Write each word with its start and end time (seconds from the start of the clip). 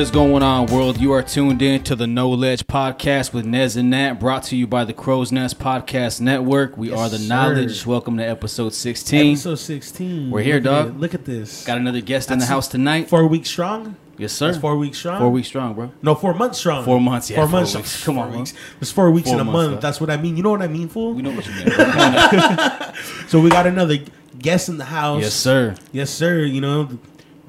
What 0.00 0.04
is 0.04 0.10
going 0.12 0.42
on, 0.42 0.64
world? 0.68 0.98
You 0.98 1.12
are 1.12 1.22
tuned 1.22 1.60
in 1.60 1.82
to 1.82 1.94
the 1.94 2.06
No 2.06 2.30
Ledge 2.30 2.66
podcast 2.66 3.34
with 3.34 3.44
Nez 3.44 3.76
and 3.76 3.90
Nat, 3.90 4.14
brought 4.14 4.44
to 4.44 4.56
you 4.56 4.66
by 4.66 4.86
the 4.86 4.94
Crow's 4.94 5.30
Nest 5.30 5.58
Podcast 5.58 6.22
Network. 6.22 6.78
We 6.78 6.88
Yes, 6.88 6.98
are 6.98 7.08
the 7.10 7.18
sir. 7.18 7.28
Knowledge. 7.28 7.84
Welcome 7.84 8.16
to 8.16 8.24
episode 8.24 8.72
16. 8.72 9.32
Episode 9.32 9.56
16. 9.56 10.30
We're 10.30 10.40
here, 10.40 10.54
Look 10.54 10.64
dog. 10.64 10.98
Look 10.98 11.12
at 11.12 11.26
this. 11.26 11.66
Got 11.66 11.76
another 11.76 12.00
guest 12.00 12.30
in 12.30 12.38
the 12.38 12.46
house 12.46 12.66
tonight. 12.66 13.10
Four 13.10 13.26
weeks 13.26 13.50
strong? 13.50 13.96
yes, 14.16 14.32
sir. 14.32 14.46
That's 14.46 14.58
four 14.58 14.78
weeks 14.78 14.96
strong? 14.96 15.18
Four 15.18 15.28
weeks 15.28 15.48
strong, 15.48 15.74
bro. 15.74 15.92
No, 16.00 16.14
four 16.14 16.32
months 16.32 16.56
strong. 16.60 16.82
Four 16.82 16.98
months, 16.98 17.28
yeah, 17.28 17.36
Four, 17.36 17.44
four 17.48 17.52
months. 17.60 17.76
weeks. 17.76 18.02
Come 18.02 18.14
Come 18.14 18.22
on, 18.22 18.32
on, 18.32 18.38
weeks. 18.38 18.54
It's 18.80 18.90
four 18.90 19.10
weeks 19.10 19.28
Four 19.28 19.34
in 19.38 19.46
a 19.46 19.52
month. 19.52 19.82
That's 19.82 20.00
what 20.00 20.08
I 20.08 20.16
mean. 20.16 20.34
You 20.34 20.42
know 20.42 20.50
what 20.52 20.62
I 20.62 20.68
mean, 20.68 20.88
fool? 20.88 21.12
We 21.12 21.20
know 21.20 21.32
what 21.32 21.46
you 21.46 21.52
mean. 21.52 21.66
So 23.28 23.38
we 23.38 23.50
got 23.50 23.66
another 23.66 23.98
guest 24.38 24.70
in 24.70 24.78
the 24.78 24.86
house. 24.86 25.20
yes, 25.20 25.34
sir. 25.34 25.76
Yes, 25.92 26.08
sir. 26.08 26.38
You 26.40 26.62
know, 26.62 26.88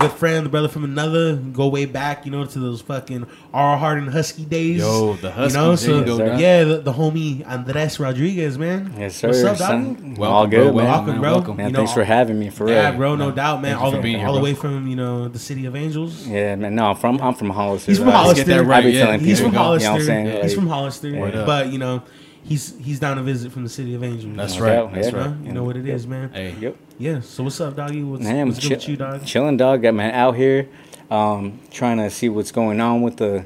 good 0.02 0.12
friend, 0.12 0.46
the 0.46 0.50
brother 0.50 0.68
from 0.68 0.84
another. 0.84 1.36
Go 1.36 1.68
way 1.70 1.86
back, 1.86 2.26
you 2.26 2.32
know, 2.32 2.46
to 2.46 2.60
those 2.60 2.82
fucking 2.82 3.26
R 3.54 3.78
Hard 3.78 3.98
and 4.00 4.10
Husky 4.10 4.46
days. 4.46 4.80
Yo, 4.80 5.14
the 5.16 5.32
Huskies, 5.32 5.56
You 5.56 5.62
know, 5.62 5.76
so 5.76 5.98
you 6.00 6.06
go, 6.06 6.36
yeah, 6.38 6.64
the, 6.64 6.78
the 6.80 6.94
homie 6.94 7.46
Andrés 7.46 7.98
Rodríguez, 8.00 8.58
man. 8.58 8.94
Yes, 8.98 9.16
sir. 9.16 9.28
What's 9.30 9.44
up, 9.44 9.58
son. 9.58 9.94
dog? 9.94 10.18
Welcome, 10.18 10.24
All 10.24 10.48
good, 10.48 10.74
bro. 10.74 10.74
man. 10.74 10.86
Welcome, 10.86 11.06
Welcome, 11.06 11.22
bro. 11.22 11.32
welcome. 11.32 11.58
Man, 11.58 11.66
You 11.68 11.74
know, 11.74 11.78
thanks 11.80 11.94
for 11.94 12.04
having 12.04 12.40
me, 12.40 12.50
for 12.50 12.66
real. 12.66 12.76
Yeah, 12.76 12.92
bro, 12.92 13.16
no 13.16 13.30
No, 13.30 13.36
doubt, 13.36 13.62
man. 13.62 13.76
All, 13.76 13.92
the, 13.92 14.02
here, 14.02 14.26
all 14.28 14.34
the 14.34 14.42
way 14.42 14.54
from 14.54 14.88
you 14.88 14.96
know 14.96 15.28
the 15.28 15.40
city 15.40 15.66
of 15.66 15.76
Angels. 15.76 16.28
Yeah, 16.28 16.56
man. 16.56 16.76
No, 16.76 16.88
I'm 16.92 16.96
from 16.96 17.20
I'm 17.22 17.34
from 17.34 17.50
Hollister. 17.52 17.92
He's 17.92 18.00
from. 18.00 18.10
Hollister. 18.10 18.44
Get 18.44 18.48
that 18.48 18.60
I 18.60 18.64
right. 18.64 18.84
be 18.84 18.92
Yeah. 18.92 19.06
telling 19.06 19.20
He's 19.22 19.40
people, 19.40 19.52
from 19.52 19.54
you 19.54 19.60
know 19.60 19.64
Hollister. 19.66 19.92
what 19.92 20.00
I'm 20.02 20.06
saying? 20.06 20.44
He's 20.44 20.54
from 20.54 20.68
Hollister, 20.68 21.12
but 21.46 21.68
you 21.72 21.78
know, 21.78 22.04
he's 22.44 22.75
he's 22.80 23.00
down 23.00 23.17
to 23.17 23.23
visit 23.23 23.52
from 23.52 23.64
the 23.64 23.70
city 23.70 23.94
of 23.95 24.03
Angels. 24.03 24.36
That's 24.36 24.59
right. 24.59 24.73
doubt, 24.73 24.94
That's 24.94 25.11
yeah. 25.11 25.17
right. 25.17 25.30
You 25.30 25.36
know, 25.36 25.45
you 25.47 25.52
know 25.53 25.64
what 25.64 25.78
it 25.78 25.88
is, 25.88 26.06
man. 26.08 26.31
Hey, 26.34 26.56
Yep. 26.59 26.75
Yeah. 26.97 27.20
So 27.22 27.44
what's 27.44 27.59
up, 27.61 27.75
doggy? 27.75 28.03
What's, 28.03 28.23
Man, 28.23 28.47
what's 28.47 28.59
good 28.59 28.67
chill- 28.67 28.78
with 28.78 28.89
you, 28.89 28.95
dog? 28.97 29.25
chilling, 29.25 29.58
dog. 29.58 29.81
Got 29.81 29.94
man 29.95 30.14
out 30.14 30.36
here, 30.36 30.67
um, 31.09 31.59
trying 31.72 31.97
to 31.97 32.09
see 32.09 32.30
what's 32.30 32.52
going 32.52 32.80
on 32.81 33.02
with 33.02 33.17
the 33.17 33.45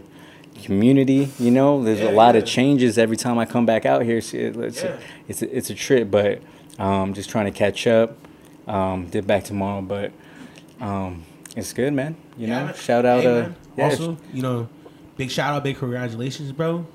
community. 0.63 1.29
You 1.39 1.51
know, 1.51 1.83
there's 1.83 1.99
Yeah, 1.99 2.09
a 2.09 2.11
lot 2.11 2.35
yeah. 2.35 2.41
of 2.41 2.47
changes 2.47 2.97
every 2.97 3.17
time 3.17 3.37
I 3.37 3.45
come 3.45 3.65
back 3.65 3.85
out 3.85 4.03
here. 4.03 4.21
See, 4.21 4.37
it's 4.39 4.83
Yeah. 4.83 4.89
a, 4.89 4.97
it's 5.27 5.41
a, 5.41 5.57
it's 5.57 5.69
a 5.69 5.75
trip, 5.75 6.09
but 6.11 6.41
um, 6.79 7.13
just 7.13 7.29
trying 7.29 7.45
to 7.45 7.51
catch 7.51 7.87
up. 7.87 8.17
Um, 8.67 9.05
did 9.07 9.27
back 9.27 9.43
tomorrow, 9.43 9.81
but 9.81 10.11
um, 10.81 11.23
it's 11.55 11.71
good, 11.71 11.93
man. 11.93 12.15
You 12.37 12.47
Yeah, 12.47 12.59
know, 12.59 12.65
man. 12.65 12.73
shout 12.75 13.05
out. 13.05 13.21
Hey, 13.21 13.39
uh, 13.41 13.49
yeah, 13.77 13.83
Also, 13.85 14.17
you 14.33 14.41
know, 14.41 14.67
big 15.17 15.29
shout 15.29 15.53
out, 15.53 15.63
big 15.63 15.77
congratulations, 15.77 16.51
bro. 16.51 16.85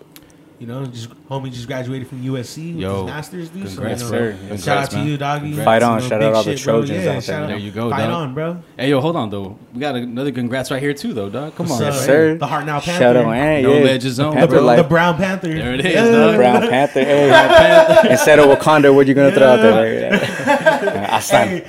You 0.61 0.67
know, 0.67 0.85
just 0.85 1.09
homie 1.27 1.51
just 1.51 1.67
graduated 1.67 2.07
from 2.07 2.23
USC 2.23 2.75
with 2.75 2.83
Yo, 2.83 2.97
his 2.97 3.07
masters, 3.07 3.49
dude. 3.49 3.67
congrats, 3.69 4.03
so, 4.03 4.07
you 4.09 4.11
bro. 4.13 4.21
know, 4.21 4.37
Congrats, 4.37 4.63
shout 4.65 4.77
out 4.77 4.91
to 4.91 4.97
man. 4.97 5.07
you, 5.07 5.17
doggy. 5.17 5.47
Congrats. 5.47 5.65
Fight 5.65 5.83
on. 5.83 5.97
You 5.97 6.03
know, 6.03 6.09
Shout 6.11 6.23
out 6.23 6.35
all 6.35 6.43
the 6.45 6.57
shit, 6.57 6.65
bro. 6.67 6.73
Trojans 6.75 7.05
Yeah, 7.05 7.11
out 7.13 7.23
shout 7.23 7.27
there. 7.41 7.47
There 7.47 7.57
you 7.57 7.71
go, 7.71 7.89
Fight 7.89 8.01
dog. 8.03 8.11
on, 8.13 8.35
bro. 8.35 8.63
Hey, 8.77 8.91
yo, 8.91 9.01
hold 9.01 9.17
on, 9.17 9.31
though. 9.31 9.59
We 9.73 9.81
got 9.81 9.97
another 9.97 10.33
congrats 10.33 10.71
right 10.71 10.83
here, 10.83 10.93
too, 10.93 11.15
though, 11.15 11.31
dog. 11.31 11.55
Come 11.57 11.67
What's 11.67 11.81
on. 11.81 11.87
up? 11.89 11.95
Yes, 11.95 12.05
sir. 12.05 12.37
The 12.37 12.47
Heart 12.47 12.67
Now 12.67 12.79
Shout 12.81 12.99
Panther. 13.01 13.21
out, 13.27 13.35
hey, 13.37 13.63
No 13.63 13.73
yeah. 13.73 13.85
Legends 13.85 14.05
The 14.05 14.11
Zone, 14.11 14.49
bro. 14.49 14.77
The 14.77 14.85
Brown 14.85 15.17
Panther. 15.17 15.49
There 15.49 15.73
it 15.73 15.81
is, 15.87 15.95
Yeah. 15.95 16.11
dog. 16.11 16.37
Brown 16.37 16.61
Panther. 16.69 17.05
Hey, 17.05 18.11
instead 18.11 18.39
of 18.39 18.45
Wakanda, 18.59 18.95
what 18.95 19.07
you 19.07 19.15
gonna 19.15 19.33
throw 19.33 19.47
out 19.47 19.63
there? 19.63 20.11
Like, 20.11 21.11
I 21.11 21.21
stand. 21.21 21.65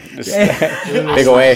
Big 1.15 1.27
away. 1.27 1.55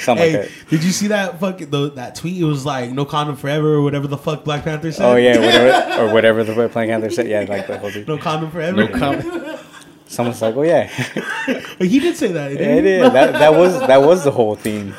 Something 0.00 0.30
Hey, 0.30 0.38
like 0.40 0.48
that. 0.48 0.68
did 0.70 0.84
you 0.84 0.90
see 0.92 1.06
that 1.08 1.40
fucking 1.40 1.70
the, 1.70 1.90
that 1.92 2.14
tweet? 2.14 2.40
It 2.40 2.44
was 2.44 2.64
like 2.66 2.90
no 2.92 3.04
condom 3.04 3.36
forever 3.36 3.74
or 3.74 3.82
whatever 3.82 4.06
the 4.06 4.18
fuck 4.18 4.44
Black 4.44 4.64
Panther 4.64 4.92
said. 4.92 5.04
Oh 5.06 5.16
yeah, 5.16 5.38
whatever 5.40 6.02
or 6.02 6.12
whatever 6.12 6.44
the 6.44 6.54
Black 6.54 6.72
Panther 6.72 7.10
said. 7.10 7.26
Yeah, 7.28 7.44
like 7.48 7.66
the 7.66 7.78
whole 7.78 7.90
thing. 7.90 8.04
no 8.06 8.18
condom 8.18 8.50
forever. 8.50 8.76
No 8.76 8.88
com- 8.88 9.58
Someone's 10.06 10.42
like, 10.42 10.56
oh 10.56 10.62
yeah, 10.62 10.86
he 11.78 12.00
did 12.00 12.16
say 12.16 12.32
that. 12.32 12.50
yeah, 12.52 12.58
Didn't 12.58 12.78
it 12.78 12.84
he? 12.84 12.90
is. 13.06 13.12
That 13.12 13.32
that 13.34 13.52
was 13.54 13.78
that 13.80 14.02
was 14.02 14.24
the 14.24 14.32
whole 14.32 14.56
theme. 14.56 14.92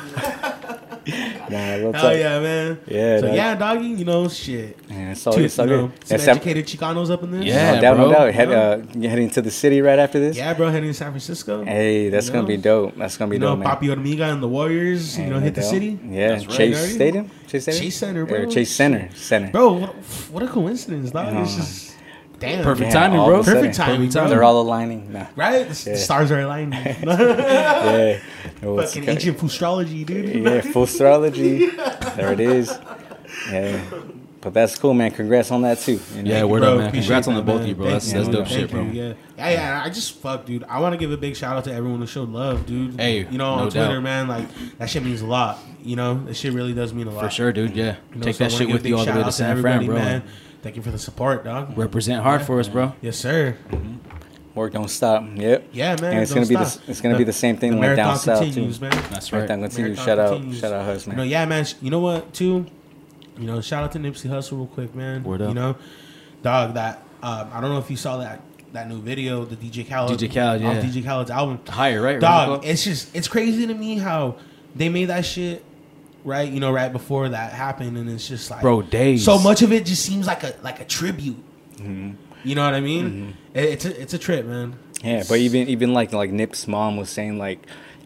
Nah, 1.52 1.74
real 1.74 1.92
Hell 1.92 2.02
talk. 2.02 2.16
yeah, 2.16 2.40
man. 2.40 2.78
Yeah, 2.86 3.18
So 3.20 3.26
dog. 3.26 3.36
yeah, 3.36 3.54
doggy. 3.54 3.86
You 3.88 4.04
know, 4.04 4.28
shit. 4.28 4.76
Yeah, 4.90 5.14
so 5.14 5.32
Two- 5.32 5.44
it's 5.44 5.58
all 5.58 5.68
you 5.68 5.76
know, 5.76 5.92
some 6.04 6.20
educated 6.20 6.66
Chicanos 6.66 7.10
up 7.10 7.22
in 7.22 7.30
this. 7.32 7.44
Yeah, 7.44 7.74
no 7.74 7.80
doubt, 7.80 7.96
bro. 7.96 8.06
no 8.06 8.12
doubt. 8.12 8.34
Head, 8.34 8.50
uh, 8.52 8.78
you 8.94 9.08
heading 9.08 9.30
to 9.30 9.42
the 9.42 9.50
city 9.50 9.80
right 9.80 9.98
after 9.98 10.18
this. 10.18 10.36
Yeah, 10.36 10.54
bro. 10.54 10.70
Heading 10.70 10.90
to 10.90 10.94
San 10.94 11.10
Francisco. 11.10 11.64
Hey, 11.64 12.08
that's 12.08 12.26
You 12.28 12.32
gonna 12.32 12.46
be 12.46 12.56
dope. 12.56 12.96
That's 12.96 13.16
gonna 13.16 13.30
be 13.30 13.36
you 13.36 13.40
know, 13.40 13.54
dope, 13.56 13.60
man. 13.64 13.68
Papi 13.76 13.86
Hormiga 13.94 14.32
and 14.32 14.42
the 14.42 14.48
Warriors. 14.48 15.18
You 15.18 15.26
know, 15.26 15.32
no 15.34 15.40
hit 15.40 15.54
the 15.54 15.60
doubt. 15.60 15.70
city. 15.70 15.98
Yeah, 16.08 16.28
That's 16.28 16.46
right. 16.46 16.56
Chase 16.56 16.76
Already? 16.76 16.92
Stadium. 16.94 17.30
Chase 17.48 17.62
Stadium. 17.62 17.82
Chase 17.84 17.96
Center, 17.96 18.22
Or 18.22 18.26
bro. 18.26 18.46
Chase 18.46 18.70
Center. 18.74 19.08
Center. 19.14 19.50
Bro, 19.52 19.72
what, 19.72 19.94
what 20.32 20.42
a 20.42 20.48
coincidence, 20.48 21.10
dog. 21.10 21.34
It's 21.42 21.56
just 21.56 21.91
damn. 22.42 22.64
Perfect 22.64 22.92
Yeah, 22.92 23.00
timing, 23.00 23.24
bro. 23.24 23.34
of 23.36 23.40
a 23.40 23.44
sudden. 23.44 23.60
Perfect 23.60 23.76
timing, 23.76 24.10
bro. 24.10 24.28
They're 24.28 24.42
all 24.44 24.60
aligning. 24.60 25.12
Nah. 25.12 25.26
Right? 25.36 25.68
The, 25.68 25.90
Yeah. 25.92 25.96
stars 25.96 26.30
are 26.30 26.40
aligning. 26.40 26.72
Yeah. 27.02 28.18
Oh, 28.64 28.78
it's 28.78 28.90
Fucking 28.92 29.02
okay. 29.04 29.12
ancient 29.12 29.42
astrology, 29.42 30.04
dude. 30.04 30.44
Yeah, 30.44 30.60
full 30.72 30.84
astrology. 30.84 31.66
There 31.70 32.32
it 32.32 32.40
is. 32.40 32.76
Yeah. 33.50 33.80
But 34.40 34.54
that's 34.54 34.76
cool, 34.76 34.92
man. 34.94 35.12
Congrats 35.12 35.50
on 35.52 35.62
that 35.62 35.78
too. 35.78 36.00
You 36.16 36.22
know? 36.24 36.30
Yeah, 36.30 36.44
word 36.44 36.60
Bro, 36.60 36.72
up, 36.72 36.78
man. 36.78 36.92
Congrats 36.92 37.28
on 37.28 37.34
the 37.36 37.42
both 37.42 37.60
of 37.62 37.68
you, 37.68 37.76
bro. 37.76 37.86
That's, 37.90 38.08
you, 38.08 38.14
that's 38.18 38.28
bro. 38.28 38.38
dope 38.40 38.48
Thank 38.48 38.60
shit, 38.60 38.70
bro. 38.72 38.82
you, 38.82 38.90
Yeah. 38.90 39.12
yeah, 39.38 39.50
yeah. 39.50 39.82
I 39.84 39.88
just 39.88 40.14
fuck, 40.18 40.44
dude. 40.46 40.64
I 40.68 40.80
want 40.80 40.94
to 40.94 40.96
give 40.98 41.12
a 41.12 41.16
big 41.16 41.36
shout 41.36 41.56
out 41.56 41.62
to 41.64 41.72
everyone 41.72 42.00
who 42.00 42.06
showed 42.08 42.28
love, 42.28 42.66
dude. 42.66 42.98
Hey, 43.00 43.18
you 43.18 43.38
know, 43.38 43.56
no 43.56 43.62
on 43.64 43.70
Twitter, 43.70 43.94
doubt. 43.94 44.02
man. 44.02 44.26
Like 44.28 44.46
that 44.78 44.90
shit 44.90 45.04
means 45.04 45.20
a 45.22 45.26
lot. 45.26 45.58
You 45.84 45.94
know, 45.96 46.24
that 46.24 46.34
shit 46.34 46.52
really 46.52 46.74
does 46.74 46.92
mean 46.92 47.06
a 47.06 47.10
lot. 47.10 47.24
For 47.24 47.30
sure, 47.30 47.52
dude. 47.52 47.76
Yeah. 47.76 47.96
You 48.10 48.16
know, 48.18 48.22
Take 48.24 48.34
so 48.36 48.44
that 48.44 48.52
shit 48.52 48.68
with 48.68 48.84
you 48.84 48.96
all 48.98 49.04
the 49.04 49.12
way 49.12 49.22
to 49.22 49.32
San 49.32 49.60
Fran, 49.60 49.86
bro. 49.86 49.94
Man. 49.94 50.22
Thank 50.62 50.76
you 50.76 50.82
for 50.82 50.90
the 50.90 50.98
support, 50.98 51.44
dog. 51.44 51.76
Represent 51.76 52.22
hard 52.22 52.42
for 52.42 52.60
us, 52.60 52.68
bro. 52.68 52.94
Yes, 53.00 53.16
sir. 53.16 53.56
Work 54.54 54.74
don't 54.74 54.88
stop. 54.88 55.24
Yep. 55.34 55.68
Yeah, 55.72 55.96
man. 56.00 56.12
And 56.12 56.20
it's 56.22 56.32
gonna 56.32 56.46
be 56.46 56.54
the 56.54 56.80
it's 56.86 57.00
gonna 57.00 57.16
be 57.18 57.24
the 57.24 57.32
same 57.32 57.56
thing 57.56 57.72
the 57.72 57.78
like 57.78 57.96
down 57.96 58.08
marathon 58.08 58.18
south 58.18 58.42
continues, 58.42 58.78
too. 58.78 58.84
man. 58.84 58.90
That's 59.10 59.32
right. 59.32 59.38
Marathon 59.38 59.60
continues. 59.62 60.06
Marathon 60.06 60.52
Shout 60.52 60.52
out, 60.52 60.54
shout 60.54 60.72
out, 60.72 60.84
Hus, 60.86 61.06
man. 61.06 61.16
You 61.16 61.24
know, 61.24 61.28
yeah, 61.28 61.44
man. 61.46 61.66
You 61.80 61.90
know 61.90 62.00
what, 62.00 62.32
too? 62.34 62.66
You 63.38 63.46
know, 63.46 63.60
shout 63.62 63.82
out 63.82 63.92
to 63.92 63.98
Nipsey 63.98 64.28
Hussle 64.30 64.52
real 64.52 64.66
quick, 64.66 64.94
man. 64.94 65.24
Word 65.24 65.40
up. 65.42 65.48
You 65.48 65.54
know, 65.54 65.76
dog. 66.42 66.74
That 66.74 67.02
um, 67.22 67.48
I 67.52 67.60
don't 67.60 67.70
know 67.70 67.78
if 67.78 67.90
you 67.90 67.96
saw 67.96 68.18
that 68.18 68.42
that 68.72 68.88
new 68.88 69.00
video, 69.00 69.44
the 69.46 69.56
DJ 69.56 69.88
Khaled, 69.88 70.18
DJ 70.18 70.32
Khaled, 70.32 70.60
yeah. 70.60 70.80
DJ 70.82 71.02
Khaled's 71.02 71.30
album. 71.30 71.58
Higher, 71.66 72.02
right? 72.02 72.20
Dog, 72.20 72.58
Right? 72.60 72.68
it's 72.70 72.84
just 72.84 73.14
it's 73.16 73.28
crazy 73.28 73.66
to 73.66 73.74
me 73.74 73.96
how 73.98 74.36
they 74.76 74.88
made 74.90 75.06
that 75.06 75.24
shit 75.24 75.64
right. 76.24 76.50
You 76.50 76.60
know, 76.60 76.72
right 76.72 76.92
before 76.92 77.28
that 77.28 77.52
happened, 77.52 77.96
and 77.98 78.08
it's 78.10 78.28
just 78.28 78.50
like, 78.50 78.62
Bro, 78.62 78.82
days. 78.82 79.24
so 79.24 79.38
much 79.38 79.62
of 79.62 79.72
it 79.72 79.84
just 79.86 80.04
seems 80.04 80.26
like 80.26 80.42
a 80.42 80.54
like 80.62 80.80
a 80.80 80.84
tribute. 80.84 81.42
Mm-hmm. 81.76 82.12
You 82.44 82.54
know 82.54 82.64
what 82.64 82.74
I 82.74 82.80
mean? 82.80 83.36
It, 83.54 83.64
it's 83.64 83.84
a, 83.84 84.00
it's 84.02 84.14
a 84.14 84.18
trip, 84.18 84.46
man. 84.46 84.76
Yeah, 85.02 85.22
but 85.28 85.38
even 85.38 85.68
even 85.68 85.92
like 85.94 86.12
like 86.12 86.30
Nip's 86.30 86.66
mom 86.68 86.96
was 86.96 87.10
saying 87.10 87.38
like 87.38 87.60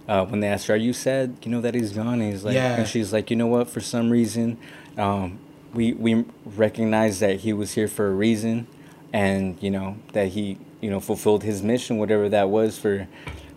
uh, 0.08 0.24
when 0.26 0.40
they 0.40 0.48
asked 0.48 0.66
her, 0.68 0.74
"Are 0.74 0.78
you 0.78 0.92
sad? 0.92 1.36
You 1.42 1.50
know 1.50 1.60
that 1.60 1.74
he's 1.74 1.92
gone?" 1.92 2.20
And 2.20 2.32
he's 2.32 2.44
like, 2.44 2.54
Yeah. 2.54 2.76
and 2.76 2.88
she's 2.88 3.12
like, 3.12 3.30
"You 3.30 3.36
know 3.36 3.46
what? 3.46 3.68
For 3.68 3.80
some 3.80 4.10
reason, 4.10 4.58
um, 4.98 5.38
we 5.74 5.92
we 5.94 6.24
recognize 6.44 7.20
that 7.20 7.40
he 7.40 7.52
was 7.52 7.72
here 7.72 7.88
for 7.88 8.08
a 8.08 8.12
reason, 8.14 8.66
and 9.12 9.56
you 9.62 9.70
know 9.70 9.96
that 10.12 10.28
he 10.28 10.58
you 10.80 10.90
know 10.90 11.00
fulfilled 11.00 11.42
his 11.42 11.62
mission, 11.62 11.98
whatever 11.98 12.28
that 12.28 12.48
was 12.50 12.78
for, 12.78 13.06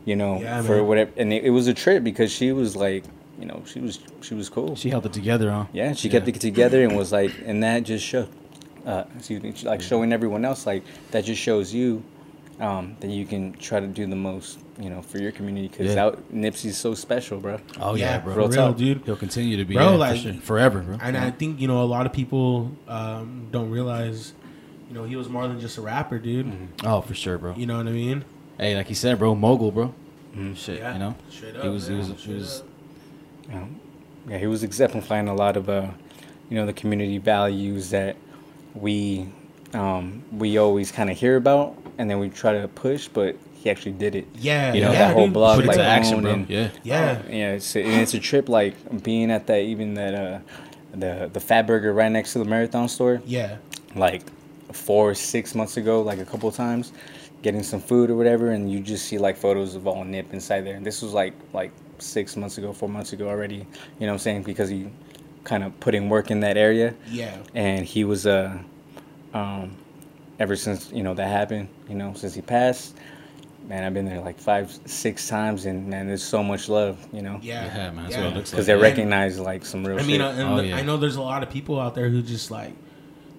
you 0.05 0.15
know, 0.15 0.39
Yeah, 0.41 0.61
for 0.63 0.77
man. 0.77 0.87
whatever. 0.87 1.11
And 1.17 1.31
it, 1.33 1.45
it 1.45 1.49
was 1.51 1.67
a 1.67 1.73
trip 1.73 2.03
because 2.03 2.31
she 2.31 2.51
was 2.51 2.75
like, 2.75 3.03
you 3.39 3.45
know, 3.45 3.63
she 3.65 3.79
was 3.79 3.99
she 4.21 4.33
was 4.35 4.49
cool. 4.49 4.75
She 4.75 4.89
held 4.89 5.05
it 5.05 5.13
together, 5.13 5.49
huh? 5.51 5.65
Yeah, 5.73 5.93
she 5.93 6.09
kept 6.09 6.27
it 6.27 6.39
together 6.41 6.83
and 6.83 6.95
was 6.95 7.11
like, 7.11 7.31
and 7.45 7.63
that 7.63 7.83
just 7.83 8.05
showed, 8.05 8.29
uh, 8.85 9.05
excuse 9.17 9.41
me, 9.41 9.53
like 9.63 9.81
showing 9.81 10.11
everyone 10.13 10.43
else 10.45 10.65
like 10.65 10.83
that 11.11 11.23
just 11.25 11.41
shows 11.41 11.73
you 11.73 12.03
um, 12.59 12.97
that 12.99 13.09
you 13.09 13.25
can 13.25 13.53
try 13.53 13.79
to 13.79 13.87
do 13.87 14.05
the 14.05 14.15
most, 14.17 14.59
you 14.77 14.89
know, 14.89 15.01
for 15.01 15.17
your 15.19 15.31
community 15.31 15.69
because 15.69 15.87
Yeah. 15.95 16.09
that 16.09 16.31
Nipsey's 16.33 16.77
so 16.77 16.93
special, 16.93 17.39
bro. 17.39 17.59
Oh 17.79 17.95
Yeah, 17.95 18.15
yeah, 18.15 18.19
bro. 18.19 18.33
for 18.33 18.39
Real 18.41 18.49
real, 18.49 18.73
dude. 18.73 19.01
He'll 19.05 19.15
continue 19.15 19.55
to 19.55 19.63
be, 19.65 19.75
Bro, 19.75 19.97
yeah, 19.97 20.11
for 20.11 20.17
sure. 20.17 20.33
forever, 20.33 20.81
bro. 20.81 20.97
And 21.01 21.15
I 21.15 21.31
think 21.31 21.61
you 21.61 21.67
know 21.69 21.81
a 21.81 21.85
lot 21.85 22.05
of 22.05 22.11
people 22.11 22.71
um, 22.89 23.47
don't 23.51 23.69
realize, 23.69 24.33
you 24.89 24.93
know, 24.95 25.05
he 25.05 25.15
was 25.15 25.29
more 25.29 25.47
than 25.47 25.61
just 25.61 25.77
a 25.77 25.81
rapper, 25.81 26.19
dude. 26.19 26.51
oh, 26.83 26.99
for 26.99 27.13
sure, 27.13 27.37
bro. 27.37 27.55
You 27.55 27.65
know 27.65 27.77
what 27.77 27.87
I 27.87 27.91
mean? 27.91 28.25
Hey, 28.57 28.75
like 28.75 28.87
he 28.87 28.93
said, 28.93 29.17
bro, 29.19 29.35
mogul, 29.35 29.71
bro. 29.71 29.93
Shit, 30.55 30.79
Yeah. 30.79 30.93
you 30.93 30.99
know. 30.99 31.15
Straight 31.29 31.55
He 31.55 31.61
up, 31.61 31.65
was, 31.73 31.87
he 31.87 31.93
man. 31.93 31.99
was, 31.99 32.07
he 32.09 32.17
Straight 32.17 32.35
was. 32.35 32.63
Know, 33.55 33.67
yeah, 34.27 34.37
he 34.37 34.47
was 34.47 34.63
exemplifying 34.63 35.27
a 35.27 35.33
lot 35.35 35.57
of, 35.57 35.69
uh, 35.69 35.87
you 36.49 36.55
know, 36.55 36.65
the 36.65 36.73
community 36.73 37.17
values 37.17 37.89
that 37.91 38.15
we 38.75 39.27
um, 39.73 40.23
we 40.31 40.57
always 40.57 40.91
kind 40.91 41.09
of 41.09 41.17
hear 41.17 41.35
about, 41.37 41.75
and 41.97 42.09
then 42.09 42.19
we 42.19 42.29
try 42.29 42.53
to 42.59 42.67
push, 42.67 43.07
but 43.07 43.35
he 43.53 43.69
actually 43.69 43.91
did 43.91 44.15
it. 44.15 44.27
Yeah, 44.35 44.73
you 44.73 44.81
know 44.81 44.91
yeah, 44.91 44.99
that 44.99 45.13
whole 45.13 45.25
dude. 45.25 45.33
blog 45.33 45.57
Put 45.59 45.67
like 45.67 45.77
action, 45.79 46.21
bro. 46.21 46.31
and- 46.31 46.49
Yeah. 46.49 46.69
Yeah, 46.83 47.21
Yeah, 47.29 47.51
it's 47.53 47.75
and 47.75 48.01
it's 48.01 48.13
a 48.13 48.19
trip 48.19 48.49
like 48.49 49.03
being 49.03 49.29
at 49.31 49.47
that 49.47 49.59
even 49.59 49.93
that 49.95 50.15
uh 50.15 50.39
the 50.93 51.29
the 51.31 51.39
Fat 51.39 51.67
Burger 51.67 51.93
right 51.93 52.11
next 52.11 52.33
to 52.33 52.39
the 52.39 52.45
marathon 52.45 52.87
store 52.89 53.21
yeah, 53.25 53.57
like 53.95 54.23
four 54.71 55.11
or 55.11 55.13
six 55.15 55.53
months 55.53 55.77
ago 55.77 56.01
like 56.01 56.19
a 56.19 56.25
couple 56.25 56.51
times 56.51 56.93
getting 57.43 57.61
some 57.63 57.79
food 57.81 58.09
or 58.09 58.15
whatever 58.15 58.51
and 58.51 58.71
you 58.71 58.79
just 58.79 59.05
see 59.05 59.17
like 59.17 59.35
photos 59.37 59.75
of 59.75 59.85
all 59.87 60.03
Nip 60.03 60.33
inside 60.33 60.61
there 60.61 60.75
and 60.75 60.85
this 60.85 61.01
was 61.01 61.13
like 61.13 61.33
like 61.53 61.71
six 62.01 62.35
months 62.35 62.57
ago 62.57 62.71
four 62.73 62.89
months 62.89 63.13
ago 63.13 63.27
already 63.29 63.55
you 63.55 63.61
know 64.01 64.07
what 64.07 64.11
I'm 64.13 64.19
saying 64.19 64.43
because 64.43 64.69
he 64.69 64.89
kind 65.43 65.63
of 65.63 65.77
putting 65.79 66.09
work 66.09 66.31
in 66.31 66.39
that 66.41 66.57
area 66.57 66.93
yeah. 67.09 67.37
and 67.55 67.85
he 67.85 68.03
was 68.03 68.27
uh 68.27 68.57
um 69.33 69.75
ever 70.39 70.55
since 70.55 70.91
you 70.91 71.03
know 71.03 71.13
that 71.13 71.27
happened 71.27 71.67
you 71.89 71.95
know 71.95 72.13
since 72.13 72.33
he 72.33 72.41
passed 72.41 72.95
man, 73.67 73.83
I've 73.83 73.93
been 73.93 74.05
there 74.05 74.19
like 74.21 74.39
five, 74.39 74.75
six 74.85 75.27
times, 75.27 75.67
and 75.67 75.87
man, 75.87 76.07
there's 76.07 76.23
so 76.23 76.41
much 76.41 76.69
love, 76.69 76.97
you 77.13 77.21
know. 77.21 77.39
Yeah, 77.43 77.65
Yeah, 77.65 77.91
man, 77.91 78.05
that's 78.05 78.15
what 78.17 78.25
it 78.25 78.33
looks 78.35 78.49
Because 78.49 78.63
like. 78.63 78.65
they 78.65 78.73
And- 78.73 78.81
recognize 78.81 79.39
like 79.39 79.63
some 79.63 79.85
real 79.85 79.99
I 79.99 80.03
mean, 80.03 80.21
uh, 80.21 80.29
and 80.31 80.41
Oh, 80.41 80.55
the- 80.57 80.67
yeah. 80.69 80.77
I 80.77 80.81
know 80.81 80.97
there's 80.97 81.17
a 81.17 81.21
lot 81.21 81.43
of 81.43 81.51
people 81.51 81.79
out 81.79 81.93
there 81.93 82.09
who 82.09 82.23
just 82.23 82.49
like 82.49 82.73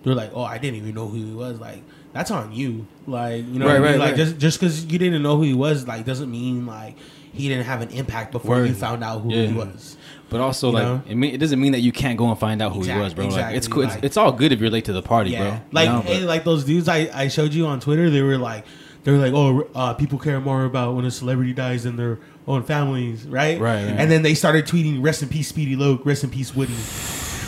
they're 0.04 0.14
like, 0.14 0.30
oh, 0.32 0.44
I 0.44 0.58
didn't 0.58 0.76
even 0.76 0.94
know 0.94 1.08
who 1.08 1.16
he 1.16 1.32
was. 1.34 1.58
Like 1.58 1.82
that's 2.12 2.30
on 2.30 2.52
you. 2.52 2.86
Like 3.08 3.44
you 3.44 3.58
know, 3.58 3.66
Right, 3.66 3.80
what 3.80 3.88
I 3.88 3.90
mean? 3.90 3.90
right, 3.92 3.98
like 3.98 4.08
right. 4.10 4.16
just 4.16 4.38
just 4.38 4.60
because 4.60 4.84
you 4.84 5.00
didn't 5.00 5.20
know 5.20 5.36
who 5.36 5.42
he 5.42 5.54
was, 5.54 5.88
like 5.88 6.04
doesn't 6.06 6.30
mean 6.30 6.64
like 6.64 6.96
he 7.32 7.48
didn't 7.48 7.64
have 7.66 7.80
an 7.82 7.90
impact 7.90 8.32
before 8.32 8.56
Word. 8.56 8.68
you 8.68 8.74
found 8.74 9.02
out 9.04 9.20
who 9.22 9.32
Yeah. 9.32 9.46
he 9.46 9.52
was. 9.54 9.96
But 10.28 10.40
also, 10.40 10.68
You 10.68 10.74
like, 10.74 10.82
know? 10.84 11.02
it, 11.08 11.14
mean, 11.16 11.34
it 11.34 11.38
doesn't 11.38 11.60
mean 11.60 11.72
that 11.72 11.80
you 11.80 11.90
can't 11.92 12.16
go 12.16 12.28
and 12.28 12.38
find 12.38 12.62
out 12.62 12.72
who 12.72 12.80
Exact- 12.80 12.96
he 12.98 13.02
was, 13.02 13.14
bro. 13.14 13.26
like, 13.28 13.54
it's 13.56 13.66
cool. 13.66 13.82
It's, 13.82 13.94
like- 13.96 14.04
it's 14.04 14.16
all 14.16 14.30
good 14.32 14.52
if 14.52 14.60
you're 14.60 14.70
late 14.70 14.84
to 14.84 14.92
the 14.92 15.02
party, 15.02 15.30
Yeah, 15.30 15.38
bro. 15.42 15.60
like 15.72 15.86
You 15.86 15.92
know, 15.92 16.00
hey, 16.02 16.20
like 16.20 16.44
those 16.44 16.64
dudes 16.64 16.88
I, 16.88 17.08
I 17.12 17.28
showed 17.28 17.52
you 17.52 17.66
on 17.66 17.80
Twitter. 17.80 18.10
They 18.10 18.22
were 18.22 18.38
like, 18.38 18.64
they 19.02 19.10
were 19.12 19.18
like, 19.18 19.32
oh, 19.32 19.66
uh, 19.74 19.94
people 19.94 20.18
care 20.18 20.38
more 20.40 20.64
about 20.64 20.94
when 20.94 21.04
a 21.04 21.10
celebrity 21.10 21.52
dies 21.52 21.84
than 21.84 21.96
their 21.96 22.18
own 22.46 22.62
families, 22.62 23.24
right? 23.24 23.58
Right, 23.60 23.84
right. 23.86 23.94
And 23.98 24.10
then 24.10 24.22
they 24.22 24.34
started 24.34 24.66
tweeting, 24.66 25.02
"Rest 25.02 25.22
in 25.22 25.28
peace, 25.28 25.48
Speedy 25.48 25.74
Loke. 25.74 26.04
Rest 26.04 26.22
in 26.24 26.30
peace, 26.30 26.54
Woody." 26.54 26.74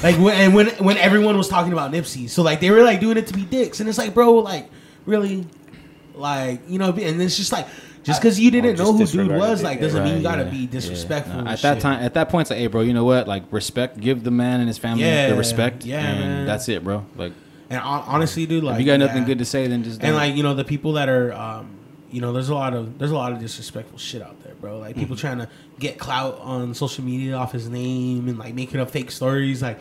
Like 0.02 0.16
when 0.16 0.34
and 0.34 0.54
when 0.54 0.68
when 0.78 0.96
everyone 0.96 1.36
was 1.36 1.48
talking 1.48 1.72
about 1.72 1.92
Nipsey, 1.92 2.28
so 2.28 2.42
like 2.42 2.60
they 2.60 2.70
were 2.70 2.82
like 2.82 3.00
doing 3.00 3.16
it 3.18 3.26
to 3.28 3.34
be 3.34 3.42
dicks, 3.42 3.80
and 3.80 3.88
it's 3.88 3.98
like, 3.98 4.14
bro, 4.14 4.32
like 4.34 4.68
really, 5.06 5.46
like 6.14 6.60
you 6.68 6.78
know, 6.78 6.90
and 6.90 7.20
it's 7.20 7.36
just 7.36 7.52
like 7.52 7.66
just 8.02 8.20
because 8.20 8.38
you 8.40 8.50
didn't 8.50 8.78
know 8.78 8.92
who 8.92 9.06
dude 9.06 9.30
was, 9.30 9.62
like 9.62 9.80
doesn't 9.80 10.02
mean 10.02 10.16
you 10.16 10.22
gotta 10.22 10.44
yeah, 10.44 10.50
be 10.50 10.56
yeah. 10.58 10.70
disrespectful. 10.70 11.42
No, 11.42 11.50
at 11.50 11.60
that 11.62 11.74
shit. 11.74 11.82
time, 11.82 12.02
at 12.02 12.14
that 12.14 12.28
point, 12.28 12.42
it's 12.46 12.50
like, 12.50 12.58
hey, 12.58 12.66
bro, 12.66 12.80
you 12.80 12.92
know 12.94 13.04
what? 13.04 13.28
Like, 13.28 13.44
respect, 13.50 14.00
give 14.00 14.24
the 14.24 14.30
man 14.30 14.60
and 14.60 14.68
his 14.68 14.78
family 14.78 15.04
Yeah, 15.04 15.28
the 15.28 15.36
respect, 15.36 15.84
yeah, 15.84 16.00
and 16.00 16.20
man. 16.20 16.46
that's 16.46 16.68
it, 16.68 16.82
bro. 16.82 17.06
Like, 17.16 17.32
And 17.70 17.80
honestly, 17.80 18.46
dude, 18.46 18.64
like 18.64 18.74
if 18.74 18.80
you 18.80 18.86
got 18.86 18.98
nothing 18.98 19.18
yeah. 19.22 19.28
good 19.28 19.38
to 19.38 19.44
say, 19.44 19.66
then 19.66 19.84
just 19.84 20.00
and 20.00 20.08
don't. 20.08 20.14
like 20.16 20.34
you 20.36 20.42
know 20.42 20.54
the 20.54 20.64
people 20.64 20.94
that 20.94 21.08
are 21.08 21.32
um 21.32 21.70
you 22.10 22.20
know 22.20 22.32
there's 22.32 22.50
a 22.50 22.54
lot 22.54 22.74
of 22.74 22.98
there's 22.98 23.10
a 23.10 23.14
lot 23.14 23.32
of 23.32 23.38
disrespectful 23.38 23.96
shit 23.98 24.20
out 24.20 24.38
there 24.42 24.54
bro 24.56 24.78
like 24.78 24.90
Mm-hmm. 24.90 25.00
people 25.00 25.16
trying 25.16 25.38
to 25.38 25.48
get 25.78 25.98
clout 25.98 26.38
on 26.40 26.74
social 26.74 27.02
media 27.02 27.34
off 27.34 27.52
his 27.52 27.70
name 27.70 28.28
and 28.28 28.38
like 28.38 28.52
making 28.54 28.80
up 28.80 28.90
fake 28.90 29.10
stories 29.10 29.62
like 29.62 29.78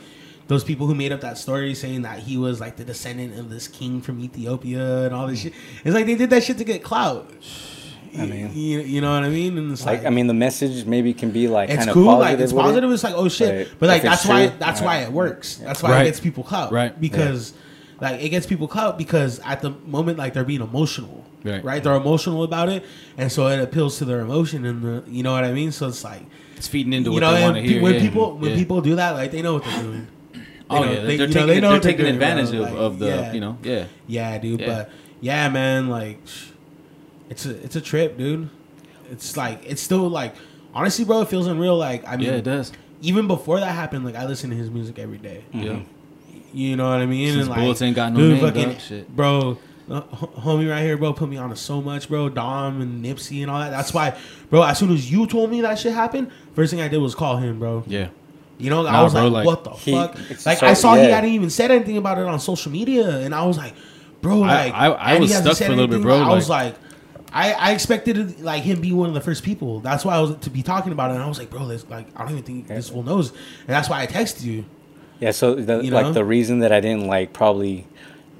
those 0.47 0.63
people 0.63 0.87
who 0.87 0.95
made 0.95 1.11
up 1.11 1.19
that 1.21 1.37
story 1.37 1.75
saying 1.75 2.03
that 2.03 2.19
he 2.19 2.37
was 2.37 2.61
like 2.61 2.77
the 2.77 2.85
descendant 2.85 3.37
of 3.37 3.49
this 3.49 3.67
king 3.67 3.99
from 4.01 4.21
Ethiopia 4.21 5.03
and 5.07 5.13
all 5.13 5.27
this 5.27 5.39
shit 5.41 5.53
it's 5.83 5.93
like 5.93 6.05
they 6.05 6.15
did 6.15 6.29
that 6.29 6.41
shit 6.41 6.57
to 6.57 6.63
get 6.63 6.81
clout 6.81 7.29
I 8.17 8.25
mean- 8.25 8.51
you, 8.55 8.79
you 8.81 9.01
know 9.01 9.13
what 9.13 9.23
I 9.23 9.29
mean 9.29 9.57
and 9.57 9.71
it's 9.71 9.85
like, 9.85 9.99
like, 9.99 10.07
I 10.07 10.09
mean, 10.09 10.27
the 10.27 10.33
message 10.33 10.85
maybe 10.85 11.13
can 11.13 11.31
be 11.31 11.47
like 11.47 11.69
it's 11.69 11.77
kind 11.79 11.89
of 11.89 11.93
cool 11.93 12.05
positive. 12.07 12.39
like 12.39 12.43
it's 12.43 12.53
with 12.53 12.59
it. 12.61 12.63
positive 12.65 12.91
it's 12.91 13.03
like 13.03 13.13
oh 13.15 13.29
shit 13.29 13.69
But 13.69 13.79
but 13.79 13.87
like 13.89 13.97
if 13.99 14.05
it's 14.05 14.23
that's 14.23 14.25
why 14.27 14.47
true, 14.47 14.55
that's 14.59 14.81
uh, 14.81 14.85
why 14.85 14.97
it 14.99 15.11
works 15.11 15.55
that's 15.57 15.81
why 15.83 15.91
Right. 15.91 16.01
it 16.01 16.05
gets 16.05 16.19
people 16.19 16.43
clout 16.43 16.71
Right. 16.71 16.99
because 16.99 17.53
like 18.01 18.21
it 18.21 18.29
gets 18.29 18.45
people 18.47 18.67
clout 18.67 18.97
because 18.97 19.39
at 19.45 19.61
the 19.61 19.69
moment 19.85 20.17
like 20.17 20.33
they're 20.33 20.43
being 20.43 20.61
emotional 20.61 21.23
Right. 21.43 21.63
right 21.63 21.83
they're 21.83 21.95
emotional 21.95 22.43
about 22.43 22.69
it 22.69 22.83
and 23.17 23.31
so 23.31 23.47
it 23.47 23.59
appeals 23.59 23.97
to 23.99 24.05
their 24.05 24.19
emotion 24.19 24.65
and 24.65 24.83
the 24.83 25.03
you 25.09 25.23
know 25.23 25.31
what 25.31 25.43
I 25.43 25.51
mean 25.53 25.71
so 25.71 25.87
it's 25.87 26.03
like 26.03 26.21
it's 26.57 26.67
feeding 26.67 26.93
into 26.93 27.09
you 27.09 27.13
what 27.15 27.21
know 27.21 27.33
they 27.33 27.41
want 27.43 27.55
to 27.55 27.61
hear. 27.61 27.81
when 27.81 27.93
yeah, 27.95 28.01
people 28.01 28.37
when 28.37 28.51
yeah. 28.51 28.57
people 28.57 28.81
do 28.81 28.95
that 28.95 29.11
like 29.11 29.31
they 29.31 29.41
know 29.41 29.53
what 29.55 29.63
they're 29.63 29.81
doing 29.83 30.07
They 30.71 30.77
oh 30.77 30.83
know- 30.83 30.91
yeah, 30.91 31.01
they- 31.01 31.01
they're 31.01 31.11
you 31.11 31.17
know, 31.17 31.27
taking, 31.33 31.47
they 31.47 31.59
know 31.59 31.61
they're 31.61 31.71
what 31.71 31.81
they're 31.83 31.91
taking 31.91 32.05
doing, 32.05 32.13
advantage 32.15 32.53
of, 32.53 32.59
Like, 32.61 32.73
of 32.75 32.99
the, 32.99 33.05
yeah. 33.07 33.33
you 33.33 33.39
know, 33.41 33.57
yeah. 33.63 33.85
yeah 34.07 34.37
dude 34.37 34.59
Yeah. 34.61 34.67
but 34.67 34.89
yeah 35.19 35.49
man 35.49 35.89
like 35.89 36.19
sh- 36.25 36.47
it's 37.31 37.45
a 37.47 37.51
it's 37.63 37.75
a 37.75 37.81
trip 37.81 38.17
dude 38.17 38.49
it's 39.09 39.35
like 39.35 39.59
it's 39.65 39.81
still 39.81 40.07
like 40.09 40.35
honestly 40.75 41.03
bro 41.05 41.21
it 41.21 41.27
feels 41.29 41.47
unreal 41.47 41.75
like 41.77 42.07
I 42.07 42.15
mean 42.17 42.27
Yeah, 42.27 42.33
it 42.35 42.43
does. 42.43 42.71
even 43.01 43.25
before 43.27 43.59
that 43.59 43.71
happened, 43.73 44.05
like 44.05 44.15
I 44.15 44.25
listen 44.25 44.49
to 44.51 44.55
his 44.55 44.69
music 44.69 44.99
every 44.99 45.17
day. 45.17 45.43
Yeah. 45.51 45.79
You 46.53 46.75
know 46.75 46.89
what 46.89 46.99
I 46.99 47.05
mean? 47.07 47.29
Since 47.29 47.41
and 47.41 47.49
like, 47.49 47.59
Bullets 47.59 47.81
ain't 47.81 47.95
got 47.95 48.11
no 48.13 48.19
dude, 48.19 48.53
name, 48.55 48.69
dog, 48.73 48.79
shit. 48.79 49.15
bro. 49.15 49.57
uh, 49.89 50.01
homie 50.01 50.69
right 50.69 50.83
here, 50.83 50.97
bro, 50.97 51.13
put 51.13 51.27
me 51.29 51.37
on 51.37 51.49
to 51.49 51.55
so 51.55 51.81
much, 51.81 52.07
bro. 52.09 52.29
Dom 52.29 52.79
and 52.81 53.03
Nipsey 53.03 53.41
and 53.41 53.49
all 53.49 53.59
that. 53.59 53.69
That's 53.71 53.93
why, 53.93 54.17
bro. 54.49 54.61
As 54.63 54.77
soon 54.77 54.91
as 54.91 55.09
you 55.11 55.25
told 55.27 55.49
me 55.49 55.61
that 55.61 55.79
shit 55.79 55.93
happened, 55.93 56.29
first 56.53 56.71
thing 56.71 56.81
I 56.81 56.87
did 56.89 56.97
was 56.97 57.15
call 57.15 57.37
him, 57.37 57.57
bro. 57.59 57.83
Yeah. 57.87 58.09
You 58.57 58.69
know, 58.69 58.85
I 58.85 59.01
was 59.01 59.13
bro, 59.13 59.23
like, 59.29 59.33
like, 59.33 59.45
what 59.47 59.63
the 59.63 59.69
he- 59.71 59.91
fuck? 59.93 60.15
Like 60.45 60.57
so- 60.59 60.67
I 60.67 60.73
saw 60.73 60.95
he 60.95 61.03
yeah. 61.07 61.15
hadn't 61.15 61.31
even 61.31 61.49
said 61.49 61.71
anything 61.71 61.97
about 61.97 62.17
it 62.19 62.25
on 62.25 62.39
social 62.39 62.71
media, 62.71 63.09
and 63.19 63.33
I 63.33 63.45
was 63.45 63.57
like, 63.57 63.73
bro, 64.21 64.39
like 64.39 64.73
I- 64.73 64.87
I 64.91 65.13
and 65.13 65.23
he 65.23 65.29
was 65.31 65.37
stuck 65.37 65.57
for 65.57 65.63
a 65.65 65.69
little 65.69 65.87
bit, 65.87 65.95
anything, 65.95 66.01
bro, 66.03 66.17
I 66.19 66.33
was 66.35 66.49
like- 66.49 66.73
like. 66.73 66.75
I, 67.33 67.53
I 67.53 67.71
expected 67.71 68.41
like 68.41 68.63
him 68.63 68.81
be 68.81 68.91
one 68.91 69.07
of 69.07 69.13
the 69.13 69.21
first 69.21 69.43
people. 69.43 69.79
That's 69.79 70.03
why 70.03 70.15
I 70.15 70.19
was 70.19 70.35
to 70.37 70.49
be 70.49 70.63
talking 70.63 70.91
about 70.91 71.11
it. 71.11 71.15
And 71.15 71.23
I 71.23 71.27
was 71.27 71.39
like, 71.39 71.49
bro, 71.49 71.65
this 71.67 71.87
like 71.89 72.07
I 72.15 72.23
don't 72.23 72.31
even 72.31 72.43
think 72.43 72.67
this 72.67 72.89
fool 72.89 73.03
knows. 73.03 73.31
And 73.31 73.69
that's 73.69 73.89
why 73.89 74.01
I 74.01 74.07
texted 74.07 74.43
you. 74.43 74.65
Yeah, 75.19 75.31
so 75.31 75.55
the, 75.55 75.83
You 75.83 75.91
know? 75.91 76.01
like 76.01 76.13
the 76.13 76.25
reason 76.25 76.59
that 76.59 76.71
I 76.71 76.79
didn't 76.79 77.07
like 77.07 77.31
probably 77.31 77.87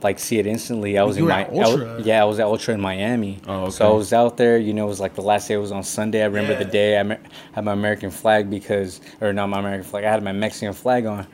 like 0.02 0.20
see 0.20 0.40
it 0.40 0.48
instantly, 0.48 0.98
I 0.98 1.04
was 1.04 1.18
in 1.18 1.28
my 1.28 1.46
I 1.46 1.98
yeah, 2.00 2.22
I 2.22 2.26
was 2.26 2.40
at 2.40 2.46
Ultra 2.46 2.74
in 2.74 2.82
Miami. 2.82 3.40
Oh, 3.48 3.70
So 3.70 3.88
I 3.88 3.94
was 3.94 4.14
out 4.14 4.36
there. 4.36 4.58
You 4.58 4.74
know, 4.74 4.86
it 4.86 4.90
was 4.90 5.00
like 5.00 5.16
the 5.16 5.22
last 5.22 5.48
day 5.48 5.54
It 5.54 5.58
was 5.58 5.72
on 5.72 5.84
Sunday. 5.84 6.22
I 6.24 6.26
remember 6.26 6.56
the 6.56 6.66
day 6.66 7.00
I 7.00 7.18
had 7.54 7.64
my 7.64 7.74
American 7.74 8.10
flag 8.10 8.50
because, 8.50 9.00
or 9.22 9.32
not 9.32 9.48
my 9.48 9.60
American 9.60 9.84
flag. 9.84 10.04
I 10.04 10.12
had 10.12 10.24
my 10.24 10.32
Mexican 10.32 10.74
flag 10.74 11.06
on, 11.06 11.28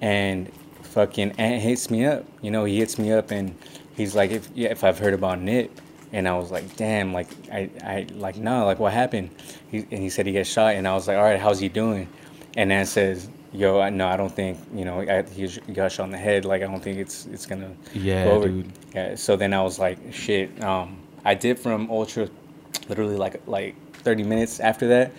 and 0.00 0.50
fucking 0.82 1.32
Ant 1.38 1.62
hits 1.62 1.90
me 1.90 2.04
up. 2.04 2.24
You 2.42 2.50
know, 2.50 2.64
he 2.64 2.78
hits 2.78 2.98
me 2.98 3.12
up 3.12 3.30
and 3.30 3.54
he's 3.96 4.16
like, 4.16 4.32
if 4.32 4.48
yeah, 4.54 4.70
if 4.70 4.82
I've 4.84 4.98
heard 4.98 5.14
about 5.14 5.40
Nip. 5.40 5.70
And 6.12 6.26
I 6.28 6.36
was 6.38 6.50
like, 6.50 6.76
damn, 6.76 7.12
like 7.12 7.28
I, 7.52 7.70
I 7.84 8.06
like 8.14 8.36
no, 8.36 8.64
like 8.64 8.78
what 8.78 8.92
happened? 8.92 9.30
He, 9.70 9.78
and 9.90 10.00
he 10.02 10.08
said 10.10 10.26
he 10.26 10.32
got 10.32 10.46
shot, 10.46 10.74
and 10.74 10.88
I 10.88 10.94
was 10.94 11.06
like, 11.08 11.16
all 11.18 11.22
right, 11.24 11.38
how's 11.40 11.58
he 11.60 11.68
doing? 11.68 12.08
And 12.56 12.72
Ant 12.72 12.88
says, 12.88 13.28
yo, 13.52 13.80
I, 13.80 13.90
no, 13.90 14.08
I 14.08 14.16
don't 14.16 14.32
think 14.34 14.58
you 14.74 14.84
know 14.84 15.00
I, 15.00 15.22
he 15.22 15.46
got 15.72 15.92
shot 15.92 16.04
in 16.04 16.10
the 16.10 16.18
head. 16.18 16.44
Like 16.44 16.62
I 16.62 16.66
don't 16.66 16.82
think 16.82 16.98
it's 16.98 17.26
it's 17.26 17.46
gonna 17.46 17.74
Yeah, 17.92 18.24
go 18.24 18.32
over. 18.32 18.48
dude. 18.48 18.72
Yeah. 18.94 19.14
So 19.16 19.36
then 19.36 19.52
I 19.52 19.62
was 19.62 19.78
like, 19.78 19.98
shit. 20.12 20.62
Um, 20.64 20.96
I 21.24 21.34
did 21.34 21.58
from 21.58 21.90
Ultra, 21.90 22.28
literally 22.88 23.16
like 23.16 23.42
like 23.46 23.74
30 23.96 24.24
minutes 24.24 24.60
after 24.60 24.88
that, 24.88 25.12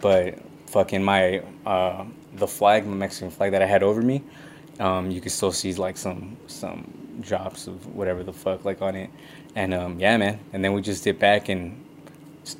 but 0.00 0.38
fucking 0.66 1.02
my 1.02 1.42
uh 1.66 2.04
the 2.34 2.46
flag, 2.46 2.86
my 2.86 2.94
Mexican 2.96 3.30
flag 3.30 3.52
that 3.52 3.62
I 3.62 3.66
had 3.66 3.82
over 3.82 4.02
me, 4.02 4.22
um, 4.80 5.10
you 5.10 5.20
could 5.20 5.32
still 5.32 5.52
see 5.52 5.72
like 5.74 5.96
some 5.96 6.36
some 6.46 6.90
drops 7.20 7.66
of 7.66 7.94
whatever 7.94 8.22
the 8.24 8.32
fuck 8.32 8.64
like 8.64 8.82
on 8.82 8.96
it, 8.96 9.10
and 9.54 9.74
um, 9.74 9.98
yeah, 9.98 10.16
man. 10.16 10.40
And 10.52 10.64
then 10.64 10.72
we 10.72 10.82
just 10.82 11.04
did 11.04 11.18
back 11.18 11.48
and. 11.48 11.80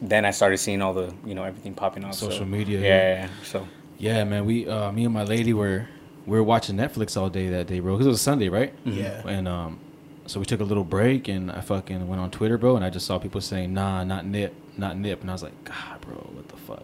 Then 0.00 0.24
I 0.24 0.30
started 0.30 0.56
seeing 0.56 0.80
all 0.80 0.94
the, 0.94 1.12
you 1.26 1.34
know, 1.34 1.44
everything 1.44 1.74
popping 1.74 2.04
off. 2.04 2.14
Social 2.14 2.38
so, 2.38 2.44
media, 2.46 2.80
Yeah, 2.80 2.86
yeah. 2.86 3.14
yeah, 3.14 3.28
So 3.42 3.68
Yeah, 3.98 4.24
man. 4.24 4.46
We, 4.46 4.66
uh, 4.66 4.90
me 4.92 5.04
and 5.04 5.12
my 5.12 5.24
lady 5.24 5.52
were, 5.52 5.86
we 6.24 6.38
were 6.38 6.42
watching 6.42 6.76
Netflix 6.76 7.18
all 7.20 7.28
day 7.28 7.50
that 7.50 7.66
day, 7.66 7.80
bro. 7.80 7.92
Because 7.92 8.06
it 8.06 8.10
was 8.10 8.22
Sunday, 8.22 8.48
right? 8.48 8.72
Yeah. 8.86 9.20
And 9.28 9.46
um, 9.46 9.78
so 10.26 10.40
we 10.40 10.46
took 10.46 10.60
a 10.60 10.64
little 10.64 10.84
break, 10.84 11.28
and 11.28 11.50
I 11.50 11.60
fucking 11.60 12.06
went 12.08 12.20
on 12.20 12.30
Twitter, 12.30 12.56
bro, 12.56 12.76
and 12.76 12.84
I 12.84 12.90
just 12.90 13.06
saw 13.06 13.18
people 13.18 13.40
saying, 13.40 13.74
"Nah, 13.74 14.04
not 14.04 14.24
Nip, 14.24 14.54
not 14.76 14.96
Nip," 14.96 15.20
and 15.20 15.30
I 15.30 15.32
was 15.34 15.42
like, 15.42 15.64
"God, 15.64 16.00
bro, 16.00 16.14
what 16.14 16.48
the 16.48 16.56
fuck?" 16.56 16.82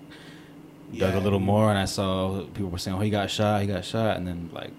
Dug 0.96 1.14
a 1.14 1.20
little 1.20 1.40
more, 1.40 1.70
and 1.70 1.78
I 1.78 1.84
saw 1.84 2.42
people 2.52 2.68
were 2.68 2.78
saying, 2.78 2.96
"Oh, 2.96 3.00
he 3.00 3.10
got 3.10 3.30
shot, 3.30 3.62
he 3.62 3.66
got 3.66 3.84
shot," 3.84 4.16
and 4.16 4.26
then 4.26 4.50
like 4.52 4.72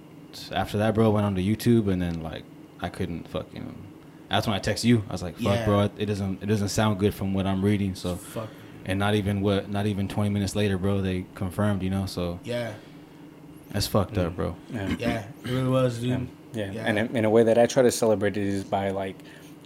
after 0.52 0.78
that, 0.78 0.94
bro, 0.94 1.10
went 1.10 1.26
on 1.26 1.36
to 1.36 1.42
YouTube, 1.42 1.92
and 1.92 2.02
then 2.02 2.22
like 2.22 2.44
I 2.82 2.90
couldn't 2.90 3.28
fucking. 3.30 3.88
That's 4.32 4.48
when 4.48 4.56
I 4.56 4.60
text 4.60 4.84
you. 4.84 5.04
I 5.10 5.12
was 5.12 5.22
like, 5.22 5.36
"Fuck, 5.36 5.44
Yeah. 5.44 5.66
bro, 5.66 5.90
it 5.98 6.06
doesn't, 6.06 6.42
it 6.42 6.46
doesn't 6.48 6.70
sound 6.70 7.00
good 7.00 7.14
from 7.14 7.34
what 7.34 7.46
I'm 7.46 7.64
reading." 7.64 7.96
So, 7.96 8.16
Fuck. 8.16 8.48
and 8.86 8.98
not 8.98 9.14
even 9.16 9.42
what, 9.42 9.70
not 9.70 9.86
even 9.86 10.08
20 10.08 10.30
minutes 10.30 10.56
later, 10.56 10.78
bro, 10.78 11.02
they 11.02 11.26
confirmed, 11.36 11.84
you 11.84 11.90
know. 11.90 12.06
So 12.06 12.40
Yeah. 12.44 12.72
that's 13.72 13.88
fucked 13.88 14.18
up, 14.18 14.36
bro. 14.36 14.56
yeah. 14.74 14.96
Yeah. 14.98 15.24
It 15.44 15.52
really 15.52 15.68
was, 15.70 16.00
dude. 16.00 16.28
Yeah, 16.54 16.66
yeah. 16.66 16.72
Yeah. 16.72 16.84
and 16.86 17.00
in, 17.00 17.16
in 17.18 17.26
a 17.26 17.30
way 17.30 17.44
that 17.44 17.58
I 17.58 17.66
try 17.66 17.84
to 17.84 17.92
celebrate 17.92 18.38
it 18.38 18.44
is 18.48 18.64
by 18.64 18.90
like 18.92 19.16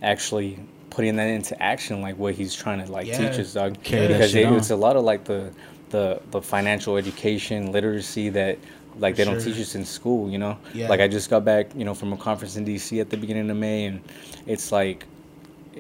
actually 0.01 0.59
putting 0.89 1.15
that 1.17 1.27
into 1.27 1.61
action, 1.61 2.01
like 2.01 2.17
what 2.17 2.33
he's 2.35 2.53
trying 2.55 2.83
to 2.85 2.91
like 2.91 3.07
Yeah. 3.07 3.17
teach 3.29 3.39
us, 3.39 3.53
dog. 3.53 3.81
Carry 3.83 4.07
because 4.07 4.33
it, 4.35 4.45
on. 4.45 4.55
it's 4.55 4.69
a 4.71 4.75
lot 4.75 4.95
of 4.95 5.03
like 5.03 5.25
the 5.25 5.51
the 5.91 6.19
the 6.31 6.41
financial 6.41 6.97
education, 6.97 7.71
literacy 7.71 8.29
that 8.29 8.57
like 8.99 9.15
they 9.15 9.25
don't 9.25 9.39
teach 9.41 9.59
us 9.59 9.75
in 9.75 9.85
school. 9.85 10.29
You 10.29 10.37
know, 10.37 10.57
Yeah. 10.73 10.87
like 10.89 10.99
I 11.01 11.07
just 11.07 11.29
got 11.29 11.43
back, 11.45 11.67
you 11.75 11.85
know, 11.85 11.93
from 11.93 12.13
a 12.13 12.17
conference 12.17 12.55
in 12.55 12.65
DC 12.65 12.99
at 13.01 13.09
the 13.09 13.17
beginning 13.17 13.49
of 13.49 13.57
May, 13.57 13.85
and 13.85 14.01
it's 14.45 14.71
like 14.71 15.05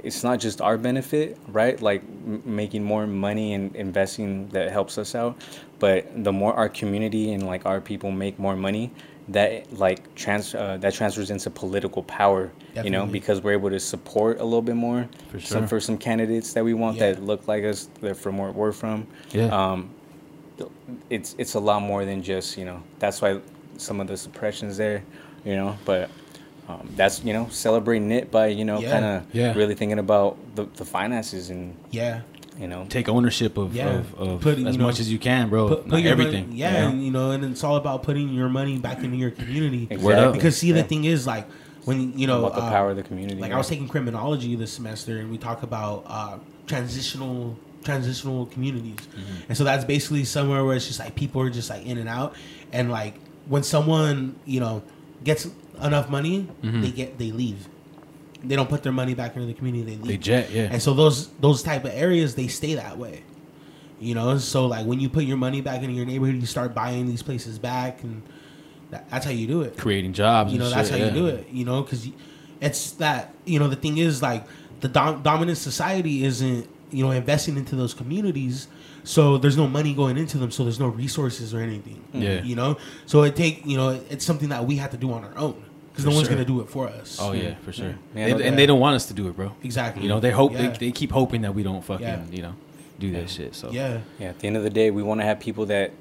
it's 0.03 0.23
not 0.23 0.39
just 0.39 0.59
our 0.61 0.77
benefit, 0.77 1.37
right? 1.47 1.81
Like 1.81 2.01
m- 2.27 2.41
making 2.45 2.83
more 2.83 3.07
money 3.07 3.53
and 3.53 3.73
investing 3.75 4.49
that 4.49 4.69
helps 4.71 4.97
us 4.97 5.15
out, 5.15 5.41
but 5.79 6.05
the 6.23 6.33
more 6.33 6.53
our 6.53 6.67
community 6.67 7.31
and 7.31 7.45
like 7.45 7.65
our 7.65 7.79
people 7.79 8.11
make 8.11 8.37
more 8.37 8.57
money, 8.57 8.91
that 9.29 9.71
like 9.79 10.13
trans 10.15 10.53
uh, 10.53 10.77
that 10.81 10.93
transfers 10.93 11.31
into 11.31 11.49
political 11.49 12.03
power. 12.03 12.51
You 12.83 12.89
know, 12.89 13.05
because 13.05 13.39
we're 13.41 13.53
able 13.53 13.69
to 13.69 13.79
support 13.79 14.41
a 14.41 14.43
little 14.43 14.61
bit 14.61 14.75
more 14.75 15.07
For 15.31 15.39
some 15.39 15.65
for 15.65 15.79
some 15.79 15.97
candidates 15.97 16.51
that 16.53 16.65
we 16.65 16.73
want 16.73 16.97
Yeah. 16.97 17.13
that 17.13 17.23
look 17.23 17.47
like 17.47 17.63
us. 17.63 17.87
They're 18.01 18.13
from 18.13 18.37
where 18.37 18.51
we're 18.51 18.73
from. 18.73 19.07
Yeah. 19.31 19.45
Um, 19.45 19.91
it's 21.09 21.35
it's 21.37 21.53
a 21.55 21.59
lot 21.59 21.81
more 21.81 22.05
than 22.05 22.21
just 22.23 22.57
you 22.57 22.65
know. 22.65 22.81
That's 22.99 23.21
why 23.21 23.39
some 23.77 23.99
of 23.99 24.07
the 24.07 24.17
suppressions 24.17 24.77
there, 24.77 25.03
you 25.43 25.55
know, 25.55 25.77
but. 25.85 26.09
Um, 26.67 26.89
that's 26.95 27.23
you 27.23 27.31
know 27.31 27.47
celebrating 27.51 28.09
it 28.11 28.31
by 28.31 28.47
you 28.47 28.65
know 28.65 28.79
Yeah. 28.79 28.91
kind 28.91 29.05
of 29.05 29.23
Yeah. 29.31 29.53
really 29.53 29.75
thinking 29.75 29.99
about 29.99 30.35
the, 30.55 30.65
the 30.77 30.83
finances 30.83 31.51
and 31.51 31.75
Yeah. 31.91 32.21
you 32.59 32.65
know 32.67 32.87
Take 32.89 33.07
ownership 33.07 33.55
of, 33.59 33.75
Yeah. 33.75 33.99
of, 33.99 34.15
of 34.15 34.41
Put, 34.41 34.53
as 34.57 34.73
you 34.73 34.79
know, 34.79 34.85
much 34.87 34.99
as 34.99 35.11
you 35.11 35.19
can, 35.19 35.49
bro. 35.49 35.67
Put, 35.67 35.87
put 35.87 36.01
your 36.01 36.11
everything. 36.13 36.47
money- 36.47 36.57
yeah, 36.57 36.71
you 36.71 36.81
know? 36.81 36.89
and 36.89 37.05
you 37.05 37.11
know, 37.11 37.29
and 37.29 37.45
it's 37.45 37.63
all 37.63 37.75
about 37.75 38.01
putting 38.01 38.29
your 38.33 38.49
money 38.49 38.79
back 38.79 39.03
into 39.03 39.15
your 39.15 39.29
community. 39.29 39.85
Exactly. 39.91 40.31
Because 40.33 40.57
see, 40.57 40.71
the 40.71 40.81
thing 40.81 41.03
is, 41.05 41.27
like, 41.27 41.47
when 41.83 42.17
you 42.17 42.25
know 42.25 42.39
about 42.43 42.55
the 42.55 42.63
uh, 42.63 42.69
power 42.71 42.89
of 42.89 42.95
the 42.95 43.03
community. 43.03 43.39
like 43.39 43.51
I 43.51 43.57
was 43.57 43.67
taking 43.69 43.87
criminology 43.87 44.55
this 44.55 44.71
semester, 44.73 45.19
and 45.19 45.29
we 45.29 45.37
talk 45.37 45.61
about 45.61 46.03
uh, 46.07 46.39
transitional 46.65 47.55
transitional 47.85 48.47
communities, 48.47 48.97
Mm-hmm. 48.97 49.47
and 49.49 49.57
so 49.57 49.63
that's 49.63 49.85
basically 49.85 50.25
somewhere 50.25 50.65
where 50.65 50.75
it's 50.75 50.87
just 50.87 50.99
like 50.99 51.15
people 51.15 51.41
are 51.41 51.49
just 51.49 51.69
like 51.69 51.85
in 51.85 51.97
and 51.97 52.09
out, 52.09 52.35
and 52.73 52.91
like 52.91 53.13
when 53.47 53.63
someone 53.63 54.35
you 54.45 54.59
know 54.59 54.83
gets 55.23 55.47
enough 55.81 56.09
money, 56.09 56.47
Mm-hmm. 56.63 56.81
they 56.81 56.91
get 56.91 57.17
they 57.17 57.31
leave. 57.31 57.69
They 58.43 58.55
don't 58.55 58.69
put 58.69 58.83
their 58.83 58.91
money 58.91 59.13
back 59.15 59.35
into 59.35 59.47
the 59.47 59.53
community. 59.53 59.83
They 59.83 59.97
leave. 59.97 60.07
They 60.07 60.17
jet, 60.17 60.51
yeah. 60.51 60.67
And 60.71 60.81
so 60.81 60.93
those 60.93 61.29
those 61.39 61.63
type 61.63 61.85
of 61.85 61.91
areas 61.93 62.35
they 62.35 62.47
stay 62.47 62.75
that 62.75 62.97
way. 62.97 63.23
You 63.99 64.13
know, 64.13 64.37
so 64.39 64.65
like 64.67 64.85
when 64.85 64.99
you 64.99 65.07
put 65.09 65.23
your 65.23 65.37
money 65.37 65.61
back 65.61 65.81
into 65.81 65.95
your 65.95 66.05
neighborhood, 66.05 66.35
you 66.35 66.45
start 66.45 66.75
buying 66.75 67.07
these 67.07 67.23
places 67.23 67.57
back, 67.57 68.03
and 68.03 68.21
that, 68.91 69.09
that's 69.09 69.25
how 69.25 69.31
you 69.31 69.47
do 69.47 69.61
it 69.61 69.77
Creating 69.77 70.13
jobs. 70.13 70.51
you 70.53 70.59
know 70.59 70.69
that's 70.69 70.89
shit, 70.89 70.99
how 70.99 71.05
you 71.05 71.11
do 71.11 71.25
it 71.27 71.47
you 71.49 71.65
know 71.65 71.81
because 71.81 72.07
it's 72.61 72.91
that 73.01 73.33
you 73.45 73.57
know 73.57 73.67
the 73.67 73.75
thing 73.75 73.97
is 73.97 74.21
like 74.21 74.45
the 74.81 74.87
dom- 74.87 75.23
dominant 75.23 75.57
society 75.57 76.23
isn't 76.23 76.67
you 76.91 77.03
know 77.03 77.11
investing 77.11 77.57
into 77.57 77.75
those 77.75 77.93
communities 77.93 78.67
so 79.03 79.37
there's 79.37 79.57
no 79.57 79.67
money 79.67 79.93
going 79.93 80.17
into 80.17 80.37
them 80.37 80.51
so 80.51 80.63
there's 80.63 80.79
no 80.79 80.87
resources 80.87 81.53
or 81.53 81.59
anything 81.59 82.03
Yeah. 82.13 82.41
you 82.43 82.55
know 82.55 82.77
so 83.05 83.23
it 83.23 83.35
take 83.35 83.65
you 83.65 83.77
know 83.77 83.99
it's 84.09 84.25
something 84.25 84.49
that 84.49 84.65
we 84.65 84.75
have 84.77 84.91
to 84.91 84.97
do 84.97 85.11
on 85.11 85.23
our 85.23 85.37
own 85.37 85.63
because 85.91 86.05
no 86.05 86.11
For 86.11 86.15
one's 86.15 86.27
sure. 86.27 86.35
gonna 86.35 86.45
do 86.45 86.61
it 86.61 86.69
for 86.69 86.87
us 86.87 87.17
Oh 87.21 87.31
yeah, 87.31 87.55
for 87.63 87.71
sure. 87.71 87.95
Yeah, 88.13 88.25
They- 88.27 88.33
no 88.33 88.39
and 88.39 88.57
they 88.57 88.65
don't 88.65 88.79
want 88.79 88.95
us 88.95 89.05
to 89.07 89.13
do 89.13 89.27
it, 89.29 89.35
bro. 89.35 89.51
exactly 89.63 90.03
You 90.03 90.09
know, 90.09 90.19
they 90.19 90.31
hope 90.31 90.51
yeah. 90.53 90.69
they, 90.71 90.77
they 90.87 90.91
keep 90.91 91.11
hoping 91.11 91.41
that 91.41 91.55
we 91.55 91.63
don't 91.63 91.83
fucking 91.83 92.05
Yeah. 92.05 92.23
you 92.31 92.41
know 92.41 92.53
do 92.99 93.11
that 93.11 93.29
shit. 93.29 93.55
So 93.55 93.71
yeah 93.71 93.99
Yeah, 94.19 94.29
at 94.29 94.39
the 94.39 94.47
end 94.47 94.57
of 94.57 94.63
the 94.63 94.69
day, 94.69 94.91
we 94.91 95.03
want 95.03 95.19
to 95.21 95.25
have 95.25 95.39
people 95.39 95.65
that, 95.67 95.91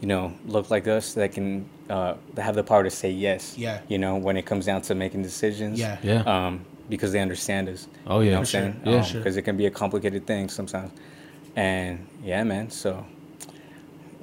you 0.00 0.06
know, 0.06 0.32
look 0.46 0.70
like 0.70 0.86
us 0.86 1.14
that 1.14 1.32
can 1.32 1.64
uh, 1.90 2.14
that 2.34 2.42
have 2.42 2.54
the 2.54 2.62
power 2.62 2.82
to 2.84 2.90
say 2.90 3.10
yes. 3.10 3.56
Yeah. 3.58 3.80
You 3.88 3.98
know, 3.98 4.16
when 4.16 4.36
it 4.36 4.44
comes 4.46 4.64
down 4.66 4.82
to 4.82 4.94
making 4.94 5.22
decisions. 5.22 5.78
Yeah. 5.78 5.98
Yeah. 6.02 6.22
Um, 6.22 6.64
because 6.88 7.12
they 7.12 7.20
understand 7.20 7.68
us. 7.68 7.88
Oh, 8.06 8.20
You 8.20 8.26
yeah. 8.26 8.30
know 8.32 8.36
what 8.36 8.40
I'm 8.40 8.44
sure. 8.46 8.60
saying? 8.60 8.80
Yeah. 8.84 8.96
Um, 8.98 9.04
Sure. 9.04 9.20
Because 9.20 9.36
it 9.36 9.42
can 9.42 9.56
be 9.56 9.66
a 9.66 9.70
complicated 9.70 10.26
thing 10.26 10.48
sometimes. 10.48 10.92
And 11.56 12.06
yeah, 12.22 12.42
man. 12.44 12.70
So. 12.70 13.04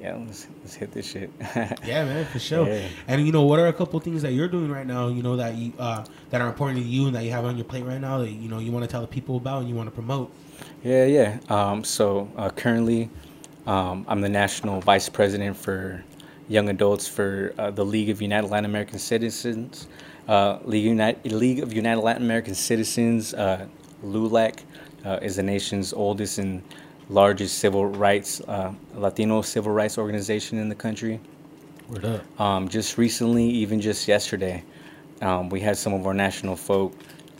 Yeah, 0.00 0.16
let's 0.16 0.48
let's 0.62 0.74
hit 0.74 0.90
this 0.90 1.06
shit. 1.08 1.30
Yeah, 1.86 2.04
man, 2.04 2.24
for 2.26 2.40
sure. 2.40 2.66
Yeah. 2.66 2.88
And 3.06 3.24
you 3.24 3.30
know, 3.30 3.42
what 3.44 3.60
are 3.60 3.68
a 3.68 3.72
couple 3.72 4.00
things 4.00 4.20
that 4.22 4.32
you're 4.32 4.48
doing 4.48 4.68
right 4.68 4.84
now? 4.86 5.06
You 5.06 5.22
know 5.22 5.36
that 5.36 5.54
you 5.54 5.72
uh, 5.78 6.04
that 6.30 6.40
are 6.40 6.48
important 6.48 6.80
to 6.80 6.84
you 6.84 7.06
and 7.06 7.14
that 7.14 7.22
you 7.24 7.30
have 7.30 7.44
on 7.44 7.56
your 7.56 7.64
plate 7.64 7.84
right 7.84 8.00
now 8.00 8.18
that 8.18 8.30
you 8.30 8.48
know 8.48 8.58
you 8.58 8.72
want 8.72 8.84
to 8.84 8.90
tell 8.90 9.00
the 9.00 9.06
people 9.06 9.36
about 9.36 9.60
and 9.60 9.68
you 9.68 9.76
want 9.76 9.86
to 9.88 9.94
promote. 9.94 10.32
Yeah, 10.82 11.04
yeah. 11.04 11.38
Um, 11.48 11.84
so 11.84 12.28
uh, 12.36 12.50
currently, 12.50 13.10
um, 13.68 14.04
I'm 14.08 14.20
the 14.20 14.28
national 14.28 14.80
vice 14.80 15.08
president 15.08 15.56
for 15.56 16.02
young 16.48 16.68
adults 16.68 17.06
for 17.06 17.54
uh, 17.56 17.70
the 17.70 17.84
League 17.84 18.10
of 18.10 18.20
United 18.20 18.48
Latin 18.48 18.64
American 18.64 18.98
Citizens. 18.98 19.86
Uh, 20.28 20.58
League, 20.64 20.84
United, 20.84 21.32
League 21.32 21.60
of 21.60 21.72
United 21.72 22.00
Latin 22.00 22.22
American 22.22 22.54
Citizens, 22.54 23.34
uh, 23.34 23.66
LULAC, 24.04 24.60
uh, 25.04 25.18
is 25.22 25.36
the 25.36 25.42
nation's 25.42 25.92
oldest 25.92 26.38
and 26.38 26.62
largest 27.08 27.58
civil 27.58 27.86
rights, 27.86 28.40
uh, 28.42 28.72
Latino 28.94 29.42
civil 29.42 29.72
rights 29.72 29.98
organization 29.98 30.58
in 30.58 30.68
the 30.68 30.74
country. 30.74 31.20
word 31.88 32.04
up. 32.04 32.40
Um, 32.40 32.68
just 32.68 32.98
recently, 32.98 33.44
even 33.44 33.80
just 33.80 34.06
yesterday, 34.06 34.64
um, 35.20 35.48
we 35.48 35.60
had 35.60 35.76
some 35.76 35.92
of 35.92 36.06
our 36.06 36.14
national 36.14 36.56
folk 36.56 36.94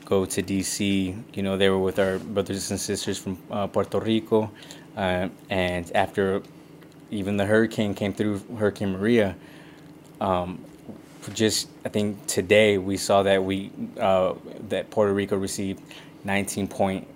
go 0.05 0.25
to 0.25 0.43
DC. 0.43 1.17
You 1.35 1.43
know, 1.43 1.57
they 1.57 1.71
were 1.71 1.79
with 1.79 1.99
our 1.99 2.19
brothers 2.19 2.71
and 2.71 2.79
sisters 2.79 3.19
from 3.19 3.39
uh, 3.51 3.67
Puerto 3.67 4.01
Rico. 4.01 4.51
Uh, 4.97 5.29
and 5.49 5.91
after 5.95 6.43
even 7.11 7.37
the 7.37 7.47
hurricane 7.47 7.95
came 7.95 8.13
through, 8.13 8.41
Hurricane 8.59 8.93
Maria, 8.93 9.37
um, 10.21 10.65
just 11.35 11.69
I 11.85 11.89
think 11.89 12.27
today 12.27 12.79
we 12.79 12.97
saw 12.97 13.23
that 13.23 13.43
we 13.45 13.71
uh, 14.01 14.35
that 14.69 14.91
Puerto 14.91 15.13
Rico 15.13 15.37
received 15.37 15.81
19 16.25 16.69
point 16.69 17.07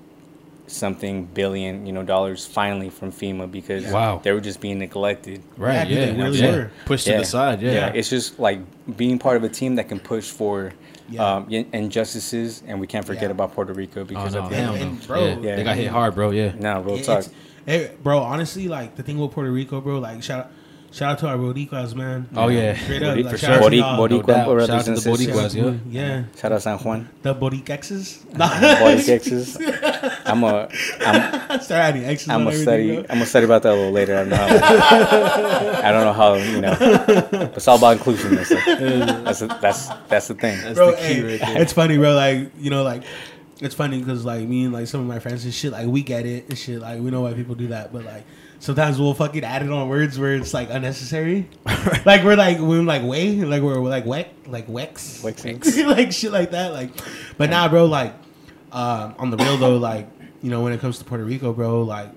something 0.68 1.24
billion 1.26 1.86
you 1.86 1.92
know 1.92 2.02
dollars 2.02 2.44
finally 2.44 2.90
from 2.90 3.12
FEMA 3.12 3.50
because 3.50 3.86
Wow. 3.86 4.20
they 4.22 4.32
were 4.32 4.40
just 4.40 4.60
being 4.60 4.78
neglected. 4.80 5.40
Right. 5.56 5.86
dude, 5.86 5.96
Yeah. 6.16 6.22
really 6.24 6.38
yeah. 6.40 6.50
were. 6.50 6.70
Pushed 6.86 7.06
to 7.06 7.18
the 7.18 7.24
side. 7.24 7.62
Yeah. 7.62 7.92
It's 7.94 8.10
just 8.10 8.38
like 8.40 8.58
being 8.96 9.18
part 9.18 9.36
of 9.36 9.44
a 9.44 9.48
team 9.48 9.76
that 9.76 9.88
can 9.88 10.00
push 10.00 10.28
for 10.28 10.72
Yeah. 11.08 11.36
um, 11.36 11.48
injustices, 11.72 12.64
and 12.66 12.80
we 12.80 12.88
can't 12.88 13.04
forget 13.06 13.24
Yeah. 13.24 13.30
about 13.30 13.54
Puerto 13.54 13.72
Rico 13.72 14.00
Oh, 14.00 14.04
because 14.04 14.34
no, 14.34 14.40
of 14.42 14.50
the 14.50 14.56
hell 14.56 14.74
and- 14.74 14.82
and 14.82 15.06
bro, 15.06 15.24
yeah. 15.24 15.36
Yeah. 15.40 15.56
they 15.56 15.62
got 15.62 15.76
hit 15.76 15.86
hard, 15.88 16.16
bro. 16.16 16.30
Yeah. 16.30 16.52
no 16.58 16.80
real 16.80 16.96
It- 16.96 17.04
talk. 17.04 17.24
hey, 17.64 17.92
bro, 18.02 18.18
honestly, 18.18 18.66
like 18.66 18.96
the 18.96 19.04
thing 19.04 19.18
with 19.18 19.30
Puerto 19.30 19.52
Rico, 19.52 19.80
bro, 19.80 20.00
like 20.00 20.20
shout 20.24 20.46
out, 20.46 20.50
shout 20.96 21.12
out 21.12 21.18
to 21.18 21.28
our 21.28 21.36
Boricuas, 21.36 21.94
man. 21.94 22.28
Oh 22.34 22.48
yeah. 22.48 22.74
Straight 22.74 23.02
up, 23.02 23.16
like, 23.16 23.30
for 23.30 23.38
shout 23.38 23.50
out 23.50 23.60
sure. 23.60 23.70
to 23.70 23.96
Bori- 23.96 24.16
y'all. 24.16 24.24
Boricua 24.24 24.46
No 24.46 24.66
Shout 24.66 24.70
out 24.70 24.84
to 24.84 24.90
and 24.92 24.98
the. 24.98 25.10
Boricuas, 25.10 25.54
yeah. 25.54 26.00
yeah, 26.06 26.24
Shout 26.40 26.52
out 26.52 26.62
San 26.62 26.78
Juan, 26.78 27.08
the 27.22 27.34
Boricexes. 27.34 28.24
Boy 28.32 29.02
Texas. 29.02 29.58
I'm 30.26 30.42
a 30.44 30.68
I'm 31.00 31.60
Start 31.60 31.70
adding 31.70 32.04
X's 32.04 32.28
I'm 32.28 32.42
on 32.42 32.46
a 32.46 32.50
everything, 32.50 32.62
study 32.62 32.94
bro. 32.94 33.02
I'm 33.02 33.06
gonna 33.08 33.26
study 33.26 33.44
about 33.44 33.62
that 33.62 33.72
a 33.72 33.76
little 33.76 33.92
later. 33.92 34.16
I 34.16 34.24
don't 34.24 34.30
know 34.30 34.36
how. 34.36 35.82
I 35.82 35.92
don't 35.92 36.04
know 36.04 36.12
how 36.12 36.34
you 36.34 36.60
know. 36.60 37.52
It's 37.56 37.68
all 37.68 37.78
about 37.78 37.96
inclusiveness. 37.98 38.48
That's 38.48 39.42
a, 39.42 39.46
that's 39.60 39.88
that's 40.08 40.28
the 40.28 40.34
thing. 40.34 40.74
bro. 40.74 40.90
the 40.92 40.96
key 40.96 41.02
hey, 41.02 41.22
right 41.22 41.40
there. 41.40 41.62
it's 41.62 41.72
funny, 41.72 41.96
bro. 41.98 42.14
Like 42.14 42.52
you 42.58 42.70
know, 42.70 42.82
like 42.82 43.02
it's 43.60 43.74
funny 43.74 43.98
because 43.98 44.24
like 44.24 44.46
me 44.46 44.64
and 44.64 44.72
like 44.72 44.86
some 44.86 45.00
of 45.00 45.06
my 45.06 45.18
friends 45.18 45.44
and 45.44 45.54
shit, 45.54 45.72
like 45.72 45.86
we 45.86 46.02
get 46.02 46.26
it 46.26 46.48
and 46.48 46.58
shit. 46.58 46.80
Like 46.80 47.00
we 47.00 47.10
know 47.10 47.22
why 47.22 47.34
people 47.34 47.54
do 47.54 47.68
that, 47.68 47.92
but 47.92 48.04
like 48.04 48.24
sometimes 48.58 48.98
we'll 48.98 49.14
fucking 49.14 49.44
add 49.44 49.62
it 49.62 49.70
on 49.70 49.88
words 49.88 50.18
where 50.18 50.34
it's 50.34 50.54
like 50.54 50.70
unnecessary. 50.70 51.48
like 52.04 52.24
we're 52.24 52.36
like 52.36 52.58
we're 52.58 52.82
like 52.82 53.02
way, 53.02 53.36
like 53.44 53.62
we're, 53.62 53.80
we're 53.80 53.90
like 53.90 54.04
weck, 54.04 54.28
like 54.46 54.66
wex, 54.66 55.22
Wexing. 55.22 55.86
like 55.96 56.12
shit 56.12 56.32
like 56.32 56.50
that. 56.52 56.72
Like, 56.72 56.90
but 57.36 57.50
nah, 57.50 57.68
bro. 57.68 57.86
Like 57.86 58.14
um, 58.72 59.14
on 59.18 59.30
the 59.30 59.36
real 59.36 59.56
though, 59.56 59.76
like 59.76 60.08
you 60.42 60.50
know 60.50 60.62
when 60.62 60.72
it 60.72 60.80
comes 60.80 60.98
to 60.98 61.04
Puerto 61.04 61.24
Rico, 61.24 61.52
bro, 61.52 61.82
like. 61.82 62.10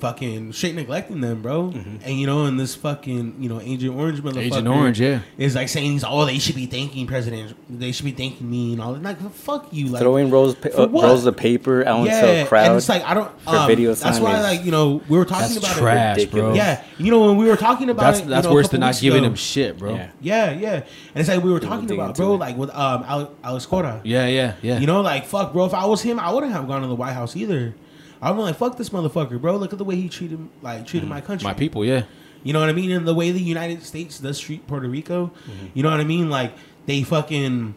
Fucking 0.00 0.52
straight 0.54 0.74
neglecting 0.74 1.20
them, 1.20 1.42
bro, 1.42 1.64
Mm-hmm. 1.70 1.96
and 2.04 2.18
you 2.18 2.26
know, 2.26 2.46
and 2.46 2.58
this 2.58 2.74
fucking 2.74 3.36
you 3.38 3.48
know 3.50 3.60
Agent 3.60 3.94
Orange 3.94 4.20
motherfucker, 4.22 4.38
Agent 4.38 4.66
Orange. 4.66 4.98
Yeah. 5.00 5.20
is 5.36 5.54
like 5.54 5.68
saying 5.68 5.92
he's 5.92 6.04
oh 6.06 6.24
they 6.24 6.38
should 6.38 6.54
be 6.54 6.64
thanking 6.66 7.06
President 7.06 7.54
they 7.68 7.92
should 7.92 8.06
be 8.06 8.12
thanking 8.12 8.50
me 8.50 8.72
and 8.72 8.80
all 8.80 8.94
that. 8.94 9.02
Like 9.02 9.20
fuck 9.32 9.68
you, 9.72 9.88
like 9.88 10.00
Throwing 10.00 10.30
rolls 10.30 10.54
pa- 10.54 10.70
For 10.70 10.82
uh, 10.82 10.86
rolls 10.86 11.26
of 11.26 11.36
paper 11.36 11.86
out 11.86 11.98
into 12.00 12.10
yeah. 12.12 12.22
a 12.44 12.46
crowd. 12.46 12.68
And 12.68 12.76
it's 12.76 12.88
like 12.88 13.02
I 13.04 13.12
don't 13.12 13.40
for 13.42 13.54
um, 13.56 13.66
video 13.66 13.92
That's 13.94 14.18
why 14.20 14.36
is- 14.38 14.42
like 14.42 14.64
you 14.64 14.70
know 14.70 15.02
we 15.08 15.18
were 15.18 15.26
talking 15.26 15.52
That's 15.54 15.58
about 15.58 15.76
trash, 15.76 16.18
it. 16.20 16.30
bro. 16.30 16.54
Yeah, 16.54 16.82
you 16.96 17.10
know 17.10 17.20
when 17.20 17.36
we 17.36 17.44
were 17.46 17.56
talking 17.58 17.90
about 17.90 18.02
That's 18.14 18.20
it, 18.20 18.28
that's 18.28 18.44
you 18.44 18.50
know, 18.50 18.54
worse 18.54 18.68
than 18.70 18.80
not 18.80 18.98
giving 18.98 19.18
ago. 19.18 19.28
him 19.28 19.34
shit, 19.34 19.78
bro. 19.78 19.94
Yeah. 19.94 20.10
Yeah, 20.22 20.50
yeah, 20.52 20.72
and 20.74 20.84
it's 21.16 21.28
like 21.28 21.42
we 21.44 21.52
were 21.52 21.60
talking 21.60 21.86
dig 21.86 21.98
about, 21.98 22.16
bro, 22.16 22.34
it. 22.34 22.38
like 22.38 22.56
with 22.56 22.70
um 22.70 23.04
Al- 23.06 23.32
Alex 23.44 23.66
Cora. 23.66 24.00
Yeah. 24.04 24.26
Yeah. 24.28 24.54
Yeah. 24.62 24.78
You 24.78 24.86
know, 24.86 25.02
like 25.02 25.26
fuck, 25.26 25.52
bro. 25.52 25.66
If 25.66 25.74
I 25.74 25.84
was 25.84 26.00
him, 26.00 26.18
I 26.18 26.32
wouldn't 26.32 26.52
have 26.52 26.66
gone 26.66 26.80
to 26.80 26.88
the 26.88 26.94
White 26.94 27.12
House 27.12 27.36
either. 27.36 27.74
I'm 28.22 28.38
like, 28.38 28.56
fuck 28.56 28.76
this 28.76 28.90
motherfucker, 28.90 29.40
bro. 29.40 29.56
Look 29.56 29.72
at 29.72 29.78
the 29.78 29.84
way 29.84 29.96
he 29.96 30.08
treated, 30.08 30.46
like, 30.62 30.86
treated 30.86 31.08
my 31.08 31.20
country. 31.20 31.44
my 31.46 31.54
people. 31.54 31.84
Yeah. 31.84 32.02
You 32.42 32.52
know 32.52 32.60
what 32.60 32.68
I 32.68 32.72
mean? 32.72 32.90
And 32.90 33.06
the 33.06 33.14
way 33.14 33.30
the 33.32 33.40
United 33.40 33.82
States 33.82 34.18
does 34.18 34.38
treat 34.40 34.66
Puerto 34.66 34.88
Rico, 34.88 35.26
Mm-hmm. 35.46 35.66
you 35.74 35.82
know 35.82 35.90
what 35.90 36.00
I 36.00 36.04
mean? 36.04 36.30
Like 36.30 36.52
they 36.86 37.02
fucking 37.02 37.74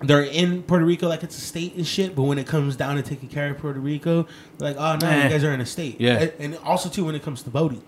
they're 0.00 0.22
in 0.24 0.62
Puerto 0.64 0.84
Rico 0.84 1.06
like 1.08 1.22
it's 1.22 1.36
a 1.38 1.40
state 1.40 1.74
and 1.76 1.86
shit, 1.86 2.16
but 2.16 2.22
when 2.22 2.38
it 2.38 2.46
comes 2.46 2.74
down 2.74 2.96
to 2.96 3.02
taking 3.02 3.28
care 3.28 3.50
of 3.50 3.58
Puerto 3.58 3.78
Rico, 3.80 4.26
they're 4.58 4.72
like, 4.72 4.76
oh 4.78 4.96
no, 5.00 5.08
Eh. 5.12 5.24
you 5.24 5.28
guys 5.30 5.44
are 5.44 5.52
in 5.52 5.60
a 5.60 5.66
state. 5.66 6.00
Yeah. 6.00 6.18
And, 6.18 6.32
and 6.38 6.58
also 6.64 6.88
too 6.88 7.04
when 7.04 7.14
it 7.14 7.22
comes 7.22 7.42
to 7.44 7.50
voting. 7.50 7.82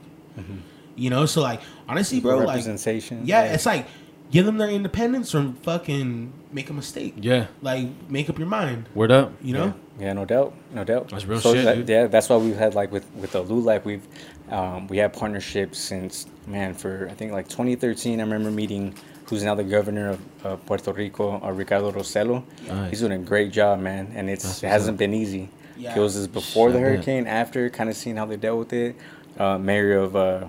You 0.97 1.11
know, 1.11 1.27
so 1.27 1.41
like 1.43 1.61
honestly, 1.89 2.21
bro, 2.21 2.39
like 2.39 2.49
representation. 2.49 3.23
yeah, 3.25 3.45
it's 3.45 3.67
like 3.67 3.87
give 4.31 4.47
them 4.47 4.59
their 4.59 4.69
independence 4.71 5.35
or 5.35 5.53
fucking 5.63 6.33
make 6.53 6.71
a 6.71 6.73
mistake. 6.73 7.15
Yeah. 7.21 7.47
Like 7.63 7.89
make 8.09 8.29
up 8.31 8.39
your 8.39 8.49
mind. 8.49 8.89
Word 8.95 9.13
up. 9.13 9.33
You 9.43 9.55
know? 9.55 9.75
Yeah, 9.99 10.13
no 10.13 10.25
doubt, 10.25 10.55
no 10.73 10.83
doubt. 10.83 11.09
That's 11.11 11.25
real 11.25 11.41
so 11.41 11.55
shit, 11.55 11.65
that- 11.65 11.77
dude. 11.77 11.89
Yeah, 11.89 12.07
that's 12.09 12.29
why 12.29 12.37
we've 12.37 12.57
had 12.57 12.75
like 12.75 12.91
with 12.91 13.07
with 13.15 13.33
the 13.33 13.43
LULAC, 13.45 13.85
we've 13.85 14.07
um, 14.51 14.89
we 14.89 14.99
had 14.99 15.13
partnerships 15.13 15.79
since 15.79 16.27
man 16.47 16.75
for 16.75 17.09
I 17.11 17.15
think 17.15 17.33
like 17.33 17.49
2013. 17.49 18.19
I 18.19 18.23
remember 18.25 18.51
meeting 18.51 18.95
who's 19.29 19.43
now 19.45 19.55
the 19.55 19.65
governor 19.65 20.11
of 20.11 20.21
uh, 20.45 20.57
Puerto 20.57 20.93
Rico, 20.93 21.41
uh, 21.43 21.51
Ricardo 21.53 21.93
Rossello. 21.93 22.43
Nice. 22.67 22.91
He's 22.91 23.01
doing 23.01 23.13
a 23.13 23.19
great 23.19 23.53
job, 23.53 23.79
man, 23.81 24.13
and 24.15 24.29
it's 24.29 24.45
That's 24.45 24.63
it 24.65 24.69
hasn't 24.69 24.95
up. 24.97 24.99
been 24.99 25.15
easy. 25.15 25.49
Yeah. 25.77 25.97
It 25.97 26.01
was 26.01 26.15
just 26.15 26.33
before 26.33 26.71
the 26.71 26.79
Shit, 26.79 26.83
yeah. 26.83 26.89
hurricane, 26.97 27.27
after 27.27 27.71
kind 27.71 27.89
of 27.89 27.97
seeing 27.97 28.17
how 28.17 28.27
they 28.27 28.37
dealt 28.37 28.59
with 28.59 28.73
it. 28.73 28.97
Uh, 29.39 29.59
mayor 29.59 29.99
of 29.99 30.15
uh, 30.15 30.47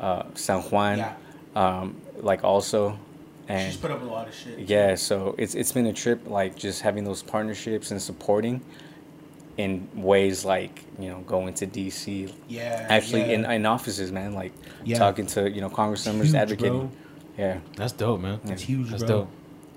uh, 0.00 0.24
San 0.34 0.60
Juan, 0.62 0.98
Yeah. 0.98 1.14
um, 1.54 1.96
like 2.20 2.42
also, 2.44 2.98
and 3.48 3.72
She's 3.72 3.80
put 3.80 3.90
up 3.90 4.00
with 4.00 4.08
a 4.10 4.12
lot 4.12 4.28
of 4.28 4.34
shit. 4.34 4.58
yeah, 4.68 4.94
so 4.94 5.34
it's 5.38 5.54
it's 5.54 5.72
been 5.72 5.86
a 5.86 5.92
trip, 5.92 6.28
like 6.28 6.54
just 6.56 6.82
having 6.82 7.04
those 7.04 7.22
partnerships 7.22 7.90
and 7.90 8.00
supporting 8.00 8.60
in 9.56 9.88
ways 9.94 10.44
like 10.44 10.84
you 10.98 11.08
know 11.08 11.20
going 11.20 11.52
to 11.54 11.66
DC, 11.66 12.32
Yeah. 12.48 12.86
actually 12.88 13.20
yeah. 13.22 13.26
in 13.34 13.44
in 13.50 13.66
offices, 13.66 14.12
man, 14.12 14.34
like 14.34 14.52
Yeah. 14.84 14.98
talking 14.98 15.26
to 15.28 15.50
you 15.50 15.60
know 15.60 15.68
Congress 15.70 16.06
members, 16.06 16.28
Huge, 16.28 16.36
advocating. 16.36 16.78
bro. 16.78 16.90
Yeah, 17.36 17.58
That's 17.76 17.92
dope, 17.92 18.20
man. 18.20 18.40
It's 18.46 18.62
huge, 18.62 18.90
That's 18.90 19.02
bro. 19.04 19.20
dope. 19.20 19.28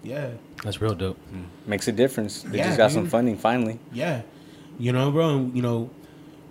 Yeah. 0.04 0.30
That's 0.64 0.82
real 0.82 0.96
dope. 0.96 1.18
Mm. 1.34 1.46
makes 1.68 1.88
a 1.88 1.92
difference. 1.92 2.42
They 2.42 2.58
Yeah, 2.58 2.66
just 2.66 2.78
got 2.78 2.92
some 2.92 3.08
funding 3.08 3.38
finally. 3.38 3.80
Yeah. 3.94 4.22
You 4.80 4.92
know, 4.94 5.12
bro, 5.12 5.30
and, 5.38 5.56
you 5.56 5.62
know, 5.62 5.92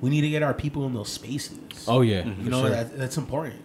we 0.01 0.09
need 0.11 0.21
to 0.21 0.31
get 0.31 0.45
our 0.45 0.55
people 0.55 0.87
in 0.87 0.95
those 0.95 1.09
spaces. 1.09 1.59
Oh 1.89 2.01
yeah. 2.03 2.23
Mm-hmm. 2.23 2.45
you 2.45 2.51
know, 2.51 2.61
sure. 2.63 2.71
that, 2.71 2.97
that's 2.97 3.17
important. 3.17 3.57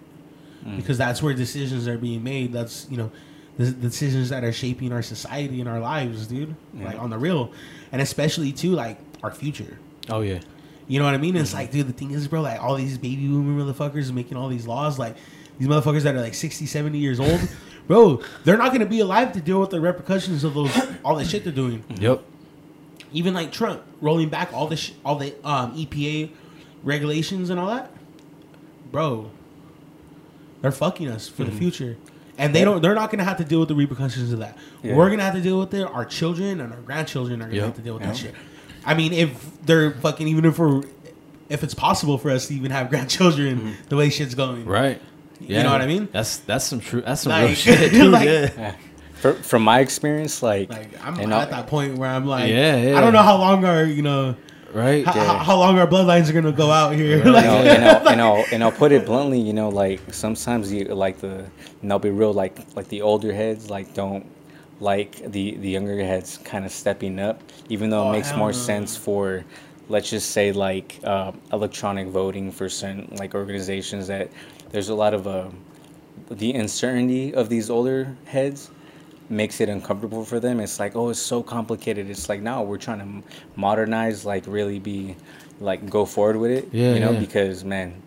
Mm. 0.66 0.78
Because 0.78 0.98
that's 0.98 1.22
where 1.22 1.34
decisions 1.36 1.88
are 1.88 1.98
being 2.00 2.24
made. 2.24 2.52
That's, 2.52 2.88
you 2.90 2.98
know, 2.98 3.12
the, 3.58 3.72
decisions 3.72 4.30
that 4.30 4.44
are 4.44 4.52
shaping 4.52 4.92
our 4.92 5.02
society 5.02 5.60
and 5.60 5.70
our 5.70 5.80
lives, 5.80 6.28
dude. 6.28 6.56
Yeah. 6.74 6.86
Like 6.86 7.00
on 7.00 7.10
the 7.10 7.18
real, 7.18 7.52
and 7.92 8.02
especially 8.02 8.52
too 8.52 8.72
like 8.72 8.98
our 9.24 9.32
future. 9.32 9.80
Oh 10.10 10.22
yeah. 10.22 10.40
You 10.88 11.00
know 11.00 11.06
what 11.06 11.14
I 11.14 11.18
mean? 11.18 11.34
Mm-hmm. 11.34 11.42
It's 11.42 11.54
like, 11.54 11.72
dude, 11.72 11.88
the 11.88 11.94
thing 11.94 12.12
is, 12.12 12.28
bro, 12.28 12.42
like 12.42 12.62
all 12.62 12.76
these 12.76 12.98
baby 12.98 13.28
boomer 13.28 13.64
motherfuckers 13.64 14.12
making 14.14 14.38
all 14.38 14.50
these 14.50 14.68
laws, 14.68 15.00
like 15.00 15.16
these 15.58 15.68
motherfuckers 15.68 16.04
that 16.04 16.16
are 16.16 16.22
like 16.22 16.36
60, 16.36 16.66
70 16.66 16.98
years 16.98 17.20
old, 17.20 17.40
bro, 17.88 18.22
they're 18.44 18.58
not 18.58 18.72
gonna 18.72 18.86
be 18.86 19.00
alive 19.00 19.32
to 19.34 19.42
deal 19.42 19.60
with 19.60 19.72
the 19.72 19.82
repercussions 19.82 20.44
of 20.44 20.54
those 20.54 20.72
all 21.04 21.16
the 21.16 21.26
shit 21.26 21.44
they're 21.44 21.54
doing. 21.54 21.84
Yep. 22.00 22.24
Even 23.14 23.34
like 23.34 23.52
Trump 23.52 23.82
rolling 24.02 24.30
back 24.30 24.54
all 24.54 24.68
the 24.68 24.76
sh- 24.76 24.92
all 25.04 25.16
the 25.16 25.34
um, 25.48 25.76
EPA 25.76 26.30
regulations 26.84 27.50
and 27.50 27.60
all 27.60 27.68
that, 27.68 27.92
bro. 28.92 29.32
They're 30.62 30.72
fucking 30.72 31.08
us 31.10 31.28
for 31.28 31.44
the 31.44 31.52
future, 31.52 31.96
and 32.38 32.54
they 32.56 32.64
don't. 32.64 32.82
They're 32.82 32.96
not 32.96 33.12
gonna 33.12 33.24
have 33.24 33.38
to 33.38 33.46
deal 33.46 33.60
with 33.60 33.70
the 33.70 33.76
repercussions 33.76 34.32
of 34.34 34.40
that. 34.40 34.58
Yeah. 34.84 34.96
We're 34.96 35.10
gonna 35.10 35.24
have 35.24 35.36
to 35.36 35.42
deal 35.42 35.60
with 35.60 35.74
it. 35.74 35.84
Our 35.84 36.06
children 36.06 36.60
and 36.62 36.74
our 36.74 36.80
grandchildren 36.82 37.42
are 37.42 37.46
gonna 37.46 37.56
Yep. 37.56 37.66
have 37.66 37.76
to 37.76 37.82
deal 37.82 37.94
with 37.96 38.04
that 38.04 38.18
shit. 38.18 38.36
I 38.86 38.94
mean, 38.94 39.14
if 39.14 39.32
they're 39.66 39.92
fucking, 39.92 40.28
even 40.28 40.46
if 40.46 40.60
we're, 40.60 40.84
if 41.50 41.64
it's 41.64 41.74
possible 41.74 42.18
for 42.18 42.30
us 42.32 42.48
to 42.48 42.54
even 42.54 42.72
have 42.72 42.90
grandchildren, 42.92 43.58
mm-hmm. 43.58 43.72
the 43.90 43.96
way 43.96 44.10
shit's 44.10 44.36
going, 44.36 44.66
Right. 44.66 45.02
You 45.40 45.62
know 45.64 45.72
what 45.72 45.82
I 45.82 45.86
mean? 45.88 46.08
That's 46.12 46.38
that's 46.38 46.66
some 46.66 46.80
true. 46.80 47.02
That's 47.02 47.22
some 47.22 47.32
Like- 47.32 47.46
real 47.48 47.56
shit, 47.56 47.92
dude. 47.94 48.12
like- 48.12 48.26
yeah. 48.28 48.50
Yeah. 48.58 48.76
For, 49.16 49.34
from 49.34 49.64
my 49.64 49.80
experience, 49.80 50.44
like, 50.44 50.70
Like 50.70 50.90
I'm 51.04 51.18
and 51.20 51.34
at 51.34 51.48
I- 51.48 51.52
that 51.52 51.68
point 51.68 51.98
where 51.98 52.10
I'm 52.10 52.26
like, 52.26 52.50
Yeah, 52.50 52.76
yeah. 52.78 52.98
I 52.98 53.02
don't 53.02 53.14
know 53.14 53.22
how 53.24 53.38
long 53.38 53.66
our, 53.66 53.84
you 53.86 54.02
know, 54.02 54.36
Right. 54.76 55.06
how, 55.06 55.16
Yeah. 55.16 55.44
how, 55.44 55.58
long 55.58 55.80
our 55.80 55.88
bloodlines 55.88 56.30
are 56.30 56.34
gonna 56.34 56.52
go 56.52 56.70
out 56.70 56.94
here. 56.96 57.18
Right. 57.24 57.26
you 57.26 57.32
know, 57.32 57.58
and, 57.64 57.86
I'll, 57.86 58.08
and 58.10 58.22
I'll 58.22 58.46
and 58.52 58.64
I'll 58.64 58.72
put 58.74 58.92
it 58.92 59.06
bluntly, 59.06 59.40
you 59.40 59.54
know, 59.54 59.70
like 59.70 60.02
sometimes 60.14 60.72
you 60.74 60.84
like 60.86 61.20
the 61.20 61.46
and 61.82 61.92
I'll 61.92 62.00
be 62.00 62.10
real, 62.10 62.34
like 62.34 62.60
like 62.76 62.90
the 62.90 63.02
older 63.02 63.32
heads 63.34 63.70
like 63.70 63.94
don't 63.94 64.26
like 64.82 65.32
the 65.32 65.56
the 65.56 65.70
younger 65.70 65.98
heads 66.04 66.40
kind 66.44 66.66
of 66.66 66.72
stepping 66.72 67.20
up, 67.20 67.42
even 67.70 67.90
though 67.90 68.04
Oh, 68.04 68.10
it 68.10 68.12
makes 68.18 68.36
more 68.36 68.52
no. 68.52 68.52
sense 68.52 68.98
for 68.98 69.46
let's 69.88 70.10
just 70.10 70.32
say 70.32 70.52
like 70.52 71.00
uh, 71.06 71.32
electronic 71.54 72.08
voting 72.10 72.52
for 72.52 72.68
certain 72.68 73.08
like 73.18 73.34
organizations 73.34 74.08
that 74.08 74.30
there's 74.72 74.90
a 74.90 74.96
lot 74.96 75.14
of 75.14 75.26
uh, 75.28 75.48
the 76.32 76.52
uncertainty 76.54 77.34
of 77.34 77.48
these 77.50 77.70
older 77.70 78.18
heads 78.26 78.72
makes 79.30 79.60
it 79.62 79.70
uncomfortable 79.70 80.24
for 80.26 80.40
them. 80.40 80.60
It's 80.60 80.80
like, 80.80 80.96
oh, 80.96 81.10
it's 81.10 81.20
so 81.20 81.42
complicated. 81.44 82.10
It's 82.10 82.30
like, 82.30 82.42
no, 82.42 82.62
we're 82.62 82.78
trying 82.78 83.00
to 83.24 83.28
modernize, 83.56 84.26
like 84.26 84.44
really 84.48 84.80
be, 84.80 85.16
like 85.60 85.90
go 85.90 86.06
forward 86.06 86.38
with 86.38 86.52
it. 86.52 86.70
Yeah, 86.72 86.94
you 86.94 87.00
know, 87.00 87.12
yeah. 87.12 87.20
because 87.20 87.64
man, 87.64 88.02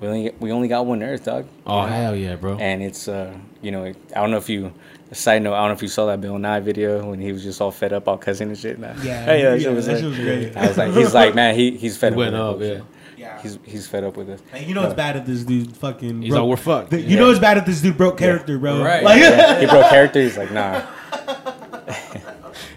we 0.00 0.08
only 0.08 0.32
we 0.40 0.52
only 0.52 0.68
got 0.68 0.86
one 0.86 1.02
Earth, 1.02 1.24
dog. 1.24 1.46
Oh 1.66 1.82
hell 1.82 2.14
yeah, 2.16 2.36
bro. 2.36 2.56
And 2.58 2.82
it's 2.82 3.08
uh, 3.08 3.36
you 3.60 3.70
know, 3.70 3.84
I 3.84 3.92
don't 4.14 4.30
know 4.30 4.38
if 4.38 4.48
you. 4.48 4.72
Side 5.12 5.42
note, 5.42 5.52
I 5.52 5.58
don't 5.58 5.68
know 5.68 5.74
if 5.74 5.82
you 5.82 5.88
saw 5.88 6.06
that 6.06 6.22
Bill 6.22 6.38
Nye 6.38 6.60
video 6.60 7.04
when 7.10 7.20
he 7.20 7.32
was 7.32 7.42
just 7.42 7.60
all 7.60 7.70
fed 7.70 7.92
up, 7.92 8.08
all 8.08 8.16
cussing 8.16 8.48
and 8.48 8.56
shit. 8.58 8.78
Nah. 8.78 8.94
Yeah, 9.02 9.24
Hey, 9.26 9.42
that 9.42 9.58
yeah, 9.60 9.64
shit 9.66 9.74
was, 9.76 9.84
that 9.84 9.92
like- 9.92 10.00
shit 10.00 10.08
was 10.08 10.18
great. 10.18 10.56
I 10.56 10.68
was 10.68 10.78
like, 10.78 10.92
he's 10.94 11.12
like, 11.12 11.34
man, 11.34 11.54
he 11.54 11.76
he's 11.76 11.96
fed 11.98 12.14
He 12.14 12.14
up. 12.14 12.18
went 12.18 12.34
up, 12.34 12.60
yeah. 12.62 12.80
Yeah. 13.22 13.40
He's 13.40 13.58
he's 13.64 13.86
fed 13.86 14.04
up 14.04 14.16
with 14.16 14.28
it. 14.28 14.40
Man, 14.52 14.68
you 14.68 14.74
know 14.74 14.84
it's 14.84 14.94
bad 14.94 15.16
if 15.16 15.24
this 15.26 15.44
dude 15.44 15.74
fucking. 15.76 16.22
He's 16.22 16.30
broke- 16.30 16.40
like, 16.42 16.50
we're 16.50 16.56
fucked. 16.62 16.90
the- 16.90 17.00
You 17.00 17.16
know 17.16 17.30
it's 17.30 17.38
bad 17.40 17.56
if 17.58 17.64
this 17.66 17.80
dude 17.80 17.96
broke 17.96 18.18
character, 18.18 18.58
bro. 18.58 18.82
Right. 18.82 19.02
Like, 19.02 19.20
Yeah, 19.20 19.60
he 19.60 19.66
broke 19.66 19.88
character. 19.88 20.20
He's 20.20 20.36
like, 20.36 20.50
nah. 20.52 20.82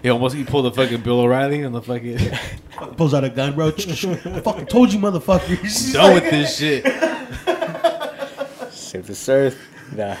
He 0.02 0.10
almost 0.10 0.36
he 0.36 0.44
pulled 0.44 0.66
the 0.66 0.70
fucking 0.72 1.00
Bill 1.00 1.18
O'Reilly 1.20 1.64
on 1.64 1.72
the 1.72 1.82
fucking. 1.82 2.18
pulls 2.96 3.12
out 3.12 3.24
a 3.24 3.28
gun, 3.30 3.54
bro. 3.56 3.68
I 3.68 3.70
fucking 3.72 4.66
told 4.66 4.92
you, 4.92 5.00
motherfuckers. 5.00 5.92
done 5.94 6.14
with 6.14 6.30
this 6.30 6.56
shit. 6.58 6.84
Save 8.72 9.06
this 9.06 9.28
earth. 9.28 9.58
Nah. 9.92 10.16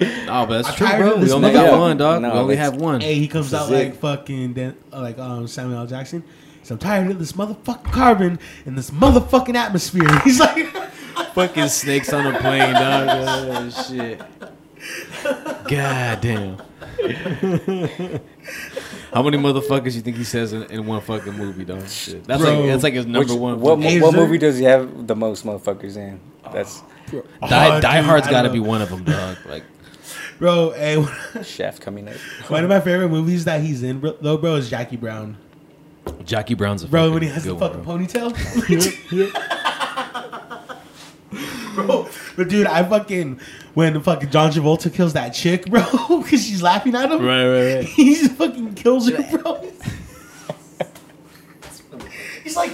No, 0.00 0.46
but 0.46 0.62
that's 0.62 0.68
I'm 0.68 0.74
true, 0.74 0.86
bro. 0.98 1.16
We 1.16 1.30
only 1.32 1.48
motherfucker. 1.50 1.52
got 1.54 1.78
one, 1.78 1.96
dog. 1.96 2.22
No, 2.22 2.32
we 2.32 2.38
only 2.38 2.56
have 2.56 2.76
one. 2.76 3.00
Hey, 3.00 3.14
he 3.14 3.28
comes 3.28 3.54
out 3.54 3.70
like 3.70 3.96
fucking 3.96 4.52
Dan, 4.54 4.76
like 4.92 5.18
um, 5.18 5.46
Samuel 5.46 5.78
L. 5.80 5.86
Jackson. 5.86 6.22
So 6.70 6.74
I'm 6.74 6.78
tired 6.78 7.10
of 7.10 7.18
this 7.18 7.32
motherfucking 7.32 7.90
carbon 7.90 8.38
in 8.64 8.76
this 8.76 8.92
motherfucking 8.92 9.56
atmosphere. 9.56 10.06
He's 10.24 10.38
like, 10.38 10.68
fucking 11.34 11.66
snakes 11.66 12.12
on 12.12 12.32
a 12.32 12.38
plane, 12.38 12.74
dog. 12.74 13.08
Oh, 13.52 13.70
shit. 13.88 14.20
God 15.66 16.20
damn. 16.20 16.58
How 19.12 19.20
many 19.24 19.36
motherfuckers 19.36 19.96
you 19.96 20.00
think 20.00 20.16
he 20.16 20.22
says 20.22 20.52
in, 20.52 20.62
in 20.70 20.86
one 20.86 21.00
fucking 21.00 21.32
movie, 21.32 21.64
dog? 21.64 21.88
Shit. 21.88 22.22
That's 22.22 22.40
Bro. 22.40 22.60
like 22.60 22.68
that's 22.68 22.82
like 22.84 22.94
his 22.94 23.04
number 23.06 23.32
Which- 23.32 23.40
one. 23.40 23.60
What, 23.60 23.80
mo- 23.80 23.88
Hey, 23.88 24.00
what 24.00 24.14
is 24.14 24.20
movie 24.20 24.38
does 24.38 24.56
he 24.56 24.62
have 24.62 25.08
the 25.08 25.16
most 25.16 25.44
motherfuckers 25.44 25.96
in? 25.96 26.20
That's 26.52 26.82
Die, 27.10 27.20
Oh, 27.42 27.80
Die 27.80 27.96
dude, 27.96 28.04
Hard's 28.08 28.28
I 28.28 28.30
got 28.30 28.42
to 28.42 28.50
be 28.50 28.60
one 28.60 28.80
of 28.80 28.90
them, 28.90 29.02
dog. 29.02 29.38
Like 29.44 29.64
bro, 30.38 30.70
hey, 30.70 31.04
Chef 31.42 31.80
coming 31.80 32.06
up. 32.08 32.14
one 32.46 32.62
of 32.62 32.70
my 32.70 32.78
favorite 32.78 33.08
movies 33.08 33.44
that 33.46 33.60
he's 33.60 33.82
in, 33.82 33.98
bro, 33.98 34.16
though, 34.20 34.36
bro, 34.36 34.54
is 34.54 34.70
Jackie 34.70 34.96
Brown. 34.96 35.36
Jackie 36.24 36.54
Brown's 36.54 36.82
a 36.84 36.88
Bro, 36.88 37.00
fucking 37.02 37.14
when 37.14 37.22
he 37.22 37.28
has 37.28 37.44
the 37.44 37.54
good 37.54 37.84
one, 37.86 38.06
ponytail. 38.06 38.34
bro, 41.74 42.08
but 42.36 42.48
dude, 42.48 42.66
I 42.66 42.82
fucking 42.84 43.40
when 43.74 44.00
fucking 44.00 44.30
John 44.30 44.50
Travolta 44.50 44.92
kills 44.92 45.12
that 45.14 45.30
chick, 45.30 45.66
bro, 45.66 45.82
because 46.22 46.44
she's 46.44 46.62
laughing 46.62 46.94
at 46.94 47.10
him. 47.10 47.24
Right, 47.24 47.46
right, 47.46 47.74
right. 47.76 47.84
He 47.84 48.14
just 48.14 48.32
fucking 48.32 48.74
kills 48.74 49.08
her, 49.10 49.38
bro. 49.38 49.68
He's 52.42 52.56
like, 52.56 52.72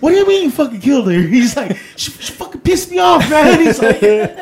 "What 0.00 0.10
do 0.10 0.16
you 0.16 0.26
mean 0.26 0.44
you 0.44 0.50
fucking 0.50 0.80
killed 0.80 1.10
her?" 1.10 1.18
He's 1.20 1.56
like, 1.56 1.76
"She, 1.96 2.10
she 2.10 2.32
fucking 2.32 2.60
pissed 2.60 2.90
me 2.90 2.98
off, 2.98 3.28
man." 3.30 3.60
He's 3.60 3.80
like, 3.80 4.02
"It 4.02 4.32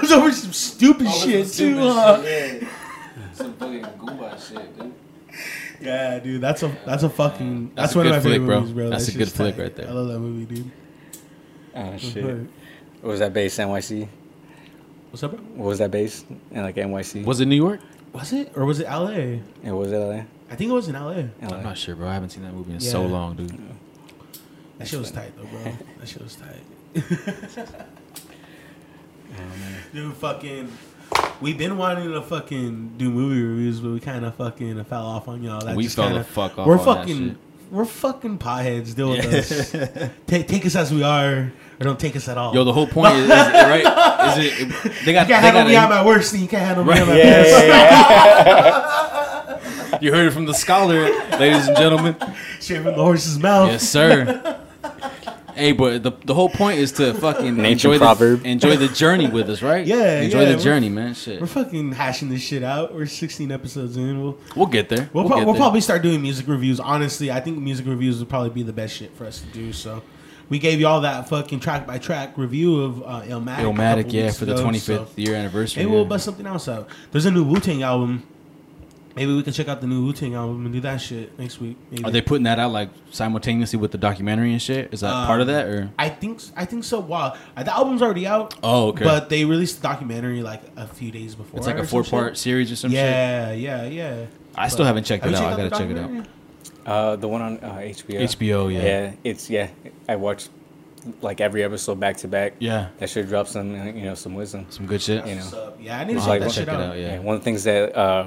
was 0.00 0.12
over 0.12 0.30
some 0.32 0.52
stupid 0.52 1.10
shit 1.10 1.48
too." 1.52 1.76
huh? 1.78 2.22
Some 3.32 3.54
fucking 3.54 3.82
goomba 3.82 4.48
shit, 4.48 4.78
dude. 4.78 4.92
Yeah, 5.84 6.18
dude, 6.18 6.40
that's 6.40 6.62
a 6.62 6.74
that's 6.86 7.02
a 7.02 7.10
fucking 7.10 7.72
That's 7.74 7.92
that's, 7.92 7.94
a 7.94 7.98
one 7.98 8.06
of 8.06 8.12
good 8.12 8.16
my 8.16 8.22
favorite 8.22 8.36
flick, 8.38 8.46
bro. 8.46 8.60
movies, 8.60 8.72
bro. 8.74 8.90
That's 8.90 9.06
That 9.06 9.14
a 9.14 9.18
good 9.18 9.28
flick 9.32 9.54
tight. 9.56 9.62
right 9.62 9.76
there. 9.76 9.88
I 9.88 9.92
love 9.92 10.08
that 10.08 10.18
movie, 10.18 10.54
dude. 10.54 10.70
Oh 11.76 11.96
shit. 11.98 12.24
What 13.02 13.10
was 13.10 13.20
that 13.20 13.32
base? 13.34 13.58
NYC. 13.58 14.08
What's 15.10 15.22
up, 15.22 15.32
bro? 15.32 15.40
What 15.40 15.66
was 15.68 15.78
that 15.80 15.90
base? 15.90 16.24
In 16.50 16.62
like 16.62 16.76
NYC. 16.76 17.24
Was 17.24 17.40
it 17.40 17.46
New 17.46 17.56
York? 17.56 17.80
Was 18.12 18.32
it 18.32 18.52
or 18.56 18.64
was 18.64 18.80
it 18.80 18.86
L.A.? 18.88 19.40
It 19.62 19.72
was 19.72 19.92
it 19.92 19.98
LA. 19.98 20.22
I 20.50 20.56
think 20.56 20.70
it 20.70 20.74
was 20.74 20.88
in 20.88 20.94
L.A. 20.96 21.28
LA. 21.42 21.56
I'm 21.56 21.62
not 21.62 21.76
sure, 21.76 21.94
bro. 21.96 22.08
I 22.08 22.14
haven't 22.14 22.30
seen 22.30 22.44
that 22.44 22.54
movie 22.54 22.72
in 22.72 22.80
so 22.80 23.04
long, 23.04 23.34
dude. 23.36 23.58
That 24.78 24.88
shit 24.88 24.98
was 25.00 25.10
tight 25.10 25.32
though, 25.36 25.44
bro. 25.46 25.72
That 25.98 26.08
shit 26.08 26.22
was 26.22 26.36
tight. 26.36 27.74
Oh, 29.36 29.40
dude, 29.92 30.14
fucking. 30.14 30.70
We've 31.40 31.58
been 31.58 31.76
wanting 31.76 32.10
to 32.12 32.22
fucking 32.22 32.94
do 32.96 33.10
movie 33.10 33.42
reviews, 33.42 33.80
but 33.80 33.90
we 33.90 34.00
kind 34.00 34.24
of 34.24 34.34
fucking 34.36 34.82
fell 34.84 35.04
off 35.06 35.28
on 35.28 35.42
y'all. 35.42 35.60
That 35.64 35.76
We 35.76 35.88
fell 35.88 36.04
kinda, 36.06 36.20
the 36.20 36.24
fuck 36.24 36.58
off 36.58 36.66
We're 36.66 36.78
fucking. 36.78 37.36
We're 37.70 37.84
fucking 37.86 38.38
potheads. 38.38 38.94
Deal 38.94 39.10
with 39.10 39.24
us. 39.26 39.72
take, 40.26 40.46
take 40.46 40.64
us 40.64 40.76
as 40.76 40.92
we 40.92 41.02
are, 41.02 41.52
or 41.80 41.84
don't 41.84 41.98
take 41.98 42.14
us 42.14 42.28
at 42.28 42.38
all. 42.38 42.54
Yo, 42.54 42.62
the 42.62 42.72
whole 42.72 42.86
point 42.86 43.16
is, 43.16 43.24
is 43.24 43.30
right? 43.30 44.38
Is 44.38 44.60
it? 44.60 45.04
They 45.04 45.12
got. 45.12 45.26
you 45.28 45.34
can't 45.34 45.44
handle 45.44 45.64
me 45.64 45.74
at 45.74 45.88
my 45.88 46.04
worst, 46.04 46.32
and 46.34 46.42
you 46.42 46.48
can't 46.48 46.62
handle 46.64 46.84
me 46.84 46.90
Right. 46.92 47.00
at 47.02 47.08
my 47.08 47.16
Yeah, 47.16 47.24
best. 47.42 47.66
yeah, 47.66 48.46
yeah. 49.90 49.98
you 50.00 50.12
heard 50.12 50.26
it 50.28 50.30
from 50.32 50.44
the 50.46 50.54
scholar, 50.54 51.02
ladies 51.38 51.66
and 51.66 51.76
gentlemen. 51.76 52.16
Straight 52.60 52.82
from 52.82 52.94
the 52.94 53.02
horse's 53.02 53.38
mouth. 53.38 53.70
Yes, 53.70 53.88
sir. 53.88 54.60
Hey, 55.54 55.72
but 55.72 56.02
the 56.02 56.12
the 56.24 56.34
whole 56.34 56.48
point 56.48 56.78
is 56.78 56.92
to 56.92 57.14
fucking 57.14 57.46
An 57.46 57.64
enjoy 57.64 57.94
ancient 57.94 58.18
the 58.18 58.40
enjoy 58.44 58.76
the 58.76 58.88
journey 58.88 59.28
with 59.28 59.48
us, 59.48 59.62
right? 59.62 59.86
Yeah, 59.86 60.20
enjoy 60.20 60.42
yeah, 60.42 60.52
the 60.56 60.62
journey, 60.62 60.88
man. 60.88 61.14
Shit, 61.14 61.40
We're 61.40 61.46
fucking 61.46 61.92
hashing 61.92 62.28
this 62.28 62.42
shit 62.42 62.62
out. 62.62 62.94
We're 62.94 63.06
16 63.06 63.52
episodes 63.52 63.96
in. 63.96 64.22
We'll 64.22 64.38
we'll 64.56 64.66
get 64.66 64.88
there. 64.88 65.08
we'll, 65.12 65.24
We'll, 65.24 65.30
pro- 65.30 65.38
get 65.38 65.46
we'll 65.46 65.54
there. 65.54 65.60
probably 65.62 65.80
start 65.80 66.02
doing 66.02 66.20
music 66.20 66.48
reviews. 66.48 66.80
Honestly, 66.80 67.30
I 67.30 67.40
think 67.40 67.58
music 67.58 67.86
reviews 67.86 68.18
would 68.18 68.28
probably 68.28 68.50
be 68.50 68.62
the 68.62 68.72
best 68.72 68.96
shit 68.96 69.14
for 69.16 69.24
us 69.26 69.40
to 69.40 69.46
do. 69.48 69.72
So 69.72 70.02
we 70.48 70.58
gave 70.58 70.80
y'all 70.80 71.00
that 71.02 71.28
fucking 71.28 71.60
track 71.60 71.86
by 71.86 71.98
track 71.98 72.36
review 72.36 72.80
of 72.82 73.02
uh, 73.02 73.22
Illmatic. 73.22 73.58
Illmatic, 73.58 73.96
couple 74.02 74.14
yeah, 74.14 74.24
weeks 74.24 74.38
for 74.38 74.44
the 74.44 74.54
25th 74.56 74.80
so 74.82 75.08
year 75.16 75.34
anniversary. 75.34 75.84
Maybe 75.84 75.94
we'll 75.94 76.04
bust 76.04 76.24
something 76.24 76.46
else 76.46 76.68
out. 76.68 76.88
There's 77.12 77.26
a 77.26 77.30
new 77.30 77.44
Wu 77.44 77.60
Tang 77.60 77.82
album. 77.82 78.24
Maybe 79.16 79.32
we 79.32 79.42
can 79.44 79.52
check 79.52 79.68
out 79.68 79.80
the 79.80 79.86
new 79.86 80.04
Wu 80.04 80.12
Tang 80.12 80.34
album 80.34 80.64
and 80.64 80.74
do 80.74 80.80
that 80.80 80.96
shit 81.00 81.38
next 81.38 81.60
week. 81.60 81.76
Maybe. 81.90 82.04
Are 82.04 82.10
they 82.10 82.20
putting 82.20 82.42
that 82.44 82.58
out 82.58 82.72
like 82.72 82.90
simultaneously 83.12 83.78
with 83.78 83.92
the 83.92 83.98
documentary 83.98 84.50
and 84.52 84.60
shit? 84.60 84.92
Is 84.92 85.00
that 85.00 85.26
part 85.26 85.40
of 85.40 85.48
Um, 85.48 85.54
that 85.54 85.66
or? 85.66 85.90
I 85.98 86.08
think 86.08 86.40
I 86.56 86.64
think 86.64 86.82
so. 86.84 86.98
Wow, 87.00 87.34
Uh, 87.56 87.62
the 87.62 87.72
album's 87.72 88.02
already 88.02 88.26
out. 88.26 88.54
Oh, 88.62 88.88
okay. 88.88 89.04
But 89.04 89.28
they 89.28 89.44
released 89.44 89.80
the 89.80 89.88
documentary 89.88 90.42
like 90.42 90.62
a 90.76 90.86
few 90.88 91.10
days 91.12 91.34
before. 91.36 91.58
it's 91.58 91.66
like 91.66 91.78
a 91.78 91.84
four 91.86 92.02
part 92.02 92.32
shit. 92.36 92.38
series 92.38 92.72
or 92.72 92.76
some 92.76 92.90
shit. 92.90 92.98
Yeah, 92.98 93.52
yeah, 93.52 93.84
yeah. 93.84 94.26
I 94.56 94.68
still 94.68 94.84
haven't 94.84 95.04
checked 95.04 95.24
Have 95.24 95.32
it 95.32 95.38
you 95.38 95.42
out. 95.44 95.52
I 95.52 95.68
gotta 95.68 95.70
check 95.84 95.90
it 95.90 95.98
out. 95.98 96.26
Uh, 96.86 97.16
the 97.16 97.28
one 97.28 97.40
on 97.40 97.58
uh, 97.58 97.76
HBO. 97.78 98.20
HBO, 98.22 98.72
yeah. 98.72 98.82
Yeah, 98.82 99.12
it's 99.24 99.48
yeah. 99.48 99.68
I 100.08 100.16
watched 100.16 100.50
like 101.22 101.40
every 101.40 101.62
episode 101.62 102.00
back 102.00 102.16
to 102.18 102.28
back. 102.28 102.54
Yeah, 102.58 102.88
That 102.98 103.10
should 103.10 103.28
drop 103.28 103.46
some 103.46 103.74
you 103.96 104.04
know 104.04 104.14
some 104.14 104.34
wisdom. 104.34 104.66
some 104.70 104.86
good 104.86 105.00
shit. 105.02 105.26
You 105.26 105.36
know. 105.36 105.72
Yeah, 105.80 106.00
I 106.00 106.04
need 106.04 106.14
to 106.14 106.18
I'll 106.20 106.26
check 106.26 106.32
have 106.32 106.42
that 106.42 106.50
shit 106.52 106.66
check 106.66 106.74
it 106.74 106.80
out. 106.80 106.90
out. 106.90 106.98
Yeah. 106.98 107.12
Yeah, 107.14 107.18
one 107.20 107.36
of 107.36 107.40
the 107.40 107.44
things 107.44 107.64
that 107.64 107.96
uh, 107.96 108.26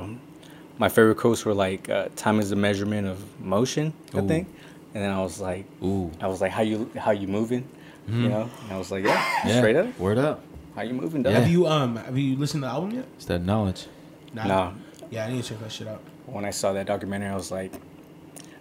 my 0.80 0.90
favorite 0.90 1.16
quotes 1.18 1.46
were 1.46 1.54
like, 1.54 1.90
uh, 1.90 2.10
"Time 2.16 2.40
is 2.40 2.50
the 2.50 2.56
measurement 2.56 3.08
of 3.08 3.18
motion." 3.40 3.94
I 4.14 4.20
Ooh. 4.20 4.28
think, 4.28 4.48
and 4.94 5.04
then 5.04 5.12
I 5.12 5.22
was 5.22 5.40
like, 5.40 5.66
Ooh, 5.84 6.12
I 6.22 6.28
was 6.28 6.42
like, 6.42 6.52
"How 6.52 6.62
you 6.62 6.90
how 6.98 7.12
you 7.12 7.28
moving?" 7.28 7.68
You 8.08 8.30
know, 8.30 8.50
and 8.64 8.72
I 8.72 8.78
was 8.78 8.90
like, 8.90 9.04
"Yeah, 9.04 9.22
yeah. 9.46 9.58
straight 9.58 9.76
up." 9.76 10.00
Word 10.00 10.18
up. 10.18 10.42
How 10.76 10.84
you 10.84 10.94
moving, 10.94 11.24
dog? 11.24 11.34
Yeah. 11.34 11.40
Have 11.40 11.50
you 11.50 11.68
um 11.68 11.96
have 11.98 12.18
you 12.18 12.38
listened 12.38 12.62
to 12.64 12.68
the 12.68 12.72
album 12.72 12.92
yet? 12.92 13.06
It's 13.16 13.26
that 13.26 13.42
knowledge. 13.42 13.88
No. 14.34 14.74
Yeah, 15.10 15.26
I 15.26 15.32
need 15.32 15.44
to 15.44 15.50
check 15.50 15.60
that 15.60 15.72
shit 15.72 15.88
out. 15.88 16.02
When 16.26 16.46
I 16.46 16.52
saw 16.52 16.74
that 16.74 16.86
documentary, 16.86 17.30
I 17.30 17.36
was 17.36 17.52
like, 17.52 17.72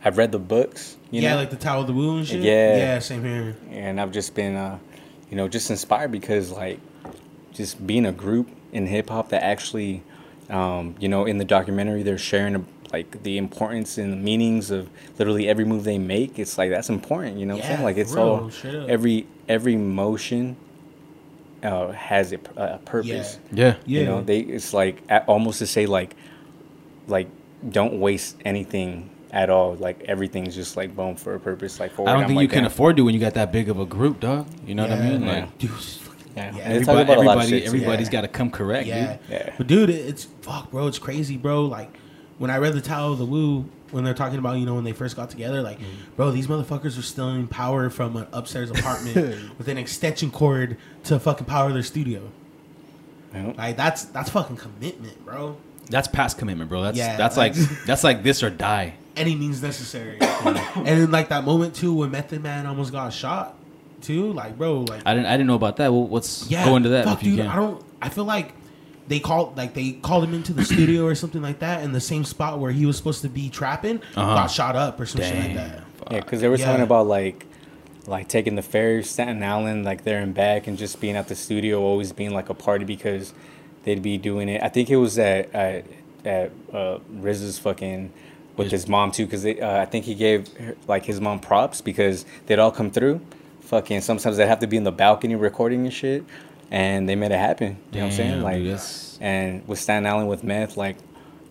I've 0.04 0.16
read 0.16 0.32
the 0.32 0.38
books, 0.38 0.96
you 1.10 1.20
yeah, 1.20 1.32
know, 1.32 1.36
like 1.36 1.50
the 1.50 1.56
Tao 1.56 1.80
of 1.80 1.88
the 1.88 1.92
Wu 1.92 2.18
and 2.18 2.26
shit. 2.26 2.40
Yeah. 2.40 2.76
Yeah, 2.76 2.98
same 3.00 3.24
here. 3.24 3.56
and 3.70 4.00
I've 4.00 4.12
just 4.12 4.34
been, 4.34 4.54
uh, 4.54 4.78
you 5.30 5.36
know, 5.36 5.48
just 5.48 5.68
inspired 5.70 6.12
because 6.12 6.50
like, 6.52 6.78
just 7.52 7.84
being 7.86 8.06
a 8.06 8.12
group 8.12 8.48
in 8.72 8.86
hip 8.86 9.10
hop 9.10 9.30
that 9.30 9.42
actually, 9.42 10.02
um, 10.50 10.94
you 11.00 11.08
know, 11.08 11.24
in 11.24 11.38
the 11.38 11.44
documentary 11.44 12.02
they're 12.02 12.18
sharing 12.18 12.66
like 12.92 13.22
the 13.24 13.36
importance 13.36 13.98
and 13.98 14.12
the 14.12 14.16
meanings 14.16 14.70
of 14.70 14.88
literally 15.18 15.48
every 15.48 15.64
move 15.64 15.84
they 15.84 15.98
make. 15.98 16.38
It's 16.38 16.56
like 16.56 16.70
that's 16.70 16.88
important, 16.88 17.38
you 17.38 17.46
know. 17.46 17.54
what 17.56 17.64
I'm 17.64 17.70
Yeah, 17.70 17.76
saying 17.76 17.84
like 17.84 17.96
it's 17.96 18.14
all 18.14 18.50
straight 18.50 18.88
every 18.88 19.26
every 19.48 19.76
motion 19.76 20.56
uh, 21.62 21.90
has 21.92 22.32
a, 22.32 22.38
a 22.56 22.78
purpose. 22.78 23.38
Yeah. 23.52 23.76
Yeah. 23.86 24.00
You 24.00 24.06
know, 24.06 24.22
they 24.22 24.40
it's 24.40 24.72
like 24.72 25.02
almost 25.26 25.58
to 25.60 25.66
say 25.66 25.86
like, 25.86 26.14
like 27.08 27.28
don't 27.68 27.98
waste 28.00 28.36
anything 28.44 29.10
at 29.32 29.50
all. 29.50 29.74
Like 29.74 30.02
everything's 30.04 30.54
just 30.54 30.76
like 30.76 30.94
boom 30.94 31.16
for 31.16 31.34
a 31.34 31.40
purpose. 31.40 31.80
Like 31.80 31.92
forward. 31.92 32.10
I 32.10 32.14
don't 32.14 32.22
I'm 32.22 32.28
think 32.28 32.36
like, 32.36 32.42
you 32.44 32.48
can 32.48 32.58
damn. 32.62 32.66
afford 32.66 32.96
to 32.96 33.02
when 33.04 33.14
you 33.14 33.20
got 33.20 33.34
that 33.34 33.50
big 33.52 33.68
of 33.68 33.78
a 33.80 33.86
group, 33.86 34.20
dog. 34.20 34.46
You 34.66 34.74
know 34.74 34.84
what 34.84 34.92
I 34.92 35.00
mean? 35.10 35.20
man. 35.24 35.42
Like 35.44 35.58
Dude, 35.58 35.70
Yeah, 36.36 36.44
Yeah, 36.44 36.48
and 36.50 36.56
they 36.56 36.74
everybody, 36.76 37.02
about 37.02 37.16
a 37.16 37.20
lot 37.22 37.36
of 37.38 37.42
everybody, 37.44 37.48
shit. 37.60 37.66
everybody's 37.66 38.06
Yeah. 38.08 38.12
got 38.12 38.20
to 38.22 38.28
come 38.28 38.50
correct, 38.50 38.86
yeah. 38.86 39.06
dude. 39.12 39.18
Yeah. 39.30 39.54
But 39.56 39.66
dude, 39.66 39.90
it's 39.90 40.24
fuck, 40.42 40.70
bro. 40.70 40.86
It's 40.86 40.98
crazy, 40.98 41.36
bro. 41.36 41.62
Like 41.64 41.90
when 42.38 42.50
I 42.50 42.58
read 42.58 42.74
the 42.74 42.80
Tao 42.82 43.12
of 43.12 43.18
the 43.18 43.24
Wu, 43.24 43.64
when 43.90 44.04
they're 44.04 44.14
talking 44.14 44.38
about 44.38 44.58
you 44.58 44.66
know 44.66 44.74
when 44.74 44.84
they 44.84 44.92
first 44.92 45.16
got 45.16 45.30
together, 45.30 45.62
like, 45.62 45.78
Mm-hmm. 45.78 46.14
bro, 46.16 46.30
these 46.30 46.46
motherfuckers 46.46 46.98
are 46.98 47.02
stealing 47.02 47.46
power 47.46 47.88
from 47.88 48.16
an 48.16 48.26
upstairs 48.32 48.70
apartment 48.70 49.16
with 49.58 49.68
an 49.68 49.78
extension 49.78 50.30
cord 50.30 50.76
to 51.04 51.18
fucking 51.18 51.46
power 51.46 51.72
their 51.72 51.82
studio. 51.82 52.22
Yeah. 53.34 53.52
Like 53.56 53.76
that's 53.76 54.04
that's 54.04 54.30
fucking 54.30 54.56
commitment, 54.56 55.24
bro. 55.24 55.56
That's 55.88 56.08
past 56.08 56.36
commitment, 56.38 56.68
bro. 56.68 56.82
That's 56.82 56.98
Yeah, 56.98 57.16
that's 57.16 57.36
like 57.36 57.56
like- 57.56 57.68
that's 57.86 58.04
like 58.04 58.22
this 58.22 58.42
or 58.42 58.50
die. 58.50 58.94
Any 59.16 59.34
means 59.34 59.62
necessary. 59.62 60.18
and 60.20 60.86
then 60.86 61.10
like 61.10 61.30
that 61.30 61.44
moment 61.44 61.74
too 61.74 61.94
when 61.94 62.10
Method 62.10 62.42
Man 62.42 62.66
almost 62.66 62.92
got 62.92 63.10
shot, 63.14 63.54
too. 64.02 64.32
Like, 64.32 64.56
bro, 64.58 64.80
like 64.80 65.02
I 65.06 65.14
didn't 65.14 65.26
I 65.26 65.32
didn't 65.32 65.46
know 65.46 65.54
about 65.54 65.76
that. 65.78 65.92
Well, 65.92 66.08
let's 66.08 66.50
Yeah, 66.50 66.64
go 66.64 66.76
into 66.76 66.90
that 66.90 67.04
Fuck, 67.04 67.18
if 67.20 67.26
you 67.26 67.36
dude, 67.36 67.40
can. 67.46 67.50
I 67.50 67.56
don't. 67.56 67.82
I 68.02 68.08
feel 68.08 68.24
like 68.24 68.52
they 69.08 69.20
called 69.20 69.56
like 69.56 69.74
they 69.74 69.92
called 69.92 70.24
him 70.24 70.34
into 70.34 70.52
the 70.52 70.64
studio 70.64 71.04
or 71.04 71.14
something 71.14 71.42
like 71.42 71.60
that, 71.60 71.82
in 71.84 71.92
the 71.92 72.00
same 72.00 72.24
spot 72.24 72.58
where 72.58 72.72
he 72.72 72.86
was 72.86 72.96
supposed 72.96 73.22
to 73.22 73.28
be 73.28 73.48
trapping, 73.48 73.98
Uh-huh. 74.16 74.34
got 74.34 74.46
shot 74.50 74.76
up 74.76 74.98
or 75.00 75.06
something 75.06 75.38
like 75.38 75.54
that. 75.54 75.84
Fuck. 75.98 76.12
Yeah, 76.12 76.20
because 76.20 76.40
they 76.40 76.48
were 76.48 76.56
Yeah. 76.56 76.66
talking 76.66 76.82
about 76.82 77.06
like, 77.06 77.46
like 78.06 78.28
taking 78.28 78.54
the 78.56 78.62
ferry, 78.62 79.02
Staten 79.04 79.42
Island, 79.42 79.84
like 79.84 80.04
there 80.04 80.20
and 80.20 80.34
back, 80.34 80.66
and 80.66 80.76
just 80.76 81.00
being 81.00 81.16
at 81.16 81.28
the 81.28 81.34
studio, 81.36 81.80
always 81.80 82.12
being 82.12 82.32
like 82.34 82.48
a 82.48 82.54
party 82.54 82.84
because 82.84 83.32
they'd 83.84 84.02
be 84.02 84.18
doing 84.18 84.48
it. 84.48 84.62
I 84.62 84.68
think 84.68 84.90
it 84.90 84.96
was 84.96 85.18
at 85.18 85.54
at, 85.54 85.84
at 86.24 86.50
uh, 86.72 86.98
RZA's 87.20 87.58
fucking 87.60 88.12
with 88.56 88.70
his 88.72 88.88
mom 88.88 89.12
too, 89.12 89.26
because 89.26 89.44
uh, 89.46 89.78
I 89.82 89.84
think 89.84 90.04
he 90.06 90.14
gave 90.14 90.48
like 90.88 91.04
his 91.04 91.20
mom 91.20 91.38
props 91.40 91.80
because 91.80 92.24
they'd 92.46 92.58
all 92.58 92.72
come 92.72 92.90
through. 92.90 93.20
Fucking 93.66 94.00
sometimes 94.00 94.36
they'd 94.36 94.46
have 94.46 94.60
to 94.60 94.66
be 94.66 94.76
in 94.76 94.84
the 94.84 94.92
balcony 94.92 95.34
recording 95.36 95.84
and 95.84 95.92
shit, 95.92 96.24
and 96.70 97.08
they 97.08 97.14
made 97.16 97.32
it 97.32 97.38
happen. 97.38 97.76
You 97.92 97.98
know 97.98 98.06
what 98.06 98.10
I'm 98.12 98.16
saying? 98.16 98.42
Like, 98.42 98.56
dude, 98.58 98.66
that's- 98.68 99.18
and 99.20 99.66
with 99.66 99.78
Staten 99.78 100.06
Island 100.06 100.28
with 100.28 100.44
meth, 100.44 100.76
like, 100.76 100.96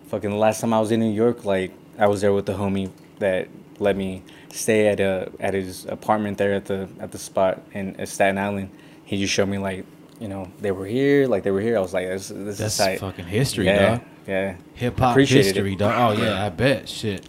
fucking 0.08 0.30
the 0.30 0.36
last 0.36 0.62
time 0.62 0.73
I 0.73 0.80
was 0.80 0.91
in 0.91 0.99
New 0.99 1.12
York, 1.12 1.45
like, 1.45 1.71
I 1.99 2.08
was 2.08 2.21
there 2.21 2.32
with 2.34 2.45
the 2.45 2.54
homie 2.54 2.89
that 3.19 3.47
let 3.80 3.95
me 3.97 4.21
stay 4.54 4.88
at 4.88 4.99
a 5.01 5.30
at 5.39 5.54
his 5.54 5.86
apartment 5.86 6.38
there 6.38 6.54
at 6.54 6.65
the 6.65 6.88
at 6.99 7.12
the 7.12 7.17
spot 7.17 7.62
in 7.73 8.06
Staten 8.06 8.38
Island. 8.38 8.69
He 9.04 9.17
just 9.19 9.34
showed 9.34 9.49
me 9.49 9.58
like, 9.58 9.86
you 10.19 10.28
know, 10.30 10.49
they 10.62 10.71
were 10.71 10.86
here, 10.86 11.28
like 11.28 11.43
they 11.43 11.51
were 11.51 11.60
here. 11.62 11.78
I 11.78 11.82
was 11.82 11.93
like, 11.93 12.08
this, 12.08 12.30
this 12.30 12.58
That's 12.58 12.80
is 12.80 12.99
fucking 13.01 13.25
history, 13.25 13.65
yeah, 13.65 13.89
dog. 13.89 14.01
yeah. 14.28 14.56
Hip 14.75 14.97
hop 14.99 15.17
history, 15.17 15.73
it. 15.73 15.80
dog. 15.80 16.17
Oh 16.17 16.21
yeah, 16.23 16.45
I 16.45 16.49
bet. 16.49 16.88
Shit. 16.88 17.28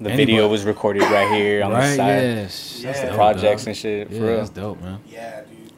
The 0.00 0.10
Anybody- 0.10 0.26
video 0.26 0.48
was 0.48 0.64
recorded 0.64 1.02
right 1.02 1.34
here 1.36 1.64
on 1.64 1.72
the 1.72 1.80
side. 1.96 1.96
Yes. 2.22 2.80
That's 2.84 3.00
The 3.00 3.08
projects 3.14 3.62
dog. 3.62 3.68
and 3.68 3.76
shit. 3.76 4.10
Yeah, 4.10 4.18
For 4.18 4.24
real. 4.26 4.36
that's 4.36 4.50
dope, 4.50 4.80
man. 4.80 5.00
Yeah, 5.10 5.40
dude. 5.40 5.72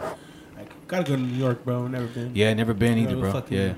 Like, 0.56 0.88
gotta 0.88 1.04
go 1.04 1.16
to 1.16 1.22
New 1.22 1.38
York, 1.38 1.64
bro. 1.64 1.87
Never 1.88 2.06
been. 2.06 2.33
Yeah, 2.35 2.52
never 2.52 2.74
been 2.74 2.98
either, 2.98 3.16
bro. 3.16 3.33
fucking 3.33 3.56
Yeah. 3.56 3.72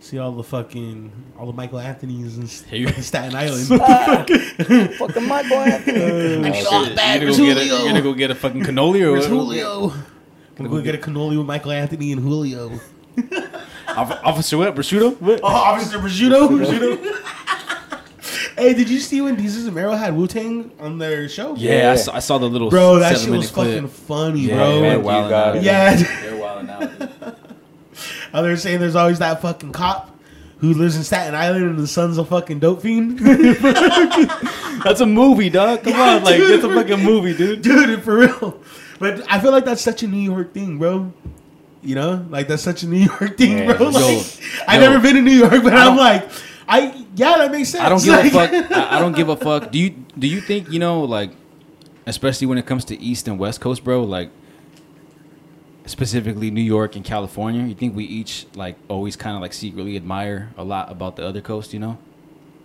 See 0.00 0.18
all 0.18 0.32
the 0.32 0.42
fucking 0.42 1.12
all 1.38 1.46
the 1.46 1.52
Michael 1.52 1.78
Anthony's 1.78 2.36
and 2.36 2.48
Here 2.68 2.88
you- 2.88 3.02
Staten 3.02 3.34
Island. 3.36 3.66
Fuck. 3.68 4.28
Fucking 4.98 5.28
Michael 5.28 5.58
Anthony. 5.58 6.02
Uh, 6.44 6.46
I 6.46 6.50
need 6.50 6.66
all 6.66 6.84
shit. 6.84 6.96
that. 6.96 7.20
You're 7.20 7.30
Where's 7.30 7.38
gonna, 7.38 7.54
go 7.54 7.54
get 7.54 7.56
a, 7.56 7.64
Julio? 7.64 7.76
you're 7.78 7.88
gonna 7.88 8.02
go 8.02 8.12
get 8.14 8.30
a 8.30 8.34
fucking 8.34 8.62
cannoli 8.64 9.00
or 9.02 9.12
Where's 9.12 9.28
what? 9.28 9.36
Julio? 9.36 9.90
I'm 9.90 10.04
gonna 10.56 10.68
go 10.68 10.80
get 10.82 10.94
a 10.96 10.98
cannoli 10.98 11.38
with 11.38 11.46
Michael 11.46 11.70
Anthony 11.70 12.10
and 12.12 12.20
Julio. 12.20 12.78
Officer 13.96 14.58
what? 14.58 14.74
Prosciutto? 14.74 15.20
What? 15.20 15.40
Oh, 15.42 15.46
Officer 15.46 15.98
Prosciutto. 15.98 16.48
Prosciutto. 16.48 17.20
hey, 18.56 18.74
did 18.74 18.88
you 18.88 18.98
see 19.00 19.20
when 19.20 19.36
Desus 19.36 19.66
and 19.66 19.74
Mero 19.74 19.92
had 19.92 20.16
Wu 20.16 20.26
Tang 20.26 20.70
on 20.80 20.98
their 20.98 21.28
show? 21.28 21.54
Yeah, 21.56 21.92
I, 21.92 21.96
saw, 21.96 22.14
I 22.16 22.18
saw 22.20 22.38
the 22.38 22.46
little 22.48 22.70
Bro, 22.70 22.98
that 23.00 23.10
shit 23.10 23.18
seven-minute 23.20 23.40
was 23.42 23.50
clip. 23.50 23.68
fucking 23.68 23.88
funny, 23.88 24.40
Yeah, 24.40 24.54
bro. 24.56 24.80
man, 24.80 24.98
you 25.00 25.04
wildin' 25.04 25.28
got 25.30 25.56
out. 25.56 25.62
Yeah. 25.62 25.96
They're 26.22 26.36
wilding 26.36 26.70
out. 26.70 26.98
dude. 26.98 27.10
Oh, 28.32 28.42
they're 28.42 28.56
saying 28.56 28.80
there's 28.80 28.96
always 28.96 29.20
that 29.20 29.40
fucking 29.40 29.70
cop 29.72 30.10
who 30.58 30.74
lives 30.74 30.96
in 30.96 31.04
Staten 31.04 31.34
Island 31.36 31.64
and 31.66 31.78
the 31.78 31.86
son's 31.86 32.18
a 32.18 32.24
fucking 32.24 32.58
dope 32.58 32.82
fiend. 32.82 33.18
That's 34.84 35.00
a 35.00 35.06
movie, 35.06 35.50
dog. 35.50 35.84
Come 35.84 35.92
Yeah, 35.92 36.16
on, 36.16 36.24
like 36.24 36.36
dude. 36.36 36.50
it's 36.50 36.64
a 36.64 36.74
fucking 36.74 37.04
movie, 37.04 37.34
dude. 37.36 37.62
Dude, 37.62 38.02
for 38.02 38.18
real. 38.18 38.60
But 38.98 39.24
I 39.30 39.40
feel 39.40 39.50
like 39.52 39.64
that's 39.64 39.82
such 39.82 40.02
a 40.02 40.08
New 40.08 40.18
York 40.20 40.52
thing, 40.54 40.78
bro. 40.78 41.12
You 41.82 41.94
know, 41.96 42.24
like 42.30 42.48
that's 42.48 42.62
such 42.62 42.82
a 42.82 42.86
New 42.88 42.98
York 43.20 43.36
thing, 43.36 43.58
Yeah, 43.58 43.76
bro. 43.76 43.90
yo, 43.90 44.22
I've 44.66 44.82
yo. 44.82 44.88
never 44.90 45.00
been 45.00 45.16
to 45.16 45.22
New 45.22 45.32
York, 45.32 45.62
but 45.62 45.74
I 45.74 45.86
I'm 45.88 45.96
like, 45.96 46.28
I 46.68 47.03
yeah, 47.14 47.38
that 47.38 47.50
makes 47.52 47.70
sense. 47.70 47.82
I 47.84 47.88
don't 47.88 48.02
give 48.02 48.32
Like- 48.34 48.52
a 48.52 48.62
fuck. 48.62 48.72
I, 48.92 48.96
I 48.96 49.00
don't 49.00 49.14
give 49.16 49.28
a 49.28 49.36
fuck. 49.36 49.70
Do 49.70 49.78
you 49.78 49.90
do 50.18 50.26
you 50.26 50.40
think 50.40 50.70
you 50.70 50.78
know 50.78 51.02
like, 51.04 51.30
especially 52.06 52.46
when 52.46 52.58
it 52.58 52.66
comes 52.66 52.84
to 52.86 53.00
East 53.00 53.28
and 53.28 53.38
West 53.38 53.60
Coast, 53.60 53.84
bro? 53.84 54.02
Like, 54.02 54.30
specifically 55.86 56.50
New 56.50 56.62
York 56.62 56.96
and 56.96 57.04
California. 57.04 57.62
You 57.66 57.74
think 57.74 57.94
we 57.94 58.04
each 58.04 58.46
like 58.54 58.76
always 58.88 59.16
kind 59.16 59.36
of 59.36 59.42
like 59.42 59.52
secretly 59.52 59.96
admire 59.96 60.50
a 60.56 60.64
lot 60.64 60.90
about 60.90 61.16
the 61.16 61.26
other 61.26 61.40
coast? 61.40 61.72
You 61.74 61.80
know, 61.80 61.98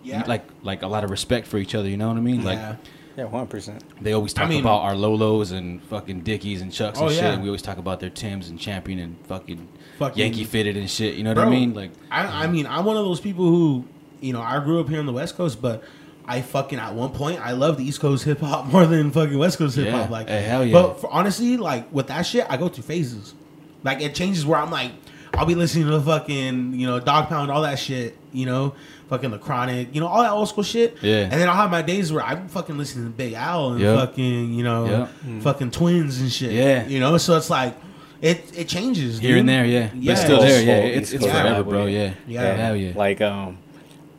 Yeah. 0.02 0.24
like 0.26 0.44
like 0.62 0.82
a 0.82 0.86
lot 0.88 1.04
of 1.04 1.10
respect 1.10 1.46
for 1.46 1.58
each 1.58 1.74
other. 1.74 1.88
You 1.88 1.96
know 1.96 2.08
what 2.08 2.16
I 2.16 2.20
mean? 2.20 2.44
Like 2.44 2.58
yeah. 2.58 2.76
Yeah, 3.16 3.24
one 3.24 3.48
percent. 3.48 3.82
they 4.00 4.12
always 4.12 4.32
I 4.34 4.42
talk 4.42 4.48
mean- 4.50 4.60
about 4.60 4.82
our 4.82 4.94
Lolos 4.94 5.50
and 5.52 5.82
fucking 5.82 6.20
Dickies 6.20 6.62
and 6.62 6.72
Chucks 6.72 6.98
oh, 6.98 7.02
and 7.02 7.10
Oh, 7.10 7.14
shit. 7.14 7.24
yeah. 7.24 7.32
And 7.32 7.42
we 7.42 7.48
always 7.48 7.60
talk 7.60 7.76
about 7.76 7.98
their 8.00 8.08
Tims 8.08 8.48
and 8.48 8.58
Champion 8.58 9.00
and 9.00 9.16
fucking, 9.26 9.66
Fucking- 9.98 10.16
Yankee 10.18 10.44
fitted 10.44 10.76
and 10.76 10.88
shit. 10.88 11.16
You 11.16 11.24
know 11.24 11.30
what 11.30 11.34
Bro, 11.34 11.46
I 11.48 11.50
mean? 11.50 11.74
Like, 11.74 11.90
I, 12.10 12.44
I 12.44 12.46
mean, 12.46 12.66
I'm 12.68 12.84
one 12.84 12.96
of 12.96 13.04
those 13.04 13.20
people 13.20 13.44
who, 13.46 13.84
you 14.20 14.32
know, 14.32 14.40
I 14.42 14.58
grew 14.62 14.80
up 14.80 14.88
here 14.88 14.98
on 15.00 15.06
the 15.06 15.12
West 15.12 15.36
Coast, 15.36 15.60
but 15.62 15.82
I 16.26 16.42
fucking 16.42 16.78
at 16.78 16.94
one 16.94 17.10
point 17.10 17.40
I 17.40 17.52
loved 17.52 17.80
East 17.80 18.00
Coast 18.00 18.24
hip 18.24 18.40
hop 18.40 18.66
more 18.72 18.86
than 18.86 19.10
fucking 19.10 19.36
West 19.38 19.58
Coast 19.58 19.76
hip 19.76 19.88
hop. 19.90 20.06
Yeah. 20.06 20.10
Like, 20.12 20.28
Hey, 20.28 20.42
hell 20.42 20.64
yeah. 20.64 20.72
But 20.72 21.00
for, 21.00 21.10
honestly, 21.12 21.56
like 21.56 21.92
with 21.92 22.08
that 22.08 22.22
shit, 22.22 22.46
I 22.48 22.56
go 22.56 22.68
through 22.68 22.84
phases. 22.84 23.34
Like 23.82 24.00
it 24.00 24.14
changes 24.14 24.44
where 24.46 24.58
I'm 24.58 24.70
like, 24.70 24.92
I'll 25.34 25.46
be 25.46 25.54
listening 25.54 25.86
to 25.86 25.92
the 25.92 26.00
fucking, 26.02 26.74
you 26.74 26.86
know, 26.86 27.00
Dogg 27.00 27.28
Pound, 27.28 27.50
all 27.50 27.62
that 27.62 27.78
shit, 27.78 28.16
you 28.32 28.46
know, 28.46 28.74
fucking 29.08 29.30
the 29.30 29.38
Chronic, 29.38 29.94
you 29.94 30.00
know, 30.00 30.06
all 30.08 30.22
that 30.22 30.32
old 30.32 30.48
school 30.48 30.64
shit. 30.64 30.96
Yeah. 31.02 31.22
And 31.22 31.32
then 31.32 31.48
I'll 31.48 31.54
have 31.56 31.70
my 31.70 31.82
days 31.82 32.12
where 32.12 32.22
I'm 32.22 32.48
fucking 32.48 32.76
listening 32.76 33.06
to 33.06 33.10
Big 33.10 33.32
L 33.34 33.72
and 33.72 33.80
Yep. 33.80 33.98
fucking, 33.98 34.52
you 34.54 34.62
know, 34.64 35.08
Yep. 35.24 35.42
fucking 35.42 35.70
Twins 35.70 36.20
and 36.20 36.30
shit. 36.30 36.52
Yeah. 36.52 36.86
You 36.86 37.00
know, 37.00 37.16
so 37.16 37.36
it's 37.36 37.48
like, 37.48 37.74
it 38.20 38.52
it 38.54 38.68
changes 38.68 39.18
here 39.18 39.30
dude. 39.30 39.38
and 39.40 39.48
there, 39.48 39.64
yeah. 39.64 39.88
Yeah. 39.94 40.12
But 40.14 40.20
still 40.20 40.40
there, 40.42 40.62
yeah. 40.62 40.74
Old 40.84 40.84
It's, 40.98 41.12
it's 41.12 41.24
Coast 41.24 41.34
forever, 41.34 41.62
bro. 41.62 41.86
yeah. 41.86 42.12
Yeah. 42.26 42.42
Yeah. 42.42 42.54
Hell 42.56 42.76
yeah. 42.76 42.92
Like 42.94 43.20
um, 43.22 43.56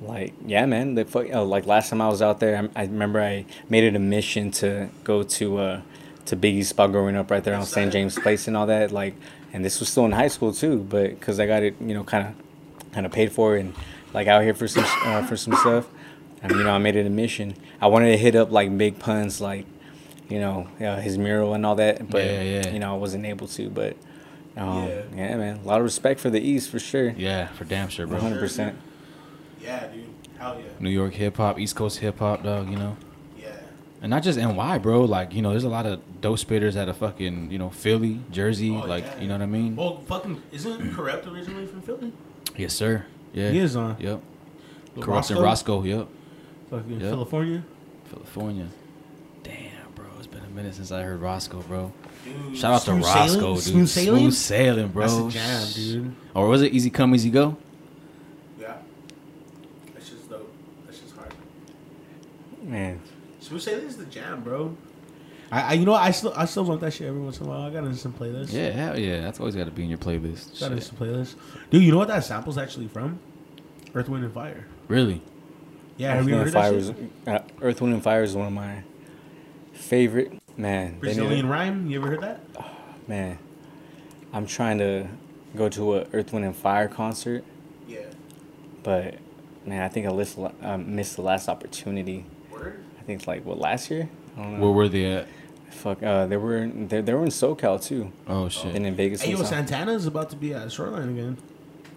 like 0.02 0.34
yeah, 0.46 0.66
man. 0.66 0.96
The 0.96 1.06
fuck, 1.06 1.28
uh, 1.32 1.44
like 1.44 1.66
last 1.66 1.90
time 1.90 2.02
I 2.02 2.10
was 2.10 2.22
out 2.22 2.40
there, 2.40 2.70
I, 2.76 2.82
I 2.82 2.84
remember 2.86 3.22
I 3.22 3.46
made 3.70 3.84
it 3.84 3.96
a 3.96 4.00
mission 4.00 4.52
to 4.52 4.90
go 5.04 5.24
to 5.24 5.58
uh 5.58 5.82
to 6.26 6.36
Biggie's 6.36 6.70
spot 6.70 6.92
growing 6.92 7.16
up 7.16 7.30
right 7.32 7.44
there 7.44 7.56
on 7.56 7.66
St. 7.66 7.92
James 7.92 8.18
Place 8.18 8.48
and 8.48 8.56
all 8.56 8.68
that. 8.68 8.92
Like, 8.92 9.16
and 9.54 9.66
this 9.66 9.80
was 9.80 9.90
still 9.90 10.06
in 10.06 10.12
high 10.12 10.28
school 10.28 10.54
too, 10.54 10.80
but 10.90 11.10
because 11.12 11.40
I 11.40 11.48
got 11.48 11.64
it, 11.64 11.76
you 11.82 11.94
know, 11.94 12.04
kind 12.04 12.28
of 12.28 12.92
kind 12.94 13.06
of 13.06 13.12
paid 13.12 13.32
for 13.32 13.56
and 13.56 13.74
like 14.14 14.28
out 14.28 14.44
here 14.44 14.54
for 14.54 14.68
some 14.68 14.86
uh, 15.06 15.26
for 15.26 15.38
some 15.38 15.56
stuff. 15.56 15.88
And 16.44 16.52
you 16.54 16.64
know, 16.64 16.72
I 16.72 16.78
made 16.80 16.96
it 16.96 17.06
a 17.06 17.10
mission. 17.10 17.56
I 17.80 17.88
wanted 17.88 18.12
to 18.12 18.18
hit 18.18 18.36
up 18.36 18.52
like 18.52 18.76
Big 18.78 18.98
Pun's, 19.00 19.40
like 19.42 19.66
you 20.30 20.40
know, 20.40 20.68
uh, 20.80 20.96
his 21.02 21.18
mural 21.18 21.54
and 21.54 21.66
all 21.66 21.76
that, 21.76 22.10
but 22.10 22.24
Yeah, 22.24 22.42
yeah. 22.42 22.70
you 22.72 22.80
know, 22.80 22.94
I 22.96 22.98
wasn't 22.98 23.26
able 23.26 23.48
to. 23.50 23.70
But 23.70 23.98
um, 24.58 24.88
Yeah. 24.88 25.02
yeah. 25.16 25.36
man, 25.38 25.60
a 25.64 25.68
lot 25.68 25.80
of 25.80 25.84
respect 25.84 26.20
for 26.20 26.30
the 26.30 26.40
East 26.40 26.70
for 26.70 26.80
sure. 26.80 27.10
Yeah, 27.12 27.48
for 27.48 27.66
damn 27.66 27.90
sure, 27.90 28.08
bro. 28.08 28.20
hundred 28.20 28.40
percent. 28.40 28.76
Yeah, 29.62 29.88
dude. 29.88 30.06
Hell 30.38 30.58
yeah. 30.60 30.66
New 30.80 30.90
York 30.90 31.14
hip 31.14 31.38
hop, 31.38 31.60
East 31.60 31.76
Coast 31.76 32.00
hip 32.00 32.20
hop, 32.20 32.44
dog, 32.44 32.70
you 32.70 32.78
know? 32.78 32.98
Yeah. 33.38 33.50
And 34.02 34.10
not 34.10 34.24
just 34.24 34.40
NY, 34.40 34.78
bro. 34.80 35.02
Like, 35.06 35.34
you 35.34 35.42
know, 35.42 35.52
there's 35.52 35.64
a 35.64 35.70
lot 35.70 35.86
of 35.86 36.02
dope 36.22 36.40
spitters 36.40 36.76
out 36.76 36.90
of 36.90 36.98
fucking, 36.98 37.52
you 37.52 37.60
know, 37.60 37.70
Philly, 37.70 38.20
Jersey. 38.32 38.72
Oh, 38.72 38.88
like, 38.88 39.04
yeah. 39.04 39.20
you 39.22 39.28
know 39.28 39.36
what 39.36 39.44
I 39.44 39.48
mean? 39.48 39.76
Well, 39.76 40.02
fucking, 40.08 40.42
isn't 40.52 40.92
Kurupt 40.96 41.32
originally 41.32 41.68
from 41.68 41.82
Philly? 41.82 42.12
Yes, 42.58 42.74
sir. 42.74 43.06
Yeah. 43.34 43.52
He 43.52 43.60
is 43.60 43.76
on. 43.76 43.98
Yep. 44.00 44.22
The 44.96 45.02
Kurupt 45.02 45.30
and 45.30 45.40
Roscoe? 45.40 45.42
Roscoe, 45.44 45.84
yep. 45.84 46.08
Fucking 46.70 47.00
Yep. 47.02 47.10
California. 47.12 47.64
California. 48.10 48.68
Damn, 49.44 49.92
bro. 49.96 50.06
It's 50.18 50.28
been 50.28 50.42
a 50.44 50.48
a 50.48 50.50
minute 50.50 50.76
since 50.76 50.92
I 50.92 51.02
heard 51.04 51.22
Roscoe, 51.22 51.62
bro. 51.62 51.94
Shout 52.54 52.74
out 52.74 52.82
to 52.84 52.94
Roscoe, 52.94 53.56
Sailing? 53.56 53.56
dude. 53.56 53.64
Smooth 53.64 53.88
Sailing? 53.90 54.20
Smooth 54.22 54.34
sailing, 54.34 54.88
bro. 54.90 55.08
That's 55.08 55.36
a 55.36 55.40
jam, 55.40 55.68
dude. 55.74 56.16
Or 56.36 56.48
was 56.48 56.62
it 56.62 56.74
Easy 56.74 56.90
Come, 56.90 57.16
Easy 57.16 57.30
Go? 57.32 57.58
Yeah. 58.60 58.76
That's 59.94 60.10
just 60.10 60.30
dope. 60.30 60.52
That's 60.86 61.00
just 61.00 61.16
hard. 61.16 61.32
Man, 62.72 63.02
Smooth 63.42 63.62
Sailing 63.62 63.86
is 63.86 63.98
the 63.98 64.06
jam, 64.06 64.42
bro. 64.44 64.76
I, 65.52 65.62
I, 65.62 65.74
you 65.74 65.86
know, 65.86 65.92
what? 65.92 66.02
I 66.02 66.12
still, 66.12 66.32
I 66.38 66.46
still 66.46 66.64
want 66.64 66.80
that 66.80 66.94
shit 66.94 67.08
every 67.08 67.20
once 67.20 67.38
in 67.42 67.46
a 67.46 67.50
while. 67.50 67.64
I 67.64 67.70
gotta 67.70 67.88
listen 67.88 68.14
to 68.14 68.18
playlists. 68.18 68.54
Yeah, 68.54 68.70
hell 68.70 68.98
yeah. 68.98 69.20
That's 69.20 69.42
always 69.42 69.56
got 69.56 69.66
to 69.66 69.72
be 69.72 69.84
in 69.84 69.90
your 69.90 69.98
playlist. 69.98 70.58
Gotta 70.58 70.58
Shit. 70.58 70.72
listen 70.76 70.96
to 70.98 71.04
playlists. 71.04 71.36
Dude, 71.70 71.84
you 71.84 71.92
know 71.92 71.98
what 71.98 72.08
that 72.08 72.24
sample's 72.24 72.58
actually 72.58 72.88
from? 72.88 73.20
Earth, 73.94 74.08
Wind, 74.08 74.24
and 74.24 74.34
Fire. 74.34 74.66
Really? 74.88 75.22
Yeah, 75.98 76.12
Earth, 76.12 76.16
have 76.20 76.30
you 76.30 76.36
Wind, 76.36 76.48
ever 76.48 76.48
and 76.48 76.54
heard 76.54 76.54
Fire 76.54 76.72
that 76.72 76.78
is, 76.78 76.88
shit? 76.88 77.08
uh, 77.28 77.40
Earth, 77.62 77.82
Wind, 77.82 77.94
and 77.94 78.02
Fire 78.04 78.24
is 78.24 78.34
one 78.36 78.48
of 78.48 78.54
my 78.54 78.84
favorite. 79.74 80.32
Man, 80.56 80.86
they 80.86 80.90
need 80.92 81.00
Brazilian 81.18 81.50
rhyme. 81.50 81.90
You 81.90 82.00
ever 82.00 82.08
heard 82.08 82.22
that? 82.22 82.42
Oh, 82.58 82.66
man, 83.10 83.38
I'm 84.32 84.46
trying 84.46 84.78
to 84.78 85.08
go 85.58 85.68
to 85.68 85.96
a 85.98 86.08
Earth, 86.14 86.32
Wind, 86.32 86.46
and 86.46 86.56
Fire 86.56 86.88
concert, 86.88 87.44
Yeah. 87.86 88.06
but 88.84 89.16
man, 89.66 89.82
I 89.82 89.90
think 89.90 90.08
I 90.08 90.14
missed, 90.14 90.40
um, 90.62 90.96
missed 90.96 91.18
the 91.18 91.22
last 91.24 91.50
opportunity. 91.50 92.26
Word. 93.12 93.16
I 93.16 93.18
think 93.18 93.28
like 93.28 93.46
what 93.46 93.60
last 93.60 93.90
year? 93.92 94.10
I 94.38 94.42
don't 94.42 94.54
know. 94.54 94.60
Where 94.66 94.72
were 94.72 94.88
they 94.90 95.06
at? 95.06 95.28
Fuck, 95.72 96.04
uh, 96.04 96.28
they 96.28 96.38
were 96.38 96.68
they, 96.68 97.02
they 97.02 97.14
were 97.14 97.24
in 97.24 97.30
SoCal 97.30 97.82
too, 97.84 98.12
Oh, 98.28 98.50
shit. 98.50 98.76
and 98.76 98.86
in 98.86 98.96
Vegas. 98.96 99.22
Hey, 99.22 99.32
yo. 99.32 99.44
Santana's 99.44 100.06
about 100.06 100.30
to 100.30 100.36
be 100.36 100.54
at 100.54 100.72
Shoreline 100.72 101.10
again. 101.10 101.38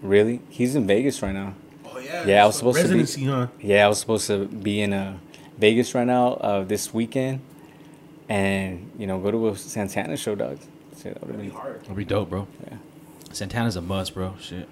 Really? 0.01 0.41
He's 0.49 0.75
in 0.77 0.87
Vegas 0.87 1.21
right 1.23 1.35
now. 1.35 1.55
Oh 1.87 1.99
yeah. 1.99 2.25
Yeah, 2.27 2.43
I 2.45 2.47
was 2.47 2.57
supposed 2.57 2.81
to 2.87 3.19
be- 3.19 3.25
huh? 3.25 3.47
Yeah, 3.61 3.85
I 3.85 3.89
was 3.89 3.99
supposed 3.99 4.27
to 4.29 4.47
be 4.47 4.81
in 4.81 4.93
uh, 4.93 5.19
Vegas 5.59 5.95
right 5.95 6.07
now 6.07 6.35
uh, 6.35 6.65
this 6.65 6.95
weekend, 6.95 7.41
and 8.29 8.91
you 8.99 9.07
know 9.07 9.19
go 9.19 9.31
to 9.31 9.49
a 9.49 9.57
Santana 9.57 10.17
show, 10.17 10.35
dog. 10.35 10.59
So 10.97 11.11
that 11.11 11.21
would've 11.21 11.41
been- 11.41 11.51
hard. 11.51 11.81
That'd 11.83 11.97
be 11.97 12.05
dope, 12.05 12.31
bro. 12.31 12.47
Yeah. 12.71 12.77
Santana's 13.33 13.77
a 13.77 13.81
must, 13.83 14.15
bro. 14.15 14.35
Shit. 14.41 14.69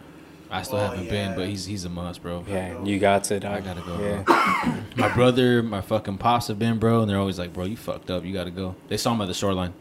I 0.52 0.62
still 0.62 0.78
Oh, 0.78 0.82
haven't 0.88 1.04
yeah. 1.06 1.10
been, 1.10 1.34
but 1.36 1.48
he's 1.48 1.64
he's 1.64 1.84
a 1.84 1.88
must, 1.88 2.22
bro. 2.22 2.44
Yeah, 2.48 2.82
you 2.84 2.98
got 2.98 3.24
to. 3.24 3.40
Dog. 3.40 3.52
I 3.52 3.60
gotta 3.60 3.80
go, 3.80 3.98
Yeah. 4.00 4.76
My 4.96 5.08
brother, 5.08 5.62
my 5.62 5.80
fucking 5.80 6.18
pops 6.18 6.48
have 6.48 6.58
been, 6.58 6.78
bro, 6.78 7.00
and 7.00 7.10
they're 7.10 7.18
always 7.18 7.38
like, 7.38 7.52
bro, 7.54 7.64
you 7.64 7.76
fucked 7.76 8.10
up. 8.10 8.24
You 8.24 8.32
gotta 8.34 8.50
go. 8.50 8.74
They 8.88 8.98
saw 8.98 9.14
him 9.14 9.20
at 9.22 9.28
the 9.28 9.34
shoreline. 9.34 9.72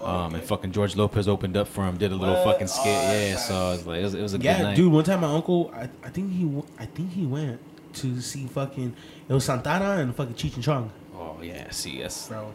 Um, 0.00 0.34
and 0.34 0.44
fucking 0.44 0.72
George 0.72 0.94
Lopez 0.94 1.26
opened 1.26 1.56
up 1.56 1.66
for 1.66 1.82
him, 1.86 1.96
did 1.96 2.12
a 2.12 2.14
little 2.14 2.34
What? 2.34 2.44
fucking 2.44 2.66
skit. 2.66 2.84
Oh, 2.86 2.90
yeah, 3.12 3.30
that's 3.30 3.48
so 3.48 3.54
it 3.54 3.70
was 3.72 3.86
like, 3.86 4.00
it 4.00 4.02
was, 4.02 4.14
it 4.14 4.22
was 4.22 4.34
a 4.34 4.38
good 4.38 4.44
Yeah, 4.44 4.62
night. 4.62 4.76
dude. 4.76 4.92
One 4.92 5.02
time, 5.04 5.22
my 5.22 5.32
uncle, 5.32 5.72
I, 5.74 5.88
I 6.04 6.10
think 6.10 6.30
he, 6.32 6.42
w- 6.44 6.66
I 6.78 6.84
think 6.84 7.12
he 7.12 7.24
went 7.24 7.58
to 7.94 8.20
see 8.20 8.46
fucking. 8.46 8.94
It 9.26 9.32
was 9.32 9.46
Santana 9.46 10.02
and 10.02 10.14
fucking 10.14 10.34
Cheech 10.34 10.54
and 10.56 10.62
Chong, 10.62 10.90
Oh, 11.14 11.38
yeah, 11.42 11.70
see, 11.70 12.02
that's, 12.02 12.28
bro. 12.28 12.52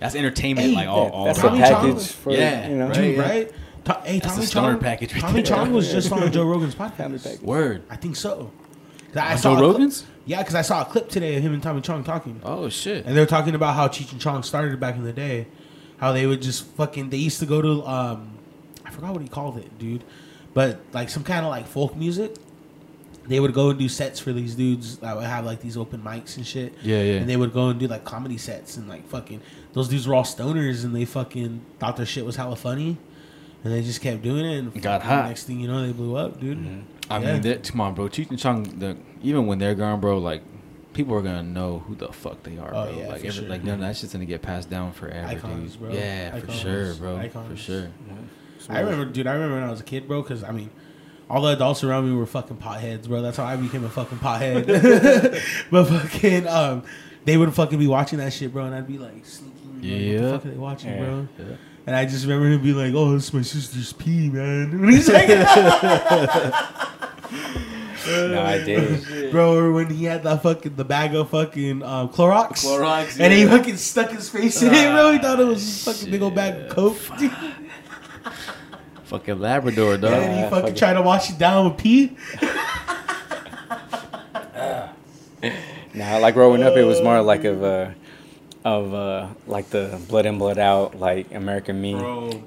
that's 0.00 0.16
entertainment, 0.16 0.70
Hey, 0.70 0.74
like 0.74 0.88
all, 0.88 1.04
Yeah, 1.04 1.10
all 1.10 1.24
that's 1.26 1.38
a 1.38 1.50
package 1.50 2.08
for 2.08 2.32
Yeah, 2.32 2.68
you 2.68 2.74
know. 2.76 2.86
right. 2.86 2.94
Dude, 2.94 3.16
yeah. 3.16 3.22
right? 3.22 3.52
To- 3.94 4.00
hey, 4.08 4.18
That's 4.18 4.34
Tommy 4.34 4.40
the 4.42 4.46
stoner 4.46 4.72
Chong. 4.72 4.80
package 4.80 5.12
right 5.14 5.20
Tommy 5.20 5.42
there. 5.42 5.56
Chong 5.56 5.72
was 5.72 5.90
just 5.90 6.10
on 6.12 6.30
Joe 6.32 6.44
Rogan's 6.44 6.74
podcast. 6.76 7.22
package. 7.24 7.40
Word. 7.42 7.82
I 7.90 7.96
think 7.96 8.16
so. 8.16 8.50
'Cause 9.12 9.16
I 9.16 9.34
saw 9.36 9.50
Joe 9.50 9.52
a 9.54 9.56
clip- 9.58 9.72
Rogan's? 9.72 10.04
Yeah, 10.26 10.38
because 10.38 10.54
I 10.54 10.62
saw 10.62 10.82
a 10.82 10.84
clip 10.84 11.08
today 11.08 11.36
of 11.36 11.42
him 11.42 11.52
and 11.54 11.62
Tommy 11.62 11.80
Chong 11.80 12.04
talking. 12.04 12.40
Oh, 12.44 12.68
shit. 12.68 13.04
And 13.06 13.16
they 13.16 13.20
were 13.20 13.26
talking 13.26 13.54
about 13.54 13.74
how 13.74 13.88
Cheech 13.88 14.12
and 14.12 14.20
Chong 14.20 14.42
started 14.44 14.78
back 14.78 14.94
in 14.96 15.02
the 15.04 15.12
day. 15.12 15.46
How 15.98 16.12
they 16.12 16.26
would 16.26 16.40
just 16.42 16.64
fucking 16.76 17.10
they 17.10 17.16
used 17.16 17.40
to 17.40 17.46
go 17.46 17.60
to 17.60 17.84
um 17.86 18.30
I 18.86 18.90
forgot 18.90 19.12
what 19.12 19.22
he 19.22 19.28
called 19.28 19.58
it, 19.58 19.78
dude. 19.78 20.04
But 20.54 20.80
like 20.92 21.08
some 21.10 21.24
kind 21.24 21.44
of 21.44 21.50
like 21.50 21.66
folk 21.66 21.96
music. 21.96 22.36
They 23.26 23.38
would 23.38 23.52
go 23.54 23.70
and 23.70 23.78
do 23.78 23.88
sets 23.88 24.18
for 24.18 24.32
these 24.32 24.54
dudes 24.56 24.96
that 24.98 25.14
would 25.14 25.24
have 25.26 25.44
like 25.44 25.60
these 25.60 25.76
open 25.76 26.00
mics 26.02 26.36
and 26.36 26.44
shit. 26.46 26.72
Yeah, 26.82 27.00
yeah. 27.02 27.12
And 27.18 27.28
they 27.28 27.36
would 27.36 27.52
go 27.52 27.68
and 27.68 27.78
do 27.78 27.86
like 27.86 28.02
comedy 28.04 28.38
sets 28.38 28.76
and 28.76 28.88
like 28.88 29.06
fucking 29.08 29.40
those 29.72 29.88
dudes 29.88 30.08
were 30.08 30.14
all 30.14 30.24
stoners 30.24 30.84
and 30.84 30.96
they 30.96 31.04
fucking 31.04 31.60
thought 31.78 31.96
their 31.96 32.06
shit 32.06 32.24
was 32.24 32.36
hella 32.36 32.56
funny. 32.56 32.96
And 33.62 33.72
they 33.74 33.82
just 33.82 34.00
kept 34.00 34.22
doing 34.22 34.44
it 34.46 34.58
and 34.58 34.82
Got 34.82 35.02
hot. 35.02 35.28
Next 35.28 35.44
thing 35.44 35.60
you 35.60 35.68
know, 35.68 35.86
they 35.86 35.92
blew 35.92 36.16
up, 36.16 36.40
dude. 36.40 36.84
I 37.10 37.18
Yeah. 37.18 37.32
mean, 37.34 37.42
that, 37.42 37.68
come 37.68 37.80
on, 37.82 37.94
bro. 37.94 38.08
Cheech 38.08 38.30
and 38.30 38.38
Chong, 38.38 38.62
the, 38.78 38.96
even 39.22 39.46
when 39.46 39.58
they're 39.58 39.74
gone, 39.74 40.00
bro, 40.00 40.18
like, 40.18 40.42
people 40.94 41.14
are 41.14 41.22
gonna 41.22 41.42
know 41.42 41.80
who 41.86 41.94
the 41.94 42.08
fuck 42.12 42.42
they 42.42 42.56
are, 42.58 42.68
Oh, 42.74 42.86
bro. 42.86 42.98
yeah, 42.98 43.08
like, 43.08 43.20
for 43.20 43.26
every, 43.26 43.30
sure. 43.30 43.48
like, 43.48 43.62
none 43.64 43.74
of 43.74 43.80
that 43.80 43.96
shit's 43.96 44.12
gonna 44.12 44.24
get 44.24 44.40
passed 44.42 44.70
down 44.70 44.92
forever, 44.92 45.28
Icons, 45.28 45.72
dude. 45.72 45.80
bro. 45.80 45.92
Yeah, 45.92 46.32
Icons. 46.34 46.44
for 46.54 46.58
sure, 46.58 46.94
bro. 46.94 47.16
For 47.16 47.22
Icons. 47.22 47.58
sure. 47.60 47.88
I 48.68 48.80
remember, 48.80 49.04
dude. 49.06 49.26
I 49.26 49.32
remember 49.34 49.56
when 49.56 49.64
I 49.64 49.70
was 49.70 49.80
a 49.80 49.84
kid, 49.84 50.06
bro. 50.06 50.22
Because 50.22 50.44
I 50.44 50.52
mean, 50.52 50.70
all 51.28 51.40
the 51.42 51.52
adults 51.52 51.82
around 51.82 52.08
me 52.08 52.14
were 52.16 52.26
fucking 52.26 52.58
potheads, 52.58 53.08
bro. 53.08 53.20
That's 53.22 53.36
how 53.38 53.44
I 53.44 53.56
became 53.56 53.84
a 53.84 53.88
fucking 53.88 54.18
pothead. 54.18 55.40
but 55.70 55.84
fucking, 55.86 56.46
um, 56.46 56.82
they 57.24 57.36
would 57.36 57.52
fucking 57.54 57.78
be 57.78 57.86
watching 57.86 58.18
that 58.20 58.32
shit, 58.32 58.52
bro, 58.52 58.64
and 58.66 58.74
I'd 58.74 58.86
be 58.86 58.98
like 58.98 59.24
sneaking. 59.26 59.56
Like, 59.74 59.82
what 59.82 59.84
Yeah. 59.84 60.20
the 60.20 60.30
fuck 60.32 60.46
are 60.46 60.50
they 60.50 60.56
watching, 60.56 60.90
Yeah. 60.90 61.04
bro? 61.04 61.28
Yeah. 61.90 61.96
And 61.96 61.96
I 61.96 62.04
just 62.10 62.24
remember 62.24 62.48
him 62.48 62.62
being 62.62 62.76
like, 62.76 62.94
"Oh, 62.94 63.16
it's 63.16 63.32
my 63.32 63.42
sister's 63.42 63.92
pee, 63.92 64.28
man." 64.30 64.80
When 64.80 64.88
he's 64.92 65.08
like, 65.08 65.28
No, 68.06 68.42
I 68.42 68.58
did. 68.64 69.30
bro, 69.30 69.56
or 69.56 69.72
when 69.72 69.90
he 69.90 70.04
had 70.04 70.22
that 70.24 70.42
fucking 70.42 70.74
the 70.76 70.84
bag 70.84 71.14
of 71.14 71.30
fucking 71.30 71.82
um, 71.82 72.08
Clorox, 72.08 72.64
Clorox, 72.64 73.20
and 73.20 73.32
he 73.32 73.46
fucking 73.46 73.76
stuck 73.76 74.10
his 74.10 74.28
face 74.28 74.62
in 74.62 74.72
it, 74.74 74.90
bro. 74.92 75.12
He 75.12 75.18
thought 75.18 75.38
it 75.38 75.44
was 75.46 75.86
a 75.86 75.92
fucking 75.92 76.10
big 76.10 76.22
old 76.22 76.34
bag 76.34 76.54
of 76.54 76.60
Shit. 76.62 76.70
coke. 76.70 77.18
dude. 77.18 77.32
Fucking 79.04 79.38
Labrador, 79.40 79.96
dog. 79.98 80.12
And 80.14 80.32
he 80.36 80.42
fucking 80.42 80.60
fucking- 80.60 80.74
tried 80.76 80.92
to 80.94 81.02
wash 81.02 81.30
it 81.30 81.38
down 81.38 81.66
with 81.70 81.78
pee. 81.78 82.16
Nah, 85.92 86.18
like 86.18 86.34
growing 86.34 86.62
up, 86.62 86.76
it 86.76 86.84
was 86.84 87.00
more 87.02 87.20
like 87.22 87.42
of 87.44 87.62
uh, 87.64 87.90
of 88.64 88.92
uh, 88.92 89.28
like 89.46 89.70
the 89.70 89.98
blood 90.08 90.26
in 90.26 90.36
blood 90.38 90.58
out, 90.58 90.98
like 91.00 91.32
American 91.34 91.80
Me 91.80 91.94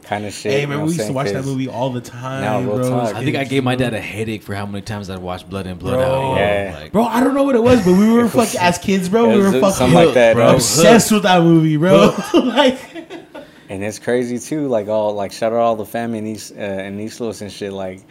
kind 0.03 0.25
of 0.25 0.33
shit. 0.33 0.51
Hey, 0.51 0.61
you 0.61 0.67
know 0.67 0.75
we 0.77 0.81
I'm 0.83 0.87
used 0.89 0.99
to 1.07 1.11
watch 1.13 1.27
that 1.27 1.33
'Cause- 1.35 1.45
movie 1.47 1.67
all 1.67 1.89
the 1.89 2.01
time, 2.01 2.41
Now, 2.43 2.59
real 2.59 2.77
bro. 2.77 2.89
talk. 2.89 3.15
I 3.15 3.23
think 3.23 3.35
I 3.35 3.43
gave 3.45 3.63
my 3.63 3.75
dad 3.75 3.93
a 3.95 3.99
headache 3.99 4.43
for 4.43 4.53
how 4.53 4.65
many 4.67 4.83
times 4.83 5.09
I'd 5.09 5.19
watched 5.19 5.49
Blood 5.49 5.65
In, 5.65 5.77
Blood 5.77 5.95
Bro. 5.95 6.03
Out. 6.33 6.37
Yeah. 6.37 6.77
Like, 6.81 6.91
Bro, 6.91 7.05
I 7.05 7.19
don't 7.23 7.33
know 7.33 7.43
what 7.43 7.55
it 7.55 7.63
was, 7.63 7.83
but 7.83 7.93
we 7.97 8.11
were 8.11 8.27
fucking 8.29 8.59
as 8.59 8.77
kids, 8.77 9.09
bro. 9.09 9.27
We 9.29 9.37
were 9.37 9.43
something 9.51 9.61
fucking 9.61 9.93
like 9.93 10.13
that, 10.13 10.35
bro. 10.35 10.45
bro. 10.47 10.55
obsessed 10.55 11.11
with 11.11 11.23
that 11.23 11.41
movie, 11.41 11.77
bro. 11.77 12.15
like, 12.33 12.77
And 13.69 13.83
it's 13.83 13.97
crazy 13.97 14.37
too. 14.37 14.67
Like 14.67 14.87
all 14.89 15.13
like 15.15 15.31
shout 15.31 15.51
out 15.51 15.57
all 15.59 15.75
the 15.75 15.85
family 15.85 16.19
in 16.19 16.27
East 16.27 16.53
uh, 16.55 16.61
in 16.61 16.99
East 16.99 17.19
Los 17.21 17.41
and 17.41 17.51
shit. 17.51 17.73
Like 17.73 18.01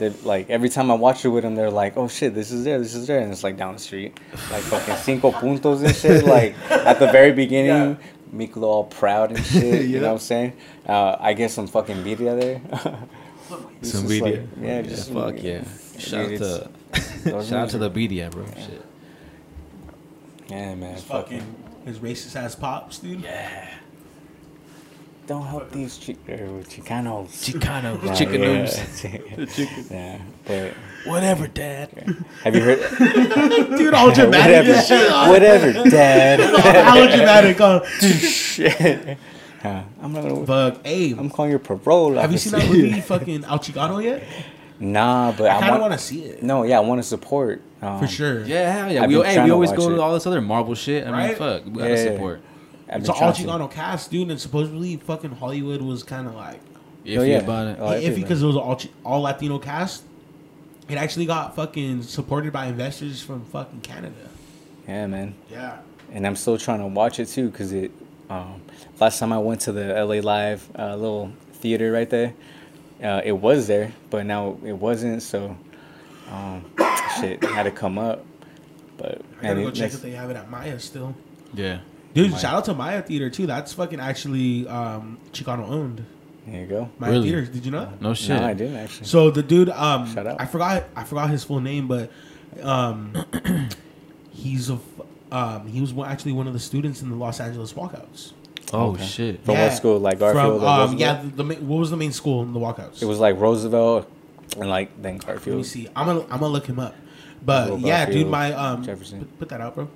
that 0.00 0.24
like 0.26 0.50
every 0.50 0.68
time 0.68 0.90
I 0.90 0.94
watch 0.94 1.24
it 1.24 1.28
with 1.28 1.44
them, 1.44 1.54
they're 1.54 1.70
like, 1.70 1.96
"Oh 1.96 2.08
shit, 2.08 2.34
this 2.34 2.50
is 2.50 2.64
there, 2.64 2.78
this 2.78 2.94
is 2.94 3.06
there," 3.06 3.20
and 3.20 3.30
it's 3.32 3.44
like 3.44 3.56
down 3.56 3.74
the 3.74 3.80
street, 3.80 4.18
like 4.50 4.62
fucking 4.62 4.96
cinco 4.96 5.30
puntos 5.40 5.84
and 5.84 5.94
shit. 5.94 6.24
Like 6.24 6.54
at 6.70 6.98
the 6.98 7.06
very 7.12 7.32
beginning, 7.32 7.96
Miklo 8.34 8.62
all 8.64 8.84
proud 8.84 9.30
and 9.30 9.44
shit. 9.46 9.86
You 9.86 10.00
know 10.00 10.08
what 10.08 10.12
I'm 10.14 10.18
saying? 10.18 10.52
Uh, 10.86 11.16
I 11.20 11.32
get 11.32 11.50
some 11.52 11.66
fucking 11.68 11.96
birria 12.04 12.38
there. 12.40 12.60
It's 13.80 13.90
Some 13.90 14.02
just 14.06 14.22
media. 14.22 14.40
like- 14.40 14.48
yeah, 14.60 14.82
just 14.82 15.12
fuck 15.12 15.42
yeah. 15.42 15.64
Shout 15.98 16.30
out 16.32 16.38
to 16.38 16.70
shout 17.42 17.52
out 17.52 17.70
to 17.70 17.78
the 17.78 17.90
BDA, 17.90 18.30
bro. 18.30 18.44
Shit. 18.46 18.84
Yeah, 20.48 20.74
man. 20.76 20.96
fucking 20.98 21.40
Fucking. 21.40 21.56
his 21.84 21.98
racist 21.98 22.36
ass 22.36 22.54
pops, 22.54 22.98
dude. 23.00 23.24
Don't 25.30 25.46
help 25.46 25.70
these 25.70 25.94
chi- 26.04 26.16
uh, 26.32 26.58
Chicanos. 26.66 27.28
Chicano, 27.44 28.02
Nah, 28.02 28.14
chicken 28.18 28.42
yeah. 28.42 28.66
noobs. 28.66 29.90
Yeah, 29.90 30.18
but 30.44 30.72
Whatever, 31.06 31.46
dad. 31.46 31.88
have 32.42 32.56
you 32.56 32.62
heard? 32.62 32.80
Dude, 33.78 33.94
all 33.94 34.10
dramatic 34.10 34.66
whatever, 34.66 34.82
shit. 34.82 35.10
whatever, 35.30 35.88
Dad. 35.88 36.40
All 36.40 37.06
dramatic. 37.16 37.58
huh? 37.58 37.84
Shit. 38.00 39.18
Uh, 39.62 39.82
I'm 40.02 40.12
not 40.12 40.22
gonna. 40.22 40.40
But 40.40 40.80
hey, 40.84 41.12
I'm 41.12 41.30
calling 41.30 41.50
your 41.52 41.60
parole. 41.60 42.14
have 42.14 42.32
you 42.32 42.38
seen 42.38 42.52
that 42.58 42.66
movie, 42.68 43.00
fucking 43.00 43.44
El 43.44 43.58
Chicano 43.60 44.02
yet? 44.02 44.24
Nah, 44.80 45.30
but 45.32 45.46
I 45.48 45.56
I, 45.58 45.60
kind 45.60 45.64
of 45.74 45.80
want. 45.80 45.90
want 45.90 45.92
to 45.92 45.98
see 46.06 46.24
it 46.24 46.42
No, 46.42 46.64
yeah, 46.64 46.78
I 46.78 46.80
want 46.80 46.98
to 47.02 47.06
support. 47.06 47.62
Um, 47.82 48.00
for 48.00 48.08
sure. 48.08 48.42
Yeah, 48.44 48.72
hell 48.72 48.90
yeah. 48.92 49.02
I've 49.04 49.08
We, 49.10 49.22
hey, 49.22 49.44
we 49.44 49.50
always 49.52 49.70
go 49.72 49.90
it. 49.90 49.94
to 49.94 50.02
all 50.02 50.12
this 50.14 50.26
other 50.26 50.40
Marvel 50.40 50.74
shit. 50.74 51.04
I 51.06 51.10
mean, 51.10 51.16
Right? 51.20 51.38
fuck. 51.38 51.64
We 51.66 51.70
gotta 51.72 51.90
Yeah, 51.90 51.96
yeah. 51.96 52.12
support. 52.14 52.40
I've 52.90 53.00
It's 53.00 53.08
been 53.08 53.16
an 53.16 53.22
all 53.24 53.32
trying 53.32 53.46
to. 53.46 53.52
Chicano 53.52 53.70
cast, 53.70 54.10
dude, 54.10 54.30
and 54.30 54.40
supposedly 54.40 54.96
fucking 54.96 55.32
Hollywood 55.32 55.80
was 55.82 56.02
kind 56.02 56.26
of 56.26 56.34
like 56.34 56.60
If 57.04 57.18
Oh, 57.18 57.22
you 57.22 57.32
yeah. 57.32 57.38
about 57.38 57.66
it. 57.68 57.76
Oh, 57.80 57.86
iffy 57.90 58.16
because 58.16 58.42
it 58.42 58.46
was 58.46 58.56
all 58.56 58.80
all 59.04 59.20
Latino 59.22 59.58
cast. 59.58 60.02
It 60.88 60.96
actually 60.96 61.26
got 61.26 61.54
fucking 61.54 62.02
supported 62.02 62.52
by 62.52 62.66
investors 62.66 63.22
from 63.22 63.44
fucking 63.44 63.80
Canada. 63.82 64.14
Yeah, 64.88 65.06
man. 65.06 65.34
Yeah. 65.50 65.78
and 66.12 66.26
I'm 66.26 66.34
still 66.34 66.58
trying 66.58 66.80
to 66.80 66.86
watch 66.88 67.20
it 67.20 67.26
too 67.26 67.48
because 67.50 67.72
it. 67.72 67.92
Um, 68.28 68.60
last 69.00 69.18
time 69.18 69.32
I 69.32 69.38
went 69.38 69.60
to 69.62 69.72
the 69.72 69.92
LA 70.04 70.20
Live 70.20 70.68
uh, 70.78 70.94
little 70.96 71.32
theater 71.54 71.90
right 71.92 72.08
there, 72.10 72.32
uh, 73.02 73.20
it 73.24 73.32
was 73.32 73.66
there, 73.66 73.92
but 74.08 74.24
now 74.26 74.56
it 74.64 74.72
wasn't. 74.72 75.22
So, 75.22 75.56
um, 76.30 76.64
shit 77.20 77.42
had 77.44 77.64
to 77.64 77.70
come 77.72 77.98
up. 77.98 78.24
But 78.98 79.22
I 79.40 79.42
gotta 79.48 79.62
go 79.62 79.68
it- 79.68 79.74
check 79.74 79.92
if 79.94 80.02
they 80.02 80.10
have 80.12 80.30
it 80.30 80.36
at 80.36 80.50
Maya 80.50 80.78
still. 80.78 81.14
Yeah. 81.54 81.78
Dude, 82.14 82.30
Maya. 82.32 82.40
shout 82.40 82.54
out 82.54 82.64
to 82.66 82.74
Maya 82.74 83.02
Theater 83.02 83.30
too. 83.30 83.46
That's 83.46 83.72
fucking 83.72 84.00
actually 84.00 84.66
um, 84.68 85.18
Chicano 85.32 85.68
owned. 85.68 86.04
there 86.46 86.60
you 86.62 86.66
go. 86.66 86.88
Maya 86.98 87.12
Really? 87.12 87.28
Theaters. 87.30 87.48
Did 87.50 87.64
you 87.64 87.70
know? 87.70 87.92
No 88.00 88.14
shit. 88.14 88.30
No, 88.30 88.44
I 88.46 88.54
didn't 88.54 88.76
actually. 88.76 89.06
So 89.06 89.30
the 89.30 89.42
dude, 89.42 89.68
um, 89.70 90.12
Shout 90.12 90.26
out. 90.26 90.40
I 90.40 90.46
forgot, 90.46 90.84
I 90.96 91.04
forgot 91.04 91.30
his 91.30 91.44
full 91.44 91.60
name, 91.60 91.86
but 91.88 92.10
um, 92.62 93.14
he's 94.30 94.70
a, 94.70 94.74
f- 94.74 94.80
um, 95.32 95.66
he 95.68 95.80
was 95.80 95.92
actually 96.04 96.32
one 96.32 96.46
of 96.46 96.52
the 96.52 96.58
students 96.58 97.02
in 97.02 97.10
the 97.10 97.16
Los 97.16 97.38
Angeles 97.40 97.72
walkouts. 97.74 98.32
Oh 98.72 98.90
Okay. 98.92 99.04
shit. 99.06 99.44
From 99.44 99.56
what 99.58 99.72
school? 99.72 99.98
Like 99.98 100.18
Garfield 100.18 100.60
From, 100.60 100.64
or 100.64 100.82
um, 100.84 100.96
yeah, 100.96 101.22
the, 101.36 101.42
the, 101.42 101.54
what 101.56 101.78
was 101.78 101.90
the 101.90 101.96
main 101.96 102.12
school 102.12 102.42
in 102.42 102.52
the 102.52 102.60
walkouts? 102.60 103.02
It 103.02 103.06
was 103.06 103.18
like 103.18 103.38
Roosevelt 103.38 104.08
and 104.58 104.68
like 104.68 104.90
then 105.00 105.14
Let 105.18 105.22
me 105.22 105.26
Garfield. 105.34 105.66
see. 105.66 105.88
I'm 105.96 106.06
gonna 106.06 106.20
I'm 106.22 106.40
gonna 106.40 106.48
look 106.48 106.66
him 106.66 106.78
up. 106.78 106.94
But 107.44 107.70
Well, 107.70 107.78
yeah, 107.78 108.04
dude, 108.06 108.28
my 108.28 108.52
um, 108.52 108.84
Jefferson. 108.84 109.20
put, 109.20 109.38
put 109.40 109.48
that 109.48 109.60
out, 109.60 109.74
bro. 109.74 109.88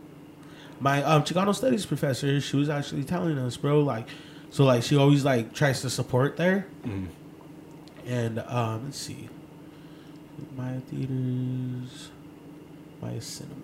My 0.81 1.03
um 1.03 1.23
Chicano 1.23 1.55
studies 1.55 1.87
professor, 1.87 2.41
she 2.41 2.57
was 2.57 2.69
actually 2.69 3.05
telling 3.05 3.39
us, 3.39 3.57
bro, 3.57 3.81
like, 3.81 4.07
so 4.51 4.65
like 4.65 4.83
she 4.83 4.97
always 4.97 5.25
like 5.25 5.55
tries 5.55 5.81
to 5.83 5.91
support 5.91 6.37
there, 6.37 6.67
Mhm. 6.87 7.07
and 8.07 8.39
um, 8.41 8.85
let's 8.85 8.99
see, 8.99 9.29
Maya 10.57 10.81
theaters, 10.81 12.09
Maya 13.01 13.21
cinema. 13.21 13.55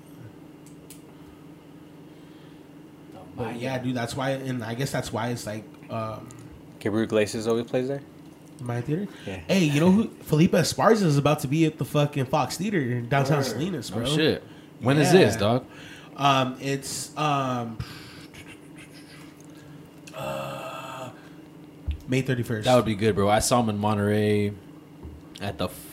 But 3.37 3.57
yeah, 3.61 3.79
dude, 3.79 3.95
that's 3.95 4.15
why, 4.17 4.31
and 4.31 4.63
I 4.63 4.75
guess 4.75 4.91
that's 4.91 5.13
why 5.13 5.29
it's 5.29 5.47
like 5.47 5.65
um, 5.91 6.29
Gabriel 6.79 7.05
Iglesias 7.05 7.47
always 7.47 7.65
plays 7.67 7.89
there. 7.89 8.03
Maya 8.61 8.83
theater. 8.83 9.07
Yeah. 9.27 9.41
Hey, 9.49 9.65
you 9.65 9.81
know 9.81 9.91
who 9.91 10.09
Felipe 10.23 10.53
Esparza 10.53 11.03
is 11.05 11.17
about 11.17 11.41
to 11.41 11.49
be 11.49 11.65
at 11.65 11.79
the 11.79 11.85
fucking 11.85 12.27
Fox 12.27 12.59
Theater 12.59 12.79
in 12.79 13.09
downtown 13.09 13.43
Salinas, 13.43 13.91
bro. 13.91 14.03
Oh 14.07 14.17
shit. 14.17 14.43
When 14.81 14.99
is 14.99 15.13
Yeah. 15.13 15.21
this, 15.25 15.37
dog? 15.37 15.65
Um, 16.21 16.57
it's 16.61 17.17
um, 17.17 17.79
uh, 20.15 21.11
May 22.09 22.21
thirty 22.23 22.43
first. 22.43 22.67
That 22.67 22.77
would 22.77 22.85
be 22.85 22.95
good, 22.95 23.15
bro. 23.15 23.29
I 23.29 23.39
saw 23.39 23.61
him 23.61 23.69
in 23.71 23.79
Monterey 23.79 24.53
at 25.41 25.59
the. 25.59 25.65
F- 25.67 25.87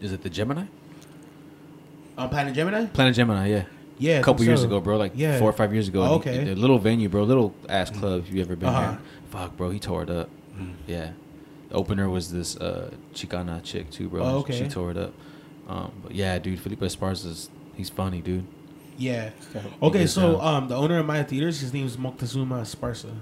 is 0.00 0.12
it 0.12 0.22
the 0.22 0.30
Gemini? 0.30 0.64
on 2.18 2.28
Planet 2.28 2.54
Gemini. 2.54 2.86
Planet 2.86 3.14
Gemini, 3.14 3.48
yeah. 3.48 3.64
Yeah, 3.98 4.18
a 4.18 4.22
couple 4.22 4.44
years 4.44 4.60
so. 4.60 4.66
ago, 4.66 4.80
bro. 4.80 4.96
Like 4.96 5.12
Yeah. 5.14 5.38
four 5.38 5.48
or 5.48 5.52
five 5.52 5.72
years 5.72 5.88
ago. 5.88 6.02
Oh, 6.02 6.14
okay. 6.16 6.50
A 6.50 6.54
little 6.54 6.78
venue, 6.78 7.08
bro. 7.08 7.22
Little 7.24 7.54
ass 7.68 7.90
club. 7.90 8.24
If 8.26 8.32
you 8.32 8.40
ever 8.42 8.56
been 8.56 8.68
Uh-huh. 8.68 8.80
there. 8.92 8.98
Fuck, 9.30 9.56
bro. 9.56 9.70
He 9.70 9.78
tore 9.78 10.02
it 10.02 10.10
up. 10.10 10.28
Yeah. 10.86 11.10
The 11.68 11.74
opener 11.74 12.08
was 12.08 12.30
this 12.32 12.56
uh, 12.56 12.90
Chicana 13.14 13.62
chick 13.62 13.90
too, 13.90 14.08
bro. 14.08 14.22
Oh, 14.22 14.38
okay. 14.38 14.58
She 14.58 14.68
tore 14.68 14.90
it 14.90 14.96
up. 14.96 15.12
Um, 15.68 15.92
but 16.02 16.14
yeah, 16.14 16.38
dude. 16.38 16.60
Felipe 16.60 16.80
Esparza's 16.80 17.48
he's 17.74 17.88
funny, 17.90 18.20
dude. 18.20 18.46
Yeah. 18.98 19.30
Okay, 19.82 20.06
so 20.06 20.32
down. 20.32 20.54
um, 20.62 20.68
the 20.68 20.76
owner 20.76 20.98
of 20.98 21.06
Maya 21.06 21.24
Theaters, 21.24 21.60
his 21.60 21.72
name 21.72 21.86
is 21.86 21.96
Moctezuma 21.96 22.62
Esparza. 22.62 23.12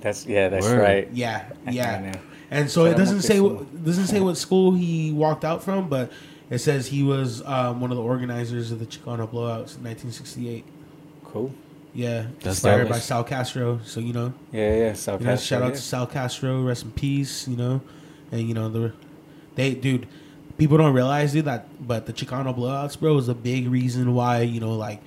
That's 0.00 0.26
yeah, 0.26 0.48
that's 0.48 0.66
Word. 0.66 0.78
right. 0.80 1.08
Yeah, 1.12 1.46
yeah. 1.70 2.14
And 2.50 2.70
so 2.70 2.84
Shout 2.84 2.94
it 2.94 2.96
doesn't 2.98 3.22
say 3.22 3.40
what, 3.40 3.84
doesn't 3.84 4.06
say 4.06 4.20
what 4.20 4.36
school 4.36 4.72
he 4.72 5.12
walked 5.12 5.44
out 5.44 5.62
from, 5.62 5.88
but 5.88 6.12
it 6.48 6.58
says 6.58 6.86
he 6.86 7.02
was 7.02 7.42
um, 7.44 7.80
one 7.80 7.90
of 7.90 7.96
the 7.96 8.02
organizers 8.02 8.70
of 8.70 8.78
the 8.78 8.86
Chicano 8.86 9.26
blowouts 9.26 9.76
in 9.76 9.82
1968. 9.84 10.64
Cool. 11.24 11.52
Yeah, 11.92 12.26
That's 12.40 12.46
inspired 12.58 12.82
dope. 12.84 12.90
by 12.90 12.98
Sal 12.98 13.24
Castro. 13.24 13.80
So 13.84 14.00
you 14.00 14.12
know, 14.12 14.32
Yeah, 14.52 14.76
yeah. 14.76 14.92
South 14.92 15.20
you 15.20 15.26
know, 15.26 15.32
Castro, 15.32 15.46
shout 15.56 15.62
out 15.62 15.68
yeah. 15.70 15.74
to 15.74 15.80
Sal 15.80 16.06
Castro, 16.06 16.62
rest 16.62 16.84
in 16.84 16.90
peace. 16.92 17.48
You 17.48 17.56
know, 17.56 17.80
and 18.30 18.46
you 18.46 18.54
know 18.54 18.68
the 18.68 18.92
they 19.54 19.74
dude. 19.74 20.06
People 20.58 20.78
don't 20.78 20.94
realize, 20.94 21.32
dude, 21.32 21.44
that 21.44 21.66
but 21.86 22.06
the 22.06 22.12
Chicano 22.12 22.56
blowouts, 22.56 22.98
bro, 22.98 23.16
is 23.18 23.28
a 23.28 23.34
big 23.34 23.68
reason 23.68 24.14
why 24.14 24.40
you 24.40 24.60
know, 24.60 24.74
like 24.74 25.00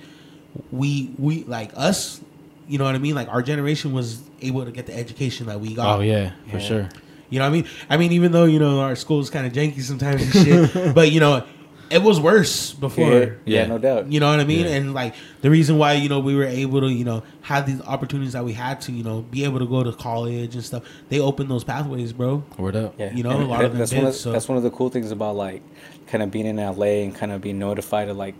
we 0.70 1.10
we 1.18 1.44
like 1.44 1.72
us, 1.76 2.20
you 2.68 2.78
know 2.78 2.84
what 2.84 2.94
I 2.94 2.98
mean? 2.98 3.14
Like 3.14 3.28
our 3.28 3.42
generation 3.42 3.92
was 3.92 4.22
able 4.42 4.64
to 4.64 4.70
get 4.70 4.86
the 4.86 4.96
education 4.96 5.46
that 5.46 5.60
we 5.60 5.74
got. 5.74 5.98
Oh 5.98 6.02
yeah, 6.02 6.32
for 6.50 6.58
Yeah. 6.58 6.62
sure. 6.62 6.88
You 7.30 7.38
know 7.38 7.44
what 7.44 7.50
I 7.50 7.62
mean? 7.62 7.68
I 7.88 7.96
mean, 7.96 8.12
even 8.12 8.32
though 8.32 8.44
you 8.44 8.58
know 8.58 8.80
our 8.80 8.96
school 8.96 9.20
is 9.20 9.30
kind 9.30 9.46
of 9.46 9.52
janky 9.52 9.80
sometimes 9.82 10.22
and 10.22 10.32
shit, 10.32 10.94
but 10.94 11.12
you 11.12 11.20
know, 11.20 11.44
it 11.90 12.02
was 12.02 12.20
worse 12.20 12.72
before. 12.72 13.12
Yeah, 13.12 13.18
yeah, 13.44 13.60
Yeah. 13.62 13.66
no 13.66 13.78
doubt. 13.78 14.10
You 14.12 14.20
know 14.20 14.30
what 14.30 14.40
I 14.40 14.44
mean? 14.44 14.66
Yeah. 14.66 14.72
And 14.76 14.94
like 14.94 15.14
the 15.42 15.50
reason 15.50 15.76
why 15.78 15.94
you 15.94 16.08
know 16.08 16.20
we 16.20 16.34
were 16.36 16.44
able 16.44 16.80
to 16.80 16.88
you 16.88 17.04
know 17.04 17.22
have 17.42 17.66
these 17.66 17.80
opportunities 17.82 18.32
that 18.34 18.44
we 18.44 18.52
had 18.52 18.80
to 18.82 18.92
you 18.92 19.02
know 19.02 19.22
be 19.22 19.44
able 19.44 19.58
to 19.58 19.66
go 19.66 19.82
to 19.82 19.92
college 19.92 20.54
and 20.54 20.64
stuff. 20.64 20.84
They 21.08 21.20
opened 21.20 21.50
those 21.50 21.64
pathways, 21.64 22.12
bro. 22.12 22.42
Word 22.58 22.76
up. 22.76 22.94
Yeah, 22.98 23.12
You 23.12 23.22
know, 23.22 23.30
and 23.30 23.42
a 23.42 23.46
lot 23.46 23.58
that- 23.58 23.64
of 23.66 23.70
them 23.72 23.78
that's 23.80 23.90
did, 23.90 23.98
one 23.98 24.06
of 24.06 24.14
so- 24.14 24.32
that's 24.32 24.48
one 24.48 24.56
of 24.56 24.62
the 24.64 24.70
cool 24.70 24.88
things 24.88 25.10
about 25.10 25.36
like 25.36 25.62
kind 26.06 26.22
of 26.22 26.30
being 26.30 26.46
in 26.46 26.56
LA 26.58 27.02
and 27.04 27.14
kind 27.14 27.32
of 27.32 27.40
being 27.40 27.58
notified 27.58 28.08
of 28.08 28.16
like 28.16 28.34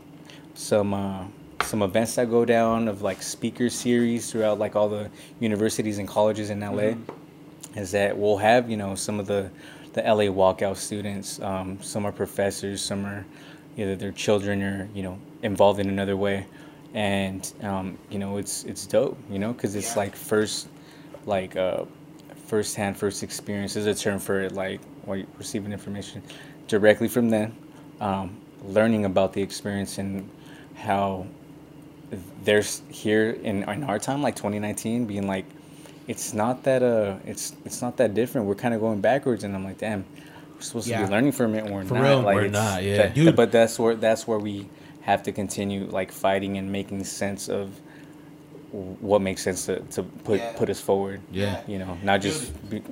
some 0.54 0.94
uh, 0.94 1.24
some 1.62 1.82
events 1.82 2.14
that 2.16 2.30
go 2.30 2.44
down 2.44 2.88
of 2.88 3.02
like 3.02 3.22
speaker 3.22 3.68
series 3.68 4.30
throughout 4.30 4.58
like 4.58 4.76
all 4.76 4.88
the 4.88 5.10
universities 5.40 5.98
and 5.98 6.08
colleges 6.08 6.50
in 6.50 6.60
LA. 6.60 6.94
Mm-hmm. 6.94 7.78
Is 7.78 7.92
that 7.92 8.16
we'll 8.18 8.38
have 8.38 8.68
you 8.70 8.76
know 8.76 8.94
some 8.96 9.20
of 9.20 9.26
the 9.26 9.50
the 9.92 10.02
LA 10.02 10.24
walkout 10.24 10.76
students. 10.76 11.40
Um, 11.40 11.82
some 11.82 12.06
are 12.06 12.12
professors. 12.12 12.80
Some 12.82 13.04
are 13.04 13.24
either 13.76 13.96
their 13.96 14.12
children 14.12 14.62
or 14.62 14.88
you 14.94 15.02
know 15.02 15.18
involved 15.42 15.80
in 15.80 15.88
another 15.88 16.16
way, 16.16 16.46
and 16.94 17.52
um, 17.62 17.98
you 18.10 18.18
know 18.18 18.36
it's 18.36 18.64
it's 18.64 18.86
dope. 18.86 19.18
You 19.30 19.38
know 19.38 19.52
because 19.52 19.74
it's 19.74 19.96
like 19.96 20.14
first 20.14 20.68
like 21.26 21.56
uh, 21.56 21.84
first 22.46 22.76
hand, 22.76 22.96
first 22.96 23.22
experience 23.22 23.76
is 23.76 23.86
a 23.86 23.94
term 23.94 24.18
for 24.18 24.40
it, 24.40 24.52
like 24.52 24.80
receiving 25.38 25.72
information 25.72 26.22
directly 26.68 27.08
from 27.08 27.30
them, 27.30 27.54
um, 28.00 28.36
learning 28.64 29.04
about 29.04 29.32
the 29.32 29.42
experience 29.42 29.98
and 29.98 30.28
how 30.74 31.26
there's 32.44 32.82
here 32.88 33.30
in, 33.30 33.62
in 33.68 33.84
our 33.84 33.98
time, 33.98 34.22
like 34.22 34.34
2019, 34.36 35.06
being 35.06 35.26
like, 35.26 35.44
it's 36.10 36.34
not 36.34 36.64
that 36.64 36.82
uh, 36.82 37.16
it's 37.24 37.54
it's 37.64 37.80
not 37.82 37.96
that 37.98 38.10
different. 38.14 38.46
We're 38.48 38.54
kind 38.64 38.74
of 38.74 38.80
going 38.80 39.00
backwards, 39.00 39.44
and 39.44 39.54
I'm 39.54 39.64
like, 39.64 39.78
damn, 39.78 40.04
we're 40.54 40.60
supposed 40.62 40.88
to 40.88 40.96
be 40.98 41.06
learning 41.14 41.32
from 41.32 41.54
it. 41.54 41.64
and 41.64 41.74
We're 41.74 41.84
For 41.84 41.94
not. 41.94 42.02
real. 42.02 42.20
Like, 42.22 42.34
We're 42.36 42.44
it's- 42.46 42.52
not, 42.72 42.82
yeah. 42.82 42.96
that- 42.98 43.14
Dude. 43.14 43.36
But 43.36 43.52
that's 43.52 43.78
where 43.78 43.94
that's 43.94 44.26
where 44.28 44.38
we 44.38 44.68
have 45.02 45.22
to 45.24 45.32
continue 45.32 45.84
like 45.86 46.10
fighting 46.12 46.58
and 46.58 46.70
making 46.70 47.04
sense 47.04 47.48
of 47.48 47.70
what 48.72 49.20
makes 49.20 49.42
sense 49.42 49.66
to, 49.66 49.80
to 49.94 50.02
put 50.02 50.38
Yeah. 50.40 50.52
put 50.56 50.68
us 50.70 50.80
forward. 50.80 51.20
Yeah. 51.32 51.62
You 51.66 51.78
know, 51.78 51.96
not 52.02 52.20
just 52.20 52.52
be, 52.70 52.82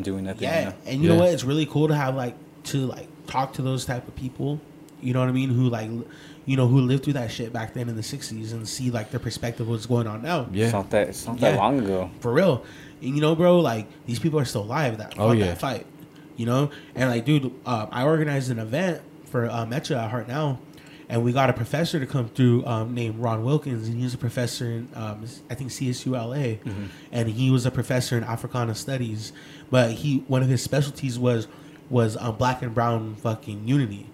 doing 0.00 0.24
nothing. 0.24 0.42
Yeah, 0.42 0.58
You 0.60 0.66
know? 0.66 0.74
and 0.86 1.02
you 1.02 1.08
know 1.08 1.16
what? 1.16 1.28
It's 1.30 1.44
really 1.44 1.66
cool 1.66 1.88
to 1.88 1.94
have 1.94 2.14
like 2.14 2.34
to 2.64 2.86
like 2.86 3.08
talk 3.26 3.52
to 3.54 3.62
those 3.62 3.84
type 3.84 4.06
of 4.08 4.14
people. 4.16 4.60
You 5.02 5.12
know 5.14 5.20
what 5.20 5.28
I 5.28 5.32
mean? 5.32 5.50
Who 5.50 5.68
like, 5.68 5.88
l- 5.90 6.04
you 6.46 6.56
know, 6.56 6.66
who 6.66 6.80
lived 6.80 7.04
through 7.04 7.12
that 7.14 7.30
shit 7.30 7.52
back 7.52 7.74
then 7.74 7.88
in 7.88 7.96
the 7.96 8.02
'60s 8.02 8.52
and 8.52 8.68
see 8.68 8.90
like 8.90 9.10
their 9.10 9.20
perspective 9.20 9.62
of 9.62 9.68
what's 9.68 9.86
going 9.86 10.06
on 10.06 10.22
now. 10.22 10.48
Yeah, 10.52 10.64
It's 10.64 10.72
Yeah. 10.72 10.78
not 10.78 10.90
that 10.90 11.08
it's 11.08 11.26
not 11.26 11.38
Yeah. 11.40 11.50
that 11.52 11.58
long 11.58 11.78
ago. 11.80 12.10
for 12.20 12.32
real. 12.32 12.64
And 13.02 13.14
you 13.14 13.20
know, 13.20 13.34
bro, 13.34 13.60
like 13.60 13.86
these 14.06 14.18
people 14.18 14.38
are 14.40 14.44
still 14.44 14.62
alive 14.62 14.98
that 14.98 15.14
Oh, 15.18 15.28
fought 15.28 15.38
yeah. 15.38 15.46
that 15.46 15.58
fight. 15.60 15.86
You 16.36 16.46
know, 16.46 16.70
and 16.94 17.10
like, 17.10 17.24
dude, 17.26 17.52
uh, 17.66 17.86
I 17.92 18.04
organized 18.04 18.50
an 18.50 18.58
event 18.58 19.02
for 19.26 19.46
uh, 19.50 19.66
Mecha 19.66 19.96
at 20.02 20.10
Hartnell, 20.10 20.56
and 21.08 21.22
we 21.22 21.32
got 21.32 21.50
a 21.50 21.52
professor 21.52 22.00
to 22.00 22.06
come 22.06 22.28
through 22.30 22.64
um, 22.64 22.94
named 22.94 23.18
Ron 23.18 23.44
Wilkins, 23.44 23.88
and 23.88 24.00
he's 24.00 24.14
a 24.14 24.18
professor 24.18 24.64
in 24.66 24.88
um, 24.94 25.24
I 25.50 25.54
think 25.54 25.70
CSU 25.70 26.12
LA, 26.16 26.58
and 27.12 27.28
he 27.28 27.50
was 27.50 27.66
a 27.66 27.70
professor 27.70 28.16
in 28.16 28.24
Africana 28.24 28.74
Studies, 28.74 29.32
but 29.70 29.90
he 29.92 30.24
one 30.28 30.42
of 30.42 30.48
his 30.48 30.62
specialties 30.62 31.18
was 31.18 31.46
was 31.90 32.16
um, 32.16 32.36
black 32.36 32.62
and 32.62 32.72
brown 32.74 33.16
fucking 33.16 33.68
unity. 33.68 34.06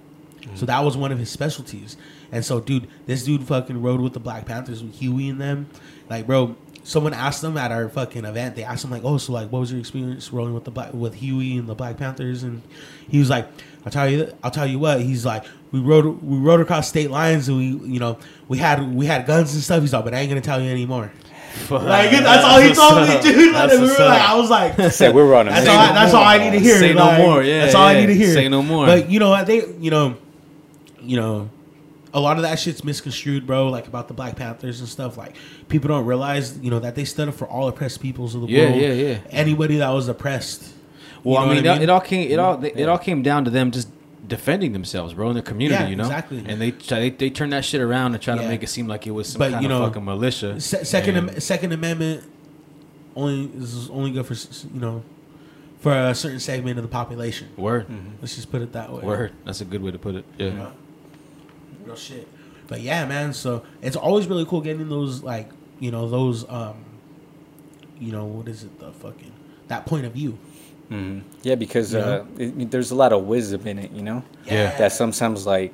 So 0.55 0.65
that 0.67 0.85
was 0.85 0.97
one 0.97 1.11
of 1.13 1.19
his 1.19 1.29
specialties. 1.31 1.97
And 2.33 2.45
so, 2.45 2.61
dude, 2.61 2.89
this 3.07 3.25
dude 3.25 3.45
fucking 3.45 3.81
rode 3.83 4.01
with 4.01 4.13
the 4.13 4.21
Black 4.21 4.47
Panthers 4.47 4.83
with 4.83 4.95
Huey 4.97 5.29
and 5.29 5.41
them. 5.41 5.69
Like, 6.09 6.27
bro, 6.27 6.57
someone 6.87 7.13
asked 7.13 7.43
them 7.43 7.57
at 7.57 7.73
our 7.73 7.89
fucking 7.89 8.25
event. 8.25 8.57
They 8.57 8.65
asked 8.65 8.85
him 8.85 8.91
like, 8.91 9.03
"Oh, 9.05 9.19
so 9.19 9.33
like, 9.33 9.51
what 9.51 9.59
was 9.61 9.71
your 9.71 9.81
experience 9.81 10.33
rolling 10.33 10.55
with 10.55 10.65
the 10.65 10.71
black 10.71 10.95
with 10.95 11.15
Huey 11.15 11.57
and 11.59 11.69
the 11.69 11.75
Black 11.75 11.97
Panthers?" 11.97 12.43
And 12.43 12.63
he 13.09 13.19
was 13.19 13.29
like, 13.31 13.49
"I'll 13.85 13.93
tell 13.93 14.09
you, 14.09 14.33
I'll 14.43 14.51
tell 14.51 14.67
you 14.67 14.79
what." 14.79 15.01
He's 15.01 15.27
like, 15.27 15.45
"We 15.73 15.81
rode, 15.81 16.23
we 16.23 16.39
rode 16.39 16.61
across 16.61 16.89
state 16.89 17.11
lines, 17.11 17.49
and 17.49 17.59
we, 17.59 17.67
you 17.93 17.99
know, 17.99 18.19
we 18.49 18.59
had 18.59 18.95
we 18.95 19.07
had 19.07 19.27
guns 19.27 19.53
and 19.55 19.63
stuff." 19.63 19.81
He's 19.81 19.93
like, 19.93 20.05
"But 20.05 20.15
I 20.15 20.19
ain't 20.19 20.29
gonna 20.29 20.41
tell 20.41 20.61
you 20.61 20.71
anymore." 20.71 21.13
Like 21.71 22.11
that's 22.11 22.45
all 22.45 22.61
he 22.61 22.73
told 22.75 22.93
up. 22.99 23.25
me, 23.25 23.33
dude. 23.33 23.47
Like, 23.55 23.71
we 23.71 23.79
were 23.79 23.87
like. 23.87 24.21
I 24.21 24.35
was 24.37 24.51
like, 24.51 24.93
Said 24.93 25.15
we're 25.15 25.35
on 25.35 25.49
a 25.49 25.51
that's 25.51 25.65
mission. 25.65 25.81
all. 25.81 25.87
I, 25.87 25.93
that's 25.93 26.15
all 26.15 26.23
I 26.23 26.39
need 26.39 26.51
to 26.51 26.59
hear. 26.59 26.79
Say 26.79 26.93
no 26.93 27.17
more, 27.17 27.43
yeah, 27.43 27.61
that's 27.63 27.75
all 27.75 27.87
I 27.87 27.95
need 27.99 28.07
to 28.07 28.15
hear. 28.15 28.35
Say 28.35 28.49
no 28.49 28.63
more. 28.63 28.87
But 28.87 29.11
you 29.11 29.19
know 29.19 29.31
what? 29.31 29.47
They, 29.47 29.67
you 29.79 29.91
know, 29.91 30.17
you 31.01 31.17
know, 31.17 31.49
a 32.17 32.21
lot 32.21 32.37
of 32.39 32.43
that 32.43 32.59
shit's 32.59 32.83
misconstrued, 32.83 33.47
bro. 33.47 33.69
Like 33.69 33.87
about 33.87 34.09
the 34.09 34.15
Black 34.15 34.35
Panthers 34.37 34.81
and 34.81 34.89
stuff. 34.89 35.17
Like 35.17 35.37
people 35.69 35.89
don't 35.89 36.07
realize, 36.07 36.59
you 36.59 36.71
know, 36.71 36.79
that 36.81 36.95
they 36.97 37.05
stood 37.05 37.29
up 37.29 37.35
for 37.35 37.47
all 37.47 37.69
oppressed 37.69 38.01
peoples 38.01 38.35
of 38.35 38.41
the 38.41 38.49
Yeah, 38.49 38.71
world. 38.71 38.81
yeah, 38.81 38.89
yeah. 38.93 39.09
yeah. 39.11 39.19
Anybody 39.31 39.77
that 39.77 39.91
was 39.91 40.09
oppressed. 40.09 40.73
Well, 41.23 41.35
You 41.35 41.53
I 41.53 41.61
know 41.61 41.73
mean, 41.75 41.83
it 41.83 41.91
all 41.91 42.01
came 42.01 42.31
it 42.31 42.39
all 42.39 42.65
it 42.65 42.89
all 42.89 42.99
came 42.99 43.23
down 43.23 43.45
to 43.45 43.51
them 43.51 43.71
just 43.71 43.89
defending 44.27 44.73
themselves, 44.73 45.15
bro, 45.15 45.29
in 45.29 45.35
their 45.35 45.43
community, 45.43 45.83
Yeah, 45.85 45.89
you 45.91 45.97
know. 45.97 46.05
exactly. 46.05 46.43
And 46.47 46.61
they 46.61 46.71
try, 46.73 46.99
they 47.01 47.11
they 47.11 47.31
turned 47.31 47.53
that 47.53 47.65
shit 47.65 47.81
around 47.81 48.15
and 48.15 48.23
try 48.23 48.35
Yeah. 48.35 48.43
to 48.43 48.49
make 48.49 48.63
it 48.63 48.69
seem 48.69 48.89
like 48.89 49.07
it 49.07 49.13
was 49.13 49.29
some 49.29 49.39
But, 49.39 49.53
kind 49.53 49.63
you 49.65 49.71
of 49.71 49.79
know, 49.81 49.87
fucking 49.87 50.05
militia. 50.05 50.61
Se- 50.61 50.85
second, 50.85 51.17
am- 51.17 51.41
Second 51.41 51.73
Amendment 51.73 52.25
only 53.15 53.51
is 53.57 53.89
only 53.91 54.11
good 54.11 54.27
for 54.27 54.35
you 54.75 54.81
know 54.81 55.03
for 55.81 55.93
a 55.93 56.15
certain 56.15 56.41
segment 56.41 56.79
of 56.79 56.83
the 56.83 56.89
population. 56.89 57.49
word, 57.57 57.87
Let's 58.21 58.35
just 58.37 58.51
put 58.51 58.63
it 58.63 58.73
that 58.73 58.93
way. 58.93 59.03
word. 59.03 59.33
That's 59.45 59.61
a 59.61 59.65
good 59.65 59.83
way 59.83 59.91
to 59.91 59.99
put 59.99 60.15
it. 60.17 60.25
Yeah. 60.39 60.47
Yeah. 60.49 60.67
Real 61.87 61.97
shit. 61.97 62.29
But 62.69 62.81
yeah, 62.81 63.07
man. 63.07 63.33
So 63.33 63.65
it's 63.81 63.97
always 63.97 64.27
really 64.27 64.45
cool 64.45 64.61
getting 64.61 64.89
those 64.89 65.23
like 65.23 65.51
you 65.79 65.91
know 65.91 66.09
those 66.09 66.49
um 66.49 66.85
you 67.99 68.13
know 68.13 68.25
what 68.25 68.49
is 68.49 68.65
it 68.65 68.79
the 68.79 68.93
fucking 68.93 69.33
that 69.69 69.87
point 69.87 70.07
of 70.07 70.13
view. 70.13 70.39
hmm 70.89 71.21
Yeah, 71.43 71.55
because 71.55 71.93
You 71.93 72.01
uh, 72.01 72.25
it, 72.39 72.71
there's 72.71 72.91
a 72.91 72.95
lot 72.95 73.13
of 73.13 73.25
wisdom 73.25 73.67
in 73.67 73.79
it, 73.79 73.91
you 73.93 74.03
know. 74.03 74.23
Yeah. 74.45 74.77
That 74.79 74.93
sometimes 74.93 75.47
like 75.47 75.73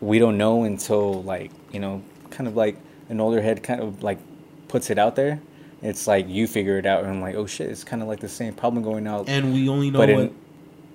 we 0.00 0.18
don't 0.18 0.38
know 0.38 0.64
until 0.64 1.22
like 1.22 1.50
you 1.72 1.80
know, 1.80 2.02
kind 2.30 2.48
of 2.48 2.56
like 2.56 2.76
an 3.08 3.20
older 3.20 3.40
head 3.40 3.62
kind 3.62 3.80
of 3.80 4.02
like 4.02 4.18
puts 4.68 4.90
it 4.90 4.98
out 4.98 5.16
there, 5.16 5.40
it's 5.82 6.06
like 6.06 6.28
you 6.28 6.46
figure 6.46 6.78
it 6.78 6.86
out, 6.86 7.02
and 7.04 7.12
I'm 7.12 7.20
like, 7.20 7.34
oh 7.34 7.46
shit, 7.46 7.68
it's 7.68 7.84
kind 7.84 8.02
of 8.02 8.08
like 8.08 8.20
the 8.20 8.28
same 8.28 8.54
problem 8.54 8.82
going 8.82 9.06
out, 9.06 9.28
and 9.28 9.52
we 9.52 9.68
only 9.68 9.90
know 9.90 9.98
but 9.98 10.08
what. 10.08 10.18
in 10.24 10.34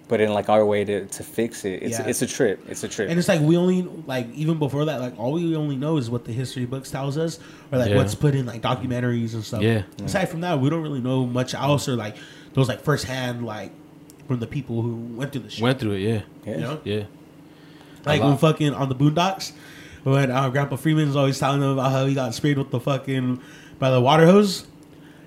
but 0.07 0.21
in 0.21 0.31
like 0.33 0.47
our 0.49 0.65
way 0.65 0.83
to, 0.85 1.05
to 1.05 1.23
fix 1.23 1.65
it, 1.65 1.83
it's 1.83 1.99
Yeah. 1.99 2.07
it's 2.07 2.21
a 2.21 2.27
trip. 2.27 2.63
It's 2.69 2.83
a 2.83 2.87
trip. 2.87 3.09
and 3.09 3.19
it's 3.19 3.27
like 3.27 3.41
we 3.41 3.57
only 3.57 3.81
like 4.05 4.27
even 4.33 4.57
before 4.59 4.85
that, 4.85 5.01
like 5.01 5.17
all 5.19 5.33
we 5.33 5.55
only 5.55 5.75
know 5.75 5.97
is 5.97 6.09
what 6.09 6.25
the 6.25 6.31
history 6.33 6.65
books 6.65 6.89
tells 6.91 7.17
us, 7.17 7.39
or 7.71 7.79
like 7.79 7.89
Yeah. 7.89 7.97
what's 7.97 8.15
put 8.15 8.33
in 8.35 8.45
like 8.45 8.61
documentaries 8.61 9.33
and 9.33 9.43
stuff. 9.43 9.61
Yeah. 9.61 9.83
Aside 10.03 10.25
from 10.29 10.41
that, 10.41 10.59
we 10.59 10.69
don't 10.69 10.81
really 10.81 11.01
know 11.01 11.25
much 11.25 11.53
else, 11.53 11.87
or 11.89 11.95
like 11.95 12.15
those 12.53 12.67
like 12.67 12.81
firsthand 12.81 13.45
like 13.45 13.71
from 14.27 14.39
the 14.39 14.47
people 14.47 14.81
who 14.81 14.95
went 15.15 15.31
through 15.31 15.41
the 15.43 15.49
shit. 15.49 15.61
Went 15.63 15.79
through 15.79 15.93
it, 15.93 15.99
yeah, 15.99 16.21
yeah. 16.45 16.53
You 16.55 16.61
know, 16.61 16.81
yeah. 16.83 17.03
like 18.05 18.21
A 18.21 18.25
when 18.25 18.37
fucking 18.37 18.73
on 18.73 18.89
the 18.89 18.95
Boondocks, 18.95 19.51
when 20.03 20.31
uh, 20.31 20.49
Grandpa 20.49 20.75
Freeman's 20.77 21.15
always 21.15 21.37
telling 21.39 21.59
them 21.61 21.71
about 21.71 21.91
how 21.91 22.05
he 22.05 22.13
got 22.13 22.33
sprayed 22.33 22.57
with 22.57 22.71
the 22.71 22.79
fucking 22.79 23.41
by 23.79 23.89
the 23.91 24.01
water 24.01 24.25
hose. 24.25 24.65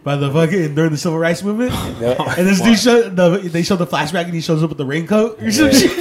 By 0.02 0.16
the 0.16 0.30
fucking 0.30 0.74
during 0.74 0.90
the 0.92 0.96
civil 0.98 1.18
rights 1.18 1.42
movement, 1.42 1.72
Yeah. 2.00 2.34
and 2.38 2.46
this 2.46 2.60
dude 2.60 2.78
show 2.78 3.08
the 3.10 3.38
they 3.38 3.62
show 3.62 3.76
the 3.76 3.86
flashback 3.86 4.24
and 4.24 4.32
he 4.34 4.40
shows 4.40 4.62
up 4.62 4.70
with 4.70 4.78
the 4.78 4.86
raincoat 4.86 5.42
or 5.42 5.50
some 5.52 5.70
shit. 5.72 5.90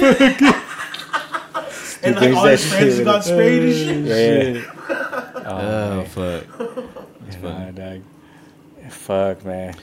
and 2.02 2.16
like 2.16 2.34
all 2.34 2.46
his 2.46 2.66
friends 2.66 2.96
with 2.96 3.04
got 3.04 3.20
it. 3.20 3.24
sprayed 3.24 3.62
and 3.62 4.06
shit. 4.06 4.54
Yeah. 4.56 4.62
Oh, 4.88 5.42
Oh 5.46 5.96
man. 5.96 6.06
fuck. 6.06 7.42
Nah, 7.42 7.70
dog. 7.72 8.00
Fuck, 8.90 9.44
man. 9.44 9.74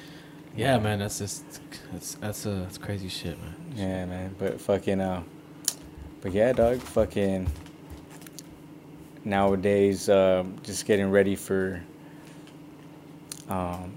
Yeah, 0.55 0.79
man, 0.79 0.97
that's 0.99 1.19
just 1.19 1.43
that's 1.91 2.15
that's 2.15 2.45
uh 2.47 2.61
that's 2.61 2.77
crazy 2.79 3.09
shit, 3.09 3.37
man. 3.39 3.55
Yeah, 3.75 4.05
man. 4.05 4.35
But 4.39 4.59
fucking, 4.59 4.99
uh, 4.99 5.21
but 6.21 6.31
yeah, 6.33 6.53
dog. 6.53 6.79
Fucking. 6.79 7.47
Nowadays, 9.23 10.09
um, 10.09 10.55
just 10.63 10.85
getting 10.85 11.11
ready 11.11 11.35
for, 11.35 11.81
um, 13.49 13.91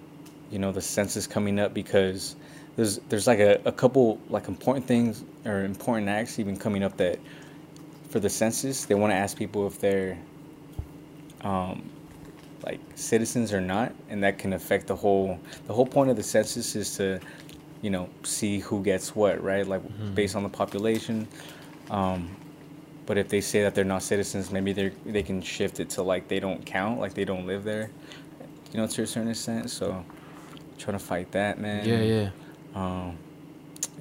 you 0.50 0.58
know, 0.58 0.72
the 0.72 0.80
census 0.80 1.26
coming 1.26 1.58
up 1.58 1.74
because 1.74 2.36
there's 2.76 2.98
there's 3.08 3.26
like 3.26 3.40
a, 3.40 3.60
a 3.64 3.72
couple 3.72 4.18
like 4.28 4.48
important 4.48 4.86
things 4.86 5.24
or 5.44 5.64
important 5.64 6.08
acts 6.08 6.38
even 6.38 6.56
coming 6.56 6.82
up 6.82 6.96
that 6.96 7.18
for 8.08 8.20
the 8.20 8.30
census 8.30 8.84
they 8.84 8.94
want 8.94 9.10
to 9.12 9.14
ask 9.16 9.36
people 9.36 9.66
if 9.66 9.80
they're 9.80 10.18
um, 11.42 11.90
like 12.64 12.80
citizens 12.94 13.52
or 13.52 13.60
not, 13.60 13.92
and 14.08 14.22
that 14.22 14.38
can 14.38 14.52
affect 14.52 14.86
the 14.86 14.96
whole. 14.96 15.38
The 15.66 15.72
whole 15.72 15.86
point 15.86 16.10
of 16.10 16.16
the 16.16 16.22
census 16.22 16.76
is 16.76 16.96
to, 16.96 17.20
you 17.82 17.90
know, 17.90 18.08
see 18.22 18.58
who 18.58 18.82
gets 18.82 19.14
what, 19.14 19.42
right? 19.42 19.66
Like 19.66 19.82
based 20.14 20.36
on 20.36 20.42
the 20.42 20.48
population. 20.48 21.26
Um, 21.90 22.36
but 23.06 23.18
if 23.18 23.28
they 23.28 23.40
say 23.40 23.62
that 23.62 23.74
they're 23.74 23.84
not 23.84 24.02
citizens, 24.02 24.50
maybe 24.50 24.72
they 24.72 24.92
they 25.06 25.22
can 25.22 25.40
shift 25.42 25.80
it 25.80 25.90
to 25.90 26.02
like 26.02 26.28
they 26.28 26.40
don't 26.40 26.64
count, 26.64 27.00
like 27.00 27.14
they 27.14 27.24
don't 27.24 27.46
live 27.46 27.64
there, 27.64 27.90
you 28.72 28.80
know, 28.80 28.86
to 28.86 29.02
a 29.02 29.06
certain 29.06 29.30
extent. 29.30 29.70
So, 29.70 30.04
trying 30.80 30.98
to 30.98 31.04
fight 31.04 31.30
that, 31.32 31.58
man. 31.60 31.86
Yeah, 31.86 32.00
yeah. 32.00 32.30
Um, 32.74 33.16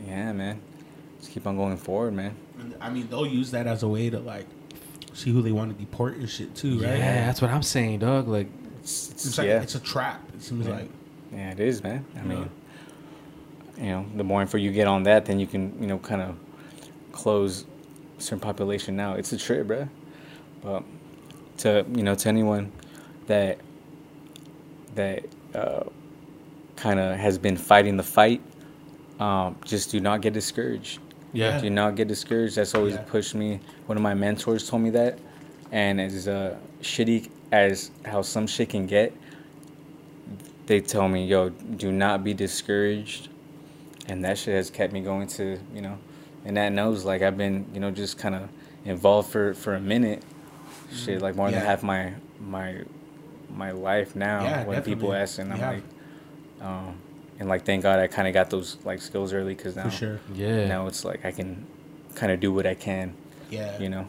yeah, 0.07 0.31
man. 0.31 0.61
Just 1.19 1.31
keep 1.31 1.45
on 1.45 1.57
going 1.57 1.77
forward, 1.77 2.13
man. 2.13 2.35
I 2.81 2.89
mean, 2.89 3.07
they'll 3.09 3.25
use 3.27 3.51
that 3.51 3.67
as 3.67 3.83
a 3.83 3.87
way 3.87 4.09
to 4.09 4.19
like 4.19 4.45
see 5.13 5.31
who 5.31 5.41
they 5.41 5.51
want 5.51 5.71
to 5.77 5.77
deport 5.83 6.15
and 6.17 6.29
shit 6.29 6.55
too, 6.55 6.79
right? 6.79 6.97
Yeah, 6.97 7.25
that's 7.25 7.41
what 7.41 7.51
I'm 7.51 7.63
saying, 7.63 7.99
dog. 7.99 8.27
Like, 8.27 8.47
It's, 8.81 9.09
it's, 9.11 9.25
It's 9.25 9.37
like 9.37 9.47
yeah. 9.47 9.61
it's 9.61 9.75
a 9.75 9.79
trap. 9.79 10.21
It 10.33 10.41
seems 10.41 10.67
Yeah. 10.67 10.73
like. 10.75 10.89
Yeah, 11.33 11.51
it 11.51 11.59
is, 11.59 11.83
man. 11.83 12.05
I 12.15 12.19
Yeah. 12.19 12.23
mean, 12.23 12.49
you 13.77 13.85
know, 13.85 14.05
the 14.15 14.23
more 14.23 14.41
info 14.41 14.57
you 14.57 14.71
get 14.71 14.87
on 14.87 15.03
that, 15.03 15.25
then 15.25 15.39
you 15.39 15.47
can, 15.47 15.77
you 15.79 15.87
know, 15.87 15.97
kind 15.99 16.21
of 16.21 16.35
close 17.11 17.65
a 18.17 18.21
certain 18.21 18.39
population 18.39 18.95
now. 18.95 19.13
It's 19.13 19.31
a 19.33 19.37
trip, 19.37 19.67
bruh. 19.67 19.89
But 20.61 20.83
to 21.59 21.85
you 21.93 22.03
know, 22.03 22.15
to 22.15 22.29
anyone 22.29 22.71
that 23.27 23.59
that 24.95 25.25
uh, 25.53 25.83
kind 26.79 26.99
of 26.99 27.17
has 27.17 27.37
been 27.37 27.57
fighting 27.57 27.97
the 27.97 28.03
fight, 28.03 28.41
um, 29.19 29.55
just 29.65 29.91
do 29.91 29.99
not 29.99 30.21
get 30.21 30.33
discouraged. 30.33 30.99
yeah, 31.33 31.59
Do 31.59 31.69
not 31.69 31.95
get 31.95 32.07
discouraged. 32.07 32.55
That's 32.55 32.73
always 32.73 32.95
Yeah. 32.95 33.03
pushed 33.03 33.35
me. 33.35 33.59
One 33.85 33.97
of 33.97 34.01
my 34.03 34.13
mentors 34.15 34.67
told 34.69 34.81
me 34.81 34.89
that, 34.91 35.19
and 35.71 35.99
as 36.01 36.27
uh, 36.27 36.55
shitty 36.81 37.29
as 37.51 37.91
how 38.05 38.21
some 38.23 38.47
shit 38.47 38.69
can 38.69 38.85
get, 38.87 39.13
they 40.65 40.79
tell 40.79 41.07
me, 41.07 41.25
"Yo, 41.25 41.49
do 41.49 41.91
not 41.91 42.23
be 42.23 42.33
discouraged," 42.33 43.29
and 44.07 44.23
that 44.25 44.37
shit 44.37 44.53
has 44.55 44.69
kept 44.69 44.93
me 44.93 45.01
going 45.01 45.27
to 45.27 45.59
you 45.73 45.81
know, 45.81 45.97
and 46.45 46.57
that 46.57 46.71
knows 46.71 47.05
like 47.05 47.21
I've 47.21 47.37
been 47.37 47.65
you 47.73 47.79
know 47.79 47.91
just 47.91 48.17
kind 48.17 48.35
of 48.35 48.49
involved 48.85 49.29
for 49.31 49.53
for 49.53 49.75
a 49.75 49.81
minute, 49.81 50.23
shit 50.91 51.21
like 51.21 51.35
more 51.35 51.51
than 51.51 51.59
Mm-hmm. 51.59 51.67
Half 51.69 51.83
my 51.83 52.13
my 52.39 52.81
my 53.55 53.71
life 53.71 54.15
now. 54.15 54.43
Yeah, 54.43 54.65
when 54.65 54.77
people 54.83 55.09
definitely. 55.09 55.17
ask, 55.17 55.39
and 55.39 55.51
I'm 55.53 55.59
Yeah. 55.59 55.69
like, 55.71 55.83
um, 56.61 56.95
and 57.39 57.47
like 57.49 57.65
thank 57.65 57.83
God 57.83 57.99
I 57.99 58.07
kind 58.07 58.27
of 58.27 58.33
got 58.33 58.49
those 58.49 58.77
like 58.83 59.01
skills 59.01 59.33
early 59.33 59.55
because 59.55 59.75
now 59.75 59.83
For 59.85 59.91
sure. 59.91 60.19
yeah. 60.33 60.67
now 60.67 60.87
it's 60.87 61.05
like 61.05 61.25
I 61.25 61.31
can 61.31 61.65
kind 62.15 62.31
of 62.31 62.39
do 62.39 62.51
what 62.53 62.65
I 62.67 62.73
can, 62.75 63.13
Yeah. 63.49 63.77
you 63.79 63.89
know. 63.89 64.07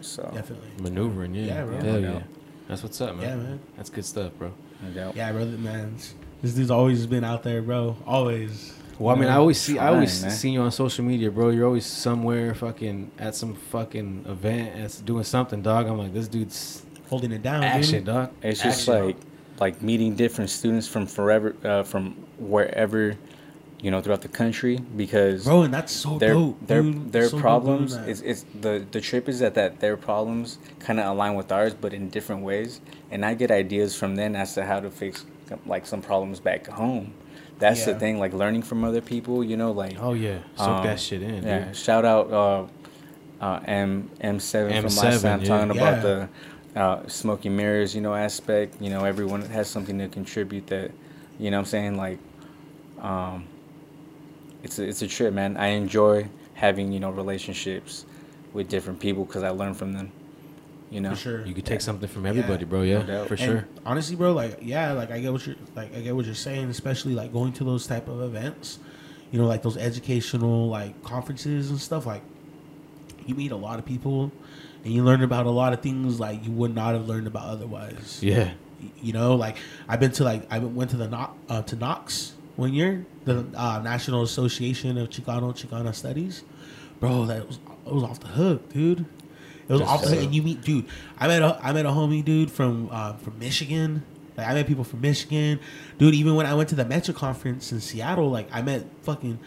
So 0.00 0.30
Definitely. 0.34 0.68
Maneuvering, 0.80 1.34
yeah. 1.34 1.44
Yeah, 1.46 1.64
bro. 1.64 1.76
Hell 1.80 2.00
No 2.00 2.12
yeah. 2.14 2.22
That's 2.68 2.82
what's 2.82 3.00
up, 3.00 3.16
man. 3.16 3.24
Yeah, 3.24 3.36
man. 3.36 3.60
That's 3.76 3.90
good 3.90 4.04
stuff, 4.04 4.32
bro. 4.38 4.52
no 4.82 4.90
doubt. 4.90 5.16
Yeah, 5.16 5.32
brother, 5.32 5.50
man. 5.58 5.96
This 6.42 6.52
dude's 6.52 6.70
always 6.70 7.06
been 7.06 7.24
out 7.24 7.42
there, 7.42 7.62
bro. 7.62 7.96
Always. 8.06 8.74
Well, 8.98 9.14
I 9.14 9.18
mean, 9.18 9.28
I 9.28 9.36
always 9.36 9.60
see, 9.60 9.78
I 9.78 9.88
always 9.88 10.20
Trying, 10.20 10.30
man. 10.30 10.38
see 10.38 10.50
you 10.50 10.60
on 10.62 10.70
social 10.72 11.04
media, 11.04 11.30
bro. 11.30 11.50
You're 11.50 11.66
always 11.66 11.84
somewhere, 11.86 12.54
fucking 12.54 13.10
at 13.18 13.34
some 13.34 13.54
fucking 13.54 14.24
event, 14.26 14.76
that's 14.76 15.00
doing 15.00 15.24
something, 15.24 15.60
dog. 15.62 15.86
I'm 15.86 15.98
like, 15.98 16.12
this 16.14 16.28
dude's 16.28 16.82
Holding 17.08 17.30
it 17.32 17.42
down. 17.42 17.62
action, 17.62 17.96
dude. 17.98 18.06
dog. 18.06 18.30
It's 18.42 18.62
just 18.62 18.86
like 18.88 19.16
like 19.60 19.82
meeting 19.82 20.14
different 20.16 20.50
students 20.50 20.86
from 20.88 21.06
forever 21.06 21.54
uh, 21.64 21.82
from 21.82 22.12
wherever, 22.38 23.16
you 23.80 23.90
know, 23.90 24.00
throughout 24.00 24.22
the 24.22 24.28
country 24.28 24.78
because 24.96 25.44
Bro, 25.44 25.62
and 25.62 25.74
that's 25.74 25.92
so 25.92 26.18
their 26.18 26.34
dope. 26.34 26.66
their 26.66 26.82
dude. 26.82 27.12
their 27.12 27.28
So 27.28 27.38
problems 27.40 27.96
is 28.06 28.20
it's 28.22 28.44
the 28.60 28.84
the 28.90 29.00
trip 29.00 29.28
is 29.28 29.38
that 29.40 29.54
that 29.54 29.80
their 29.80 29.96
problems 29.96 30.58
kind 30.78 31.00
of 31.00 31.06
align 31.06 31.34
with 31.34 31.50
ours 31.52 31.74
but 31.74 31.92
in 31.94 32.08
different 32.10 32.42
ways 32.42 32.80
and 33.10 33.24
I 33.24 33.34
get 33.34 33.50
ideas 33.50 33.94
from 33.96 34.16
them 34.16 34.36
as 34.36 34.54
to 34.54 34.64
how 34.64 34.80
to 34.80 34.90
fix 34.90 35.24
like 35.66 35.86
some 35.86 36.02
problems 36.02 36.40
back 36.40 36.66
home. 36.66 37.12
That's 37.58 37.80
Yeah. 37.86 37.94
the 37.94 37.98
thing, 38.00 38.18
like 38.18 38.34
learning 38.34 38.62
from 38.62 38.84
other 38.84 39.00
people, 39.00 39.42
you 39.42 39.56
know, 39.56 39.72
like 39.72 39.96
Oh 40.00 40.12
yeah, 40.12 40.38
soak 40.56 40.68
Um, 40.68 40.84
that 40.84 41.00
shit 41.00 41.22
in, 41.22 41.42
Yeah, 41.44 41.64
dude. 41.66 41.76
shout 41.76 42.04
out 42.04 42.30
uh, 42.30 42.66
uh, 43.40 43.60
M 43.64 44.10
M7 44.20 44.82
from 44.82 44.84
last 44.84 45.22
M7, 45.22 45.22
time 45.22 45.40
yeah. 45.40 45.48
talking 45.48 45.74
Yeah. 45.76 45.82
about 45.88 46.02
the 46.02 46.28
uh, 46.76 47.06
smoky 47.08 47.48
mirrors, 47.48 47.94
you 47.94 48.00
know, 48.00 48.14
aspect. 48.14 48.80
You 48.80 48.90
know, 48.90 49.04
everyone 49.04 49.42
has 49.42 49.68
something 49.68 49.98
to 49.98 50.08
contribute. 50.08 50.66
That, 50.68 50.92
you 51.38 51.50
know, 51.50 51.56
what 51.56 51.62
I'm 51.62 51.66
saying 51.66 51.96
like, 51.96 52.18
um, 53.00 53.46
it's 54.62 54.78
a, 54.78 54.84
it's 54.86 55.02
a 55.02 55.08
trip, 55.08 55.34
man. 55.34 55.56
I 55.56 55.68
enjoy 55.68 56.28
having 56.54 56.92
you 56.92 57.00
know 57.00 57.10
relationships 57.10 58.04
with 58.52 58.68
different 58.68 59.00
people 59.00 59.24
because 59.24 59.42
I 59.42 59.50
learn 59.50 59.74
from 59.74 59.92
them. 59.92 60.12
You 60.90 61.00
know, 61.00 61.10
For 61.10 61.16
sure. 61.16 61.46
You 61.46 61.52
could 61.52 61.66
take 61.66 61.80
something 61.80 62.08
from 62.08 62.26
everybody, 62.26 62.64
bro. 62.64 62.82
Yeah, 62.82 63.02
doubt. 63.02 63.26
for 63.26 63.34
And 63.34 63.42
sure. 63.42 63.68
honestly, 63.84 64.14
bro, 64.14 64.32
like 64.32 64.58
yeah, 64.62 64.92
like 64.92 65.10
I 65.10 65.18
get 65.20 65.32
what 65.32 65.44
you're 65.46 65.56
like 65.74 65.94
I 65.96 66.00
get 66.00 66.14
what 66.14 66.26
you're 66.26 66.34
saying, 66.34 66.70
especially 66.70 67.14
like 67.14 67.32
going 67.32 67.52
to 67.54 67.64
those 67.64 67.86
type 67.88 68.06
of 68.08 68.20
events, 68.22 68.78
you 69.32 69.40
know, 69.40 69.46
like 69.46 69.62
those 69.62 69.76
educational 69.76 70.68
like 70.68 71.02
conferences 71.02 71.70
and 71.70 71.80
stuff. 71.80 72.06
Like 72.06 72.22
you 73.26 73.34
meet 73.34 73.50
a 73.50 73.56
lot 73.56 73.80
of 73.80 73.84
people, 73.84 74.30
and 74.84 74.92
you 74.92 75.02
learn 75.04 75.22
about 75.22 75.46
a 75.46 75.50
lot 75.50 75.72
of 75.72 75.80
things 75.80 76.18
like 76.20 76.44
you 76.44 76.50
would 76.52 76.74
not 76.74 76.94
have 76.94 77.08
learned 77.08 77.26
about 77.26 77.48
otherwise. 77.48 78.20
Yeah, 78.22 78.52
You 79.02 79.12
know, 79.12 79.34
like 79.34 79.56
I've 79.88 80.00
been 80.00 80.12
to 80.12 80.24
like 80.24 80.46
I 80.50 80.58
went 80.58 80.90
to 80.90 80.96
the 80.96 81.28
uh, 81.48 81.62
to 81.62 81.76
NACCS 81.76 82.32
one 82.56 82.72
year, 82.72 83.04
the 83.24 83.46
uh, 83.54 83.80
National 83.82 84.22
Association 84.22 84.96
of 84.98 85.10
Chicano 85.10 85.52
Chicana 85.54 85.94
Studies. 85.94 86.42
Bro, 87.00 87.26
that 87.26 87.46
was 87.46 87.58
it 87.86 87.92
was 87.92 88.02
off 88.02 88.20
the 88.20 88.28
hook, 88.28 88.72
dude. 88.72 89.04
It 89.68 89.72
was 89.72 89.80
Yes, 89.80 89.88
off 89.90 90.02
the 90.02 90.08
hook, 90.10 90.22
and 90.24 90.34
you 90.34 90.42
meet, 90.42 90.62
dude. 90.62 90.86
I 91.18 91.26
met 91.28 91.42
a 91.42 91.58
I 91.62 91.72
met 91.72 91.86
a 91.86 91.90
homie, 91.90 92.24
dude, 92.24 92.50
from 92.50 92.88
uh, 92.90 93.14
from 93.14 93.38
Michigan. 93.38 94.04
Like 94.36 94.48
I 94.48 94.54
met 94.54 94.66
people 94.66 94.84
from 94.84 95.00
Michigan, 95.00 95.60
dude. 95.98 96.14
Even 96.14 96.34
when 96.34 96.46
I 96.46 96.54
went 96.54 96.68
to 96.70 96.74
the 96.74 96.84
Mecha 96.84 97.14
conference 97.14 97.72
in 97.72 97.80
Seattle, 97.80 98.30
like 98.30 98.48
I 98.52 98.60
met 98.62 98.84
fucking, 99.02 99.38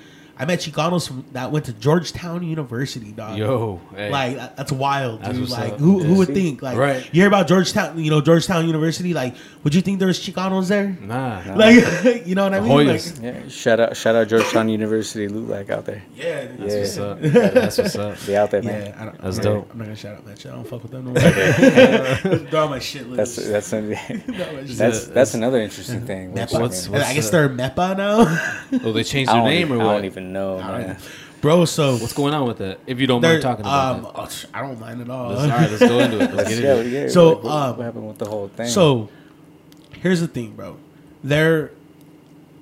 I 0.41 0.45
met 0.45 0.59
Chicanos 0.59 1.05
from 1.07 1.25
that 1.33 1.51
went 1.51 1.65
to 1.65 1.73
Georgetown 1.73 2.43
University, 2.43 3.11
dog. 3.11 3.37
yo, 3.37 3.81
hey. 3.93 4.09
Like 4.09 4.37
that- 4.37 4.55
that's 4.55 4.71
wild, 4.71 5.19
That's 5.21 5.31
dude. 5.33 5.41
what's 5.41 5.51
Like 5.51 5.73
up. 5.73 5.79
who 5.79 5.99
who 6.01 6.15
would 6.15 6.29
think? 6.29 6.61
Like 6.61 6.77
Right. 6.77 7.03
you 7.11 7.19
hear 7.21 7.27
about 7.27 7.47
Georgetown, 7.49 7.99
you 8.01 8.09
know 8.09 8.21
Georgetown 8.21 8.65
University. 8.65 9.13
Like, 9.13 9.35
would 9.63 9.75
you 9.75 9.81
think 9.81 9.99
there 9.99 10.07
was 10.07 10.17
Chicanos 10.17 10.69
there? 10.69 10.97
nah, 11.01 11.43
Nah. 11.43 11.55
Like, 11.55 12.25
you 12.25 12.35
know 12.35 12.45
what 12.45 12.53
I 12.53 12.61
mean? 12.61 12.87
Like, 12.87 13.01
yeah. 13.21 13.47
Shout 13.49 13.81
out, 13.81 13.97
shout 13.97 14.15
out 14.15 14.29
Georgetown 14.29 14.69
University, 14.69 15.27
Lulac 15.27 15.69
out 15.69 15.83
there. 15.85 16.03
yeah, 16.15 16.47
that's 16.57 16.73
Yeah. 16.73 16.79
what's 16.79 16.97
up. 16.97 17.17
Yeah, 17.21 17.49
that's 17.49 17.77
what's 17.77 17.95
up. 17.97 18.17
They 18.19 18.37
out 18.37 18.51
there, 18.51 18.63
Yeah, 18.63 18.71
man. 18.71 18.93
I 18.97 19.05
don't, 19.05 19.21
That's 19.21 19.37
I'm 19.39 19.43
not- 19.43 19.51
dope. 19.51 19.71
I'm 19.73 19.77
not 19.79 19.83
gonna 19.85 19.95
shout 19.97 20.15
out 20.15 20.25
that 20.25 20.39
shit. 20.39 20.51
I 20.51 20.55
don't 20.55 20.67
fuck 20.67 20.83
with 20.83 20.91
them 20.91 21.05
no 21.05 21.11
more. 21.19 22.39
They're 22.49 22.69
my 22.69 22.79
shit 22.79 23.13
That's 23.13 23.37
list. 23.37 23.49
that's 23.51 23.73
an, 23.73 23.89
They're 23.89 24.49
on 24.49 24.55
my 24.55 24.65
shit 24.65 24.77
that's 24.77 25.07
that's 25.07 25.33
another 25.33 25.59
interesting 25.59 26.05
thing. 26.05 26.31
We're 26.33 26.45
What's- 26.47 26.89
I 26.89 27.13
guess 27.13 27.29
they're 27.29 27.49
MEPA 27.49 27.97
now, 27.97 28.79
Oh, 28.85 28.93
they 28.93 29.03
changed 29.03 29.31
their 29.31 29.43
name 29.43 29.67
even, 29.67 29.77
or 29.77 29.81
I 29.81 29.85
what? 29.85 29.93
don't 29.95 30.05
even 30.05 30.28
know, 30.29 30.59
I 30.59 30.79
man. 30.79 30.97
bro. 31.41 31.65
So 31.65 31.97
What's 31.97 32.13
going 32.13 32.33
on 32.33 32.47
with 32.47 32.59
that? 32.59 32.79
If 32.87 32.99
you 32.99 33.07
don't 33.07 33.21
mind 33.21 33.41
talking 33.41 33.65
about 33.65 33.95
um, 33.95 34.01
that. 34.03 34.11
oh, 34.15 34.29
I 34.53 34.61
don't 34.61 34.79
mind 34.79 35.01
at 35.01 35.09
all. 35.09 35.29
Let's, 35.29 35.41
all 35.41 35.49
right, 35.49 35.69
let's 35.69 35.79
go 35.79 35.99
into 35.99 36.15
it. 36.17 36.19
Let's 36.19 36.33
Let's 36.35 36.49
get 36.49 36.63
into 36.63 36.79
it. 36.81 36.87
yeah, 36.87 37.07
So, 37.09 37.29
like, 37.29 37.43
what, 37.43 37.51
um, 37.51 37.77
what 37.77 37.83
happened 37.85 38.07
with 38.07 38.17
the 38.17 38.29
whole 38.29 38.47
thing? 38.49 38.67
So, 38.67 39.09
here's 39.93 40.21
the 40.21 40.27
thing, 40.27 40.55
bro. 40.55 40.77
they're 41.23 41.71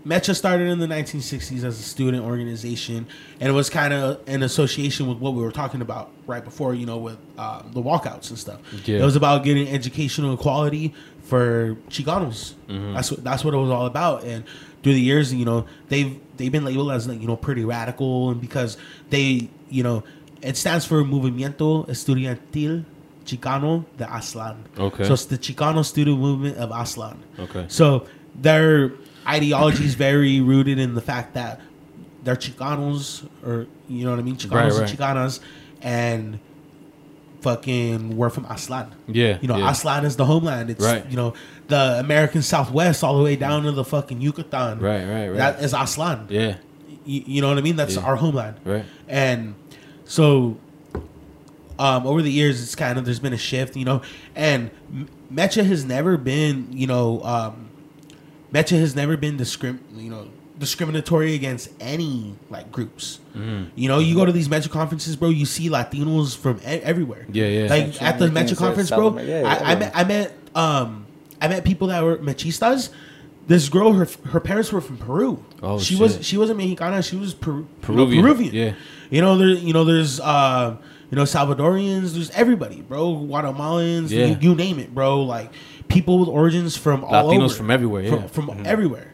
Mecha 0.08 0.34
started 0.34 0.70
in 0.70 0.80
the 0.80 0.88
1960s 0.88 1.66
as 1.66 1.80
a 1.80 1.84
student 1.84 2.24
organization, 2.24 3.08
and 3.42 3.50
it 3.50 3.52
was 3.52 3.70
kind 3.70 3.94
of 3.94 4.22
an 4.26 4.42
association 4.42 5.06
with 5.08 5.18
what 5.18 5.34
we 5.34 5.42
were 5.42 5.52
talking 5.52 5.82
about 5.82 6.12
right 6.26 6.44
before, 6.46 6.74
you 6.74 6.86
know, 6.86 6.98
with 6.98 7.18
uh, 7.38 7.62
the 7.74 7.82
walkouts 7.82 8.30
and 8.30 8.40
stuff. 8.40 8.62
Yeah. 8.88 9.00
It 9.00 9.04
was 9.04 9.18
about 9.18 9.44
getting 9.44 9.68
educational 9.68 10.34
equality 10.34 10.94
for 11.24 11.76
Chicanos. 11.90 12.54
That's 12.68 13.12
what 13.12 13.22
that's 13.22 13.44
what 13.44 13.54
it 13.54 13.58
was 13.58 13.70
all 13.70 13.86
about. 13.86 14.24
And 14.24 14.46
through 14.88 14.94
the 14.94 15.02
years, 15.02 15.34
you 15.34 15.44
know, 15.44 15.66
they've 15.90 16.18
they've 16.38 16.52
been 16.52 16.64
labeled 16.64 16.92
as 16.92 17.10
like 17.10 17.20
you 17.20 17.28
know 17.28 17.36
pretty 17.36 17.66
radical, 17.66 18.30
and 18.30 18.40
because 18.40 18.78
they, 19.10 19.50
you 19.70 19.84
know, 19.84 20.02
it 20.42 20.56
stands 20.56 20.86
for 20.86 21.04
Movimiento 21.04 21.86
Estudiantil 21.90 22.86
Chicano 23.26 23.84
de 23.98 24.06
Aztlán. 24.06 24.56
Okay. 24.80 25.04
So 25.04 25.14
it's 25.14 25.26
the 25.26 25.38
Chicano 25.38 25.84
student 25.84 26.22
movement 26.22 26.56
of 26.56 26.70
Aztlán. 26.70 27.18
Okay. 27.38 27.66
So 27.68 28.08
their 28.34 28.94
ideology 29.28 29.84
is 29.84 29.96
very 29.96 30.40
rooted 30.40 30.80
in 30.80 30.96
the 30.96 31.02
fact 31.02 31.34
that 31.34 31.60
they're 32.24 32.38
Chicanos, 32.38 33.28
or 33.46 33.68
you 33.90 34.06
know 34.06 34.12
what 34.12 34.20
I 34.20 34.24
mean, 34.24 34.38
Chicanos 34.38 34.80
Right, 34.80 34.90
and. 34.90 34.98
Chicanas, 35.00 35.40
and 35.82 36.40
fucking 37.42 38.16
we're 38.16 38.30
from 38.30 38.46
Aztlán. 38.46 38.92
Yeah, 39.08 39.38
You 39.42 39.50
know, 39.50 39.58
yeah. 39.58 39.70
Aztlán 39.70 40.06
is 40.06 40.16
the 40.16 40.26
homeland. 40.26 40.70
It's 40.70 40.84
Right. 40.84 41.06
you 41.10 41.18
know 41.18 41.34
the 41.68 42.00
American 42.00 42.42
Southwest 42.42 43.04
all 43.04 43.18
the 43.18 43.24
way 43.24 43.36
down 43.36 43.64
to 43.64 43.72
the 43.72 43.84
fucking 43.84 44.22
Yucatan. 44.22 44.80
Right, 44.80 45.04
right, 45.06 45.28
right. 45.28 45.38
That 45.38 45.62
is 45.62 45.74
Aztlán. 45.74 46.30
Yeah. 46.30 46.58
You, 47.06 47.24
you 47.26 47.42
know 47.42 47.50
what 47.50 47.58
I 47.58 47.62
mean? 47.62 47.76
That's 47.76 47.96
Yeah. 47.96 48.04
our 48.04 48.16
homeland. 48.16 48.58
Right. 48.66 48.86
And 49.08 49.56
so, 50.06 50.58
um, 51.80 52.08
over 52.08 52.22
the 52.22 52.32
years, 52.32 52.62
it's 52.62 52.76
kind 52.76 52.98
of 52.98 53.06
there's 53.06 53.20
been 53.20 53.34
a 53.34 53.38
shift, 53.38 53.76
you 53.76 53.86
know, 53.86 54.02
and 54.36 54.72
M- 54.94 55.10
Mecha 55.32 55.66
has 55.66 55.86
never 55.86 56.18
been, 56.18 56.68
you 56.72 56.88
know, 56.88 57.22
um, 57.24 57.70
Mecha 58.54 58.80
has 58.80 58.96
never 58.96 59.18
been 59.18 59.38
discrim, 59.38 59.80
you 59.96 60.10
know, 60.10 60.28
discriminatory 60.58 61.36
against 61.36 61.70
any 61.80 62.34
like 62.50 62.72
groups. 62.72 63.20
Mm-hmm. 63.36 63.66
You 63.76 63.90
know, 63.90 64.00
you 64.00 64.16
go 64.16 64.26
to 64.26 64.32
these 64.32 64.48
Mecha 64.48 64.70
conferences, 64.72 65.16
bro. 65.16 65.30
You 65.30 65.46
see 65.46 65.70
Latinos 65.70 66.36
from 66.36 66.58
e- 66.62 66.82
everywhere. 66.82 67.26
Yeah, 67.32 67.46
yeah. 67.46 67.70
Like 67.70 67.84
Central 67.94 68.06
at 68.10 68.20
the 68.20 68.26
Americans, 68.26 68.58
Mecha 68.58 68.62
conference, 68.62 68.90
bro. 68.90 69.08
Amer- 69.10 69.24
yeah, 69.24 69.44
I, 69.66 69.72
I 69.72 69.76
met, 69.76 69.92
I 69.96 70.04
met, 70.06 70.34
um, 70.56 71.06
I 71.42 71.48
met 71.48 71.64
people 71.64 71.88
that 71.88 72.04
were 72.04 72.18
Mechistas. 72.18 72.90
This 73.48 73.70
girl, 73.70 73.94
her 73.94 74.08
her 74.26 74.40
parents 74.40 74.72
were 74.74 74.82
from 74.82 74.98
Peru. 74.98 75.44
Oh, 75.64 75.80
she 75.80 75.96
was 75.96 76.26
she 76.26 76.38
wasn't 76.38 76.58
Mexicana. 76.58 77.02
She 77.02 77.16
was 77.16 77.34
Peru, 77.34 77.68
Peruvian, 77.82 78.22
Peruvian. 78.24 78.54
yeah. 78.54 78.74
You 79.10 79.22
know 79.22 79.38
there. 79.38 79.48
You 79.48 79.72
know 79.74 79.86
there's 79.86 80.20
uh, 80.20 80.76
you 81.10 81.16
know 81.16 81.24
Salvadorians. 81.24 82.14
There's 82.14 82.30
everybody, 82.32 82.82
bro. 82.82 83.16
Guatemalans. 83.16 84.10
Yeah. 84.10 84.26
You, 84.26 84.38
you 84.42 84.56
name 84.56 84.80
it, 84.80 84.94
bro. 84.94 85.22
Like 85.22 85.52
people 85.88 86.20
with 86.20 86.28
origins 86.28 86.76
from 86.76 87.04
all 87.06 87.32
Latinos 87.32 87.46
over, 87.46 87.54
from 87.54 87.72
everywhere, 87.72 88.04
yeah. 88.04 88.12
Mm-hmm. 88.12 88.28
from, 88.28 88.48
from 88.48 88.66
everywhere. 88.66 89.14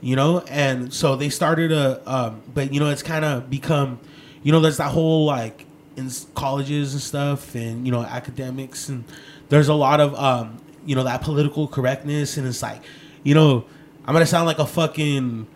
You 0.00 0.16
know, 0.16 0.40
and 0.48 0.92
so 0.94 1.16
they 1.16 1.28
started 1.28 1.72
a. 1.72 2.00
Um, 2.10 2.42
but 2.54 2.72
you 2.72 2.80
know, 2.80 2.88
it's 2.88 3.02
kind 3.02 3.24
of 3.24 3.50
become. 3.50 4.00
You 4.42 4.52
know, 4.52 4.60
there's 4.60 4.78
that 4.78 4.92
whole 4.92 5.26
like 5.26 5.66
in 5.96 6.10
colleges 6.34 6.94
and 6.94 7.02
stuff, 7.02 7.54
and 7.54 7.84
you 7.84 7.92
know, 7.92 8.00
academics, 8.02 8.88
and 8.88 9.04
there's 9.50 9.68
a 9.68 9.74
lot 9.74 10.00
of 10.00 10.14
um, 10.14 10.56
you 10.86 10.94
know, 10.96 11.04
that 11.04 11.22
political 11.22 11.68
correctness, 11.68 12.36
and 12.36 12.46
it's 12.46 12.62
like, 12.62 12.82
you 13.22 13.34
know, 13.34 13.64
I'm 14.06 14.12
gonna 14.14 14.26
sound 14.26 14.46
like 14.46 14.58
a 14.58 14.66
fucking. 14.66 15.46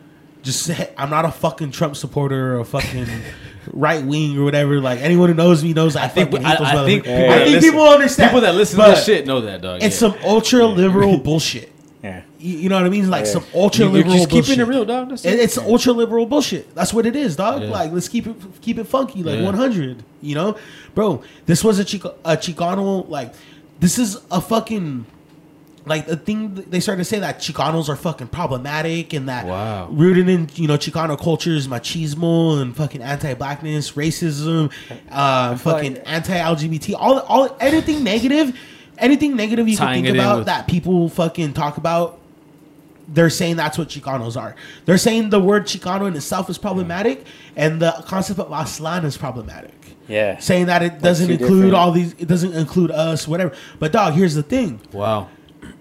Just 0.43 0.62
say, 0.64 0.93
I'm 0.99 1.09
not 1.09 1.25
a 1.25 1.31
fucking 1.33 1.70
Trump 1.70 1.97
supporter 1.97 2.57
or 2.57 2.61
a 2.61 2.64
fucking 2.66 3.07
right 3.72 4.05
wing 4.05 4.37
or 4.39 4.45
whatever. 4.45 4.79
Like 4.79 5.01
anyone 5.01 5.31
who 5.31 5.35
knows 5.35 5.64
me 5.64 5.72
knows 5.72 5.97
I, 5.97 6.07
think- 6.09 6.31
fucking 6.31 6.45
hate 6.47 6.59
those 6.59 6.68
I- 6.68 6.83
I 6.83 6.85
think 6.85 7.05
motherfuckers. 7.05 7.07
people 7.07 7.33
I 7.33 7.39
think 7.39 7.55
listen- 7.55 7.70
people 7.70 7.89
understand. 7.89 8.29
People 8.31 8.41
that 8.43 8.55
listen 8.55 8.79
to 8.81 8.85
this 8.91 9.05
shit 9.07 9.27
know 9.27 9.41
that, 9.41 9.62
dog. 9.62 9.83
It's 9.83 10.01
yeah. 10.03 10.11
some 10.11 10.14
ultra 10.22 10.66
liberal 10.66 11.16
bullshit. 11.16 11.72
Yeah. 12.03 12.20
You, 12.39 12.59
you 12.59 12.68
know 12.68 12.77
what 12.77 12.85
I 12.85 12.91
mean? 12.91 13.09
Like 13.09 13.25
Yeah. 13.25 13.31
some 13.33 13.45
ultra 13.55 13.87
liberal. 13.87 14.16
just 14.16 14.29
bullshit. 14.29 14.45
keeping 14.57 14.61
it 14.61 14.68
real, 14.68 14.85
dog. 14.85 15.09
That's 15.09 15.25
It- 15.25 15.33
it. 15.33 15.41
It's 15.41 15.57
ultra 15.57 15.93
liberal 15.93 16.27
bullshit. 16.27 16.75
That's 16.75 16.93
what 16.93 17.07
it 17.07 17.16
is, 17.16 17.37
dog. 17.37 17.62
Yeah. 17.62 17.70
Like 17.70 17.93
let's 17.93 18.09
keep 18.09 18.27
it 18.27 18.37
keep 18.61 18.77
it 18.79 18.85
funky, 18.85 19.22
like 19.22 19.39
Yeah. 19.39 19.45
100. 19.47 20.03
You 20.20 20.35
know, 20.35 20.57
bro. 20.95 21.22
This 21.47 21.64
was 21.64 21.79
a 21.79 21.85
Chico, 21.87 22.14
a 22.22 22.37
Chicano. 22.37 23.09
Like 23.09 23.33
this 23.81 23.99
is 23.99 24.18
a 24.31 24.43
fucking. 24.43 25.07
Like 25.87 26.07
the 26.07 26.16
thing 26.16 26.55
they 26.55 26.80
started 26.80 27.01
to 27.01 27.05
say 27.05 27.18
that 27.18 27.41
Chicanos 27.41 27.91
are 27.91 27.97
fucking 27.97 28.28
problematic 28.28 29.12
and 29.12 29.28
that 29.28 29.47
Wow. 29.47 29.89
rooted 29.91 30.30
in 30.30 30.49
you 30.55 30.66
know 30.66 30.78
Chicano 30.78 31.18
culture 31.20 31.51
is 31.51 31.68
machismo 31.68 32.61
and 32.62 32.74
fucking 32.74 33.03
anti-blackness, 33.03 33.93
racism, 33.93 34.72
uh, 35.11 35.57
fucking 35.57 35.95
like- 35.95 36.03
anti-LGBT, 36.07 36.95
all 36.99 37.18
all 37.20 37.55
anything 37.61 38.03
negative, 38.03 38.57
anything 38.97 39.37
negative 39.37 39.68
you 39.68 39.76
can 39.76 39.93
think 39.93 40.09
about 40.09 40.39
with- 40.39 40.47
that 40.47 40.66
people 40.66 41.09
fucking 41.11 41.53
talk 41.53 41.76
about 41.76 42.18
they're 43.07 43.28
saying 43.28 43.57
that's 43.57 43.76
what 43.76 43.91
Chicanos 43.91 44.41
are. 44.41 44.55
They're 44.87 44.97
saying 44.97 45.28
the 45.28 45.39
word 45.39 45.66
Chicano 45.66 46.09
in 46.09 46.16
itself 46.16 46.49
is 46.49 46.57
problematic, 46.57 47.26
and 47.55 47.78
the 47.78 47.93
concept 48.07 48.39
of 48.41 48.49
Aztlán 48.49 49.05
is 49.05 49.18
problematic. 49.18 49.74
Yeah. 50.09 50.39
Saying 50.39 50.66
that 50.66 50.82
it 50.82 51.03
doesn't 51.03 51.30
include 51.30 51.51
different- 51.51 51.74
all 51.74 51.93
these, 51.93 52.14
it 52.18 52.28
doesn't 52.28 52.55
include 52.55 52.91
us, 52.91 53.28
whatever. 53.28 53.53
But 53.78 53.93
dog, 53.93 54.14
here's 54.14 54.35
the 54.35 54.43
thing: 54.43 54.80
wow. 54.91 55.28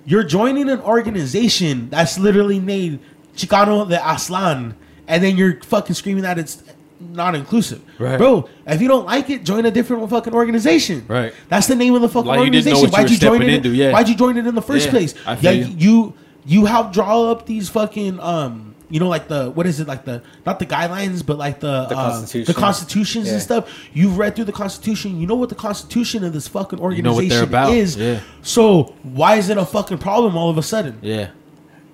You're 0.06 0.24
joining 0.24 0.70
an 0.70 0.82
organization 0.82 1.89
that's 1.89 2.20
literally 2.20 2.60
named 2.60 2.99
Chicano 3.36 3.88
de 3.88 3.97
Aztlán, 3.97 4.74
and 5.08 5.24
then 5.24 5.38
you're 5.38 5.62
fucking 5.62 5.95
screaming 5.95 6.24
that 6.24 6.38
it's 6.38 6.62
not 6.99 7.36
inclusive, 7.36 7.82
Right. 7.99 8.18
bro. 8.18 8.47
If 8.68 8.82
you 8.82 8.88
don't 8.88 9.06
like 9.06 9.30
it, 9.30 9.43
join 9.43 9.66
a 9.66 9.72
different 9.72 10.10
fucking 10.10 10.34
organization. 10.34 11.04
Right. 11.08 11.34
That's 11.49 11.68
the 11.68 11.76
name 11.76 11.95
of 11.95 12.01
the 12.01 12.10
fucking 12.10 12.28
Like 12.28 12.39
you 12.45 12.51
didn't 12.51 12.66
know 12.66 12.72
organization. 12.82 12.89
you 12.89 12.91
Why'd 13.04 13.10
you 13.12 13.18
join 13.18 13.41
it? 13.41 13.49
into, 13.49 13.70
yeah. 13.70 13.91
Why'd 13.91 14.10
you 14.10 14.16
join 14.16 14.38
it 14.38 14.45
in 14.47 14.56
the 14.56 14.62
first 14.62 14.86
Yeah, 14.86 14.91
place? 14.91 15.16
I 15.26 15.38
yeah, 15.41 15.51
you. 15.51 15.66
you 15.78 16.14
you 16.45 16.66
helped 16.66 16.93
draw 16.93 17.32
up 17.32 17.45
these 17.45 17.70
fucking 17.70 18.20
um. 18.20 18.72
You 18.94 19.00
know, 19.00 19.10
like 19.10 19.28
the 19.28 19.50
what 19.50 19.66
is 19.66 19.80
it? 19.80 19.88
Like 19.88 20.06
the 20.06 20.22
not 20.46 20.60
the 20.60 20.68
guidelines, 20.68 21.26
but 21.26 21.39
like 21.39 21.60
the 21.60 21.86
The 21.89 21.98
uh, 21.98 22.12
Constitution. 22.12 22.54
the 22.54 22.60
constitutions 22.60 23.32
and 23.32 23.41
stuff. 23.41 23.68
You've 23.91 24.20
read 24.20 24.36
through 24.36 24.46
the 24.46 24.52
constitution. 24.52 25.20
You 25.20 25.26
know 25.26 25.34
what 25.34 25.50
the 25.50 25.56
constitution 25.56 26.24
of 26.24 26.32
this 26.32 26.48
fucking 26.48 26.78
know 26.78 26.86
organization 26.86 27.16
what 27.16 27.30
they're 27.30 27.44
about, 27.44 27.74
is. 27.74 27.98
yeah. 27.98 28.20
So 28.44 28.94
why 29.02 29.38
is 29.38 29.50
it 29.50 29.58
a 29.58 29.66
fucking 29.66 29.98
problem 29.98 30.38
all 30.38 30.52
of 30.52 30.60
a 30.60 30.62
sudden? 30.62 31.00
Yeah. 31.02 31.32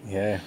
Yeah. 0.06 0.42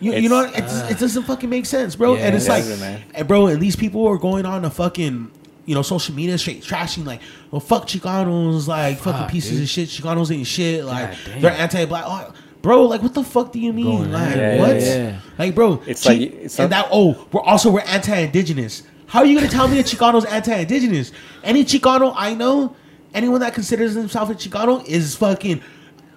You, 0.00 0.14
you 0.14 0.28
know, 0.28 0.40
it's, 0.52 0.90
it 0.90 0.98
doesn't 0.98 1.22
fucking 1.22 1.48
make 1.48 1.66
sense, 1.66 1.94
bro. 1.94 2.16
Yeah, 2.16 2.26
and 2.26 2.34
it's 2.34 2.46
it 2.46 2.50
like, 2.50 2.64
man. 2.80 3.02
and 3.14 3.28
bro, 3.28 3.46
and 3.46 3.62
these 3.62 3.76
people 3.76 4.04
are 4.08 4.18
going 4.18 4.44
on 4.44 4.64
a 4.64 4.70
fucking, 4.70 5.30
you 5.66 5.74
know, 5.76 5.82
social 5.82 6.12
media 6.16 6.36
straight 6.36 6.62
trashing 6.64 7.04
like, 7.06 7.20
well, 7.52 7.60
fuck 7.60 7.86
Chicanos, 7.86 8.66
like 8.66 8.98
fucking 8.98 9.28
pieces 9.28 9.52
dude. 9.52 9.62
of 9.62 9.68
shit. 9.68 9.88
Chicanos 9.88 10.34
ain't 10.36 10.48
shit. 10.48 10.84
Like 10.84 11.10
God 11.24 11.42
they're 11.42 11.52
anti-black. 11.52 12.04
Oh, 12.08 12.34
bro, 12.62 12.84
like 12.86 13.02
what 13.02 13.14
the 13.14 13.22
fuck 13.24 13.52
do 13.52 13.58
you 13.60 13.72
mean? 13.72 13.84
Going 13.84 14.12
like. 14.12 14.36
Yeah, 14.36 14.58
what? 14.58 14.76
yeah, 14.80 14.96
yeah. 14.96 15.20
Like, 15.38 15.54
bro, 15.54 15.82
It's 15.86 16.04
Chi- 16.04 16.10
like- 16.10 16.20
it's 16.34 16.58
and 16.58 16.72
that. 16.72 16.88
Oh, 16.90 17.26
we're 17.32 17.42
also 17.42 17.70
we're 17.70 17.80
anti-indigenous. 17.80 18.84
How 19.06 19.18
are 19.20 19.26
you 19.26 19.34
gonna 19.36 19.50
tell 19.50 19.68
me 19.68 19.76
that 19.76 19.86
Chicano's 19.86 20.24
anti-indigenous? 20.24 21.12
Any 21.44 21.64
Chicano 21.64 22.14
I 22.16 22.34
know, 22.34 22.74
anyone 23.12 23.40
that 23.40 23.52
considers 23.54 23.94
themselves 23.94 24.30
a 24.30 24.34
Chicano 24.34 24.84
is 24.86 25.14
fucking 25.16 25.60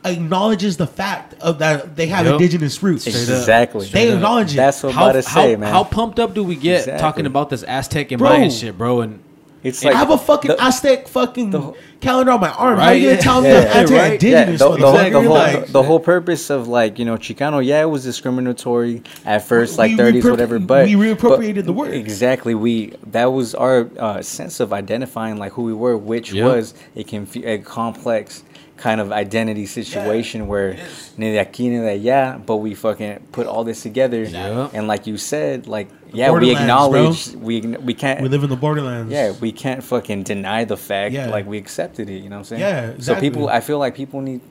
acknowledges 0.03 0.77
the 0.77 0.85
fact 0.87 1.33
of 1.41 1.59
that 1.59 1.95
they 1.95 2.07
have 2.07 2.25
Yep. 2.25 2.33
indigenous 2.33 2.81
roots. 2.83 3.03
Straight 3.05 3.23
up. 3.23 3.39
Exactly. 3.39 3.87
They 3.87 4.11
acknowledge 4.13 4.53
it. 4.53 4.57
That's 4.57 4.83
what 4.83 4.89
I'm 4.89 4.95
How, 4.95 5.03
about 5.05 5.11
to 5.13 5.21
say, 5.23 5.53
how, 5.53 5.59
man. 5.59 5.73
how 5.73 5.83
pumped 5.83 6.19
up 6.19 6.33
do 6.35 6.43
we 6.43 6.55
get 6.55 6.81
Exactly. 6.81 7.01
talking 7.01 7.25
about 7.25 7.49
this 7.49 7.63
Aztec 7.63 8.11
and 8.11 8.19
Bro. 8.19 8.29
Mayan 8.29 8.51
shit, 8.51 8.77
bro? 8.77 9.01
And 9.01 9.19
it's 9.65 9.83
I 9.85 9.93
have 9.93 10.11
a 10.11 10.17
fucking 10.17 10.51
the- 10.51 10.63
Aztec 10.63 11.07
fucking 11.07 11.49
the- 11.49 11.73
calendar 11.99 12.33
on 12.33 12.39
my 12.39 12.49
arm. 12.51 12.77
How 12.77 12.83
are 12.85 12.87
Right? 12.89 13.01
you 13.01 13.09
gonna 13.09 13.21
tell 13.21 13.41
me 13.41 13.49
Yeah, 13.49 13.55
I'm 13.59 13.63
yeah, 13.65 13.97
right. 13.97 14.11
anti-indigenous? 14.13 14.21
Yeah, 14.23 14.45
the, 14.45 14.57
the, 14.57 14.65
whole, 14.67 14.77
the, 14.77 15.21
whole, 15.21 15.33
Like, 15.33 15.65
the, 15.65 15.71
the 15.71 15.83
whole 15.83 15.99
purpose 15.99 16.49
of 16.51 16.67
like 16.67 16.99
you 16.99 17.05
know 17.05 17.17
Chicano, 17.17 17.65
yeah, 17.65 17.81
it 17.81 17.85
was 17.89 18.03
discriminatory 18.03 19.01
at 19.25 19.43
first, 19.43 19.77
like 19.77 19.91
30s, 19.93 20.21
reappropri- 20.21 20.31
whatever. 20.31 20.59
But 20.59 20.85
we 20.85 20.93
reappropriated 20.93 21.55
but 21.55 21.65
the 21.65 21.73
word. 21.73 21.93
exactly. 21.93 22.53
We 22.53 22.93
that 23.07 23.25
was 23.33 23.55
our 23.55 23.89
uh, 23.97 24.21
sense 24.21 24.59
of 24.59 24.71
identifying 24.71 25.37
like 25.37 25.53
who 25.53 25.63
we 25.63 25.73
were, 25.73 25.97
which 25.97 26.31
Yep. 26.31 26.45
was 26.45 26.73
a 26.95 27.03
confu- 27.03 27.43
a 27.45 27.57
complex 27.57 28.43
kind 28.77 28.99
of 28.99 29.11
identity 29.11 29.65
situation 29.65 30.47
where 30.47 30.77
ni 31.17 31.31
de 31.31 31.37
aquí 31.43 31.69
ni 31.69 31.77
de 31.79 31.97
allá, 31.99 32.45
but 32.45 32.57
we 32.57 32.73
fucking 32.73 33.19
put 33.31 33.47
all 33.47 33.63
this 33.63 33.81
together, 33.81 34.23
Yep. 34.23 34.71
and 34.73 34.87
like 34.87 35.07
you 35.07 35.17
said, 35.17 35.65
like 35.67 35.87
yeah, 36.11 36.27
we 36.31 36.31
Borderlands, 36.53 36.61
acknowledge 36.61 37.35
we 37.35 37.61
we 37.61 37.93
can't 37.93 38.21
we 38.21 38.29
live 38.29 38.43
in 38.43 38.49
the 38.49 38.55
borderlands. 38.55 39.11
yeah, 39.11 39.33
we 39.41 39.51
can't 39.51 39.83
fucking 39.83 40.23
deny 40.23 40.65
the 40.65 40.77
fact. 40.77 41.13
Yeah. 41.13 41.29
Like 41.29 41.45
we 41.45 41.57
accepted 41.57 42.09
it. 42.09 42.19
You 42.23 42.29
know 42.29 42.37
what 42.37 42.51
I'm 42.51 42.57
saying? 42.57 42.61
Yeah, 42.61 42.93
So 42.99 43.15
people, 43.19 43.47
I 43.49 43.59
feel 43.61 43.79
like 43.79 43.95
people 43.95 44.21
need 44.21 44.41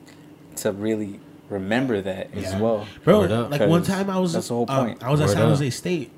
to 0.56 0.72
really 0.72 1.20
remember 1.50 2.00
that 2.00 2.32
as 2.34 2.54
well. 2.56 2.86
bro. 3.04 3.20
Like 3.50 3.60
one 3.68 3.82
time 3.82 4.08
I 4.10 4.18
was 4.18 4.32
that's 4.32 4.48
the 4.48 4.54
whole 4.54 4.66
um, 4.68 4.86
point. 4.86 5.02
I 5.02 5.10
was 5.10 5.20
at 5.20 5.28
Word 5.28 5.32
San 5.34 5.42
up. 5.42 5.48
Jose 5.50 5.70
State, 5.70 6.10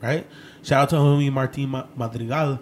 right? 0.00 0.26
Shout 0.62 0.82
out 0.82 0.88
to 0.90 0.96
homie 0.96 1.32
Martin 1.32 1.70
Madrigal. 1.96 2.58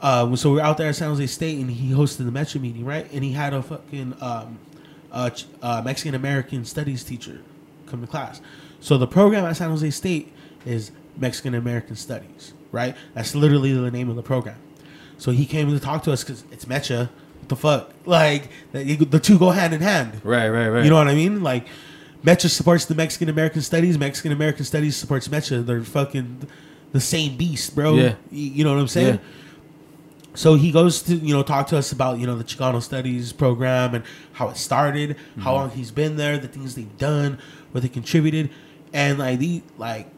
Uh, 0.00 0.36
so 0.36 0.50
we 0.50 0.56
were 0.56 0.62
out 0.62 0.76
there 0.76 0.88
at 0.88 0.96
San 0.96 1.08
Jose 1.08 1.26
State, 1.26 1.58
and 1.58 1.70
he 1.70 1.92
hosted 1.92 2.18
the 2.18 2.24
Mecha 2.24 2.60
meeting, 2.60 2.84
right? 2.84 3.10
And 3.12 3.24
he 3.24 3.32
had 3.32 3.54
a 3.54 3.62
fucking 3.62 4.14
um, 4.20 4.58
uh, 5.10 5.30
uh, 5.62 5.82
Mexican 5.84 6.14
American 6.14 6.64
studies 6.64 7.02
teacher 7.02 7.40
come 7.86 8.00
to 8.00 8.06
class. 8.06 8.40
So 8.80 8.98
the 8.98 9.06
program 9.06 9.44
at 9.44 9.56
San 9.56 9.70
Jose 9.70 9.90
State 9.90 10.32
is 10.64 10.90
Mexican 11.16 11.54
American 11.54 11.96
Studies, 11.96 12.52
right? 12.72 12.94
That's 13.14 13.34
literally 13.34 13.72
the 13.72 13.90
name 13.90 14.10
of 14.10 14.16
the 14.16 14.22
program. 14.22 14.58
So 15.18 15.30
he 15.30 15.46
came 15.46 15.70
to 15.70 15.80
talk 15.80 16.02
to 16.04 16.12
us 16.12 16.22
because 16.22 16.44
it's 16.50 16.66
Mecha. 16.66 17.08
What 17.40 17.48
the 17.48 17.56
fuck? 17.56 17.92
Like 18.06 18.50
the, 18.70 18.94
the 18.94 19.18
two 19.18 19.36
go 19.36 19.50
hand 19.50 19.74
in 19.74 19.80
hand. 19.80 20.20
right, 20.22 20.48
right, 20.48 20.68
right. 20.68 20.84
You 20.84 20.90
know 20.90 20.96
what 20.96 21.08
I 21.08 21.14
mean? 21.16 21.42
Like, 21.42 21.66
Mecha 22.22 22.48
supports 22.48 22.84
the 22.84 22.94
Mexican 22.94 23.28
American 23.28 23.62
Studies. 23.62 23.98
Mexican 23.98 24.30
American 24.30 24.64
Studies 24.64 24.96
supports 24.96 25.26
Mecha. 25.26 25.66
They're 25.66 25.82
fucking 25.82 26.46
the 26.92 27.00
same 27.00 27.36
beast, 27.36 27.74
bro. 27.74 27.94
Yeah. 27.94 28.14
You 28.30 28.62
know 28.62 28.72
what 28.74 28.80
I'm 28.80 28.86
saying? 28.88 29.14
Yeah. 29.14 29.20
So 30.36 30.54
he 30.54 30.70
goes 30.70 31.02
to 31.02 31.16
you 31.16 31.34
know 31.34 31.42
talk 31.42 31.66
to 31.68 31.78
us 31.78 31.90
about 31.92 32.18
you 32.18 32.26
know 32.26 32.36
the 32.36 32.44
Chicano 32.44 32.82
Studies 32.82 33.32
program 33.32 33.94
and 33.94 34.04
how 34.32 34.50
it 34.50 34.56
started, 34.56 35.16
how 35.38 35.50
mm-hmm. 35.50 35.50
long 35.50 35.70
he's 35.70 35.90
been 35.90 36.16
there, 36.16 36.38
the 36.38 36.46
things 36.46 36.74
they've 36.74 36.98
done, 36.98 37.38
what 37.72 37.82
they 37.82 37.88
contributed, 37.88 38.50
and 38.92 39.18
like 39.18 39.38
the 39.38 39.62
like 39.78 40.08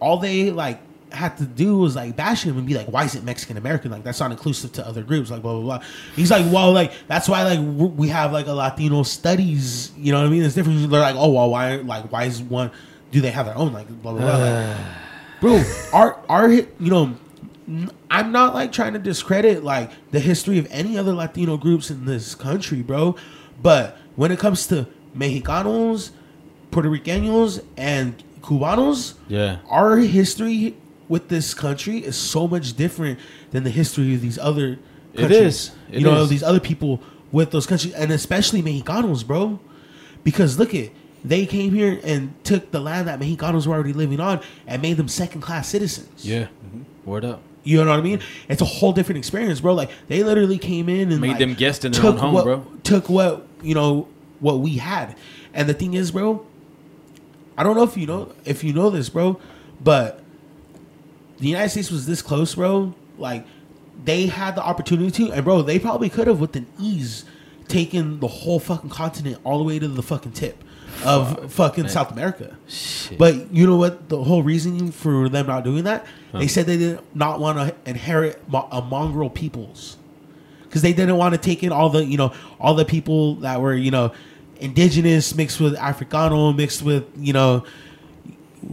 all 0.00 0.16
they 0.16 0.50
like 0.50 0.80
had 1.12 1.36
to 1.38 1.44
do 1.44 1.78
was 1.78 1.96
like 1.96 2.16
bash 2.16 2.44
him 2.44 2.56
and 2.56 2.66
be 2.66 2.74
like, 2.74 2.86
why 2.86 3.04
is 3.04 3.14
it 3.14 3.24
Mexican 3.24 3.56
American? 3.56 3.90
Like 3.90 4.02
that's 4.02 4.20
not 4.20 4.30
inclusive 4.30 4.72
to 4.72 4.86
other 4.86 5.02
groups. 5.02 5.30
Like 5.30 5.42
blah 5.42 5.52
blah 5.52 5.78
blah. 5.78 5.86
He's 6.16 6.30
like, 6.30 6.50
well, 6.52 6.72
like 6.72 6.92
that's 7.06 7.28
why 7.28 7.44
like 7.44 7.60
we 7.96 8.08
have 8.08 8.32
like 8.32 8.46
a 8.46 8.52
Latino 8.52 9.02
studies. 9.02 9.92
You 9.96 10.12
know 10.12 10.20
what 10.20 10.26
I 10.26 10.30
mean? 10.30 10.42
It's 10.42 10.54
different. 10.54 10.90
They're 10.90 11.00
like, 11.00 11.16
oh 11.16 11.32
well, 11.32 11.50
why 11.50 11.76
like 11.76 12.10
why 12.10 12.24
is 12.24 12.40
one? 12.40 12.70
Do 13.10 13.20
they 13.20 13.30
have 13.30 13.44
their 13.46 13.56
own 13.56 13.74
like 13.74 13.88
blah 14.02 14.12
blah 14.12 14.20
blah? 14.20 14.38
Like, 14.38 14.76
bro 15.40 15.62
our 15.92 16.18
our 16.28 16.50
you 16.50 16.66
know 16.80 17.16
i'm 18.10 18.32
not 18.32 18.54
like 18.54 18.72
trying 18.72 18.92
to 18.94 18.98
discredit 18.98 19.62
like 19.62 19.90
the 20.10 20.20
history 20.20 20.58
of 20.58 20.66
any 20.70 20.96
other 20.96 21.12
latino 21.12 21.56
groups 21.56 21.90
in 21.90 22.04
this 22.06 22.34
country 22.34 22.82
bro 22.82 23.14
but 23.62 23.96
when 24.16 24.30
it 24.32 24.38
comes 24.38 24.66
to 24.66 24.86
mexicanos 25.16 26.10
puerto 26.70 26.88
ricanos 26.88 27.62
and 27.76 28.22
cubanos 28.40 29.14
Yeah. 29.28 29.58
our 29.68 29.96
history 29.98 30.76
with 31.08 31.28
this 31.28 31.54
country 31.54 31.98
is 31.98 32.16
so 32.16 32.46
much 32.48 32.74
different 32.76 33.18
than 33.50 33.64
the 33.64 33.70
history 33.70 34.14
of 34.14 34.20
these 34.20 34.38
other 34.38 34.78
It 35.14 35.20
countries. 35.20 35.40
is. 35.40 35.70
It 35.90 36.00
you 36.00 36.04
know 36.06 36.22
is. 36.22 36.28
these 36.28 36.42
other 36.42 36.60
people 36.60 37.00
with 37.32 37.50
those 37.50 37.66
countries 37.66 37.92
and 37.94 38.10
especially 38.10 38.62
mexicanos 38.62 39.26
bro 39.26 39.58
because 40.24 40.58
look 40.58 40.74
at 40.74 40.90
they 41.24 41.46
came 41.46 41.72
here 41.74 41.98
and 42.04 42.32
took 42.44 42.70
the 42.70 42.78
land 42.78 43.08
that 43.08 43.18
Mexicanos 43.18 43.66
were 43.66 43.74
already 43.74 43.92
living 43.92 44.20
on 44.20 44.40
and 44.68 44.80
made 44.80 44.96
them 44.96 45.08
second 45.08 45.40
class 45.40 45.66
citizens. 45.68 46.24
Yeah. 46.24 46.44
Mm-hmm. 46.64 46.82
Word 47.10 47.24
up. 47.24 47.42
You 47.68 47.84
know 47.84 47.90
what 47.90 47.98
I 47.98 48.02
mean? 48.02 48.20
It's 48.48 48.62
a 48.62 48.64
whole 48.64 48.92
different 48.92 49.18
experience, 49.18 49.60
bro. 49.60 49.74
Like 49.74 49.90
they 50.08 50.22
literally 50.22 50.56
came 50.56 50.88
in 50.88 51.12
and 51.12 51.20
Made 51.20 51.28
like, 51.28 51.38
them 51.38 51.52
guests 51.52 51.84
in 51.84 51.92
their 51.92 52.06
own 52.06 52.16
home, 52.16 52.32
what, 52.32 52.44
bro. 52.44 52.66
Took 52.82 53.10
what 53.10 53.46
you 53.60 53.74
know 53.74 54.08
what 54.40 54.60
we 54.60 54.78
had, 54.78 55.14
and 55.52 55.68
the 55.68 55.74
thing 55.74 55.92
is, 55.92 56.10
bro. 56.10 56.46
I 57.58 57.64
don't 57.64 57.76
know 57.76 57.82
if 57.82 57.94
you 57.94 58.06
know 58.06 58.32
if 58.46 58.64
you 58.64 58.72
know 58.72 58.88
this, 58.88 59.10
bro, 59.10 59.38
but 59.82 60.22
the 61.38 61.48
United 61.48 61.68
States 61.68 61.90
was 61.90 62.06
this 62.06 62.22
close, 62.22 62.54
bro. 62.54 62.94
Like 63.18 63.46
they 64.02 64.28
had 64.28 64.54
the 64.54 64.62
opportunity 64.62 65.26
to, 65.26 65.32
and 65.34 65.44
bro, 65.44 65.60
they 65.60 65.78
probably 65.78 66.08
could 66.08 66.26
have 66.26 66.40
with 66.40 66.56
an 66.56 66.66
ease 66.80 67.26
taken 67.66 68.18
the 68.20 68.28
whole 68.28 68.60
fucking 68.60 68.88
continent 68.88 69.42
all 69.44 69.58
the 69.58 69.64
way 69.64 69.78
to 69.78 69.86
the 69.86 70.02
fucking 70.02 70.32
tip 70.32 70.64
of 71.04 71.52
fucking 71.52 71.84
man. 71.84 71.92
South 71.92 72.10
America. 72.12 72.56
Shit. 72.68 73.18
But 73.18 73.52
you 73.52 73.66
know 73.66 73.76
what? 73.76 74.08
The 74.08 74.22
whole 74.24 74.42
reasoning 74.42 74.90
for 74.90 75.28
them 75.28 75.46
not 75.46 75.64
doing 75.64 75.84
that, 75.84 76.06
they 76.32 76.46
said 76.48 76.66
they 76.66 76.76
did 76.76 76.98
not 77.14 77.40
want 77.40 77.58
to 77.58 77.74
inherit 77.90 78.48
mo- 78.48 78.68
a 78.72 78.82
mongrel 78.82 79.30
peoples 79.30 79.96
because 80.64 80.82
they 80.82 80.92
didn't 80.92 81.16
want 81.16 81.34
to 81.34 81.40
take 81.40 81.62
in 81.62 81.72
all 81.72 81.88
the 81.90 82.04
you 82.04 82.16
know 82.18 82.32
all 82.60 82.74
the 82.74 82.84
people 82.84 83.36
that 83.36 83.60
were 83.60 83.74
you 83.74 83.90
know 83.90 84.12
indigenous 84.60 85.34
mixed 85.34 85.60
with 85.60 85.76
Africano 85.76 86.54
mixed 86.56 86.82
with 86.82 87.04
you 87.16 87.32
know 87.32 87.64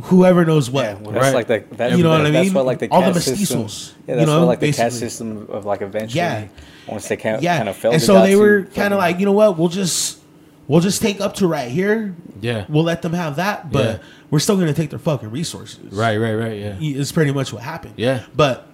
whoever 0.04 0.44
knows 0.46 0.70
what. 0.70 0.84
Yeah, 0.86 0.94
well, 0.96 1.12
that's 1.12 1.26
Right. 1.26 1.36
like 1.36 1.48
the 1.70 1.76
that, 1.78 1.92
You 1.98 2.04
know 2.04 2.10
what 2.10 2.22
I 2.26 2.32
that's 2.32 2.46
mean? 2.48 2.54
why 2.54 2.62
like 2.62 2.80
the 2.80 2.90
All 2.90 3.02
the 3.02 3.14
caste 3.14 3.28
system. 3.38 3.62
mestizos, 3.66 3.92
Yeah, 4.08 4.14
you 4.14 4.18
that's 4.20 4.28
know, 4.28 4.40
why 4.40 4.46
like 4.46 4.60
the 4.60 4.68
basically. 4.68 4.86
caste 4.86 5.00
system 5.00 5.48
of 5.50 5.66
like 5.66 5.82
eventually. 5.82 6.18
Yeah. 6.18 6.48
Once 6.88 7.08
they 7.08 7.18
kind 7.18 7.36
of 7.38 7.44
yeah, 7.44 7.58
kind 7.58 7.70
of 7.70 7.76
felt. 7.76 7.94
and 7.94 8.04
so 8.04 8.22
they 8.22 8.36
were 8.36 8.64
kind 8.76 8.94
of 8.94 9.00
like, 9.00 9.20
you 9.20 9.26
know 9.26 9.32
what? 9.32 9.58
We'll 9.58 9.70
just 9.70 10.20
we'll 10.68 10.82
just 10.82 11.02
take 11.02 11.20
up 11.22 11.36
to 11.36 11.48
right 11.48 11.70
here. 11.72 12.16
Yeah. 12.42 12.66
We'll 12.70 12.84
let 12.84 13.02
them 13.02 13.14
have 13.14 13.36
that, 13.38 13.72
but 13.72 13.86
Yeah. 13.86 13.98
we're 14.30 14.40
still 14.40 14.56
going 14.56 14.68
to 14.68 14.74
take 14.74 14.90
their 14.90 15.00
fucking 15.00 15.32
resources. 15.32 15.94
Right, 15.94 16.18
right, 16.18 16.34
right. 16.34 16.58
Yeah. 16.60 16.76
It's 16.80 17.12
pretty 17.12 17.32
much 17.32 17.52
what 17.54 17.64
happened. 17.64 17.94
Yeah. 17.98 18.24
But 18.36 18.68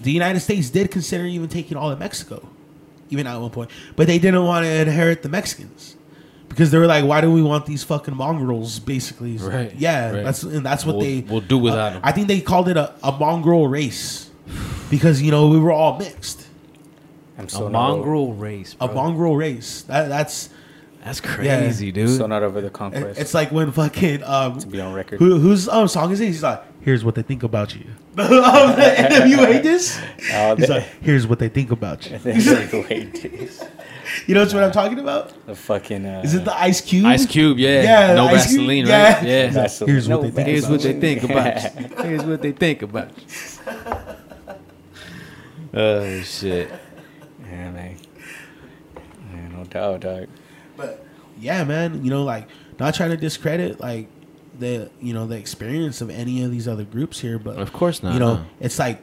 the 0.00 0.12
United 0.12 0.40
States 0.40 0.70
did 0.70 0.90
consider 0.90 1.24
even 1.26 1.48
taking 1.48 1.76
all 1.76 1.90
of 1.90 1.98
Mexico, 1.98 2.48
even 3.10 3.26
at 3.26 3.36
one 3.38 3.50
point. 3.50 3.70
But 3.96 4.06
they 4.06 4.18
didn't 4.18 4.44
want 4.44 4.64
to 4.64 4.70
inherit 4.72 5.22
the 5.22 5.28
Mexicans. 5.28 5.96
Because 6.48 6.72
they 6.72 6.78
were 6.78 6.86
like, 6.86 7.04
why 7.04 7.20
do 7.20 7.30
we 7.30 7.42
want 7.42 7.64
these 7.66 7.84
fucking 7.84 8.16
mongrels? 8.16 8.80
Basically, 8.80 9.36
Right, 9.36 9.72
Yeah, 9.78 10.10
right. 10.10 10.24
that's 10.24 10.42
and 10.42 10.66
that's 10.66 10.84
what 10.84 10.96
We'll- 10.96 11.04
they 11.06 11.20
we'll 11.20 11.40
do 11.42 11.56
without 11.58 11.92
uh, 11.92 11.96
'em. 11.96 12.00
I 12.02 12.10
think 12.10 12.26
they 12.26 12.40
called 12.40 12.68
it 12.68 12.76
a, 12.76 12.92
a 13.04 13.12
mongrel 13.12 13.68
race 13.68 14.28
because 14.90 15.22
you 15.22 15.30
know 15.30 15.46
we 15.48 15.60
were 15.60 15.70
all 15.70 15.96
mixed. 15.96 16.48
I'm 17.38 17.44
A 17.46 17.48
so 17.48 17.68
not 17.68 17.90
mongrel 17.90 18.32
race. 18.32 18.74
A 18.80 18.88
mongrel 18.88 19.36
race. 19.36 19.82
That 19.82 20.08
that's 20.08 20.50
That's 21.04 21.20
crazy, 21.20 21.88
over, 21.88 21.94
dude. 21.94 22.18
so 22.18 22.26
not 22.26 22.42
over 22.42 22.60
the 22.60 22.68
conquest. 22.68 23.18
it's 23.18 23.32
like 23.32 23.50
when 23.50 23.72
fucking 23.72 24.22
um 24.22 24.58
to 24.58 24.66
be 24.66 24.80
on 24.80 24.92
record. 24.92 25.18
who, 25.18 25.38
whose 25.38 25.68
um, 25.68 25.88
song 25.88 26.12
is 26.12 26.20
it? 26.20 26.26
He's 26.26 26.42
like, 26.42 26.62
here's 26.82 27.04
what 27.04 27.14
they 27.14 27.22
think 27.22 27.42
about 27.42 27.74
you. 27.74 27.84
um, 28.18 28.26
NWA 28.26 29.62
this. 29.62 29.98
Oh, 30.32 30.56
He's 30.56 30.68
the- 30.68 30.74
like, 30.74 30.84
here's 31.00 31.26
what 31.26 31.38
they 31.38 31.48
think 31.48 31.70
about 31.70 32.08
you. 32.10 32.18
Wait, 32.24 33.24
You 34.26 34.34
know 34.34 34.44
what 34.44 34.54
I'm 34.54 34.72
talking 34.72 34.98
about? 34.98 35.46
the 35.46 35.54
fucking. 35.54 36.04
Uh, 36.04 36.20
Is 36.22 36.34
it 36.34 36.44
the 36.44 36.54
Ice 36.54 36.82
Cube? 36.82 37.06
Ice 37.06 37.24
Cube, 37.24 37.58
yeah. 37.58 37.82
Yeah, 37.82 38.14
no 38.14 38.26
Ice 38.26 38.48
Cube, 38.48 38.60
Vaseline, 38.60 38.86
yeah. 38.86 39.14
right? 39.14 39.26
Yeah. 39.26 39.50
Vaseline. 39.50 39.90
Here's 39.90 40.08
what 40.08 40.22
they 40.22 40.30
think 40.30 40.48
Here's 40.48 40.68
what 40.68 40.82
they 40.82 41.00
think 41.00 41.22
about 41.24 41.62
you. 41.80 41.88
Here's 42.04 42.24
what 42.24 42.42
they 42.42 42.52
think 42.52 42.82
about 42.82 43.10
you. 43.16 43.24
Oh 45.72 46.20
shit. 46.22 46.70
Yeah, 47.42 47.70
man. 47.70 47.96
Yeah, 49.32 49.48
no 49.48 49.64
doubt, 49.64 50.00
dog. 50.00 50.28
But 50.80 51.04
yeah, 51.38 51.64
man, 51.64 52.04
you 52.04 52.10
know, 52.10 52.24
like 52.24 52.48
not 52.78 52.94
trying 52.94 53.10
to 53.10 53.16
discredit 53.16 53.80
like 53.80 54.08
the 54.58 54.90
you 55.00 55.12
know 55.14 55.26
the 55.26 55.36
experience 55.36 56.00
of 56.00 56.10
any 56.10 56.42
of 56.44 56.50
these 56.50 56.66
other 56.66 56.84
groups 56.84 57.20
here, 57.20 57.38
but 57.38 57.58
Of 57.58 57.72
course 57.72 58.02
not, 58.02 58.14
You 58.14 58.20
know, 58.20 58.34
no. 58.36 58.44
it's 58.60 58.78
like 58.78 59.02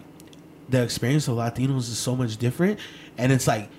the 0.70 0.82
experience 0.84 1.28
of 1.28 1.36
Latinos 1.36 1.88
is 1.90 1.98
so 1.98 2.16
much 2.16 2.38
different, 2.38 2.80
and 3.18 3.32
it's 3.32 3.48
like 3.48 3.70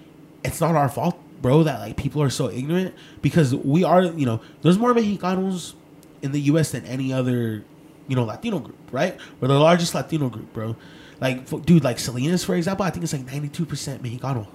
it's 0.44 0.60
not 0.60 0.74
our 0.76 0.88
fault, 0.88 1.16
bro, 1.42 1.62
that 1.64 1.80
like 1.80 1.96
people 1.96 2.22
are 2.22 2.30
so 2.30 2.48
ignorant 2.50 2.94
because 3.22 3.54
we 3.54 3.84
are, 3.84 4.02
you 4.02 4.24
know, 4.26 4.40
there's 4.62 4.78
more 4.78 4.94
Mexicanos 4.94 5.74
in 6.22 6.32
the 6.32 6.40
U.S. 6.52 6.70
than 6.72 6.84
any 6.86 7.12
other, 7.12 7.64
you 8.08 8.16
know, 8.16 8.24
Latino 8.24 8.58
group, 8.60 8.78
right? 8.92 9.16
We're 9.40 9.48
the 9.48 9.58
largest 9.58 9.94
Latino 9.94 10.28
group, 10.28 10.52
bro. 10.52 10.76
Like, 11.20 11.52
f- 11.52 11.62
dude, 11.64 11.82
like 11.84 11.98
Salinas, 11.98 12.44
for 12.44 12.54
example, 12.54 12.84
I 12.86 12.90
think 12.90 13.02
it's 13.04 13.12
like 13.12 13.26
92% 13.26 13.98
Mexicano. 13.98 14.46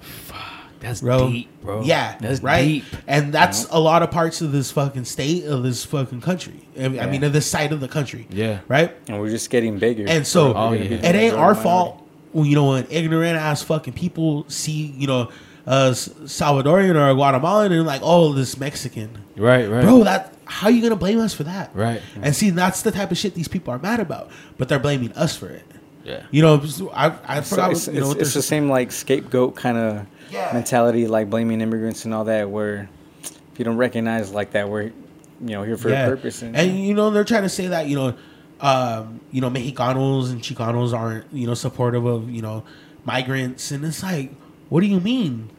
That's 0.83 1.01
bro. 1.01 1.29
deep, 1.29 1.49
bro. 1.61 1.81
Yeah, 1.83 2.17
That's 2.19 2.43
right. 2.43 2.61
deep. 2.63 2.83
And 3.07 3.33
that's 3.33 3.65
a 3.71 3.79
lot 3.79 4.03
of 4.03 4.11
parts 4.11 4.41
of 4.41 4.51
this 4.51 4.69
fucking 4.71 5.05
state 5.05 5.45
of 5.45 5.63
this 5.63 5.83
fucking 5.85 6.21
country. 6.21 6.59
I 6.77 6.83
I 6.83 6.87
Yeah. 6.89 7.05
mean, 7.09 7.23
of 7.23 7.33
this 7.33 7.45
side 7.47 7.71
of 7.71 7.79
the 7.79 7.87
country. 7.87 8.27
Yeah. 8.29 8.59
Right. 8.67 8.95
And 9.07 9.19
we're 9.19 9.29
just 9.29 9.49
getting 9.49 9.79
bigger. 9.79 10.05
And 10.07 10.27
so 10.27 10.53
Oh, 10.53 10.73
yeah. 10.73 10.81
it 10.83 11.15
ain't 11.15 11.35
our 11.35 11.55
fault. 11.55 12.01
When, 12.33 12.45
you 12.47 12.55
know, 12.55 12.69
when 12.69 12.85
ignorant 12.89 13.37
ass 13.37 13.61
fucking 13.63 13.93
people 13.93 14.45
see, 14.47 14.93
you 14.97 15.07
know, 15.07 15.29
a 15.65 15.89
S- 15.91 16.09
Salvadorian 16.25 16.95
or 16.95 17.09
a 17.09 17.13
Guatemalan 17.15 17.71
and 17.71 17.85
like, 17.85 18.01
oh, 18.03 18.33
this 18.33 18.57
Mexican, 18.59 19.09
Right, 19.37 19.69
right. 19.69 19.83
bro. 19.83 20.03
That 20.03 20.33
how 20.45 20.67
are 20.67 20.71
you 20.71 20.81
gonna 20.81 20.95
blame 20.97 21.19
us 21.19 21.33
for 21.33 21.43
that? 21.43 21.71
Right. 21.73 22.01
And 22.21 22.35
see, 22.35 22.49
that's 22.49 22.81
the 22.81 22.91
type 22.91 23.11
of 23.11 23.17
shit 23.17 23.33
these 23.33 23.47
people 23.47 23.73
are 23.73 23.79
mad 23.79 23.99
about, 24.01 24.29
but 24.57 24.67
they're 24.67 24.79
blaming 24.79 25.13
us 25.13 25.37
for 25.37 25.47
it. 25.47 25.63
Yeah. 26.03 26.23
You 26.31 26.41
know, 26.41 26.55
I 26.93 27.13
I 27.25 27.41
So 27.41 27.55
forgot. 27.55 27.71
it's, 27.71 27.87
you 27.87 27.99
know, 28.01 28.11
it's, 28.11 28.21
it's 28.21 28.33
the 28.33 28.41
same 28.41 28.69
like 28.69 28.91
scapegoat 28.91 29.55
kind 29.55 29.77
of 29.77 30.05
Yeah. 30.31 30.51
mentality, 30.53 31.07
like 31.07 31.29
blaming 31.29 31.61
immigrants 31.61 32.05
and 32.05 32.13
all 32.13 32.25
that. 32.25 32.49
Where 32.49 32.89
if 33.23 33.59
you 33.59 33.65
don't 33.65 33.77
recognize 33.77 34.31
like 34.33 34.51
that, 34.51 34.69
we're 34.69 34.83
you 34.83 34.93
know 35.39 35.63
here 35.63 35.77
for 35.77 35.89
a 35.89 36.05
purpose. 36.05 36.41
And, 36.41 36.79
you 36.79 36.93
know 36.93 37.09
they're 37.09 37.23
trying 37.23 37.43
to 37.43 37.49
say 37.49 37.67
that 37.67 37.87
you 37.87 37.95
know, 37.95 38.15
um, 38.61 39.21
you 39.31 39.41
know 39.41 39.49
Mexicanos 39.49 40.31
and 40.31 40.41
Chicanos 40.41 40.93
aren't 40.93 41.25
you 41.33 41.47
know 41.47 41.53
supportive 41.53 42.05
of 42.05 42.29
you 42.29 42.41
know 42.41 42.63
migrants, 43.05 43.71
and 43.71 43.83
it's 43.85 44.03
like, 44.03 44.31
what 44.69 44.81
do 44.81 44.87
you 44.87 44.99
mean? 44.99 45.49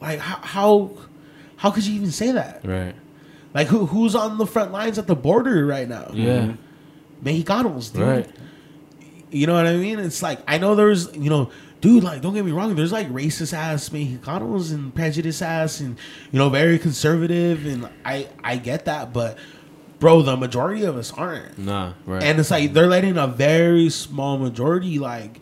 Like 0.00 0.18
how 0.18 0.36
how 0.42 0.90
how 1.56 1.70
could 1.70 1.86
you 1.86 1.94
even 1.94 2.10
say 2.12 2.32
that? 2.32 2.60
Right. 2.64 2.94
Like 3.54 3.68
who 3.68 3.86
who's 3.86 4.14
on 4.14 4.36
the 4.38 4.46
front 4.46 4.70
lines 4.72 4.98
at 4.98 5.06
the 5.06 5.16
border 5.16 5.64
right 5.66 5.88
now? 5.88 6.10
Yeah. 6.12 6.52
Mexicanos, 7.24 7.92
dude. 7.92 8.02
Right. 8.02 8.30
You 9.30 9.46
know 9.46 9.54
what 9.54 9.66
I 9.66 9.76
mean? 9.76 9.98
It's 9.98 10.22
like 10.22 10.40
I 10.48 10.58
know 10.58 10.74
there's 10.74 11.14
you 11.16 11.30
know, 11.30 11.50
dude. 11.80 12.04
Like 12.04 12.22
don't 12.22 12.34
get 12.34 12.44
me 12.44 12.52
wrong. 12.52 12.74
There's 12.76 12.92
like 12.92 13.08
racist 13.10 13.52
ass 13.52 13.88
Mexicanos 13.90 14.72
and 14.72 14.94
prejudice 14.94 15.42
ass 15.42 15.80
and 15.80 15.98
you 16.32 16.38
know 16.38 16.48
very 16.48 16.78
conservative 16.78 17.66
and 17.66 17.88
I 18.04 18.28
I 18.42 18.56
get 18.56 18.84
that, 18.86 19.12
but 19.12 19.38
bro, 20.00 20.22
the 20.22 20.36
majority 20.36 20.84
of 20.84 20.96
us 20.96 21.12
aren't. 21.12 21.58
Nah. 21.58 21.94
Right. 22.06 22.22
And 22.22 22.38
it's 22.38 22.50
like 22.50 22.72
they're 22.72 22.86
letting 22.86 23.16
a 23.18 23.26
very 23.26 23.90
small 23.90 24.38
majority 24.38 24.98
like 24.98 25.40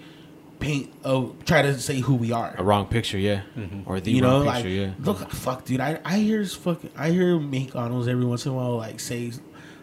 paint 0.58 0.90
oh 1.04 1.36
try 1.44 1.60
to 1.60 1.78
say 1.78 2.00
who 2.00 2.14
we 2.14 2.32
are. 2.32 2.54
a 2.56 2.64
wrong 2.64 2.86
picture, 2.86 3.18
yeah. 3.18 3.42
Mm-hmm. 3.56 3.82
Or 3.84 4.00
the 4.00 4.10
You 4.10 4.22
know, 4.22 4.38
wrong 4.38 4.46
like 4.46 4.64
picture, 4.64 4.70
yeah. 4.70 4.92
look, 5.00 5.30
fuck, 5.30 5.64
dude. 5.66 5.80
I 5.80 6.00
I 6.04 6.16
hear 6.18 6.44
fucking 6.44 6.90
I 6.96 7.10
hear 7.10 7.38
Mexicanos 7.38 8.08
every 8.08 8.24
once 8.24 8.46
in 8.46 8.52
a 8.52 8.54
while 8.54 8.76
like 8.78 8.98
say 8.98 9.32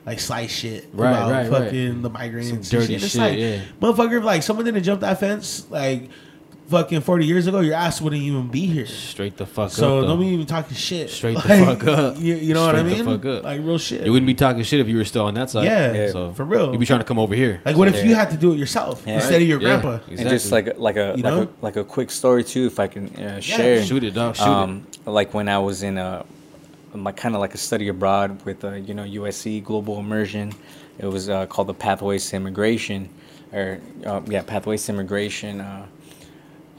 like 0.05 0.19
slice 0.19 0.51
shit 0.51 0.87
Right, 0.93 1.11
about 1.11 1.31
right, 1.31 1.49
right. 1.49 1.63
fucking 1.65 2.01
the 2.01 2.09
migrants, 2.09 2.49
Some 2.49 2.57
and 2.57 2.69
dirty 2.69 2.93
shit. 2.95 3.03
It's 3.03 3.11
shit, 3.13 3.21
like, 3.21 3.37
yeah. 3.37 3.61
motherfucker. 3.81 4.17
If 4.19 4.23
like 4.23 4.43
someone 4.43 4.65
didn't 4.65 4.83
jump 4.83 5.01
that 5.01 5.19
fence, 5.19 5.65
like 5.69 6.09
fucking 6.69 7.01
forty 7.01 7.25
years 7.25 7.45
ago, 7.47 7.59
your 7.59 7.75
ass 7.75 8.01
wouldn't 8.01 8.21
even 8.21 8.47
be 8.47 8.65
here. 8.65 8.85
Straight 8.85 9.37
the 9.37 9.45
fuck 9.45 9.69
So 9.71 9.99
up. 9.99 10.07
don't 10.07 10.19
be 10.19 10.27
even 10.27 10.45
talking 10.45 10.75
shit. 10.75 11.09
Straight 11.09 11.35
the 11.35 11.41
fuck 11.41 11.83
up. 11.87 12.17
You, 12.19 12.35
you 12.35 12.53
know 12.53 12.65
what 12.65 12.75
I 12.75 12.79
Straight 12.79 12.97
the 12.97 13.03
mean? 13.05 13.17
fuck 13.21 13.25
up. 13.25 13.43
Like 13.43 13.59
real 13.61 13.77
shit. 13.77 14.05
You 14.05 14.11
wouldn't 14.11 14.27
be 14.27 14.33
talking 14.33 14.63
shit 14.63 14.79
if 14.79 14.87
you 14.87 14.97
were 14.97 15.05
still 15.05 15.25
on 15.25 15.33
that 15.35 15.49
side. 15.49 15.65
Yeah, 15.65 15.93
Yeah. 15.93 16.11
So 16.11 16.31
for 16.33 16.45
real. 16.45 16.71
You'd 16.71 16.79
be 16.79 16.85
trying 16.85 16.99
to 17.01 17.05
come 17.05 17.19
over 17.19 17.35
here. 17.35 17.61
like, 17.65 17.77
what 17.77 17.87
if 17.87 17.95
Yeah. 17.97 18.03
you 18.03 18.15
had 18.15 18.29
to 18.31 18.37
do 18.37 18.53
it 18.53 18.57
yourself 18.57 19.03
Yeah. 19.05 19.15
instead 19.15 19.41
of 19.41 19.47
your 19.47 19.61
Yeah. 19.61 19.79
grandpa? 19.81 19.99
And 20.09 20.19
just 20.29 20.51
like 20.51 20.77
like 20.77 20.95
a 20.97 21.13
You 21.15 21.23
like 21.23 21.33
know? 21.33 21.41
a 21.43 21.47
like 21.61 21.75
a 21.77 21.83
quick 21.83 22.11
story 22.11 22.43
too, 22.43 22.65
if 22.65 22.79
I 22.79 22.87
can 22.87 23.07
uh, 23.15 23.39
share. 23.39 23.83
shoot 23.83 24.03
it, 24.03 24.11
dog. 24.15 24.35
Shoot 24.35 24.47
um, 24.47 24.87
like 25.05 25.33
when 25.33 25.47
I 25.49 25.59
was 25.59 25.83
in 25.83 25.97
a 25.97 26.25
like 26.95 27.17
kind 27.17 27.35
of 27.35 27.41
like 27.41 27.53
a 27.53 27.57
study 27.57 27.87
abroad 27.87 28.43
with 28.45 28.63
uh, 28.63 28.73
you 28.73 28.93
know 28.93 29.03
USC 29.03 29.63
Global 29.63 29.99
Immersion. 29.99 30.53
It 30.99 31.07
was 31.07 31.29
uh, 31.29 31.47
called 31.47 31.67
the 31.67 31.73
Pathways 31.73 32.29
to 32.29 32.35
Immigration, 32.35 33.09
or 33.51 33.79
uh, 34.05 34.21
yeah, 34.27 34.43
Pathways 34.43 34.85
to 34.85 34.91
Immigration. 34.91 35.61
Uh, 35.61 35.87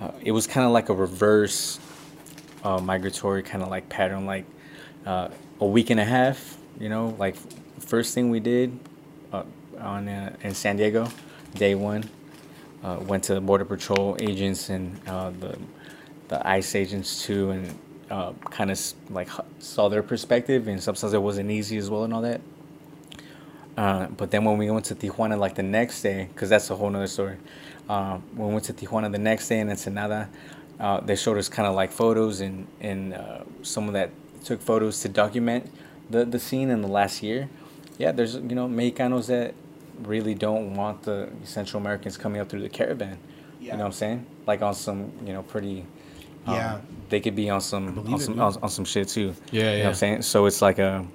uh, 0.00 0.12
it 0.22 0.30
was 0.30 0.46
kind 0.46 0.66
of 0.66 0.72
like 0.72 0.88
a 0.88 0.94
reverse 0.94 1.80
uh, 2.62 2.78
migratory 2.78 3.42
kind 3.42 3.62
of 3.62 3.70
like 3.70 3.88
pattern, 3.88 4.26
like 4.26 4.44
a 5.06 5.30
week 5.60 5.90
and 5.90 6.00
a 6.00 6.04
half. 6.04 6.56
You 6.78 6.88
know, 6.88 7.16
like 7.18 7.36
first 7.80 8.14
thing 8.14 8.30
we 8.30 8.40
did 8.40 8.78
on 9.80 10.08
in 10.08 10.54
San 10.54 10.76
Diego, 10.76 11.08
day 11.54 11.74
one, 11.74 12.08
went 12.82 13.24
to 13.24 13.34
the 13.34 13.40
border 13.40 13.64
patrol 13.64 14.16
agents 14.20 14.68
and 14.68 14.96
the 15.04 15.58
the 16.28 16.46
ICE 16.48 16.74
agents 16.74 17.22
too, 17.24 17.50
and 17.50 17.78
uh, 18.14 18.32
kind 18.50 18.70
of 18.70 18.80
like 19.10 19.28
saw 19.58 19.88
their 19.88 20.02
perspective. 20.02 20.68
And 20.68 20.80
sometimes 20.80 21.12
it 21.12 21.22
wasn't 21.22 21.50
easy 21.50 21.76
as 21.76 21.90
well 21.90 22.04
and 22.04 22.14
all 22.14 22.22
that. 22.22 22.40
Uh, 23.76 24.06
but 24.06 24.30
then 24.30 24.44
when 24.44 24.56
we 24.56 24.70
went 24.70 24.84
to 24.84 24.94
Tijuana 24.94 25.36
like 25.36 25.56
the 25.56 25.64
next 25.64 26.00
day, 26.00 26.28
because 26.32 26.48
that's 26.48 26.70
a 26.70 26.76
whole 26.76 26.90
nother 26.90 27.08
story. 27.08 27.38
Uh, 27.88 28.18
when 28.36 28.48
we 28.48 28.54
went 28.54 28.66
to 28.66 28.72
Tijuana 28.72 29.10
the 29.10 29.18
next 29.18 29.48
day 29.48 29.58
in 29.58 29.68
Ensenada, 29.68 30.28
uh, 30.78 31.00
they 31.00 31.16
showed 31.16 31.38
us 31.38 31.48
kind 31.48 31.66
of 31.66 31.74
like 31.74 31.90
photos 31.90 32.40
and 32.40 32.68
and 32.80 33.14
uh, 33.14 33.40
someone 33.62 33.94
that 33.94 34.10
took 34.44 34.60
photos 34.60 35.00
to 35.00 35.08
document 35.08 35.68
the 36.08 36.24
the 36.24 36.38
scene 36.38 36.70
in 36.70 36.82
the 36.82 36.88
last 36.88 37.22
year. 37.22 37.48
Yeah, 37.98 38.12
there's 38.12 38.36
you 38.36 38.54
know 38.54 38.68
Mexicanos 38.68 39.26
that 39.26 39.54
really 40.02 40.34
don't 40.34 40.74
want 40.74 41.02
the 41.02 41.30
Central 41.42 41.80
Americans 41.80 42.16
coming 42.16 42.40
up 42.40 42.48
through 42.48 42.62
the 42.62 42.68
caravan. 42.68 43.18
Yeah. 43.60 43.72
You 43.72 43.78
know 43.78 43.78
what 43.78 43.86
I'm 43.86 43.92
saying? 43.92 44.26
Like 44.46 44.62
on 44.62 44.74
some 44.74 45.12
you 45.26 45.32
know 45.32 45.42
pretty. 45.42 45.84
Um, 46.46 46.54
Yeah. 46.54 46.78
They 47.10 47.20
could 47.20 47.36
be 47.36 47.50
on 47.50 47.60
some 47.60 47.98
on 48.12 48.18
some 48.18 48.34
dude. 48.34 48.42
on, 48.42 48.56
on 48.62 48.68
some 48.70 48.84
shit 48.84 49.08
too. 49.08 49.34
Yeah, 49.50 49.60
You 49.62 49.62
know 49.62 49.70
what 49.72 49.78
yeah. 49.78 49.88
I'm 49.88 49.94
saying? 49.94 50.22
So 50.22 50.46
it's 50.46 50.60
like 50.62 50.78
a 50.78 51.06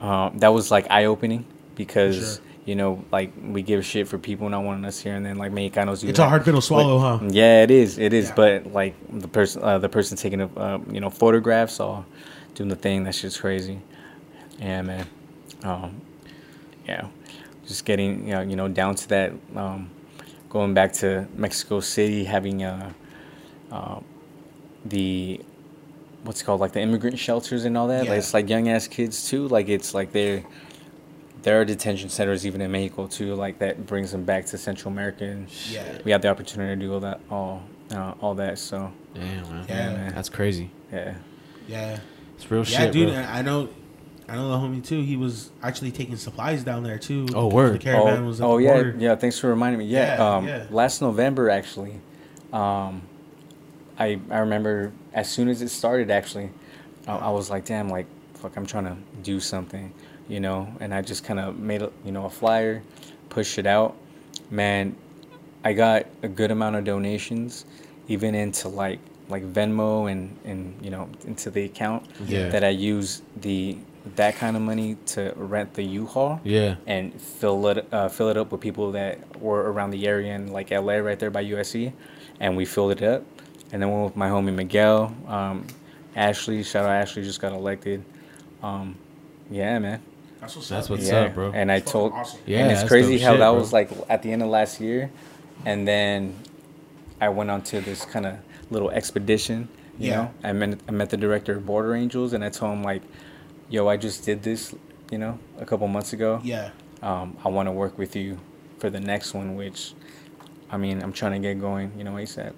um, 0.00 0.38
that 0.38 0.48
was 0.48 0.70
like 0.70 0.86
eye 0.90 1.04
opening 1.06 1.44
because 1.74 2.36
Sure. 2.36 2.44
you 2.66 2.74
know 2.76 3.04
like 3.10 3.32
we 3.42 3.62
give 3.62 3.84
shit 3.84 4.06
for 4.08 4.18
people 4.18 4.48
not 4.48 4.62
wanting 4.64 4.84
us 4.84 5.00
here, 5.00 5.14
and 5.14 5.24
then 5.26 5.36
like 5.36 5.52
Mexicanos 5.52 6.00
do 6.00 6.08
It's 6.08 6.18
that. 6.18 6.26
a 6.26 6.28
hard 6.28 6.44
pill 6.44 6.54
to 6.54 6.62
swallow, 6.62 6.98
huh? 6.98 7.18
Yeah, 7.30 7.62
it 7.62 7.70
is. 7.70 7.98
It 7.98 8.12
is. 8.12 8.28
Yeah. 8.28 8.34
But 8.36 8.66
like 8.72 8.94
the 9.20 9.28
person, 9.28 9.62
uh, 9.62 9.78
the 9.78 9.88
person 9.88 10.16
taking 10.16 10.40
a 10.40 10.46
uh, 10.56 10.78
you 10.90 11.00
know 11.00 11.10
photographs 11.10 11.80
or 11.80 12.04
doing 12.54 12.68
the 12.70 12.76
thing, 12.76 13.04
that 13.04 13.14
shit's 13.14 13.36
crazy. 13.38 13.80
Yeah, 14.60 14.82
man. 14.82 15.06
Um, 15.62 16.00
yeah, 16.86 17.08
just 17.66 17.84
getting 17.84 18.26
you 18.28 18.32
know, 18.34 18.40
you 18.42 18.56
know 18.56 18.68
down 18.68 18.94
to 18.94 19.08
that. 19.08 19.32
Um, 19.56 19.90
going 20.48 20.74
back 20.74 20.92
to 20.94 21.26
Mexico 21.34 21.80
City, 21.80 22.22
having 22.24 22.62
uh, 22.62 22.92
uh, 23.74 24.00
the 24.84 25.40
what's 26.22 26.40
it 26.40 26.44
called 26.44 26.60
like 26.60 26.72
the 26.72 26.80
immigrant 26.80 27.18
shelters 27.18 27.64
and 27.64 27.76
all 27.76 27.88
that. 27.88 28.04
Yeah. 28.04 28.10
Like, 28.10 28.18
it's 28.18 28.32
like 28.34 28.48
young 28.48 28.68
ass 28.68 28.86
kids 28.88 29.28
too. 29.28 29.48
Like 29.48 29.68
it's 29.68 29.92
like 29.94 30.12
they're 30.12 30.42
there 31.42 31.60
are 31.60 31.64
detention 31.64 32.08
centers 32.08 32.46
even 32.46 32.60
in 32.62 32.70
Mexico 32.72 33.06
too. 33.06 33.34
Like 33.34 33.58
that 33.58 33.86
brings 33.86 34.12
them 34.12 34.24
back 34.24 34.46
to 34.46 34.58
Central 34.58 34.92
America. 34.92 35.24
And 35.24 35.48
Yeah. 35.70 35.98
we 36.04 36.10
had 36.12 36.22
the 36.22 36.28
opportunity 36.28 36.74
to 36.80 36.86
do 36.86 36.94
all 36.94 37.00
that, 37.00 37.20
all 37.30 37.62
uh, 37.90 38.14
all 38.20 38.34
that. 38.36 38.58
So 38.58 38.90
Damn, 39.14 39.42
man. 39.50 39.66
Yeah. 39.68 39.92
man. 39.92 40.14
That's 40.14 40.28
crazy. 40.30 40.70
yeah, 40.92 41.14
Yeah. 41.68 41.98
It's 42.36 42.50
real 42.50 42.60
Yeah, 42.60 42.78
shit, 42.78 42.92
dude. 42.92 43.08
bro. 43.12 43.18
I 43.22 43.42
know. 43.42 43.68
I 44.26 44.36
know 44.36 44.48
the 44.48 44.56
homie 44.56 44.82
too. 44.82 45.02
He 45.02 45.16
was 45.16 45.50
actually 45.62 45.90
taking 45.92 46.16
supplies 46.16 46.64
down 46.64 46.82
there 46.82 46.98
too. 46.98 47.26
Oh, 47.34 47.50
The 47.50 47.54
word. 47.54 47.80
caravan 47.82 48.22
oh, 48.22 48.26
was 48.26 48.40
at 48.40 48.46
oh 48.46 48.56
the 48.56 48.64
yeah, 48.64 48.72
border. 48.74 48.94
yeah. 48.98 49.14
Thanks 49.16 49.38
for 49.38 49.48
reminding 49.48 49.80
me. 49.80 49.84
Yeah, 49.84 50.16
Yeah, 50.16 50.36
um, 50.36 50.48
yeah. 50.48 50.66
last 50.70 51.02
November 51.02 51.50
actually, 51.50 52.00
um, 52.50 53.02
I 53.98 54.18
I 54.30 54.38
remember 54.38 54.92
as 55.12 55.30
soon 55.30 55.48
as 55.48 55.62
it 55.62 55.68
started 55.68 56.10
actually, 56.10 56.50
I, 57.06 57.16
I 57.16 57.30
was 57.30 57.50
like, 57.50 57.64
damn, 57.64 57.88
like 57.88 58.06
fuck, 58.34 58.56
I'm 58.56 58.66
trying 58.66 58.84
to 58.84 58.96
do 59.22 59.40
something, 59.40 59.92
you 60.28 60.40
know, 60.40 60.68
and 60.80 60.92
I 60.94 61.00
just 61.02 61.24
kind 61.24 61.40
of 61.40 61.58
made 61.58 61.82
a 61.82 61.90
you 62.04 62.12
know 62.12 62.26
a 62.26 62.30
flyer, 62.30 62.82
pushed 63.28 63.58
it 63.58 63.66
out, 63.66 63.96
man. 64.50 64.96
I 65.64 65.72
got 65.72 66.06
a 66.22 66.28
good 66.28 66.50
amount 66.50 66.76
of 66.76 66.84
donations, 66.84 67.64
even 68.08 68.34
into 68.34 68.68
like 68.68 68.98
like 69.28 69.42
Venmo 69.52 70.10
and 70.10 70.36
and 70.44 70.74
you 70.84 70.90
know 70.90 71.08
into 71.26 71.50
the 71.50 71.64
account 71.64 72.06
Yeah. 72.26 72.48
that 72.50 72.62
I 72.64 72.68
use 72.68 73.22
the 73.40 73.78
that 74.16 74.36
kind 74.36 74.54
of 74.54 74.60
money 74.60 74.98
to 75.06 75.32
rent 75.34 75.72
the 75.72 75.82
U-Haul 75.82 76.38
Yeah. 76.44 76.74
and 76.86 77.18
fill 77.18 77.66
it 77.68 77.86
uh, 77.90 78.08
fill 78.10 78.28
it 78.28 78.36
up 78.36 78.52
with 78.52 78.60
people 78.60 78.92
that 78.92 79.40
were 79.40 79.72
around 79.72 79.92
the 79.92 80.06
area 80.06 80.34
in 80.34 80.52
like 80.52 80.70
LA 80.70 80.96
right 80.96 81.18
there 81.18 81.30
by 81.30 81.42
USC, 81.42 81.94
and 82.40 82.54
we 82.54 82.66
filled 82.66 82.92
it 82.92 83.02
up, 83.02 83.22
and 83.74 83.82
then 83.82 83.90
went 83.90 84.04
with 84.04 84.16
my 84.16 84.28
homie 84.28 84.54
Miguel, 84.54 85.12
um, 85.26 85.66
Ashley. 86.14 86.62
Shout 86.62 86.84
out 86.84 86.92
Ashley, 86.92 87.24
just 87.24 87.40
got 87.40 87.52
elected. 87.52 88.04
Um, 88.62 88.94
yeah, 89.50 89.80
man. 89.80 90.00
That's 90.40 90.54
what's 90.54 90.68
That's 90.68 90.86
up. 90.86 90.90
what's 90.92 91.08
yeah. 91.08 91.16
up, 91.22 91.34
bro. 91.34 91.50
And 91.52 91.72
I 91.72 91.80
That's 91.80 91.90
told, 91.90 92.12
awesome. 92.12 92.38
Yeah, 92.46 92.60
and 92.60 92.70
it's 92.70 92.84
crazy 92.88 93.18
how 93.18 93.32
shit, 93.32 93.40
that 93.40 93.50
bro. 93.50 93.58
was 93.58 93.72
like 93.72 93.90
at 94.08 94.22
the 94.22 94.30
end 94.30 94.42
of 94.42 94.48
last 94.48 94.80
year, 94.80 95.10
and 95.66 95.88
then 95.88 96.36
I 97.20 97.30
went 97.30 97.50
on 97.50 97.62
to 97.62 97.80
this 97.80 98.04
kind 98.04 98.26
of 98.26 98.36
little 98.70 98.90
expedition. 98.90 99.68
You 99.98 100.10
Yeah. 100.10 100.16
know, 100.16 100.30
I 100.44 100.52
met 100.52 100.78
I 100.86 100.92
met 100.92 101.10
the 101.10 101.16
director 101.16 101.56
of 101.56 101.66
Border 101.66 101.96
Angels, 101.96 102.32
and 102.32 102.44
I 102.44 102.50
told 102.50 102.74
him 102.74 102.84
like, 102.84 103.02
"Yo, 103.70 103.88
I 103.88 103.96
just 103.96 104.24
did 104.24 104.44
this, 104.44 104.72
you 105.10 105.18
know, 105.18 105.36
a 105.58 105.66
couple 105.66 105.88
months 105.88 106.12
ago. 106.12 106.40
Yeah. 106.44 106.70
Um, 107.02 107.36
I 107.44 107.48
want 107.48 107.66
to 107.66 107.72
work 107.72 107.98
with 107.98 108.14
you 108.14 108.38
for 108.78 108.88
the 108.88 109.00
next 109.00 109.34
one, 109.34 109.56
which, 109.56 109.94
I 110.70 110.76
mean, 110.76 111.02
I'm 111.02 111.12
trying 111.12 111.32
to 111.32 111.38
get 111.48 111.60
going, 111.60 111.92
you 111.98 112.04
know, 112.04 112.12
ASAP. 112.12 112.52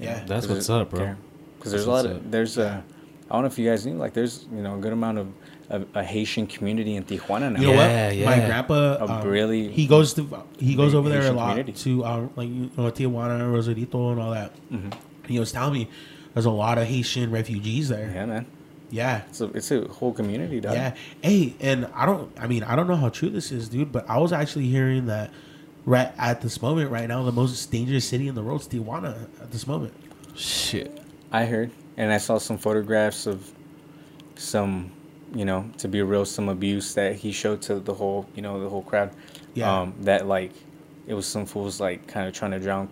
Yeah. 0.00 0.24
That's 0.26 0.46
what's 0.48 0.70
up, 0.70 0.90
bro. 0.90 1.14
Because 1.58 1.72
there's 1.72 1.84
a 1.86 1.90
lot 1.90 2.06
of 2.06 2.16
up. 2.16 2.30
there's 2.30 2.56
a, 2.58 2.82
I 3.30 3.32
don't 3.34 3.42
know 3.42 3.46
if 3.48 3.58
you 3.58 3.68
guys 3.68 3.84
knew, 3.86 3.94
like 3.94 4.14
there's 4.14 4.46
you 4.52 4.62
know 4.62 4.76
a 4.76 4.78
good 4.78 4.92
amount 4.92 5.18
of 5.18 5.28
a, 5.68 5.84
a 6.00 6.02
Haitian 6.02 6.46
community 6.46 6.96
in 6.96 7.04
Tijuana 7.04 7.52
now. 7.52 7.60
You 7.60 7.66
know 7.68 7.72
Yeah, 7.74 8.06
what? 8.06 8.16
yeah. 8.16 8.24
My 8.26 8.36
grandpa, 8.46 8.96
um, 9.20 9.28
really 9.28 9.70
he 9.70 9.86
goes 9.86 10.14
to 10.14 10.44
he 10.58 10.74
goes 10.74 10.92
big 10.92 10.98
over 10.98 11.08
there 11.08 11.26
a 11.26 11.32
lot 11.32 11.50
community. 11.50 11.72
to 11.84 12.04
um, 12.04 12.30
like 12.36 12.48
you 12.48 12.70
know 12.76 12.90
Tijuana, 12.90 13.52
Rosarito, 13.52 14.10
and 14.12 14.20
all 14.20 14.30
that. 14.32 14.52
Mhm. 14.72 14.92
He 15.28 15.38
was 15.38 15.52
telling 15.52 15.74
me 15.74 15.88
there's 16.34 16.46
a 16.46 16.50
lot 16.50 16.78
of 16.78 16.86
Haitian 16.86 17.30
refugees 17.30 17.88
there. 17.90 18.10
Yeah, 18.12 18.26
man. 18.26 18.46
Yeah. 18.90 19.22
It's 19.28 19.40
a 19.40 19.44
it's 19.52 19.70
a 19.70 19.86
whole 19.86 20.12
community, 20.12 20.60
dog. 20.60 20.74
Yeah. 20.74 20.94
Hey, 21.22 21.54
and 21.60 21.86
I 21.94 22.06
don't. 22.06 22.32
I 22.40 22.46
mean, 22.48 22.64
I 22.64 22.74
don't 22.74 22.88
know 22.88 22.96
how 22.96 23.08
true 23.10 23.28
this 23.30 23.52
is, 23.52 23.68
dude. 23.68 23.92
But 23.92 24.08
I 24.10 24.18
was 24.18 24.32
actually 24.32 24.66
hearing 24.66 25.06
that 25.06 25.30
right 25.86 26.12
at 26.18 26.40
this 26.40 26.60
moment, 26.62 26.90
right 26.90 27.08
now, 27.08 27.22
the 27.22 27.32
most 27.32 27.70
dangerous 27.70 28.06
city 28.08 28.28
in 28.28 28.34
the 28.34 28.42
world 28.42 28.60
is 28.62 28.68
Tijuana. 28.68 29.28
At 29.40 29.50
this 29.50 29.66
moment. 29.66 29.92
Shit. 30.36 31.00
I 31.32 31.44
heard, 31.44 31.70
and 31.96 32.12
I 32.12 32.18
saw 32.18 32.38
some 32.38 32.58
photographs 32.58 33.26
of 33.26 33.50
some, 34.36 34.90
you 35.34 35.44
know, 35.44 35.70
to 35.78 35.88
be 35.88 36.02
real, 36.02 36.24
some 36.24 36.48
abuse 36.48 36.94
that 36.94 37.16
he 37.16 37.32
showed 37.32 37.62
to 37.62 37.78
the 37.80 37.94
whole, 37.94 38.26
you 38.34 38.42
know, 38.42 38.60
the 38.60 38.68
whole 38.68 38.82
crowd. 38.82 39.10
Yeah. 39.54 39.80
Um, 39.80 39.94
that 40.00 40.26
like, 40.26 40.52
it 41.06 41.14
was 41.14 41.26
some 41.26 41.46
fools 41.46 41.80
like 41.80 42.06
kind 42.06 42.26
of 42.28 42.34
trying 42.34 42.52
to 42.52 42.58
drown 42.60 42.88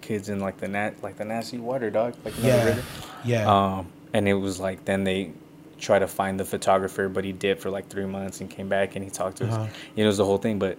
kids 0.00 0.28
in 0.28 0.38
like 0.40 0.58
the 0.58 0.68
nat 0.68 1.02
like 1.02 1.16
the 1.16 1.24
nasty 1.24 1.58
water, 1.58 1.90
dog. 1.90 2.14
Like 2.24 2.36
you 2.36 2.42
know, 2.44 2.50
the 2.50 2.56
Yeah. 2.56 2.64
river. 2.66 2.82
Yeah. 3.24 3.50
Um, 3.78 3.86
and 4.12 4.28
it 4.28 4.34
was 4.34 4.60
like 4.60 4.84
then 4.84 5.04
they 5.04 5.32
try 5.78 5.98
to 5.98 6.06
find 6.06 6.38
the 6.38 6.44
photographer, 6.44 7.08
but 7.08 7.24
he 7.24 7.32
did 7.32 7.58
for 7.58 7.70
like 7.70 7.88
three 7.88 8.04
months 8.06 8.40
and 8.40 8.48
came 8.50 8.68
back 8.68 8.96
and 8.96 9.04
he 9.04 9.10
talked 9.10 9.38
to 9.38 9.46
Uh-huh. 9.46 9.62
us. 9.62 9.70
You 9.96 10.02
know, 10.02 10.04
it 10.04 10.06
was 10.08 10.18
the 10.18 10.24
whole 10.24 10.38
thing. 10.38 10.58
But 10.58 10.76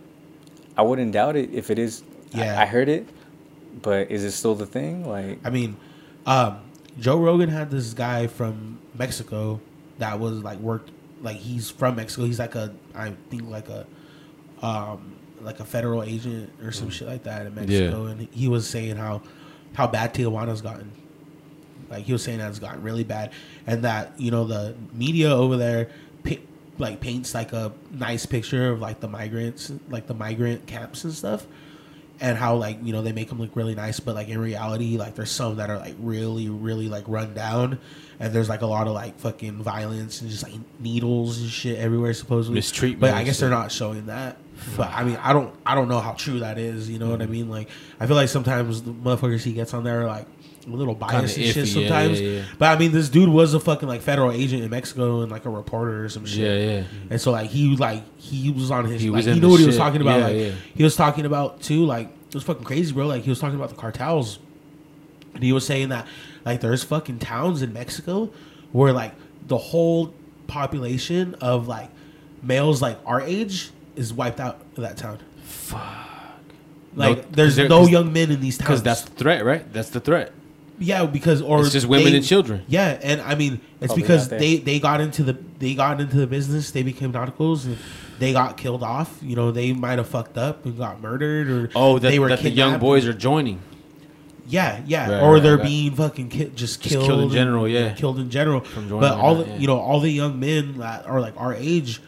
I 0.78 0.82
wouldn't 0.82 1.11
doubt 1.11 1.36
it 1.36 1.53
if 1.53 1.69
it 1.69 1.80
is. 1.80 2.03
Yeah. 2.32 2.59
I, 2.59 2.65
heard 2.65 2.89
it, 2.89 3.07
but 3.82 4.11
is 4.11 4.23
it 4.23 4.32
still 4.32 4.55
the 4.55 4.65
thing? 4.65 5.07
Like, 5.07 5.39
I 5.45 5.49
mean, 5.49 5.78
um, 6.26 6.59
Joe 6.99 7.17
Rogan 7.17 7.49
had 7.49 7.71
this 7.71 7.93
guy 7.93 8.28
from 8.28 8.80
Mexico 8.93 9.61
that 9.99 10.19
was 10.19 10.43
like 10.43 10.59
worked 10.59 10.91
like 11.21 11.38
he's 11.38 11.69
from 11.69 11.95
Mexico. 11.95 12.26
He's 12.26 12.39
like 12.39 12.55
a 12.55 12.73
I 12.93 13.13
think 13.30 13.49
like 13.49 13.69
a 13.69 13.86
um 14.61 15.15
like 15.41 15.59
a 15.59 15.65
federal 15.65 16.03
agent 16.03 16.51
or 16.63 16.71
some 16.71 16.89
shit 16.89 17.07
like 17.07 17.23
that 17.23 17.45
in 17.45 17.55
Mexico, 17.55 18.05
and 18.05 18.28
he 18.32 18.47
was 18.47 18.67
saying 18.67 18.95
how 18.97 19.21
how 19.73 19.88
bad 19.88 20.13
Tijuana's 20.13 20.61
gotten. 20.61 20.91
Like 21.89 22.05
he 22.05 22.13
was 22.13 22.23
saying 22.23 22.39
that 22.39 22.49
it's 22.49 22.59
gotten 22.59 22.82
really 22.82 23.03
bad, 23.03 23.32
and 23.67 23.84
that 23.84 24.19
you 24.19 24.32
know 24.32 24.45
the 24.45 24.76
media 24.93 25.30
over 25.30 25.57
there. 25.57 25.89
Like 26.78 26.99
paints 26.99 27.34
like 27.34 27.53
a 27.53 27.71
nice 27.91 28.26
picture 28.26 28.71
of 28.71 28.80
like 28.82 28.99
the 28.99 29.07
migrants, 29.07 29.71
like 29.89 30.07
the 30.07 30.13
migrant 30.13 30.67
camps 30.67 31.03
and 31.03 31.13
stuff, 31.13 31.45
and 32.19 32.38
how 32.38 32.55
like 32.55 32.78
you 32.84 32.93
know 32.93 33.01
they 33.01 33.11
make 33.11 33.30
them 33.30 33.39
look 33.39 33.55
really 33.55 33.76
nice, 33.76 33.99
but 33.99 34.15
like 34.15 34.30
in 34.30 34.39
reality, 34.39 34.97
like 34.97 35.15
there's 35.15 35.32
some 35.32 35.57
that 35.57 35.69
are 35.69 35.78
like 35.78 35.95
really, 35.99 36.49
really 36.49 36.88
like 36.89 37.05
run 37.07 37.34
down, 37.34 37.80
and 38.19 38.34
there's 38.34 38.49
like 38.49 38.61
a 38.61 38.65
lot 38.65 38.88
of 38.88 38.93
like 38.93 39.17
fucking 39.19 39.61
violence 39.61 40.21
and 40.21 40.30
just 40.30 40.43
like 40.43 40.53
needles 40.80 41.39
and 41.39 41.49
shit 41.49 41.78
everywhere 41.78 42.13
supposedly. 42.13 42.55
Mistreatment 42.55 43.01
But 43.01 43.13
I 43.13 43.23
guess 43.23 43.39
they're 43.39 43.49
not 43.49 43.71
showing 43.71 44.07
that. 44.07 44.38
Hmm. 44.57 44.76
But 44.78 44.89
I 44.89 45.03
mean, 45.03 45.17
I 45.17 45.34
don't, 45.34 45.53
I 45.65 45.76
don't 45.76 45.89
know 45.89 45.99
how 45.99 46.13
true 46.13 46.39
that 46.39 46.57
is. 46.57 46.89
You 46.89 46.99
know 46.99 47.09
what 47.09 47.21
I 47.21 47.26
hmm. 47.26 47.32
mean? 47.32 47.49
Like, 47.49 47.69
I 47.99 48.07
feel 48.07 48.15
like 48.15 48.30
sometimes 48.30 48.84
the 48.84 48.91
motherfuckers 48.91 49.43
he 49.43 49.53
gets 49.53 49.73
on 49.73 49.84
there 49.84 50.01
are 50.01 50.07
like 50.07 50.28
little 50.68 50.95
biased 50.95 51.38
and 51.38 51.45
shit 51.45 51.55
yeah, 51.55 51.74
sometimes. 51.74 52.22
yeah, 52.22 52.30
yeah. 52.30 52.43
But 52.57 52.76
I 52.76 52.80
mean, 52.80 52.91
this 52.91 53.09
dude 53.09 53.30
was 53.30 53.53
a 53.53 53.59
fucking 53.59 53.88
like 53.88 54.01
federal 54.01 54.32
agent 54.32 54.63
in 54.63 54.70
Mexico 54.70 55.22
and 55.22 55.32
like 55.32 55.45
a 55.45 55.49
reporter 55.49 56.05
or 56.05 56.09
some 56.09 56.26
shit. 56.26 56.39
Yeah, 56.39 56.74
yeah. 56.80 56.84
And 57.09 57.22
so 57.22 57.32
like 57.32 57.49
he 57.49 57.76
like 57.78 58.03
he 58.20 58.51
was 58.51 58.72
on 58.72 58.86
his 58.86 59.01
He 59.01 59.09
like 59.09 59.24
he 59.26 59.39
knew 59.39 59.49
what 59.49 59.59
he 59.59 59.66
was 59.68 59.78
talking 59.78 60.01
about. 60.01 60.20
Yeah, 60.20 60.26
like 60.28 60.36
yeah. 60.38 60.51
he 60.76 60.84
was 60.84 60.95
talking 60.95 61.26
about 61.26 61.61
too. 61.61 61.86
Like 61.86 62.07
it 62.30 62.34
was 62.34 62.43
fucking 62.43 62.63
crazy, 62.63 62.93
bro. 62.93 63.07
Like 63.07 63.24
he 63.24 63.30
was 63.30 63.39
talking 63.39 63.55
about 63.57 63.70
the 63.70 63.76
cartels, 63.76 64.39
and 65.34 65.43
he 65.43 65.51
was 65.53 65.66
saying 65.66 65.89
that 65.89 66.07
like 66.45 66.61
there's 66.61 66.84
fucking 66.84 67.20
towns 67.20 67.61
in 67.61 67.74
Mexico 67.74 68.32
where 68.72 68.91
like 68.93 69.13
the 69.47 69.57
whole 69.57 70.13
population 70.47 71.36
of 71.41 71.68
like 71.68 71.89
males 72.41 72.82
like 72.82 72.97
our 73.05 73.22
age 73.22 73.72
is 73.95 74.13
wiped 74.13 74.39
out 74.39 74.59
of 74.76 74.84
that 74.84 74.97
town. 74.97 75.20
Fuck. 75.43 75.82
Like 76.95 77.18
No, 77.18 77.24
there's 77.32 77.55
they're- 77.55 77.68
young 77.68 78.13
men 78.13 78.32
in 78.32 78.41
these 78.41 78.57
towns. 78.57 78.68
Because 78.68 78.84
that's 78.84 79.01
the 79.03 79.11
threat, 79.11 79.43
right? 79.43 79.72
That's 79.74 79.89
the 79.89 79.99
threat. 79.99 80.32
Yeah, 80.80 81.05
because 81.05 81.41
or 81.41 81.61
It's 81.61 81.71
just 81.71 81.88
women 81.88 82.11
they- 82.11 82.17
and 82.17 82.26
children. 82.26 82.63
Yeah, 82.67 82.97
and 83.01 83.21
I 83.21 83.36
mean 83.36 83.61
it's 83.80 83.88
Probably 83.88 84.01
because 84.03 84.28
they 84.30 84.57
they 84.57 84.80
got 84.80 85.01
into 85.01 85.23
the 85.23 85.38
they 85.59 85.73
got 85.76 85.99
into 86.01 86.17
the 86.17 86.28
business. 86.28 86.71
They 86.71 86.84
became 86.84 87.11
nauticals 87.13 87.65
and 87.65 87.78
they 88.19 88.34
got 88.34 88.57
killed 88.57 88.84
off. 88.84 89.17
You 89.21 89.36
know, 89.36 89.51
they 89.51 89.73
might 89.73 89.97
have 89.97 90.07
fucked 90.07 90.38
up 90.38 90.65
and 90.65 90.78
got 90.78 91.01
murdered 91.01 91.49
or 91.49 91.69
Oh, 91.76 91.99
that, 91.99 92.09
they 92.09 92.19
were 92.19 92.30
that 92.30 92.41
the 92.43 92.49
young 92.49 92.80
boys 92.80 93.05
are 93.05 93.13
joining. 93.13 93.59
Yeah, 94.47 94.82
yeah, 94.86 95.09
Right, 95.09 95.23
or 95.23 95.34
right, 95.34 95.43
they're 95.43 95.57
right. 95.57 95.65
being 95.65 95.95
fucking 95.95 96.30
ki- 96.30 96.51
just 96.55 96.80
Just 96.80 96.80
killed, 96.84 97.05
killed 97.07 97.19
in 97.19 97.23
and- 97.26 97.32
general, 97.34 97.67
yeah. 97.67 97.93
killed 97.93 98.19
in 98.19 98.30
general. 98.30 98.59
From 98.61 98.89
But 98.89 99.13
all 99.13 99.36
not, 99.36 99.45
the 99.45 99.51
yeah. 99.53 99.57
you 99.57 99.67
know 99.67 99.80
all 99.80 99.99
the 99.99 100.11
young 100.11 100.39
men 100.39 100.78
that 100.78 101.07
are 101.07 101.19
like 101.19 101.34
our 101.38 101.53
age, 101.55 101.99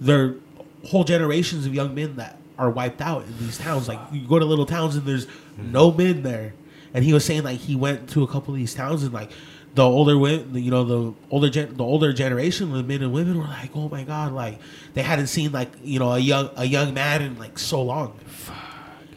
they're 0.00 0.34
whole 0.86 1.04
generations 1.04 1.64
of 1.66 1.74
young 1.74 1.94
men 1.94 2.16
that 2.16 2.36
are 2.58 2.68
wiped 2.70 3.00
out 3.00 3.24
in 3.26 3.38
these 3.38 3.56
towns. 3.56 3.88
Like 3.88 4.00
you 4.12 4.20
go 4.28 4.38
to 4.38 4.44
little 4.44 4.66
towns 4.66 4.96
and 4.96 5.06
there's 5.06 5.26
no 5.56 5.90
men 5.90 6.22
there. 6.22 6.52
And 6.94 7.04
he 7.04 7.12
was 7.12 7.24
saying 7.24 7.42
like 7.42 7.58
he 7.58 7.76
went 7.76 8.08
to 8.10 8.22
a 8.22 8.26
couple 8.26 8.54
of 8.54 8.58
these 8.58 8.74
towns 8.74 9.02
and 9.02 9.12
like 9.12 9.30
the 9.74 9.82
older 9.82 10.18
women, 10.18 10.54
you 10.54 10.70
know, 10.70 10.84
the 10.84 11.14
older 11.30 11.50
gen- 11.50 11.76
the 11.76 11.84
older 11.84 12.12
generation 12.12 12.74
of 12.74 12.86
men 12.86 13.02
and 13.02 13.12
women 13.12 13.38
were 13.38 13.44
like, 13.44 13.70
oh 13.74 13.88
my 13.88 14.04
god, 14.04 14.32
like 14.32 14.58
they 14.94 15.02
hadn't 15.02 15.26
seen 15.28 15.52
like 15.52 15.70
you 15.82 15.98
know 15.98 16.12
a 16.12 16.18
young 16.18 16.50
a 16.56 16.64
young 16.64 16.94
man 16.94 17.22
in 17.22 17.38
like 17.38 17.58
so 17.58 17.82
long. 17.82 18.18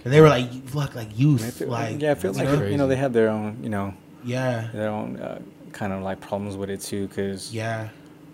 And 0.03 0.11
they 0.11 0.19
were 0.19 0.29
like, 0.29 0.49
look, 0.73 0.95
like 0.95 1.09
I 1.09 1.13
youth, 1.13 1.57
feel, 1.57 1.67
like 1.67 2.01
yeah, 2.01 2.11
I 2.11 2.15
feel 2.15 2.33
you 2.35 2.43
like 2.43 2.59
know? 2.59 2.65
you 2.65 2.77
know 2.77 2.87
they 2.87 2.95
have 2.95 3.13
their 3.13 3.29
own, 3.29 3.59
you 3.61 3.69
know, 3.69 3.93
yeah, 4.23 4.67
their 4.73 4.89
own 4.89 5.17
uh, 5.17 5.39
kind 5.71 5.93
of 5.93 6.01
like 6.01 6.19
problems 6.19 6.57
with 6.57 6.69
it 6.71 6.81
too, 6.81 7.07
because 7.07 7.53
yeah, 7.53 7.89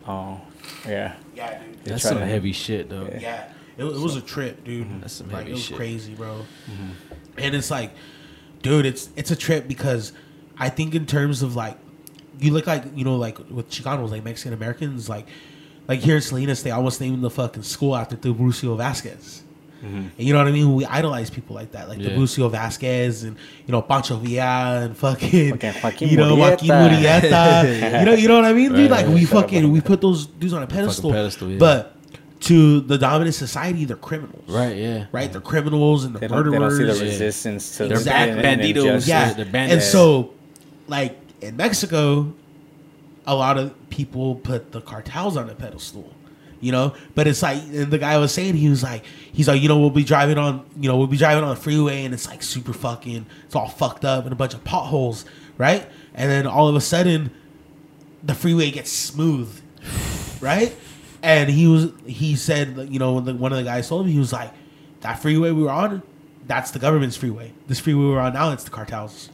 oh, 0.07 0.39
yeah, 0.87 1.15
yeah, 1.35 1.61
dude. 1.61 1.83
That's 1.83 2.01
try 2.01 2.11
some 2.11 2.19
to- 2.19 2.25
heavy 2.25 2.53
shit, 2.53 2.89
though. 2.89 3.03
Yeah. 3.11 3.19
Yeah, 3.19 3.49
it, 3.77 3.83
it 3.83 3.99
was 3.99 4.15
a 4.15 4.21
trip, 4.21 4.63
dude. 4.63 5.01
That's 5.01 5.13
some 5.15 5.27
like 5.27 5.39
heavy 5.39 5.51
it 5.51 5.53
was 5.55 5.63
shit. 5.63 5.77
crazy, 5.77 6.15
bro. 6.15 6.45
And 7.37 7.53
it's 7.53 7.69
like, 7.69 7.91
dude, 8.61 8.85
it's 8.85 9.09
it's 9.15 9.31
a 9.31 9.35
trip 9.35 9.67
because 9.67 10.13
I 10.57 10.69
think 10.69 10.95
in 10.95 11.05
terms 11.05 11.41
of 11.41 11.55
like, 11.55 11.77
you 12.39 12.51
look 12.51 12.67
like 12.67 12.83
you 12.95 13.05
know 13.05 13.15
like 13.15 13.37
with 13.49 13.69
Chicanos, 13.69 14.11
like 14.11 14.23
Mexican 14.23 14.53
Americans, 14.53 15.09
like 15.09 15.27
like 15.87 15.99
here 15.99 16.15
in 16.15 16.21
Salinas, 16.21 16.63
they 16.63 16.71
almost 16.71 16.99
named 17.01 17.23
the 17.23 17.29
fucking 17.29 17.63
school 17.63 17.95
after 17.95 18.15
Tiburcio 18.15 18.77
Vasquez. 18.77 19.43
And 19.81 20.11
mm-hmm. 20.11 20.21
you 20.21 20.33
know 20.33 20.39
what 20.39 20.47
I 20.47 20.51
mean? 20.51 20.73
We 20.73 20.85
idolize 20.85 21.29
people 21.29 21.55
like 21.55 21.71
that, 21.71 21.87
like 21.87 21.99
Yeah. 21.99 22.09
Tiburcio 22.09 22.49
Vasquez 22.49 23.23
and 23.23 23.37
you 23.65 23.71
know 23.71 23.81
Pancho 23.81 24.17
Villa 24.17 24.81
and 24.83 24.97
fucking, 24.97 25.51
Fucking 25.51 25.81
Joaquin 25.83 26.09
you 26.09 26.17
know 26.17 26.35
Joaquin 26.35 26.69
Murrieta. 26.69 27.21
Murrieta. 27.21 27.99
you 27.99 28.05
know, 28.05 28.13
you 28.13 28.27
know 28.27 28.35
what 28.35 28.45
I 28.45 28.53
mean, 28.53 28.73
dude? 28.73 28.89
Like 28.89 29.05
right. 29.05 29.13
we 29.13 29.25
fucking 29.25 29.71
we 29.71 29.81
put 29.81 30.01
those 30.01 30.25
dudes 30.25 30.53
on 30.53 30.63
a 30.63 30.67
pedestal, 30.67 31.11
pedestal, 31.11 31.51
yeah. 31.51 31.57
but 31.59 31.96
to 32.41 32.81
the 32.81 32.97
dominant 32.97 33.35
society, 33.35 33.85
they're 33.85 33.95
criminals, 33.97 34.43
Right, 34.47 34.77
yeah. 34.77 35.05
right? 35.11 35.31
They're 35.31 35.41
criminals 35.41 36.05
and 36.05 36.15
they 36.15 36.19
they're 36.19 36.29
don't, 36.29 36.51
they 36.51 36.57
don't 36.59 36.71
see 36.71 36.83
the 36.83 36.93
Yeah. 36.95 37.01
resistance 37.11 37.77
to 37.77 37.87
They're 37.87 37.97
the 37.97 38.05
bad 38.05 38.29
and- 38.29 38.41
and 38.45 38.61
injustice. 38.61 39.07
yeah, 39.07 39.33
they're 39.33 39.47
and 39.53 39.81
so 39.81 40.31
like 40.87 41.17
in 41.41 41.57
Mexico, 41.57 42.31
a 43.25 43.35
lot 43.35 43.57
of 43.57 43.73
people 43.89 44.35
put 44.35 44.71
the 44.71 44.81
cartels 44.81 45.35
on 45.35 45.49
a 45.49 45.55
pedestal. 45.55 46.13
You 46.59 46.71
know, 46.71 46.93
but 47.13 47.27
it's 47.27 47.43
like, 47.43 47.61
and 47.71 47.91
the 47.91 47.99
guy 47.99 48.17
was 48.17 48.31
saying 48.33 48.55
he 48.55 48.67
was 48.67 48.81
like, 48.81 49.03
he's 49.31 49.47
like, 49.47 49.61
you 49.61 49.67
know, 49.69 49.77
we'll 49.79 49.91
be 49.91 50.03
driving 50.03 50.39
on, 50.39 50.65
you 50.81 50.89
know, 50.89 50.97
we'll 50.97 51.05
be 51.05 51.15
driving 51.17 51.43
on 51.43 51.51
the 51.51 51.55
freeway 51.61 52.03
and 52.03 52.15
it's 52.15 52.27
like 52.27 52.41
super 52.41 52.73
fucking, 52.73 53.27
it's 53.45 53.55
all 53.55 53.67
fucked 53.67 54.03
up 54.03 54.23
and 54.23 54.33
a 54.33 54.35
bunch 54.35 54.55
of 54.55 54.63
potholes, 54.63 55.23
right? 55.59 55.85
And 56.15 56.31
then 56.31 56.47
all 56.47 56.67
of 56.67 56.75
a 56.75 56.81
sudden, 56.81 57.29
the 58.23 58.33
freeway 58.33 58.71
gets 58.71 58.91
smooth, 58.91 59.61
right? 60.41 60.75
And 61.23 61.49
he 61.49 61.67
was, 61.67 61.91
he 62.05 62.35
said, 62.35 62.89
you 62.91 62.99
know, 62.99 63.19
the, 63.19 63.33
one 63.33 63.51
of 63.51 63.57
the 63.57 63.63
guys 63.63 63.89
told 63.89 64.05
him, 64.05 64.11
he 64.11 64.19
was 64.19 64.31
like, 64.33 64.51
that 65.01 65.19
freeway 65.19 65.51
we 65.51 65.63
were 65.63 65.69
on, 65.71 66.03
that's 66.45 66.71
the 66.71 66.79
government's 66.79 67.15
freeway. 67.17 67.53
This 67.67 67.79
freeway 67.79 68.05
we're 68.05 68.19
on 68.19 68.33
now, 68.33 68.51
it's 68.51 68.63
the 68.63 68.69
cartels. 68.71 69.29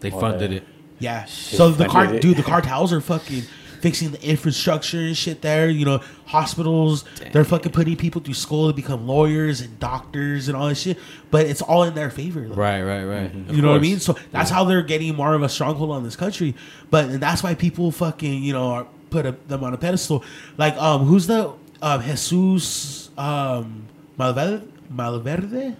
They 0.00 0.10
Oh, 0.10 0.20
funded 0.20 0.50
yeah. 0.52 0.56
it. 0.58 0.64
Yeah. 0.98 1.24
So 1.26 1.70
the 1.70 1.88
funded 1.88 1.90
car, 1.90 2.18
dude, 2.20 2.36
the 2.36 2.42
cartels 2.42 2.92
are 2.92 3.00
fucking 3.00 3.42
fixing 3.80 4.10
the 4.10 4.22
infrastructure 4.22 4.98
and 4.98 5.16
shit 5.16 5.40
there. 5.42 5.68
You 5.70 5.84
know, 5.86 6.00
hospitals. 6.26 7.04
They're 7.32 7.44
fucking 7.44 7.72
putting 7.72 7.96
people 7.96 8.20
through 8.20 8.34
school 8.34 8.68
to 8.68 8.74
become 8.74 9.06
lawyers 9.06 9.60
and 9.62 9.78
doctors 9.80 10.48
and 10.48 10.56
all 10.56 10.68
that 10.68 10.74
shit. 10.76 10.98
But 11.30 11.46
it's 11.46 11.62
all 11.62 11.84
in 11.84 11.94
their 11.94 12.10
favor. 12.10 12.46
like, 12.48 12.58
Right, 12.58 12.82
right, 12.82 13.04
right. 13.04 13.26
Of 13.26 13.32
Mm-hmm. 13.32 13.54
You 13.54 13.62
know 13.62 13.70
what 13.70 13.76
I 13.78 13.80
mean? 13.80 14.00
So 14.00 14.16
that's 14.30 14.50
how 14.50 14.64
they're 14.64 14.82
getting 14.82 15.14
more 15.16 15.34
of 15.34 15.42
a 15.42 15.48
stronghold 15.48 15.90
on 15.90 16.04
this 16.04 16.16
country. 16.16 16.54
But 16.90 17.06
and 17.06 17.20
that's 17.20 17.42
why 17.42 17.54
people 17.54 17.90
fucking 17.92 18.42
you 18.42 18.52
know 18.52 18.66
are, 18.70 18.86
put 19.10 19.26
a, 19.26 19.32
them 19.48 19.64
on 19.64 19.74
a 19.74 19.78
pedestal. 19.78 20.24
Like 20.56 20.76
um, 20.76 21.04
who's 21.04 21.26
the 21.26 21.52
um 21.82 22.00
Jesus 22.02 23.10
um 23.18 23.84
Malverde? 24.18 24.66
Malverde? 24.94 25.76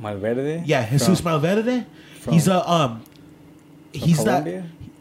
Malverde. 0.00 0.62
Yeah, 0.66 0.88
Jesus 0.88 1.20
From- 1.20 1.40
Malverde. 1.42 1.84
from- 2.20 2.32
he's 2.34 2.48
a 2.48 2.68
um, 2.70 3.02
he's 3.92 4.22
that. 4.24 4.46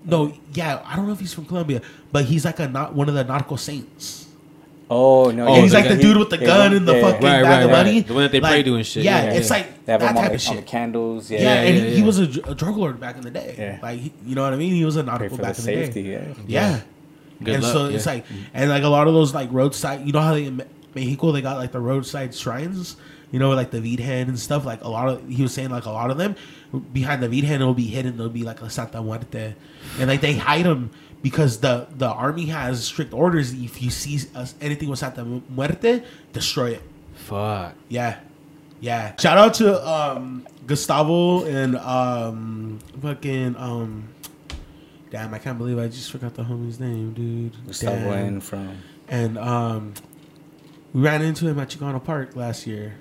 No, 0.05 0.33
yeah, 0.53 0.81
I 0.85 0.95
don't 0.95 1.05
know 1.07 1.13
if 1.13 1.19
he's 1.19 1.33
from 1.33 1.45
Colombia, 1.45 1.81
but 2.11 2.25
he's 2.25 2.45
like 2.45 2.59
a 2.59 2.67
not 2.67 2.95
one 2.95 3.09
of 3.09 3.15
the 3.15 3.23
nautical 3.23 3.57
saints. 3.57 4.27
Oh 4.91 5.29
no, 5.29 5.47
Oh, 5.47 5.55
Yeah, 5.55 5.61
he's 5.61 5.71
the 5.71 5.77
like 5.77 5.87
guy- 5.87 5.95
the 5.95 6.01
dude 6.01 6.17
with 6.17 6.29
the 6.31 6.39
yeah, 6.39 6.45
gun 6.47 6.73
and 6.73 6.87
the 6.87 6.95
yeah, 6.95 7.01
fucking 7.01 7.21
Right, 7.21 7.43
bag 7.43 7.43
right, 7.43 7.61
of 7.63 7.69
right. 7.69 7.77
money. 7.85 7.99
The 8.01 8.13
one 8.13 8.23
that 8.23 8.31
they 8.31 8.39
pray 8.41 8.63
to 8.63 8.75
and 8.75 8.85
shit. 8.85 9.03
Yeah, 9.03 9.23
Yeah, 9.25 9.33
it's 9.33 9.49
yeah. 9.49 9.55
like 9.57 9.85
They 9.85 9.91
have 9.91 10.01
that 10.01 10.15
type 10.15 10.15
the, 10.15 10.19
of 10.21 10.25
on 10.25 10.55
the 10.55 10.61
shit. 10.61 10.65
candles. 10.67 11.29
Yeah, 11.29 11.39
Yeah, 11.39 11.43
Yeah, 11.53 11.61
and 11.61 11.77
yeah, 11.77 11.83
he, 11.83 11.89
he 11.91 11.99
yeah. 11.99 12.05
was 12.05 12.19
a, 12.19 12.23
a 12.23 12.55
drug 12.55 12.75
lord 12.75 12.99
back 12.99 13.15
in 13.17 13.21
the 13.21 13.29
day. 13.29 13.55
Yeah. 13.57 13.79
Like 13.83 14.01
you 14.25 14.33
know 14.35 14.41
what 14.43 14.53
I 14.53 14.55
mean? 14.55 14.73
He 14.73 14.83
was 14.83 14.95
a 14.95 15.03
Pray 15.03 15.11
nautical 15.13 15.37
the 15.37 15.43
back 15.43 15.57
in 15.59 15.63
safety. 15.63 16.01
the 16.01 16.09
day. 16.17 16.35
Yeah. 16.47 16.69
Yeah. 16.75 16.79
Good 17.43 17.55
and 17.55 17.63
luck, 17.63 17.73
so 17.73 17.85
it's 17.85 18.05
yeah. 18.05 18.13
like, 18.13 18.25
and 18.53 18.69
like 18.69 18.83
a 18.83 18.89
lot 18.89 19.07
of 19.07 19.13
those 19.13 19.33
like 19.33 19.51
roadside, 19.51 20.05
you 20.05 20.11
know 20.11 20.21
how 20.21 20.33
they 20.33 20.45
in 20.45 20.61
Mexico 20.95 21.31
they 21.31 21.41
got 21.41 21.57
like 21.57 21.71
the 21.71 21.79
roadside 21.79 22.35
shrines, 22.35 22.97
you 23.31 23.39
know, 23.39 23.51
like 23.51 23.71
the 23.71 23.79
Virgen 23.79 24.27
and 24.27 24.39
stuff. 24.39 24.65
Like 24.65 24.83
a 24.83 24.89
lot 24.89 25.09
of 25.09 25.27
he 25.27 25.41
was 25.41 25.53
saying 25.53 25.69
like 25.69 25.85
a 25.85 25.91
lot 25.91 26.11
of 26.11 26.17
them 26.17 26.35
behind 26.91 27.23
the 27.23 27.29
Virgen 27.29 27.59
will 27.59 27.73
be 27.73 27.87
hidden. 27.87 28.17
There'll 28.17 28.31
be 28.31 28.43
like 28.43 28.61
a 28.61 28.69
Santa 28.69 29.01
Muerte, 29.01 29.55
and 29.99 30.09
like 30.09 30.21
they 30.21 30.35
hide 30.35 30.65
them 30.65 30.91
because 31.21 31.59
the 31.59 31.87
the 31.95 32.07
army 32.07 32.47
has 32.47 32.83
strict 32.83 33.13
orders. 33.13 33.53
If 33.53 33.81
you 33.81 33.89
see 33.89 34.19
us, 34.35 34.55
anything 34.61 34.89
with 34.89 34.99
Santa 34.99 35.23
Muerte, 35.23 36.03
destroy 36.33 36.71
it. 36.71 36.81
Fuck. 37.13 37.75
Yeah. 37.87 38.19
Yeah. 38.81 39.15
Shout 39.17 39.37
out 39.37 39.53
to 39.55 39.87
um 39.87 40.47
Gustavo 40.65 41.45
and 41.45 41.77
um 41.77 42.79
fucking 43.01 43.55
um 43.57 44.09
Damn, 45.11 45.33
I 45.33 45.39
can't 45.39 45.57
believe 45.57 45.79
I 45.79 45.87
just 45.87 46.11
forgot 46.11 46.35
the 46.35 46.43
homie's 46.43 46.79
name, 46.79 47.13
dude. 47.13 47.53
From 47.55 47.73
And 49.07 49.37
um 49.37 49.93
we 50.93 51.01
ran 51.01 51.21
into 51.21 51.47
him 51.47 51.59
at 51.59 51.69
Chicano 51.69 52.03
Park 52.03 52.35
last 52.35 52.65
year. 52.67 52.95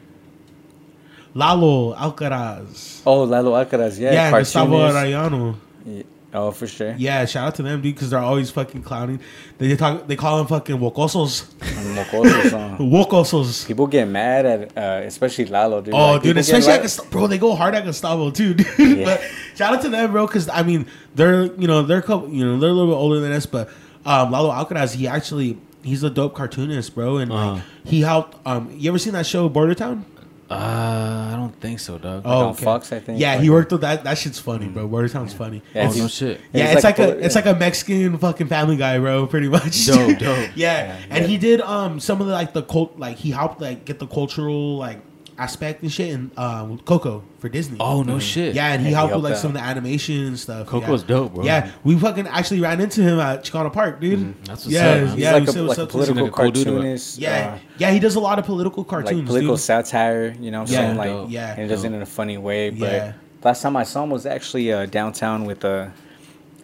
Lalo 1.34 1.94
Alcaraz. 1.94 3.02
oh 3.06 3.24
Lalo 3.24 3.52
Alcaraz. 3.52 3.98
Yeah, 3.98 4.12
Yeah, 4.12 4.30
Gustavo. 4.38 4.78
Arellano. 4.90 5.56
Yeah. 5.84 6.02
Oh, 6.34 6.50
for 6.50 6.66
sure. 6.66 6.94
Yeah, 6.98 7.24
shout 7.24 7.46
out 7.48 7.54
to 7.54 7.62
them, 7.62 7.80
dude, 7.80 7.94
because 7.94 8.10
they're 8.10 8.18
always 8.20 8.50
fucking 8.50 8.82
clowning. 8.82 9.20
They 9.56 9.74
talk. 9.76 10.06
They 10.06 10.14
call 10.16 10.36
them 10.36 10.46
fucking 10.46 10.76
wocosos. 10.76 11.50
And 11.62 11.96
Mocoso 11.96 12.50
song. 12.50 12.78
Wocosos. 12.78 13.66
People 13.66 13.86
get 13.86 14.06
mad 14.08 14.44
at, 14.44 14.76
uh, 14.76 15.06
especially 15.06 15.46
Lalo, 15.46 15.80
dude. 15.80 15.94
Oh, 15.94 16.12
Like, 16.12 16.22
dude, 16.22 16.36
especially 16.36 16.68
at 16.72 16.74
like- 16.74 16.82
Gustavo, 16.82 17.08
bro, 17.10 17.26
they 17.28 17.38
go 17.38 17.54
hard 17.54 17.74
at 17.74 17.84
Gustavo 17.84 18.30
too, 18.30 18.52
dude. 18.76 19.04
but 19.06 19.22
shout 19.54 19.74
out 19.74 19.80
to 19.82 19.88
them, 19.88 20.12
bro, 20.12 20.26
because 20.26 20.50
I 20.50 20.62
mean, 20.62 20.84
they're 21.14 21.46
you 21.54 21.66
know 21.66 21.80
they're 21.82 22.00
a 22.00 22.02
couple, 22.02 22.28
you 22.28 22.44
know 22.44 22.58
they're 22.58 22.68
a 22.70 22.74
little 22.74 22.92
bit 22.92 22.98
older 22.98 23.20
than 23.20 23.32
us, 23.32 23.46
but 23.46 23.70
um, 24.04 24.30
Lalo 24.30 24.50
Alcaraz, 24.50 24.94
he 24.94 25.08
actually 25.08 25.56
he's 25.82 26.02
a 26.02 26.10
dope 26.10 26.34
cartoonist, 26.34 26.94
bro, 26.94 27.16
and 27.16 27.32
Uh-huh. 27.32 27.60
he 27.84 28.02
helped. 28.02 28.36
Um, 28.46 28.70
you 28.76 28.90
ever 28.90 28.98
seen 28.98 29.14
that 29.14 29.24
show 29.24 29.48
Border 29.48 29.74
Town? 29.74 30.04
Uh, 30.50 31.30
I 31.32 31.36
don't 31.36 31.54
think 31.60 31.78
so, 31.78 31.98
dog. 31.98 32.22
Oh, 32.24 32.48
on 32.48 32.54
Fox, 32.54 32.90
I 32.92 33.00
think. 33.00 33.20
Yeah, 33.20 33.32
Like- 33.34 33.42
he 33.42 33.50
worked 33.50 33.70
with 33.70 33.82
that. 33.82 34.04
That 34.04 34.16
shit's 34.16 34.38
funny, 34.38 34.66
bro. 34.66 34.86
Border 34.88 35.08
sounds 35.08 35.34
funny. 35.34 35.62
Yeah, 35.74 35.82
oh, 35.82 35.84
It's- 35.86 35.96
no 35.98 36.08
shit. 36.08 36.40
yeah, 36.52 36.66
he's 36.68 36.76
it's 36.76 36.84
like, 36.84 36.98
like 36.98 37.08
a 37.08 37.12
a- 37.12 37.16
it's 37.20 37.34
like 37.34 37.46
a 37.46 37.54
Mexican 37.54 38.16
fucking 38.18 38.46
Family 38.46 38.76
Guy, 38.76 38.98
bro. 38.98 39.26
Pretty 39.26 39.48
much. 39.48 39.86
Dope, 39.86 40.18
dope. 40.18 40.48
yeah. 40.54 40.84
Yeah, 40.86 40.96
and 41.10 41.22
yeah. 41.24 41.28
he 41.28 41.36
did 41.36 41.60
um 41.60 42.00
some 42.00 42.20
of 42.22 42.26
the 42.28 42.32
like 42.32 42.54
the 42.54 42.62
cult 42.62 42.98
like 42.98 43.18
he 43.18 43.30
helped 43.30 43.60
like 43.60 43.84
get 43.84 43.98
the 43.98 44.06
cultural 44.06 44.78
like 44.78 45.00
aspect 45.38 45.82
and 45.82 45.90
shit 45.92 46.10
in 46.10 46.30
um, 46.36 46.78
Coco 46.80 47.22
for 47.38 47.48
Disney. 47.48 47.78
Oh 47.80 48.02
no 48.02 48.18
shit. 48.18 48.54
Yeah, 48.54 48.72
and 48.72 48.82
he 48.82 48.90
Yeah, 48.90 48.90
he 48.90 48.94
helped 48.94 49.14
with 49.14 49.24
like 49.24 49.32
out. 49.34 49.38
some 49.38 49.50
of 49.50 49.54
the 49.54 49.62
animation 49.62 50.26
and 50.26 50.38
stuff. 50.38 50.66
Coco's 50.66 51.02
yeah. 51.02 51.08
dope, 51.08 51.34
bro. 51.34 51.44
Yeah, 51.44 51.70
we 51.84 51.98
fucking 51.98 52.26
actually 52.26 52.60
ran 52.60 52.80
into 52.80 53.02
him 53.02 53.20
at 53.20 53.44
Chicano 53.44 53.72
Park, 53.72 54.00
dude. 54.00 54.34
That's 54.44 54.64
what's 54.64 54.66
yeah, 54.66 54.88
up, 54.88 54.96
man. 54.96 55.06
He's 55.08 55.16
yeah, 55.18 55.32
like 55.32 55.42
we 55.42 55.48
a, 55.48 55.52
said 55.52 55.60
like 55.60 55.68
what's 55.68 55.78
a 55.78 55.82
up 55.84 55.88
political 55.90 56.14
Seems 56.16 56.36
like 56.38 56.48
a 56.50 56.52
cool 56.52 56.64
cartoonist. 56.64 57.18
Yeah, 57.18 57.54
uh, 57.54 57.58
yeah, 57.78 57.90
he 57.92 58.00
does 58.00 58.16
a 58.16 58.20
lot 58.20 58.38
of 58.38 58.44
political 58.44 58.84
cartoons, 58.84 59.16
like 59.18 59.26
political 59.26 59.54
dude. 59.54 59.62
satire. 59.62 60.34
You 60.40 60.50
know 60.50 60.60
what 60.60 60.68
I'm 60.68 60.74
Yeah, 60.74 60.80
saying? 60.80 60.96
Like, 60.96 61.08
dope. 61.08 61.30
Yeah. 61.30 61.50
and 61.52 61.62
he 61.62 61.68
does 61.68 61.84
it 61.84 61.92
in 61.92 62.02
a 62.02 62.06
funny 62.06 62.38
way. 62.38 62.70
But 62.70 62.92
Yeah. 62.92 63.12
last 63.44 63.62
time 63.62 63.76
I 63.76 63.84
saw 63.84 64.02
him 64.04 64.10
was 64.10 64.26
actually 64.26 64.72
uh, 64.72 64.86
downtown 64.86 65.44
with 65.44 65.64
uh, 65.64 65.88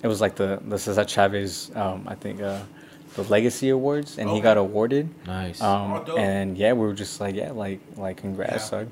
it 0.03 0.09
was 0.09 0.20
like 0.20 0.35
the 0.35 0.61
the 0.68 0.79
Cesar 0.79 1.05
Chavez, 1.05 1.70
um, 1.75 2.05
I 2.07 2.14
think, 2.14 2.43
uh, 2.43 2.61
the 3.17 3.23
Legacy 3.25 3.69
Awards, 3.71 4.19
and 4.19 4.29
he 4.31 4.41
got 4.41 4.57
awarded. 4.57 5.09
Nice. 5.27 5.61
Um, 5.61 6.05
Oh, 6.09 6.17
and 6.17 6.57
yeah, 6.59 6.73
we 6.73 6.87
were 6.87 6.95
just 6.95 7.21
like, 7.21 7.35
yeah, 7.35 7.53
like, 7.53 7.81
like, 7.97 8.17
congrats, 8.19 8.71
Yeah. 8.73 8.85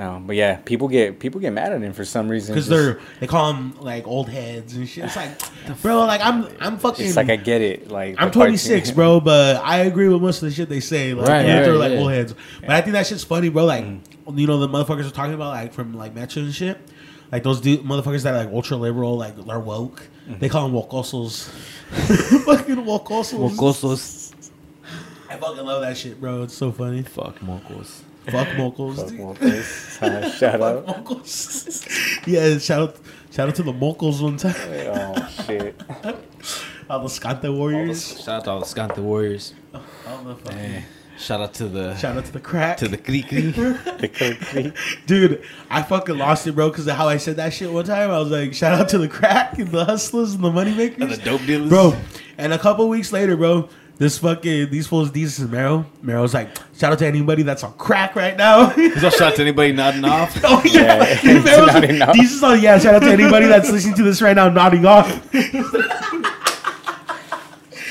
Um, 0.00 0.28
but 0.28 0.36
yeah, 0.36 0.58
people 0.64 0.86
get 0.86 1.18
people 1.18 1.40
get 1.40 1.52
mad 1.52 1.72
at 1.72 1.82
him 1.82 1.92
for 1.92 2.04
some 2.04 2.28
reason. 2.28 2.54
because 2.54 2.68
they're 2.68 3.00
they 3.18 3.26
call 3.26 3.52
him 3.52 3.76
like 3.80 4.06
old 4.06 4.28
heads 4.28 4.76
and 4.76 4.88
shit. 4.88 5.04
It's 5.06 5.16
like, 5.16 5.30
bro, 5.82 6.04
like 6.04 6.20
I'm 6.22 6.46
I'm 6.60 6.78
fucking. 6.78 7.04
It's 7.04 7.16
like 7.16 7.30
I 7.30 7.34
get 7.34 7.62
it. 7.62 7.90
Like 7.90 8.14
I'm 8.16 8.30
26, 8.30 8.92
bro, 8.92 9.18
but 9.18 9.56
I 9.56 9.78
agree 9.78 10.06
with 10.08 10.22
most 10.22 10.40
of 10.40 10.48
the 10.50 10.54
shit 10.54 10.68
they 10.68 10.78
say. 10.78 11.14
Like, 11.14 11.26
Right, 11.26 11.44
right, 11.44 11.52
right, 11.56 11.62
they're 11.64 11.74
like 11.74 11.92
yeah. 11.94 11.98
old 11.98 12.12
heads. 12.12 12.32
But 12.60 12.70
I 12.70 12.80
think 12.80 12.92
that 12.92 13.08
shit's 13.08 13.24
funny, 13.24 13.48
bro. 13.48 13.64
Like, 13.64 13.82
Mm. 13.84 14.00
you 14.38 14.46
know, 14.46 14.58
the 14.60 14.68
motherfuckers 14.68 15.08
are 15.08 15.10
talking 15.10 15.34
about, 15.34 15.48
like, 15.48 15.72
from 15.72 15.94
like 15.94 16.14
Metro 16.14 16.42
and 16.44 16.54
shit. 16.54 16.78
Like 17.30 17.42
those 17.42 17.60
dude, 17.60 17.80
motherfuckers 17.80 18.22
that 18.22 18.34
are 18.34 18.44
like 18.44 18.52
ultra 18.54 18.76
liberal, 18.76 19.16
like 19.16 19.36
they're 19.36 19.58
woke. 19.60 20.08
Mm-hmm. 20.28 20.38
They 20.38 20.48
call 20.48 20.68
them 20.68 20.76
wokosos. 20.80 21.48
fucking 22.44 22.76
wokosos. 22.76 23.50
Mocosos. 23.50 24.32
I 25.30 25.36
fucking 25.36 25.64
love 25.64 25.82
that 25.82 25.96
shit, 25.96 26.18
bro. 26.20 26.42
It's 26.44 26.54
so 26.54 26.72
funny. 26.72 27.02
Fuck 27.02 27.38
mocos. 27.40 28.00
Fuck 28.30 28.48
mokos. 28.48 28.96
Fuck 28.96 29.08
dude. 29.08 29.20
Mokos. 29.20 29.84
Uh, 30.02 30.30
Shout 30.30 30.60
out. 30.62 30.86
Fuck 30.86 30.96
mokos. 31.04 32.22
yeah, 32.26 32.56
shout 32.58 32.80
out, 32.80 32.96
shout 33.30 33.48
out 33.48 33.54
to 33.56 33.62
the 33.62 33.72
mokos 33.72 34.22
one 34.22 34.36
time. 34.36 34.54
Oh 34.58 35.28
shit. 35.46 35.80
All 36.88 37.00
the 37.00 37.08
Skanta 37.08 37.54
Warriors. 37.54 38.22
Shout 38.22 38.28
out 38.36 38.44
to 38.44 38.50
all 38.52 38.60
the 38.60 38.66
Scante 38.66 38.98
Warriors. 39.02 39.52
All 39.74 40.22
the 40.24 40.34
fucking- 40.36 40.58
Eh, 40.58 40.82
Shout 41.18 41.40
out 41.40 41.54
to 41.54 41.66
the 41.68 41.96
Shout 41.96 42.16
out 42.16 42.24
to 42.26 42.32
the 42.32 42.40
crack. 42.40 42.76
to 42.78 42.88
the 42.88 42.96
Kri 42.96 43.22
Kri. 43.22 43.50
The 43.52 44.08
country. 44.08 44.72
Dude, 45.06 45.42
I 45.68 45.82
fucking 45.82 46.16
lost 46.16 46.46
it, 46.46 46.52
bro, 46.54 46.70
because 46.70 46.86
of 46.86 46.94
how 46.96 47.08
I 47.08 47.16
said 47.16 47.36
that 47.36 47.52
shit 47.52 47.72
one 47.72 47.84
time. 47.84 48.10
I 48.10 48.18
was 48.18 48.30
like, 48.30 48.54
shout 48.54 48.80
out 48.80 48.88
to 48.90 48.98
the 48.98 49.08
crack 49.08 49.58
and 49.58 49.68
the 49.68 49.84
hustlers 49.84 50.34
and 50.34 50.44
the 50.44 50.50
moneymakers. 50.50 51.00
And 51.00 51.10
the 51.10 51.16
dope 51.16 51.44
dealers. 51.44 51.68
Bro, 51.68 51.96
and 52.38 52.52
a 52.52 52.58
couple 52.58 52.88
weeks 52.88 53.12
later, 53.12 53.36
bro, 53.36 53.68
this 53.96 54.18
fucking, 54.18 54.70
these 54.70 54.86
fools, 54.86 55.10
these 55.10 55.40
is 55.40 55.48
Mero. 55.50 55.84
Mero's 56.02 56.32
like, 56.34 56.50
shout 56.78 56.92
out 56.92 57.00
to 57.00 57.06
anybody 57.06 57.42
that's 57.42 57.64
on 57.64 57.72
crack 57.72 58.14
right 58.14 58.36
now. 58.36 58.68
He's 58.68 59.02
all 59.02 59.10
shout 59.10 59.32
out 59.32 59.36
to 59.36 59.42
anybody 59.42 59.72
nodding 59.72 60.04
off. 60.06 60.38
oh, 60.44 60.62
yeah. 60.64 61.18
Yeah. 61.24 61.42
Mero's 61.42 61.66
Nodding 61.66 62.00
off. 62.02 62.14
These 62.14 62.34
is 62.34 62.42
on, 62.44 62.60
yeah, 62.62 62.78
shout 62.78 62.94
out 62.94 63.02
to 63.02 63.10
anybody 63.10 63.46
that's 63.48 63.68
listening 63.72 63.96
to 63.96 64.04
this 64.04 64.22
right 64.22 64.36
now, 64.36 64.48
nodding 64.48 64.86
off. 64.86 65.08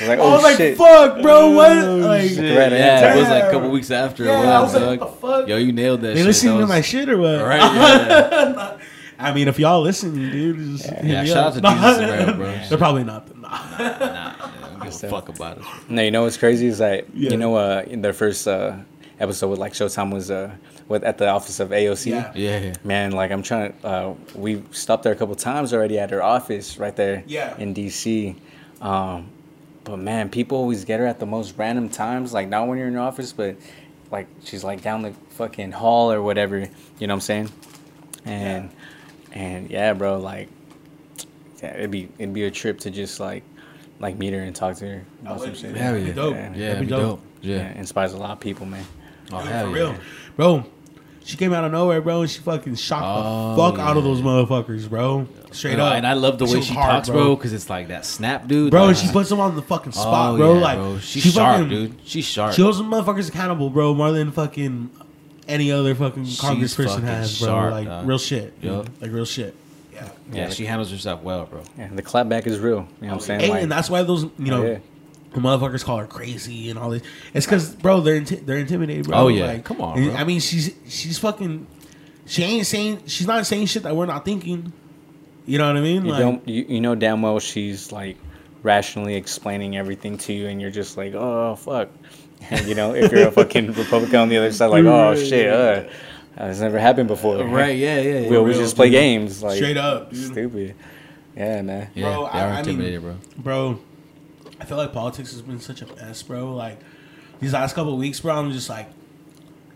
was 0.00 0.08
like, 0.08 0.18
I 0.18 0.22
oh 0.22 0.30
was 0.30 0.42
like, 0.42 0.56
shit. 0.56 0.76
fuck, 0.78 1.22
bro, 1.22 1.50
what? 1.50 1.76
like, 1.86 2.28
Shit, 2.30 2.38
Right, 2.58 2.72
yeah, 2.72 3.14
it 3.14 3.20
was 3.20 3.28
like 3.28 3.44
a 3.44 3.50
couple 3.50 3.70
weeks 3.70 3.90
after. 3.90 4.24
Yeah, 4.24 4.42
or 4.42 4.46
I 4.46 4.60
was 4.60 4.72
whatever, 4.72 4.90
like, 4.92 5.00
dog. 5.00 5.08
what 5.10 5.20
the 5.20 5.26
fuck? 5.42 5.48
Yo, 5.48 5.56
you 5.56 5.72
nailed 5.72 6.00
that 6.02 6.08
They 6.08 6.16
shit. 6.18 6.26
listening 6.26 6.54
That 6.56 6.60
to 6.62 6.66
my 6.68 6.80
shit 6.80 7.08
or 7.08 7.18
what? 7.18 7.40
Right, 7.44 7.58
yeah. 7.60 8.76
I 9.20 9.32
mean, 9.34 9.48
if 9.48 9.58
y'all 9.58 9.82
listen, 9.82 10.14
dude, 10.14 10.56
just 10.78 10.88
hit 10.88 11.04
Yeah, 11.04 11.24
shout 11.24 11.36
up. 11.36 11.46
out 11.46 11.54
to 11.54 11.60
Desus 11.60 11.98
and 11.98 12.26
Mero, 12.26 12.36
bro. 12.36 12.60
They're 12.68 12.78
probably 12.78 13.02
not. 13.04 13.36
Nah. 13.36 13.48
Nah, 13.48 13.56
I 13.78 14.50
don't 14.70 14.82
give 14.84 14.94
a 15.04 15.08
fuck 15.08 15.28
about 15.28 15.58
it. 15.58 15.64
No, 15.88 16.02
you 16.02 16.12
know 16.12 16.22
what's 16.22 16.36
crazy 16.36 16.66
is 16.68 16.78
that 16.78 17.06
Yeah. 17.14 17.30
you 17.30 17.36
know 17.36 17.56
uh 17.56 17.82
in 17.88 18.00
their 18.02 18.12
first 18.12 18.46
uh 18.46 18.76
episode 19.18 19.48
with 19.48 19.58
like 19.58 19.72
Showtime 19.72 20.12
was 20.12 20.30
uh 20.30 20.52
with 20.86 21.02
at 21.02 21.18
the 21.18 21.28
office 21.28 21.58
of 21.58 21.70
AOC. 21.70 22.10
Yeah. 22.12 22.32
Yeah. 22.36 22.74
Man, 22.84 23.10
like 23.10 23.32
I'm 23.32 23.42
trying 23.42 23.72
to. 23.80 23.86
Uh, 23.88 24.14
we 24.36 24.62
stopped 24.70 25.02
there 25.02 25.12
a 25.12 25.16
couple 25.16 25.34
times 25.34 25.74
already 25.74 25.98
at 25.98 26.10
her 26.10 26.22
office 26.22 26.78
right 26.78 26.94
there. 26.94 27.24
Yeah. 27.26 27.56
In 27.58 27.74
DC. 27.74 28.36
Um, 28.80 29.30
but 29.88 29.98
man, 29.98 30.28
people 30.28 30.58
always 30.58 30.84
get 30.84 31.00
her 31.00 31.06
at 31.06 31.18
the 31.18 31.26
most 31.26 31.54
random 31.56 31.88
times. 31.88 32.32
Like 32.32 32.48
not 32.48 32.68
when 32.68 32.78
you're 32.78 32.86
in 32.88 32.92
your 32.92 33.02
office, 33.02 33.32
but 33.32 33.56
like 34.10 34.26
she's 34.44 34.62
like 34.64 34.82
down 34.82 35.02
the 35.02 35.12
fucking 35.30 35.72
hall 35.72 36.12
or 36.12 36.22
whatever. 36.22 36.58
You 36.58 37.06
know 37.06 37.14
what 37.14 37.16
I'm 37.16 37.20
saying? 37.20 37.50
And 38.24 38.70
and 39.32 39.70
yeah, 39.70 39.92
bro, 39.94 40.18
like 40.18 40.48
yeah, 41.62 41.74
it'd 41.76 41.90
be 41.90 42.08
it'd 42.18 42.34
be 42.34 42.44
a 42.44 42.50
trip 42.50 42.80
to 42.80 42.90
just 42.90 43.18
like 43.20 43.42
like 44.00 44.16
meet 44.16 44.32
her 44.32 44.40
and 44.40 44.54
talk 44.54 44.76
to 44.76 44.86
her 44.88 45.04
about 45.22 45.40
some 45.40 45.54
shit. 45.54 45.74
Hell 45.76 45.92
That'd 45.94 46.02
be 46.02 46.08
yeah. 46.08 46.14
dope. 46.14 46.34
Yeah, 46.34 46.48
That'd 46.50 46.80
be 46.80 46.84
be 46.86 46.90
dope. 46.90 47.00
dope. 47.00 47.20
Yeah, 47.40 47.56
Yeah. 47.56 47.78
inspires 47.78 48.12
a 48.12 48.18
lot 48.18 48.30
of 48.32 48.40
people, 48.40 48.66
man. 48.66 48.84
Oh, 49.32 49.40
For 49.40 49.46
hell 49.48 49.70
real, 49.72 49.94
bro. 50.36 50.64
She 51.28 51.36
came 51.36 51.52
out 51.52 51.62
of 51.62 51.72
nowhere, 51.72 52.00
bro, 52.00 52.22
and 52.22 52.30
she 52.30 52.40
fucking 52.40 52.76
shocked 52.76 53.04
Oh, 53.04 53.50
the 53.50 53.62
fuck 53.62 53.78
out 53.78 53.98
of 53.98 54.02
those 54.02 54.22
motherfuckers, 54.22 54.88
bro. 54.88 55.28
Straight 55.52 55.74
Bro, 55.74 55.84
up. 55.84 55.92
And 55.92 56.06
I 56.06 56.14
love 56.14 56.38
the 56.38 56.46
way 56.46 56.56
was 56.56 56.64
she 56.64 56.72
hard, 56.72 57.04
talks, 57.04 57.10
bro, 57.10 57.36
because 57.36 57.52
it's 57.52 57.68
like 57.68 57.88
that 57.88 58.06
snap, 58.06 58.48
dude. 58.48 58.70
Bro, 58.70 58.86
like, 58.86 58.88
and 58.96 58.98
she 58.98 59.12
puts 59.12 59.28
them 59.28 59.38
on 59.38 59.54
the 59.54 59.60
fucking 59.60 59.92
oh, 59.94 60.00
spot, 60.00 60.34
oh, 60.34 60.36
bro. 60.38 60.54
yeah, 60.54 60.60
like 60.60 60.78
bro. 60.78 60.98
she's 61.00 61.24
she 61.24 61.30
sharp, 61.30 61.56
fucking, 61.56 61.68
dude. 61.68 62.00
She's 62.04 62.24
sharp. 62.24 62.54
She 62.54 62.62
holds 62.62 62.78
them 62.78 62.90
motherfuckers 62.90 63.28
accountable, 63.28 63.68
bro, 63.68 63.92
more 63.92 64.10
than 64.10 64.32
fucking 64.32 64.88
any 65.46 65.70
other 65.70 65.94
fucking 65.94 66.24
She's 66.24 66.40
congressperson 66.40 66.86
fucking 66.86 67.04
has, 67.04 67.38
bro. 67.40 67.48
sharp, 67.48 67.72
like 67.72 67.86
dog. 67.88 68.08
real 68.08 68.18
shit. 68.18 68.58
dude. 68.62 68.70
Yup. 68.70 68.88
Like 69.02 69.12
real 69.12 69.26
shit. 69.26 69.54
Yeah. 69.92 70.08
yeah, 70.32 70.48
she 70.48 70.64
handles 70.64 70.90
herself 70.90 71.22
well, 71.22 71.44
bro. 71.44 71.62
Yeah, 71.76 71.88
the 71.92 72.02
clapback 72.02 72.46
is 72.46 72.58
real. 72.58 72.70
You 72.70 72.78
know 72.78 72.86
what 72.86 73.08
I'm 73.08 73.14
oh, 73.16 73.18
saying? 73.18 73.40
Hey, 73.40 73.50
Like, 73.50 73.62
and 73.64 73.70
that's 73.70 73.90
why 73.90 74.02
those 74.02 74.22
you 74.22 74.30
oh, 74.38 74.44
know 74.44 74.62
Oh, 74.62 74.66
yeah. 74.66 74.74
the 74.74 74.80
motherfuckers 75.32 75.84
call 75.84 75.98
her 75.98 76.06
crazy 76.06 76.70
and 76.70 76.78
all 76.78 76.90
this. 76.90 77.02
It's 77.34 77.46
because 77.46 77.74
bro, 77.74 78.00
they're 78.00 78.20
inti- 78.20 78.44
they're 78.44 78.58
intimidated, 78.58 79.06
bro. 79.08 79.16
Oh, 79.18 79.28
yeah. 79.28 79.58
Come 79.58 79.80
on, 79.80 80.02
bro. 80.02 80.14
I 80.14 80.24
mean, 80.24 80.40
she's 80.40 80.74
she's 80.88 81.18
fucking. 81.18 81.66
She 82.26 82.42
ain't 82.42 82.66
saying 82.66 83.02
she's 83.06 83.26
not 83.26 83.46
saying 83.46 83.66
shit 83.66 83.82
that 83.84 83.94
we're 83.96 84.06
not 84.06 84.24
thinking. 84.24 84.72
You 85.46 85.56
know 85.58 85.66
what 85.68 85.76
I 85.78 85.80
mean? 85.80 86.04
you 86.04 86.10
Like, 86.12 86.20
don't 86.20 86.46
you, 86.48 86.66
you 86.68 86.80
know 86.80 86.94
damn 86.94 87.22
well 87.22 87.38
she's 87.40 87.90
like 87.90 88.18
rationally 88.62 89.14
explaining 89.14 89.76
everything 89.78 90.18
to 90.18 90.32
you, 90.32 90.46
and 90.48 90.60
you're 90.60 90.70
just 90.70 90.96
like, 90.96 91.14
oh 91.14 91.56
fuck. 91.56 91.88
And, 92.50 92.68
you 92.68 92.76
know, 92.76 92.94
if 92.94 93.10
you're 93.10 93.26
a 93.26 93.32
fucking 93.32 93.72
Republican 93.72 94.14
on 94.14 94.28
the 94.28 94.36
other 94.36 94.52
side, 94.52 94.66
like, 94.66 94.84
oh 94.84 95.16
shit, 95.16 95.50
uh, 95.52 95.88
that's 96.36 96.60
never 96.60 96.78
happened 96.78 97.08
before. 97.08 97.42
Right, 97.44 97.76
yeah, 97.76 97.98
yeah. 98.00 98.18
yeah. 98.20 98.30
We 98.30 98.36
always 98.36 98.56
just 98.58 98.76
play 98.76 98.86
dude. 98.86 98.92
games, 98.92 99.42
like 99.42 99.56
Straight 99.56 99.76
up, 99.76 100.12
dude. 100.12 100.30
stupid. 100.30 100.74
Yeah, 101.36 101.62
man. 101.62 101.90
Yeah, 101.96 102.04
Bro, 102.04 102.22
they 102.32 102.38
I- 102.38 102.44
are 102.44 102.48
I 102.48 102.50
mean- 102.50 102.58
intimidated, 102.60 103.02
bro. 103.02 103.16
bro. 103.38 103.80
I 104.60 104.64
feel 104.64 104.76
like 104.76 104.92
politics 104.92 105.32
has 105.32 105.42
been 105.42 105.60
such 105.60 105.82
a 105.82 105.86
mess, 105.96 106.22
bro. 106.22 106.54
Like 106.54 106.78
these 107.40 107.52
last 107.52 107.74
couple 107.74 107.92
of 107.92 107.98
weeks, 107.98 108.20
bro. 108.20 108.34
I'm 108.34 108.52
just 108.52 108.68
like, 108.68 108.88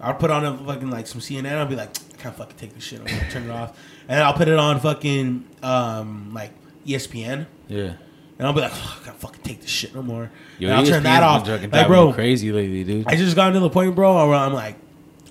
I'll 0.00 0.14
put 0.14 0.30
on 0.30 0.44
a 0.44 0.56
fucking 0.58 0.90
like 0.90 1.06
some 1.06 1.20
CNN. 1.20 1.52
I'll 1.52 1.66
be 1.66 1.76
like, 1.76 1.90
I 2.14 2.16
can't 2.16 2.34
fucking 2.34 2.56
take 2.56 2.74
this 2.74 2.84
shit. 2.84 3.00
I'm 3.00 3.06
gonna 3.06 3.30
turn 3.30 3.44
it 3.44 3.50
off, 3.50 3.78
and 4.08 4.18
then 4.18 4.22
I'll 4.22 4.34
put 4.34 4.48
it 4.48 4.58
on 4.58 4.80
fucking 4.80 5.48
um 5.62 6.32
like 6.34 6.52
ESPN. 6.86 7.46
Yeah. 7.68 7.94
And 8.38 8.48
I'll 8.48 8.54
be 8.54 8.60
like, 8.60 8.72
oh, 8.74 8.98
I 9.00 9.04
can't 9.04 9.20
fucking 9.20 9.42
take 9.42 9.60
this 9.60 9.70
shit 9.70 9.94
no 9.94 10.02
more. 10.02 10.30
Yo, 10.58 10.68
and 10.68 10.76
I'll 10.78 10.86
turn 10.86 11.04
that 11.04 11.22
off. 11.22 11.46
Like, 11.46 11.86
bro, 11.86 12.12
crazy 12.12 12.50
lately, 12.50 12.82
dude. 12.82 13.06
I 13.06 13.14
just 13.14 13.36
got 13.36 13.50
to 13.50 13.60
the 13.60 13.70
point, 13.70 13.94
bro, 13.94 14.26
where 14.26 14.36
I'm 14.36 14.52
like, 14.52 14.76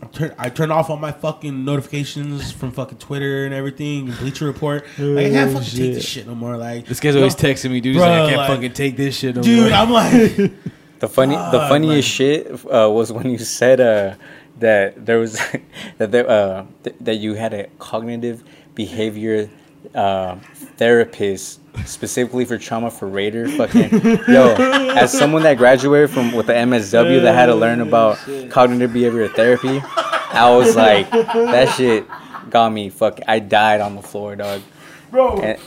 turn, 0.07 0.33
I 0.37 0.49
turned 0.49 0.71
off 0.71 0.89
all 0.89 0.97
my 0.97 1.11
fucking 1.11 1.63
notifications 1.65 2.51
from 2.51 2.71
fucking 2.71 2.97
Twitter 2.97 3.45
and 3.45 3.53
everything, 3.53 4.09
and 4.09 4.17
Bleacher 4.17 4.45
Report. 4.45 4.85
Like, 4.97 5.27
I 5.27 5.29
can't 5.29 5.53
fucking 5.53 5.69
take 5.69 5.93
this 5.93 6.05
shit 6.07 6.27
no 6.27 6.35
more. 6.35 6.57
Like, 6.57 6.85
this 6.85 6.99
guy's 6.99 7.13
yo, 7.15 7.21
always 7.21 7.35
texting 7.35 7.71
me, 7.71 7.81
dude. 7.81 7.95
He's 7.95 8.01
Bro, 8.03 8.09
like, 8.09 8.21
I 8.21 8.25
can't 8.27 8.37
like- 8.37 8.49
fucking 8.49 8.73
take 8.73 8.97
this 8.97 9.17
shit 9.17 9.35
no 9.35 9.41
dude. 9.41 9.69
more. 9.71 9.79
I'm 9.79 9.89
like, 9.91 10.51
The 10.99 11.07
funny, 11.09 11.33
the 11.33 11.51
God, 11.51 11.69
funniest 11.69 12.07
shit 12.07 12.47
uh, 12.65 12.87
was 12.91 13.11
when 13.11 13.27
you 13.31 13.39
said 13.39 13.81
uh, 13.81 14.13
that 14.59 15.03
there 15.03 15.17
was 15.17 15.39
that 15.97 16.11
there 16.11 16.29
uh, 16.29 16.65
th- 16.83 16.95
that 17.01 17.15
you 17.15 17.33
had 17.33 17.55
a 17.55 17.67
cognitive 17.79 18.43
behavior 18.75 19.49
uh, 19.95 20.35
therapist 20.77 21.59
specifically 21.85 22.45
for 22.45 22.57
trauma 22.57 22.91
for 22.91 23.07
Raider. 23.07 23.47
Fucking 23.49 23.89
yo, 24.27 24.55
as 24.95 25.11
someone 25.11 25.43
that 25.43 25.57
graduated 25.57 26.09
from 26.09 26.31
with 26.33 26.47
the 26.47 26.53
MSW 26.53 27.21
that 27.23 27.33
had 27.33 27.47
to 27.47 27.55
learn 27.55 27.81
about 27.81 28.17
cognitive 28.49 28.91
behavioral 28.91 29.33
therapy, 29.33 29.81
I 29.83 30.53
was 30.55 30.75
like, 30.75 31.09
that 31.11 31.73
shit 31.75 32.05
got 32.49 32.69
me 32.71 32.89
fucking. 32.89 33.25
I 33.27 33.39
died 33.39 33.81
on 33.81 33.95
the 33.95 34.01
floor, 34.01 34.35
dog. 34.35 34.61
bro. 35.09 35.39
And, 35.39 35.59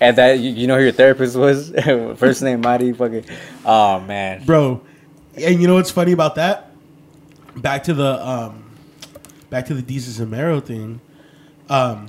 and 0.00 0.18
that 0.18 0.38
you, 0.40 0.50
you 0.50 0.66
know 0.66 0.76
who 0.76 0.82
your 0.82 0.92
therapist 0.92 1.36
was? 1.36 1.70
First 2.16 2.42
name 2.42 2.60
Marty. 2.60 2.92
Fucking. 2.92 3.24
Oh 3.64 4.00
man. 4.00 4.44
bro. 4.44 4.80
And 5.36 5.60
you 5.60 5.66
know 5.66 5.74
what's 5.74 5.90
funny 5.90 6.12
about 6.12 6.36
that? 6.36 6.70
Back 7.56 7.84
to 7.84 7.94
the 7.94 8.26
um, 8.26 8.64
back 9.50 9.66
to 9.66 9.74
the 9.74 9.82
Desus 9.82 10.20
and 10.20 10.30
Mero 10.30 10.60
thing. 10.60 11.00
Um, 11.68 12.08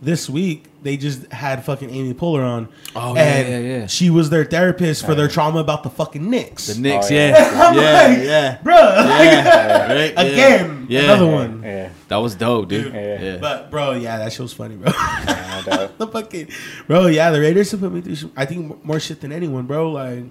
this 0.00 0.28
week 0.30 0.64
they 0.82 0.96
just 0.96 1.30
had 1.32 1.64
fucking 1.64 1.90
Amy 1.90 2.14
Poehler 2.14 2.44
on. 2.44 2.68
Oh, 2.94 3.14
yeah, 3.16 3.20
and 3.22 3.48
yeah, 3.66 3.78
yeah. 3.78 3.86
She 3.88 4.10
was 4.10 4.30
their 4.30 4.44
therapist 4.44 5.04
for 5.04 5.14
their 5.16 5.26
trauma 5.26 5.58
about 5.58 5.82
the 5.82 5.90
fucking 5.90 6.30
Knicks. 6.30 6.68
the 6.68 6.80
Knicks, 6.80 7.10
Oh, 7.10 7.14
yeah. 7.14 7.28
yeah. 7.28 7.72
Yeah, 7.74 8.06
like, 8.16 8.18
yeah. 8.24 8.58
bro. 8.62 8.74
Yeah, 8.76 9.92
right, 9.92 10.12
yeah. 10.16 10.20
Again, 10.22 10.86
Yeah. 10.88 11.00
another 11.02 11.26
one. 11.26 11.62
Yeah. 11.64 11.90
That 12.08 12.16
was 12.18 12.34
dope, 12.36 12.68
dude. 12.68 12.94
Yeah. 12.94 13.20
Yeah. 13.20 13.36
But 13.38 13.70
bro, 13.72 13.92
yeah, 13.92 14.18
that 14.18 14.32
shit 14.32 14.40
was 14.40 14.52
funny, 14.52 14.76
bro. 14.76 14.92
No 14.92 15.90
the 15.98 16.06
fucking 16.06 16.48
bro, 16.86 17.06
yeah, 17.08 17.30
the 17.30 17.40
Raiders 17.40 17.72
have 17.72 17.80
put 17.80 17.92
me 17.92 18.00
through. 18.00 18.14
Some, 18.16 18.32
I 18.36 18.44
think 18.46 18.84
more 18.84 19.00
shit 19.00 19.20
than 19.20 19.32
anyone, 19.32 19.66
bro. 19.66 19.90
Like, 19.90 20.24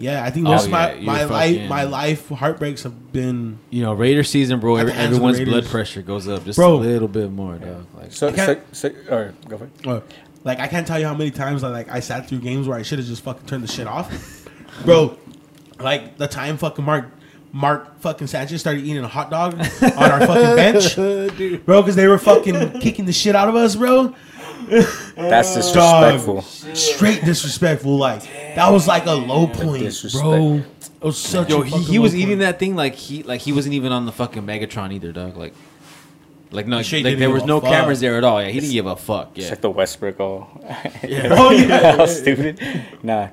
Yeah, 0.00 0.24
I 0.24 0.30
think 0.30 0.46
Oh, 0.46 0.50
most 0.52 0.66
of 0.66 0.70
my 0.70 0.92
yeah, 0.92 0.94
you're 0.94 1.04
my 1.04 1.24
life 1.24 1.68
my 1.68 1.82
life 1.82 2.28
heartbreaks 2.28 2.84
have 2.84 3.12
been 3.12 3.58
You 3.70 3.82
know, 3.82 3.92
Raider 3.94 4.22
season, 4.22 4.60
bro. 4.60 4.76
Every, 4.76 4.92
hands 4.92 5.16
of 5.16 5.22
the 5.22 5.28
everyone's 5.28 5.48
blood 5.48 5.66
pressure 5.66 6.02
goes 6.02 6.28
up 6.28 6.44
just 6.44 6.56
Bro. 6.56 6.74
a 6.74 6.76
little 6.76 7.08
bit 7.08 7.30
more, 7.32 7.56
dog. 7.58 7.84
Like, 7.96 8.12
So, 8.12 8.28
I 8.28 8.32
can't- 8.32 8.60
so, 8.72 8.90
so, 8.90 9.12
or 9.14 9.34
go 9.48 9.58
for 9.58 9.64
it. 9.64 9.86
uh, 9.86 10.00
like 10.44 10.60
I 10.60 10.68
can't 10.68 10.86
tell 10.86 11.00
you 11.00 11.06
how 11.06 11.14
many 11.14 11.32
times 11.32 11.64
I 11.64 11.68
like 11.68 11.90
I 11.90 11.98
sat 12.00 12.28
through 12.28 12.38
games 12.38 12.68
where 12.68 12.78
I 12.78 12.82
should 12.82 13.00
have 13.00 13.08
just 13.08 13.22
fucking 13.24 13.46
turned 13.46 13.64
the 13.64 13.68
shit 13.68 13.86
off, 13.88 14.08
bro. 14.84 15.18
Like 15.80 16.16
the 16.16 16.28
time 16.28 16.56
fucking 16.58 16.84
Mark 16.84 17.06
Mark 17.52 17.98
fucking 18.00 18.26
Sanchez 18.28 18.60
started 18.60 18.84
eating 18.84 19.02
a 19.02 19.08
hot 19.08 19.30
dog 19.30 19.54
on 19.54 20.10
our 20.10 20.20
fucking 20.26 20.54
bench, 20.56 20.94
bro, 21.66 21.82
because 21.82 21.96
they 21.96 22.06
were 22.06 22.18
fucking 22.18 22.78
kicking 22.80 23.04
the 23.04 23.12
shit 23.12 23.34
out 23.34 23.48
of 23.48 23.56
us, 23.56 23.74
bro. 23.74 24.14
That's 25.16 25.54
Dog. 25.72 26.14
disrespectful. 26.14 26.42
Straight 26.74 27.24
disrespectful. 27.24 27.96
Like 27.96 28.22
that 28.54 28.70
was 28.70 28.86
like 28.86 29.06
a 29.06 29.12
low 29.12 29.46
point, 29.46 29.94
bro. 30.12 30.62
It 31.00 31.04
was 31.04 31.18
such 31.18 31.50
yo, 31.50 31.62
a 31.62 31.64
he, 31.64 31.82
he 31.82 31.98
was 31.98 32.12
low 32.12 32.18
eating 32.18 32.28
point. 32.30 32.40
that 32.40 32.58
thing 32.58 32.76
like 32.76 32.94
he 32.94 33.22
like 33.22 33.40
he 33.40 33.52
wasn't 33.52 33.74
even 33.74 33.92
on 33.92 34.06
the 34.06 34.12
fucking 34.12 34.42
Megatron 34.42 34.92
either, 34.92 35.12
dog. 35.12 35.36
Like, 35.36 35.54
like 36.50 36.66
no, 36.66 36.82
Straight 36.82 37.04
like 37.04 37.18
there 37.18 37.30
was 37.30 37.44
no 37.44 37.60
fuck. 37.60 37.70
cameras 37.70 38.00
there 38.00 38.16
at 38.18 38.24
all. 38.24 38.42
Yeah, 38.42 38.48
he 38.48 38.60
didn't 38.60 38.72
give 38.72 38.86
a 38.86 38.96
fuck. 38.96 39.30
It's 39.36 39.44
Yeah, 39.44 39.50
like 39.50 39.60
the 39.60 39.70
Westbrook 39.70 40.20
all. 40.20 40.60
Oh 40.64 41.50
yeah. 41.52 41.96
how 41.96 42.06
stupid. 42.06 42.60
Nah. 43.02 43.28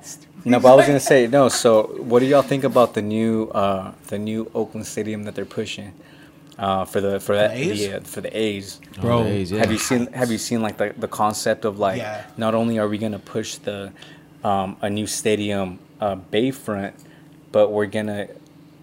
No, 0.48 0.60
but 0.60 0.72
I 0.72 0.76
was 0.76 0.86
gonna 0.86 1.00
say 1.00 1.26
no. 1.26 1.50
So, 1.50 1.84
what 2.04 2.20
do 2.20 2.28
y'all 2.28 2.44
think 2.44 2.64
about 2.64 2.94
the 2.94 3.02
new 3.02 3.46
uh, 3.50 3.94
the 4.08 4.20
new 4.20 4.52
Oakland 4.54 4.86
Stadium 4.86 5.24
that 5.24 5.34
they're 5.34 5.44
pushing 5.44 5.92
uh, 6.58 6.86
for 6.86 7.02
the 7.02 7.20
for 7.20 7.36
that 7.36 7.52
A's? 7.52 7.80
the, 7.80 7.98
uh, 7.98 8.00
for 8.02 8.22
the 8.22 8.38
A's? 8.38 8.80
Bro, 9.02 9.20
Oh, 9.20 9.24
the 9.24 9.30
A's, 9.30 9.52
yeah. 9.52 9.60
Have 9.60 9.72
you 9.72 9.78
seen 9.78 10.08
Have 10.14 10.32
you 10.32 10.38
seen 10.38 10.62
like 10.62 10.78
the, 10.78 10.94
the 10.98 11.08
concept 11.08 11.66
of 11.66 11.80
like 11.80 11.98
Yeah. 11.98 12.26
not 12.38 12.56
only 12.56 12.80
are 12.80 12.88
we 12.88 12.98
gonna 12.98 13.20
push 13.20 13.56
the 13.58 13.92
um, 14.44 14.78
a 14.82 14.90
new 14.90 15.08
stadium 15.08 15.80
uh, 16.00 16.16
bayfront, 16.32 16.94
but 17.52 17.72
we're 17.72 17.88
gonna 17.88 18.28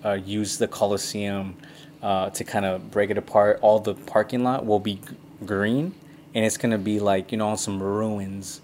uh, 0.04 0.12
use 0.14 0.58
the 0.58 0.66
Coliseum 0.68 1.54
uh, 2.02 2.30
to 2.30 2.42
kind 2.44 2.64
of 2.64 2.90
break 2.90 3.10
it 3.10 3.18
apart. 3.18 3.58
All 3.62 3.78
the 3.78 3.94
parking 3.94 4.42
lot 4.42 4.66
will 4.66 4.80
be 4.80 4.94
g- 4.96 5.00
green, 5.46 5.94
and 6.34 6.44
it's 6.44 6.56
gonna 6.56 6.78
be 6.78 6.98
like 7.00 7.30
you 7.32 7.38
know 7.38 7.48
on 7.48 7.58
some 7.58 7.82
ruins. 7.82 8.60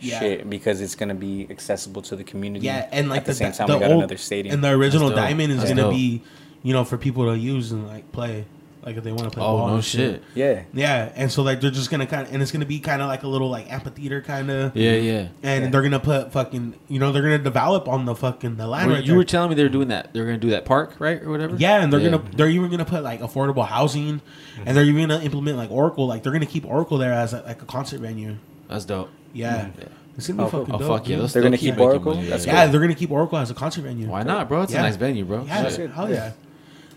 Yeah. 0.00 0.20
Shit, 0.20 0.48
because 0.48 0.80
it's 0.80 0.94
gonna 0.94 1.16
be 1.16 1.46
accessible 1.50 2.02
to 2.02 2.14
the 2.14 2.22
community. 2.24 2.66
Yeah, 2.66 2.88
and 2.92 3.08
like 3.10 3.18
at 3.22 3.24
the, 3.26 3.34
same 3.34 3.50
time, 3.52 3.66
the 3.66 3.74
we 3.74 3.80
got 3.80 3.90
old- 3.90 3.98
another 3.98 4.16
stadium. 4.16 4.54
and 4.54 4.62
the 4.64 4.70
original 4.70 5.10
diamond 5.10 5.50
is 5.52 5.58
That's 5.58 5.70
gonna 5.70 5.82
dope. 5.82 5.92
be, 5.94 6.22
you 6.68 6.74
know, 6.74 6.84
for 6.84 6.98
people 6.98 7.24
to 7.32 7.38
use 7.38 7.72
and 7.72 7.86
like 7.86 8.12
play, 8.12 8.44
like 8.84 8.96
if 8.98 9.02
they 9.04 9.10
want 9.10 9.24
to 9.24 9.30
play. 9.30 9.42
Oh 9.42 9.56
ball 9.56 9.68
no 9.68 9.74
and 9.76 9.84
shit. 9.84 10.22
yeah, 10.34 10.64
Yeah, 10.74 11.10
and 11.16 11.32
so 11.32 11.42
like 11.42 11.60
they're 11.62 11.70
just 11.70 11.90
gonna 11.90 12.06
kind 12.06 12.26
of, 12.26 12.32
and 12.34 12.42
it's 12.42 12.52
gonna 12.52 12.66
be 12.66 12.78
kind 12.78 13.00
of 13.00 13.08
like 13.08 13.22
a 13.22 13.26
little 13.28 13.48
like 13.48 13.72
amphitheater 13.72 14.20
kind 14.20 14.50
of. 14.50 14.76
Yeah, 14.76 14.92
yeah. 14.92 15.28
And 15.42 15.64
Yeah. 15.64 15.70
they're 15.70 15.80
gonna 15.82 15.98
put 15.98 16.30
fucking, 16.32 16.74
you 16.88 16.98
know, 16.98 17.10
they're 17.10 17.22
gonna 17.22 17.38
develop 17.38 17.88
on 17.88 18.04
the 18.04 18.14
fucking 18.14 18.56
the 18.56 18.66
land 18.66 18.88
Were- 18.88 18.94
right 18.96 19.02
you 19.02 19.08
there. 19.12 19.16
were 19.16 19.24
telling 19.24 19.48
me 19.48 19.54
they 19.56 19.62
were 19.62 19.68
doing 19.70 19.88
that. 19.88 20.12
They're 20.12 20.26
gonna 20.26 20.36
do 20.36 20.50
that 20.50 20.66
park, 20.66 20.96
right, 20.98 21.22
or 21.22 21.30
whatever. 21.30 21.56
yeah, 21.56 21.82
and 21.82 21.90
they're 21.90 22.00
gonna, 22.00 22.22
they're 22.36 22.50
even 22.50 22.70
gonna 22.70 22.84
put 22.84 23.02
like 23.02 23.20
affordable 23.20 23.66
housing, 23.66 24.20
and 24.66 24.76
they're 24.76 24.84
even 24.84 25.08
gonna 25.08 25.24
implement 25.24 25.56
like 25.56 25.70
Oracle. 25.70 26.06
Like 26.06 26.22
they're 26.22 26.32
gonna 26.32 26.44
keep 26.46 26.66
Oracle 26.66 26.98
there 26.98 27.12
as 27.14 27.32
a, 27.32 27.40
like 27.46 27.62
a 27.62 27.66
concert 27.66 28.00
venue. 28.00 28.36
That's 28.68 28.84
dope. 28.84 29.08
Yeah, 29.32 29.68
Yeah. 29.78 29.84
it's 30.16 30.28
gonna 30.28 30.42
be 30.42 30.46
Oh, 30.46 30.50
fucking 30.60 30.74
Oh 30.74 30.78
dope. 30.78 30.88
fuck 30.88 31.08
yeah, 31.08 31.16
They're 31.26 31.42
gonna 31.42 31.56
keep 31.58 31.74
making 31.74 31.84
Oracle? 31.84 32.14
money, 32.14 32.28
That's 32.28 32.46
yeah, 32.46 32.66
they're 32.66 32.80
gonna 32.80 32.94
keep 32.94 33.10
Oracle 33.10 33.38
as 33.38 33.50
a 33.50 33.54
concert 33.54 33.82
venue. 33.82 34.08
Why 34.08 34.22
not, 34.22 34.48
bro? 34.48 34.62
It's 34.62 34.72
Yeah. 34.72 34.80
a 34.80 34.82
nice 34.82 34.96
venue, 34.96 35.24
bro. 35.24 35.44
Yeah, 35.46 35.68
Shit. 35.68 35.90
hell 35.90 36.10
yeah. 36.10 36.32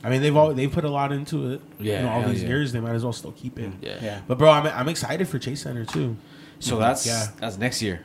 I 0.04 0.10
mean, 0.10 0.22
they've 0.22 0.36
all 0.36 0.54
they 0.54 0.68
put 0.68 0.84
a 0.84 0.90
lot 0.90 1.12
into 1.12 1.52
it. 1.54 1.62
Yeah, 1.80 2.00
you 2.00 2.06
know, 2.06 2.12
all 2.12 2.24
these 2.30 2.42
yeah. 2.44 2.50
years, 2.50 2.72
they 2.72 2.80
might 2.80 2.94
as 2.96 3.04
well 3.04 3.14
still 3.14 3.32
keep 3.34 3.60
it. 3.60 3.72
Yeah. 3.82 3.98
yeah. 4.02 4.22
But 4.28 4.38
bro, 4.38 4.50
I'm 4.52 4.66
I'm 4.68 4.90
excited 4.90 5.28
for 5.28 5.38
Chase 5.40 5.62
Center 5.62 5.86
too. 5.86 6.18
So 6.60 6.78
that's 6.78 7.06
Yeah. 7.06 7.28
that's 7.40 7.58
next 7.58 7.82
year. 7.82 8.02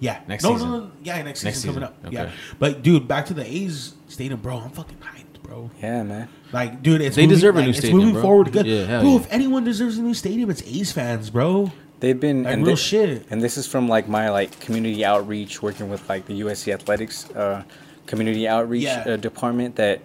Yeah, 0.00 0.20
Next 0.28 0.44
no, 0.44 0.52
season. 0.52 0.70
No, 0.70 0.78
no, 0.80 0.90
yeah, 1.02 1.20
next, 1.22 1.42
Next 1.42 1.56
season, 1.58 1.74
coming 1.74 1.88
season. 2.02 2.06
up. 2.06 2.12
Yeah, 2.12 2.30
but 2.60 2.82
dude, 2.82 3.08
back 3.08 3.26
to 3.26 3.34
the 3.34 3.44
A's 3.44 3.94
stadium, 4.06 4.40
bro. 4.40 4.58
I'm 4.58 4.70
fucking 4.70 4.96
hyped, 4.98 5.42
bro. 5.42 5.70
Yeah, 5.82 6.04
man. 6.04 6.28
Like, 6.52 6.84
dude, 6.84 7.00
it's 7.00 7.16
They 7.16 7.22
moving, 7.22 7.34
deserve 7.34 7.56
a 7.56 7.58
like, 7.58 7.66
new 7.66 7.72
stadium. 7.72 7.96
it's 7.98 8.04
moving 8.04 8.12
bro. 8.14 8.22
forward 8.22 8.52
good. 8.52 8.64
Yeah, 8.66 9.00
bro, 9.00 9.10
yeah. 9.10 9.16
if 9.16 9.32
anyone 9.32 9.64
deserves 9.64 9.98
a 9.98 10.02
new 10.02 10.14
stadium, 10.14 10.50
it's 10.50 10.62
A's 10.62 10.92
fans, 10.92 11.30
bro. 11.30 11.72
They've 11.98 12.18
been 12.20 12.44
Like 12.44 12.54
and 12.54 12.64
real 12.64 12.76
thi- 12.76 12.82
shit. 12.82 13.26
And 13.28 13.42
this 13.42 13.56
is 13.58 13.66
from 13.66 13.88
like 13.88 14.08
my 14.08 14.30
like 14.30 14.60
community 14.60 15.04
outreach, 15.04 15.62
working 15.62 15.90
with 15.90 16.08
like 16.08 16.26
the 16.26 16.40
USC 16.42 16.72
athletics 16.72 17.28
uh, 17.30 17.64
community 18.06 18.46
outreach 18.46 18.84
Yeah. 18.84 19.02
uh, 19.04 19.16
department. 19.16 19.74
That 19.76 20.00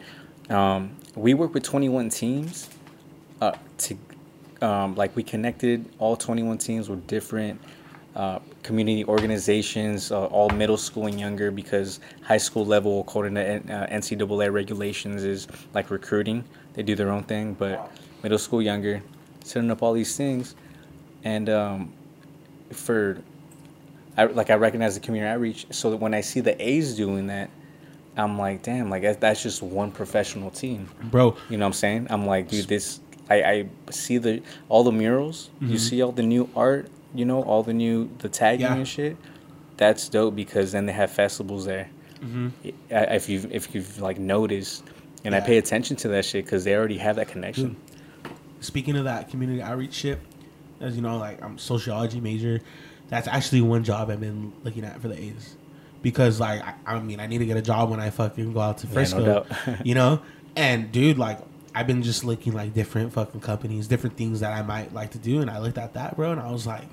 um, 0.49 0.89
we 1.15 1.33
work 1.33 1.53
with 1.53 1.63
21 1.63 2.09
teams. 2.09 2.69
Uh, 3.41 3.53
to 3.77 3.97
um, 4.61 4.95
like 4.95 5.13
we 5.15 5.23
connected 5.23 5.89
all 5.99 6.15
21 6.15 6.57
teams 6.57 6.87
with 6.87 7.05
different 7.07 7.59
uh, 8.15 8.39
community 8.61 9.03
organizations, 9.05 10.11
uh, 10.11 10.25
all 10.27 10.49
middle 10.51 10.77
school 10.77 11.07
and 11.07 11.19
younger, 11.19 11.51
because 11.51 11.99
high 12.21 12.37
school 12.37 12.65
level, 12.65 13.01
according 13.01 13.35
to 13.35 13.41
N- 13.41 13.69
uh, 13.69 13.87
NCAA 13.91 14.53
regulations, 14.53 15.23
is 15.23 15.47
like 15.73 15.89
recruiting. 15.89 16.43
They 16.73 16.83
do 16.83 16.95
their 16.95 17.09
own 17.09 17.23
thing, 17.23 17.53
but 17.55 17.91
middle 18.21 18.37
school 18.37 18.61
younger, 18.61 19.03
setting 19.43 19.69
up 19.71 19.83
all 19.83 19.93
these 19.93 20.15
things, 20.15 20.55
and 21.23 21.49
um, 21.49 21.93
for 22.71 23.17
I, 24.15 24.25
like 24.25 24.49
I 24.49 24.55
recognize 24.55 24.93
the 24.93 25.01
community 25.01 25.29
outreach, 25.29 25.67
so 25.71 25.89
that 25.89 25.97
when 25.97 26.13
I 26.13 26.21
see 26.21 26.39
the 26.39 26.55
A's 26.65 26.95
doing 26.95 27.27
that, 27.27 27.49
I'm 28.15 28.37
like, 28.37 28.61
damn, 28.63 28.89
like 28.89 29.19
that's 29.19 29.41
just 29.43 29.61
one 29.63 29.91
professional 29.91 30.51
team. 30.51 30.87
Bro, 31.03 31.35
You 31.49 31.57
know 31.57 31.65
what 31.65 31.67
I'm 31.67 31.73
saying? 31.73 32.07
I'm 32.09 32.25
like, 32.25 32.49
dude, 32.49 32.67
this 32.67 32.99
I, 33.29 33.43
I 33.43 33.65
see 33.89 34.17
the 34.17 34.41
all 34.69 34.83
the 34.83 34.91
murals. 34.91 35.49
Mm-hmm. 35.55 35.71
You 35.71 35.77
see 35.79 36.01
all 36.01 36.11
the 36.11 36.23
new 36.23 36.49
art. 36.55 36.89
You 37.15 37.25
know 37.25 37.43
all 37.43 37.63
the 37.63 37.73
new 37.73 38.09
the 38.19 38.29
tagging 38.29 38.61
Yeah. 38.67 38.75
and 38.75 38.87
shit. 38.87 39.17
That's 39.77 40.07
dope 40.09 40.35
because 40.35 40.71
then 40.71 40.85
they 40.85 40.93
have 40.93 41.11
festivals 41.11 41.65
there. 41.65 41.89
I- 42.91 43.15
If 43.15 43.29
you 43.29 43.47
if 43.51 43.73
you've 43.75 43.99
like 43.99 44.17
noticed, 44.19 44.83
and 45.25 45.33
I 45.35 45.39
pay 45.39 45.57
attention 45.57 45.95
to 45.97 46.07
that 46.09 46.25
shit 46.25 46.45
because 46.45 46.63
they 46.63 46.75
already 46.75 46.97
have 46.97 47.15
that 47.17 47.27
connection. 47.27 47.75
speaking 48.61 48.95
of 48.97 49.03
that 49.05 49.29
community 49.29 49.61
outreach 49.61 49.93
shit, 49.93 50.19
as 50.79 50.95
you 50.95 51.01
know, 51.01 51.17
like 51.17 51.41
I'm 51.43 51.57
sociology 51.57 52.19
major. 52.21 52.61
That's 53.09 53.27
actually 53.27 53.61
one 53.61 53.83
job 53.83 54.09
I've 54.09 54.19
been 54.21 54.53
looking 54.63 54.83
at 54.85 54.99
for 55.01 55.07
the 55.07 55.19
A's. 55.19 55.55
Because 56.03 56.39
like 56.39 56.61
I, 56.61 56.75
I 56.85 56.99
mean 56.99 57.19
I 57.19 57.25
need 57.25 57.39
to 57.39 57.45
get 57.47 57.57
a 57.57 57.61
job 57.61 57.89
when 57.89 57.99
I 57.99 58.11
fucking 58.11 58.53
go 58.53 58.59
out 58.59 58.77
to 58.79 58.87
no 58.87 58.93
Frisco. 58.93 59.25
doubt. 59.25 59.47
you 59.83 59.95
know? 59.95 60.21
And 60.55 60.91
dude, 60.91 61.17
like 61.17 61.39
I've 61.73 61.87
been 61.87 62.03
just 62.03 62.23
looking 62.23 62.53
like 62.53 62.75
different 62.75 63.13
fucking 63.13 63.41
companies, 63.41 63.87
different 63.87 64.15
things 64.15 64.41
that 64.41 64.53
I 64.53 64.61
might 64.61 64.93
like 64.93 65.09
to 65.11 65.17
do, 65.17 65.41
and 65.41 65.49
I 65.49 65.57
looked 65.57 65.79
at 65.79 65.95
that, 65.95 66.15
bro, 66.15 66.31
and 66.31 66.39
I 66.39 66.51
was 66.51 66.67
like, 66.67 66.85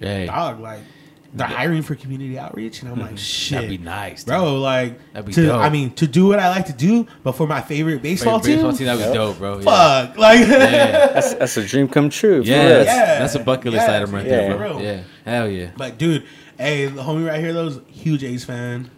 Hey, 0.00 0.26
dog, 0.26 0.58
like 0.58 0.80
they're 1.32 1.46
hiring 1.46 1.82
for 1.82 1.94
community 1.94 2.38
outreach, 2.38 2.82
and 2.82 2.90
I'm 2.90 2.96
mm-hmm. 2.98 3.06
like, 3.06 3.18
shit, 3.18 3.56
that'd 3.56 3.70
be 3.70 3.78
nice, 3.78 4.24
dude. 4.24 4.32
bro. 4.32 4.58
Like, 4.58 4.98
That'd 5.12 5.26
be 5.26 5.32
to, 5.34 5.46
dope. 5.46 5.60
I 5.60 5.68
mean, 5.68 5.92
to 5.94 6.08
do 6.08 6.26
what 6.26 6.40
I 6.40 6.48
like 6.48 6.66
to 6.66 6.72
do, 6.72 7.06
but 7.22 7.32
for 7.32 7.46
my 7.46 7.60
favorite 7.60 8.02
baseball, 8.02 8.40
Baseball 8.40 8.72
team, 8.72 8.78
team, 8.78 8.86
that'd 8.86 9.06
be 9.06 9.14
dope, 9.14 9.38
bro. 9.38 9.58
Yeah. 9.58 10.06
fuck, 10.06 10.18
like, 10.18 10.40
Yeah. 10.40 11.06
That's 11.20 11.34
that's 11.34 11.56
a 11.56 11.64
dream 11.64 11.88
come 11.88 12.10
true. 12.10 12.42
Yeah, 12.44 12.58
real. 12.58 12.68
that's, 12.68 12.86
Yeah. 12.86 13.18
that's 13.20 13.34
a 13.36 13.40
bucket 13.40 13.72
list 13.72 13.86
Yeah, 13.86 13.96
item 13.96 14.14
right 14.14 14.24
yeah, 14.24 14.30
there, 14.30 14.56
bro. 14.56 14.80
Yeah, 14.80 15.02
hell 15.24 15.48
yeah. 15.48 15.70
But 15.76 15.98
dude, 15.98 16.24
hey, 16.60 16.86
the 16.86 17.02
homie 17.02 17.26
right 17.26 17.40
here, 17.40 17.52
those 17.52 17.80
huge 17.88 18.22
A's 18.24 18.44
fan. 18.44 18.90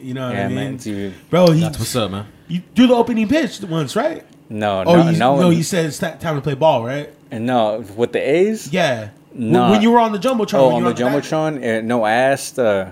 You 0.00 0.14
know 0.14 0.26
what 0.28 0.36
Yeah, 0.36 0.44
I 0.44 0.48
mean, 0.48 0.56
man, 0.56 0.76
dude. 0.76 1.14
bro? 1.30 1.50
He 1.50 1.60
That's 1.60 1.78
what's 1.78 1.96
up, 1.96 2.10
man. 2.10 2.26
you 2.48 2.62
do 2.74 2.86
the 2.86 2.94
opening 2.94 3.26
pitch 3.28 3.60
once, 3.62 3.96
right? 3.96 4.24
No, 4.48 4.84
Oh, 4.86 4.96
no, 5.02 5.10
you, 5.10 5.18
no, 5.18 5.40
no, 5.40 5.50
you 5.50 5.62
said 5.62 5.86
it's 5.86 5.98
ti- 5.98 6.12
time 6.20 6.36
to 6.36 6.40
play 6.42 6.54
ball, 6.54 6.84
right? 6.84 7.12
And 7.30 7.46
no, 7.46 7.84
with 7.96 8.12
the 8.12 8.20
A's. 8.20 8.72
Yeah. 8.72 9.10
W- 9.32 9.50
Nah. 9.52 9.70
When 9.70 9.82
you 9.82 9.90
were 9.90 9.98
on 9.98 10.12
the 10.12 10.18
jumbotron. 10.18 10.54
Oh, 10.54 10.74
when 10.74 10.84
on 10.86 10.94
the 10.94 11.02
jumbotron. 11.02 11.78
Uh, 11.78 11.80
no, 11.82 12.04
I 12.04 12.12
asked. 12.12 12.58
Uh, 12.58 12.90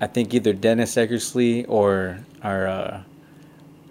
I 0.00 0.06
think 0.06 0.32
either 0.34 0.52
Dennis 0.52 0.94
Eckersley 0.96 1.64
or 1.68 2.18
our 2.42 2.66
uh, 2.66 3.02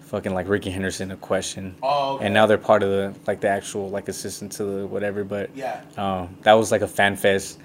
fucking 0.00 0.34
like 0.34 0.48
Rickey 0.48 0.70
Henderson 0.70 1.10
a 1.10 1.16
question. 1.16 1.74
Oh, 1.82 2.16
okay. 2.16 2.24
And 2.26 2.34
now 2.34 2.46
they're 2.46 2.58
part 2.58 2.82
of 2.82 2.90
the 2.90 3.14
like 3.26 3.40
the 3.40 3.48
actual 3.48 3.88
like 3.90 4.08
assistant 4.08 4.52
to 4.52 4.64
the 4.64 4.86
whatever. 4.86 5.24
But 5.24 5.50
Yeah. 5.54 5.80
um, 5.96 6.36
that 6.42 6.54
was 6.54 6.70
like 6.72 6.82
a 6.82 6.88
fan 6.88 7.16
fest, 7.16 7.58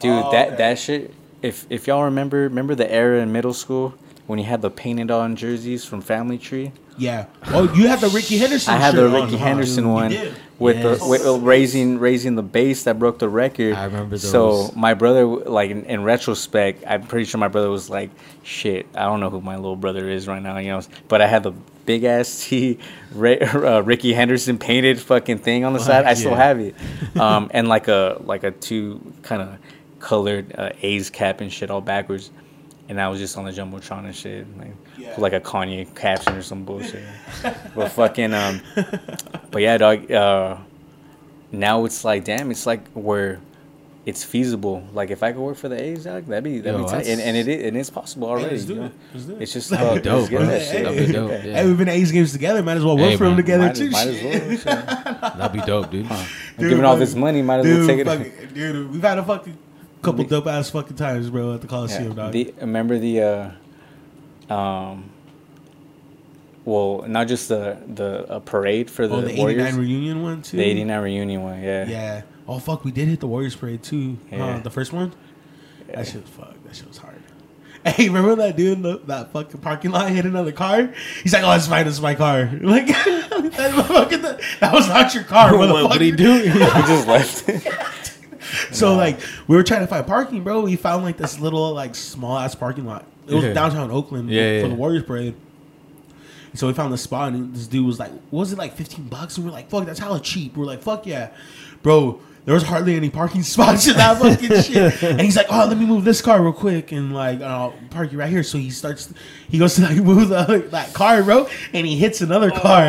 dude. 0.00 0.12
Oh, 0.24 0.32
that 0.32 0.48
okay. 0.48 0.56
that 0.56 0.78
shit. 0.78 1.14
If 1.42 1.66
if 1.70 1.86
y'all 1.86 2.04
remember, 2.04 2.38
remember 2.42 2.74
the 2.74 2.90
era 2.90 3.20
in 3.20 3.32
middle 3.32 3.52
school 3.52 3.94
when 4.26 4.38
you 4.38 4.44
had 4.44 4.62
the 4.62 4.70
painted 4.70 5.10
on 5.10 5.36
jerseys 5.36 5.84
from 5.84 6.00
Family 6.00 6.38
Tree. 6.38 6.72
Yeah. 6.98 7.26
Oh, 7.48 7.72
you 7.74 7.88
had 7.88 8.00
the 8.00 8.08
Rickey 8.08 8.38
Henderson. 8.38 8.74
I 8.74 8.76
had 8.76 8.94
the 8.94 9.08
shirt 9.08 9.14
on, 9.14 9.24
Rickey 9.24 9.38
huh? 9.38 9.46
Henderson 9.46 9.92
one 9.92 10.10
with 10.58 10.76
Yes. 10.76 11.00
the 11.00 11.06
with, 11.08 11.26
uh, 11.26 11.38
raising 11.38 11.98
raising 11.98 12.34
the 12.36 12.42
base 12.42 12.84
that 12.84 12.98
broke 12.98 13.18
the 13.18 13.28
record. 13.28 13.74
I 13.74 13.84
remember 13.86 14.18
So 14.18 14.70
my 14.76 14.94
brother, 14.94 15.26
like 15.26 15.70
in, 15.70 15.84
in 15.86 16.04
retrospect, 16.04 16.84
I'm 16.86 17.02
pretty 17.02 17.24
sure 17.24 17.38
my 17.40 17.48
brother 17.48 17.70
was 17.70 17.88
like, 17.90 18.10
"Shit, 18.42 18.86
I 18.94 19.04
don't 19.04 19.20
know 19.20 19.30
who 19.30 19.40
my 19.40 19.56
little 19.56 19.76
brother 19.76 20.08
is 20.08 20.28
right 20.28 20.42
now," 20.42 20.58
you 20.58 20.68
know. 20.70 20.82
But 21.08 21.22
I 21.22 21.26
had 21.26 21.42
the 21.42 21.52
big 21.86 22.04
ass 22.04 22.44
T, 22.48 22.78
uh, 23.16 23.82
Rickey 23.82 24.12
Henderson 24.12 24.58
painted 24.58 25.00
fucking 25.00 25.38
thing 25.38 25.64
on 25.64 25.72
the 25.72 25.80
side. 25.80 26.04
I 26.04 26.14
still 26.14 26.34
have 26.34 26.60
it, 26.60 26.74
um, 27.18 27.50
and 27.52 27.68
like 27.68 27.88
a 27.88 28.20
like 28.24 28.44
a 28.44 28.50
two 28.50 29.00
kind 29.22 29.42
of 29.42 29.56
colored 30.02 30.54
uh, 30.58 30.70
A's 30.82 31.08
cap 31.08 31.40
and 31.40 31.50
shit 31.50 31.70
all 31.70 31.80
backwards. 31.80 32.30
And 32.88 33.00
I 33.00 33.08
was 33.08 33.20
just 33.20 33.38
on 33.38 33.44
the 33.44 33.52
jumbotron 33.52 34.04
and 34.04 34.14
shit, 34.14 34.44
like, 34.58 34.74
Yeah. 34.98 35.14
like 35.16 35.32
a 35.32 35.40
Kanye 35.40 35.94
caption 35.94 36.34
or 36.34 36.42
some 36.42 36.64
bullshit. 36.64 37.04
but 37.74 37.88
fucking 37.92 38.34
um, 38.34 38.60
but 39.50 39.62
yeah, 39.62 39.78
dog. 39.78 40.10
Uh, 40.10 40.56
now 41.52 41.84
it's 41.84 42.04
like, 42.04 42.24
damn, 42.24 42.50
it's 42.50 42.66
like 42.66 42.80
we're 42.94 43.38
it's 44.04 44.24
feasible. 44.24 44.82
Like 44.92 45.10
if 45.10 45.22
I 45.22 45.30
could 45.32 45.40
work 45.40 45.56
for 45.56 45.68
the 45.68 45.80
A's, 45.80 46.04
dog, 46.04 46.26
that'd 46.26 46.42
be 46.42 46.58
that'd 46.58 46.80
Yo, 46.80 46.84
be 46.86 46.90
tight. 46.90 47.06
And, 47.06 47.20
and 47.20 47.36
it 47.36 47.46
is, 47.46 47.64
and 47.68 47.76
it's 47.76 47.88
possible 47.88 48.28
already. 48.28 48.50
let's 48.50 48.64
do 48.64 48.74
you 48.74 48.80
know? 48.80 48.86
it. 48.86 48.92
Let's 49.14 49.26
do 49.26 49.36
it. 49.36 49.42
It's 49.42 49.52
just 49.52 49.70
That'd 49.70 50.02
be 50.02 50.08
dope, 50.10 50.28
bro. 50.28 50.44
that 50.44 50.62
shit. 50.62 50.84
That'd 50.84 51.06
be 51.06 51.12
dope, 51.12 51.30
Yeah. 51.30 51.44
yeah. 51.44 51.54
Hey, 51.54 51.66
we've 51.66 51.78
been 51.78 51.88
A's 51.88 52.10
games 52.10 52.32
together. 52.32 52.62
Might 52.64 52.78
as 52.78 52.84
well 52.84 52.96
work 52.98 53.10
Hey, 53.10 53.16
for 53.16 53.24
them 53.24 53.36
together 53.36 53.66
Might, 53.66 53.76
too. 53.76 53.90
might 53.90 54.08
as 54.08 54.64
well. 54.64 54.74
That'd 55.36 55.52
be 55.52 55.64
dope, 55.64 55.90
dude. 55.92 56.06
I'm 56.10 56.26
Dude, 56.58 56.68
giving 56.70 56.84
all 56.84 56.96
this 56.96 57.14
money. 57.14 57.42
Might 57.42 57.60
as 57.60 57.66
well 57.78 57.86
take 57.86 58.00
it. 58.00 58.06
fucking, 58.06 58.32
dude, 58.54 58.90
we've 58.90 59.02
had 59.02 59.18
a 59.18 59.22
fucking 59.22 59.56
couple 60.02 60.24
dope 60.24 60.46
ass 60.46 60.70
fucking 60.70 60.96
times, 60.96 61.30
bro, 61.30 61.54
at 61.54 61.60
the 61.60 61.66
Coliseum, 61.68 62.08
Yeah. 62.10 62.14
dog. 62.14 62.32
The, 62.32 62.54
remember 62.60 62.98
the, 62.98 63.54
uh, 64.50 64.54
um, 64.54 65.10
well, 66.64 67.04
not 67.08 67.28
just 67.28 67.48
the 67.48 67.78
the 67.92 68.30
uh, 68.30 68.38
parade 68.40 68.90
for 68.90 69.08
the, 69.08 69.14
oh, 69.16 69.20
the 69.22 69.36
Warriors, 69.36 69.62
'89 69.66 69.80
reunion 69.80 70.22
one 70.22 70.42
too. 70.42 70.56
the 70.58 70.64
'89 70.64 71.02
reunion 71.02 71.42
one. 71.42 71.62
Yeah. 71.62 71.86
Yeah. 71.88 72.22
Oh 72.46 72.58
fuck, 72.58 72.84
we 72.84 72.90
did 72.92 73.08
hit 73.08 73.20
the 73.20 73.26
Warriors 73.26 73.56
parade 73.56 73.82
too. 73.82 74.18
Yeah. 74.30 74.56
Huh, 74.56 74.60
the 74.62 74.70
first 74.70 74.92
one. 74.92 75.12
That 75.88 76.06
shit 76.06 76.22
was 76.22 76.30
fuck. 76.30 76.54
That 76.64 76.76
shit 76.76 76.88
was 76.88 76.98
hard. 76.98 77.16
Hey, 77.84 78.06
remember 78.08 78.36
that 78.36 78.56
dude 78.56 78.76
in 78.76 78.82
the, 78.82 78.98
that 79.06 79.32
fucking 79.32 79.60
parking 79.60 79.90
lot 79.90 80.08
hit 80.08 80.24
another 80.24 80.52
car? 80.52 80.94
He's 81.24 81.32
like, 81.32 81.42
"Oh, 81.42 81.50
it's 81.50 81.66
fine. 81.66 81.88
It's 81.88 81.98
my 81.98 82.14
car." 82.14 82.48
Like 82.62 82.86
that, 82.86 84.40
that 84.60 84.72
was 84.72 84.86
not 84.88 85.12
your 85.12 85.24
car, 85.24 85.50
motherfucker. 85.50 85.88
what 85.88 85.98
did 85.98 86.02
he 86.02 86.12
do? 86.12 86.32
he 86.42 86.48
just 86.52 87.08
left. 87.08 87.48
So 88.76 88.94
like, 88.94 89.18
we 89.48 89.56
were 89.56 89.62
trying 89.62 89.80
to 89.80 89.86
find 89.86 90.06
parking, 90.06 90.42
bro. 90.42 90.60
We 90.62 90.76
found 90.76 91.04
like 91.04 91.16
this 91.16 91.38
little 91.38 91.72
like 91.72 91.94
small 91.94 92.38
ass 92.38 92.54
parking 92.54 92.86
lot. 92.86 93.04
It 93.26 93.34
was 93.34 93.44
Yeah. 93.44 93.52
downtown 93.52 93.90
Oakland 93.90 94.30
Yeah, 94.30 94.62
for 94.62 94.68
the 94.68 94.74
Warriors 94.74 95.04
parade. 95.04 95.34
So 96.54 96.66
we 96.66 96.74
found 96.74 96.92
the 96.92 96.98
spot, 96.98 97.32
and 97.32 97.54
this 97.54 97.66
dude 97.66 97.86
was 97.86 97.98
like, 97.98 98.10
"What 98.30 98.40
was 98.40 98.52
it 98.52 98.58
like 98.58 98.74
fifteen 98.76 99.08
bucks?" 99.08 99.36
And 99.38 99.46
we're 99.46 99.52
like, 99.52 99.70
"Fuck, 99.70 99.86
that's 99.86 99.98
hella 99.98 100.20
cheap." 100.20 100.54
We're 100.56 100.66
like, 100.66 100.82
"Fuck 100.82 101.06
yeah, 101.06 101.30
bro." 101.82 102.20
There 102.44 102.54
was 102.54 102.64
hardly 102.64 102.96
any 102.96 103.08
parking 103.08 103.42
spots 103.54 103.86
in 103.86 103.96
that 103.96 104.18
fucking 104.18 104.62
shit. 104.62 105.02
And 105.12 105.20
he's 105.20 105.36
like, 105.36 105.46
"Oh, 105.48 105.66
let 105.66 105.78
me 105.78 105.86
move 105.86 106.04
this 106.04 106.20
car 106.20 106.42
real 106.42 106.52
quick 106.52 106.90
and 106.90 107.14
like 107.14 107.40
uh, 107.40 107.44
I'll 107.44 107.74
park 107.90 108.10
you 108.10 108.18
right 108.18 108.28
here." 108.28 108.42
So 108.42 108.58
he 108.58 108.70
starts, 108.70 109.12
he 109.48 109.58
goes 109.58 109.76
to 109.76 109.82
like 109.82 109.96
move 110.04 110.28
the, 110.28 110.66
that 110.72 110.92
car, 110.92 111.22
bro, 111.22 111.48
and 111.72 111.86
he 111.86 111.96
hits 111.96 112.20
another 112.20 112.50
oh, 112.52 112.58
car. 112.60 112.82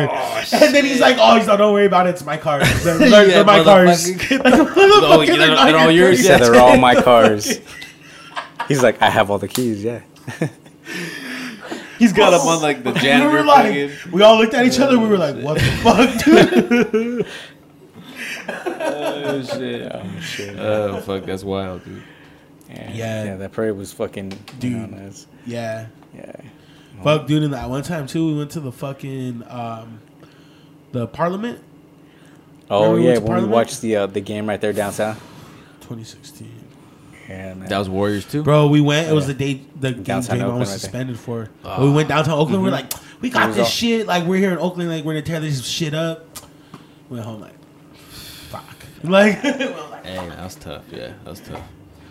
and 0.52 0.74
then 0.74 0.84
he's 0.84 1.00
like, 1.00 1.16
"Oh, 1.20 1.36
he's 1.36 1.46
like, 1.46 1.58
don't 1.58 1.72
worry 1.72 1.86
about 1.86 2.06
it. 2.08 2.10
It's 2.10 2.24
my 2.24 2.36
car. 2.36 2.64
They're, 2.64 2.98
they're- 2.98 3.08
Yeah, 3.08 3.24
they're 3.26 3.44
my 3.44 3.62
cars. 3.62 4.08
like, 4.10 4.32
Oh, 4.32 4.36
motherfucker, 4.38 5.26
they're- 5.26 5.36
they're 5.36 5.76
all 5.78 5.90
yours? 5.90 6.24
yeah, 6.24 6.38
they're 6.38 6.56
all 6.56 6.76
my 6.76 7.00
cars. 7.00 7.60
He's 8.66 8.82
like, 8.82 9.00
I 9.02 9.08
have 9.10 9.30
all 9.30 9.38
the 9.38 9.48
keys. 9.48 9.84
Yeah. 9.84 10.00
He's 11.98 12.12
got 12.12 12.32
him 12.32 12.40
on 12.40 12.60
like 12.60 12.82
the 12.82 12.90
we 12.92 12.98
janitor. 13.00 13.30
were 13.30 13.44
like, 13.44 13.90
we 14.12 14.20
all 14.22 14.36
looked 14.36 14.52
at 14.54 14.66
each 14.66 14.80
other. 14.80 14.98
We 14.98 15.06
were 15.06 15.16
like, 15.16 15.36
"What 15.36 15.54
the 15.58 15.64
fuck, 15.82 16.24
dude?" 16.24 17.26
Oh 18.48 19.42
shit. 19.42 19.92
Oh 19.94 20.20
shit. 20.20 20.58
Oh 20.58 21.00
fuck, 21.00 21.24
that's 21.24 21.44
wild, 21.44 21.84
dude. 21.84 22.02
Yeah. 22.68 22.90
Yeah. 22.92 23.24
Yeah. 23.24 23.36
That 23.36 23.52
parade 23.52 23.76
was 23.76 23.92
fucking. 23.92 24.30
Dude. 24.30 24.60
Dude. 24.60 24.72
You 24.72 24.86
know, 24.86 25.10
yeah, 25.46 25.86
yeah. 26.14 26.32
fuck, 27.02 27.26
dude. 27.26 27.42
And 27.42 27.52
that 27.52 27.68
one 27.68 27.82
time 27.82 28.06
too, 28.06 28.26
we 28.32 28.38
went 28.38 28.50
to 28.52 28.60
the 28.60 28.72
fucking 28.72 29.42
um, 29.48 30.00
the 30.92 31.06
Parliament, 31.06 31.60
Oh 32.70 32.92
Remember 32.92 32.98
we 33.00 33.06
yeah, 33.06 33.12
went 33.14 33.26
to 33.26 33.32
when 33.32 33.42
we 33.42 33.48
watched 33.48 33.80
the 33.82 33.96
uh, 33.96 34.06
the 34.06 34.20
game 34.20 34.48
right 34.48 34.60
there 34.60 34.72
downtown. 34.72 35.16
2016. 35.80 36.50
Yeah. 37.28 37.54
That 37.54 37.78
was 37.78 37.88
Warriors 37.88 38.24
too. 38.26 38.42
Bro, 38.42 38.68
we 38.68 38.80
went. 38.80 39.08
It 39.08 39.12
was 39.12 39.26
Yeah. 39.26 39.34
the 39.34 39.38
day 39.54 39.62
the 39.80 39.92
game 39.92 40.02
Downtown 40.02 40.38
Draymond 40.38 40.42
Oakland 40.42 40.60
was 40.60 40.70
right 40.70 40.80
suspended 40.80 41.18
for. 41.18 41.50
Ah. 41.64 41.82
we 41.82 41.90
went 41.90 42.08
downtown 42.08 42.38
Oakland. 42.38 42.62
We're 42.62 42.70
like, 42.70 42.92
we 43.20 43.30
got 43.30 43.48
this 43.48 43.58
all- 43.60 43.64
shit. 43.64 44.06
Like 44.06 44.24
we're 44.24 44.38
here 44.38 44.52
in 44.52 44.58
Oakland. 44.58 44.90
Like 44.90 45.04
we're 45.04 45.14
gonna 45.14 45.22
tear 45.22 45.40
this 45.40 45.64
shit 45.66 45.94
up. 45.94 46.26
We 47.08 47.16
went 47.16 47.26
home 47.26 47.40
like, 47.40 47.52
fuck. 47.52 47.53
Like, 49.04 49.34
Hey, 49.40 50.28
that 50.28 50.42
was 50.44 50.54
tough. 50.56 50.84
Yeah, 50.90 51.12
that 51.24 51.30
was 51.30 51.40
tough. 51.40 51.62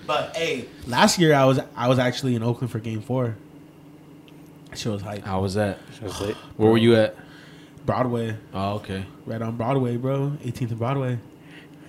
but 0.08 0.36
hey, 0.36 0.68
last 0.88 1.20
year 1.20 1.34
I 1.34 1.46
was 1.46 1.60
I 1.76 1.88
was 1.88 2.00
actually 2.00 2.36
in 2.36 2.44
Oakland 2.44 2.72
for 2.72 2.80
Game 2.80 3.02
Four. 3.02 3.36
That 4.70 4.80
shit 4.80 4.92
was 4.92 5.02
hype. 5.02 5.24
How 5.24 5.42
was 5.42 5.54
that? 5.56 5.80
That 6.00 6.04
was 6.04 6.22
lit. 6.22 6.36
Where 6.58 6.72
were 6.72 6.78
you 6.78 6.96
at? 6.96 7.16
Broadway, 7.86 8.38
Oh, 8.54 8.76
okay. 8.76 9.06
right 9.26 9.42
on 9.42 9.58
Broadway, 9.58 9.98
bro. 9.98 10.38
18th 10.44 10.70
and 10.70 10.80
Broadway. 10.80 11.20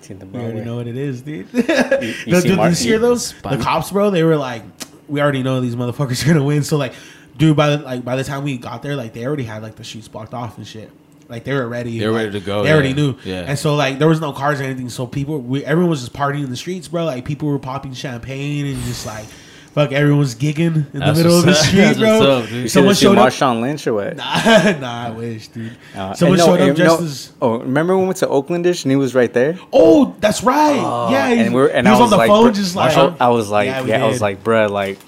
Seen 0.00 0.18
the 0.18 0.26
We 0.26 0.40
already 0.40 0.60
know 0.62 0.76
what 0.76 0.86
it 0.88 0.96
is, 0.96 1.22
dude. 1.22 1.46
you 1.52 1.62
the, 1.62 2.40
see 2.42 2.48
the, 2.50 2.56
Mark- 2.56 2.70
this 2.70 2.84
year, 2.84 2.98
though, 2.98 3.14
Spike? 3.14 3.58
the 3.58 3.64
cops, 3.64 3.92
bro, 3.92 4.10
they 4.10 4.24
were 4.24 4.36
like, 4.36 4.64
we 5.08 5.20
already 5.22 5.42
know 5.44 5.60
these 5.60 5.76
motherfuckers 5.76 6.22
are 6.24 6.26
gonna 6.34 6.42
win. 6.44 6.64
So 6.64 6.76
like, 6.76 6.94
dude, 7.38 7.56
by 7.56 7.76
the 7.76 7.78
like 7.84 8.04
by 8.04 8.16
the 8.16 8.24
time 8.24 8.42
we 8.42 8.58
got 8.58 8.82
there, 8.82 8.96
like 8.96 9.12
they 9.14 9.24
already 9.24 9.44
had 9.44 9.62
like 9.62 9.76
the 9.76 9.84
streets 9.84 10.08
blocked 10.08 10.34
off 10.34 10.58
and 10.58 10.66
shit. 10.66 10.90
Like 11.28 11.44
they 11.44 11.54
were 11.54 11.66
ready. 11.68 11.98
They 11.98 12.06
were 12.06 12.12
like, 12.12 12.26
ready 12.26 12.40
to 12.40 12.44
go, 12.46 12.62
They 12.64 12.72
already 12.72 12.92
knew. 12.94 13.16
Yeah. 13.24 13.40
And 13.46 13.58
so 13.58 13.74
like 13.74 13.98
there 13.98 14.08
was 14.08 14.20
no 14.20 14.32
cars 14.32 14.60
or 14.60 14.64
anything. 14.64 14.88
So 14.88 15.06
people, 15.06 15.40
we, 15.40 15.64
everyone 15.64 15.90
was 15.90 16.00
just 16.00 16.12
partying 16.12 16.44
in 16.44 16.50
the 16.50 16.56
streets, 16.56 16.88
bro. 16.88 17.04
Like 17.04 17.24
people 17.24 17.48
were 17.48 17.58
popping 17.58 17.94
champagne 17.94 18.66
and 18.66 18.76
just 18.84 19.06
like, 19.06 19.24
fuck, 19.72 19.90
everyone's 19.90 20.34
gigging 20.36 20.92
in 20.94 21.00
the 21.00 21.12
middle 21.14 21.38
of 21.38 21.46
the 21.46 21.54
street, 21.64 21.80
That's 21.80 21.98
bro. 21.98 22.18
what's 22.18 22.26
up, 22.26 22.42
dude. 22.44 22.52
You 22.52 22.60
You 22.62 22.68
Someone 22.68 22.94
should 22.94 23.16
have 23.18 23.32
showed 23.32 23.32
seen 23.32 23.48
up. 23.48 23.56
Marshawn 23.56 23.60
Lynch 23.62 23.86
or 23.86 23.94
what? 23.94 24.16
Nah, 24.16 24.72
nah, 24.80 25.06
I 25.06 25.10
wish, 25.10 25.48
dude. 25.48 25.76
Uh, 25.96 26.14
Someone 26.14 26.38
no, 26.38 26.44
showed 26.46 26.60
up 26.60 26.76
just 26.76 27.00
no- 27.00 27.06
as. 27.06 27.32
Oh, 27.42 27.58
remember 27.58 27.94
when 27.94 28.02
we 28.02 28.06
went 28.08 28.18
to 28.18 28.26
Oaklandish 28.28 28.84
and 28.84 28.92
he 28.92 28.96
was 28.96 29.14
right 29.14 29.32
there? 29.32 29.58
Oh, 29.72 30.14
that's 30.20 30.42
right. 30.44 30.76
yeah, 31.10 31.30
he, 31.34 31.40
and 31.40 31.54
we're 31.54 31.68
and 31.68 31.86
he 31.86 31.90
was, 31.90 32.00
I 32.00 32.04
on 32.04 32.10
the 32.10 32.16
like, 32.16 32.28
phone, 32.28 32.52
bruh- 32.52 32.54
just 32.54 32.76
like 32.76 32.96
I 33.20 33.28
was 33.30 33.50
like, 33.50 33.66
Yeah, 33.66 33.84
yeah, 33.84 34.04
I 34.04 34.08
was 34.08 34.20
like, 34.20 34.44
bruh, 34.44 34.70
like, 34.70 34.98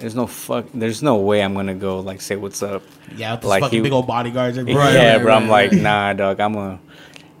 there's 0.00 0.14
no 0.14 0.26
fuck, 0.26 0.66
there's 0.74 1.02
no 1.02 1.16
way 1.16 1.42
I'm 1.42 1.54
gonna 1.54 1.74
go 1.74 2.00
like 2.00 2.20
say 2.20 2.36
what's 2.36 2.62
up. 2.62 2.82
yeah, 3.16 3.34
with 3.34 3.44
like 3.44 3.62
fucking 3.62 3.78
he- 3.78 3.82
big 3.82 3.92
old 3.92 4.06
bodyguards. 4.06 4.56
and- 4.58 4.68
yeah, 4.68 5.14
right, 5.14 5.22
bro. 5.22 5.34
I'm 5.34 5.48
right, 5.48 5.70
like, 5.72 5.80
nah, 5.80 6.12
dog. 6.12 6.40
I'm 6.40 6.56
a. 6.56 6.78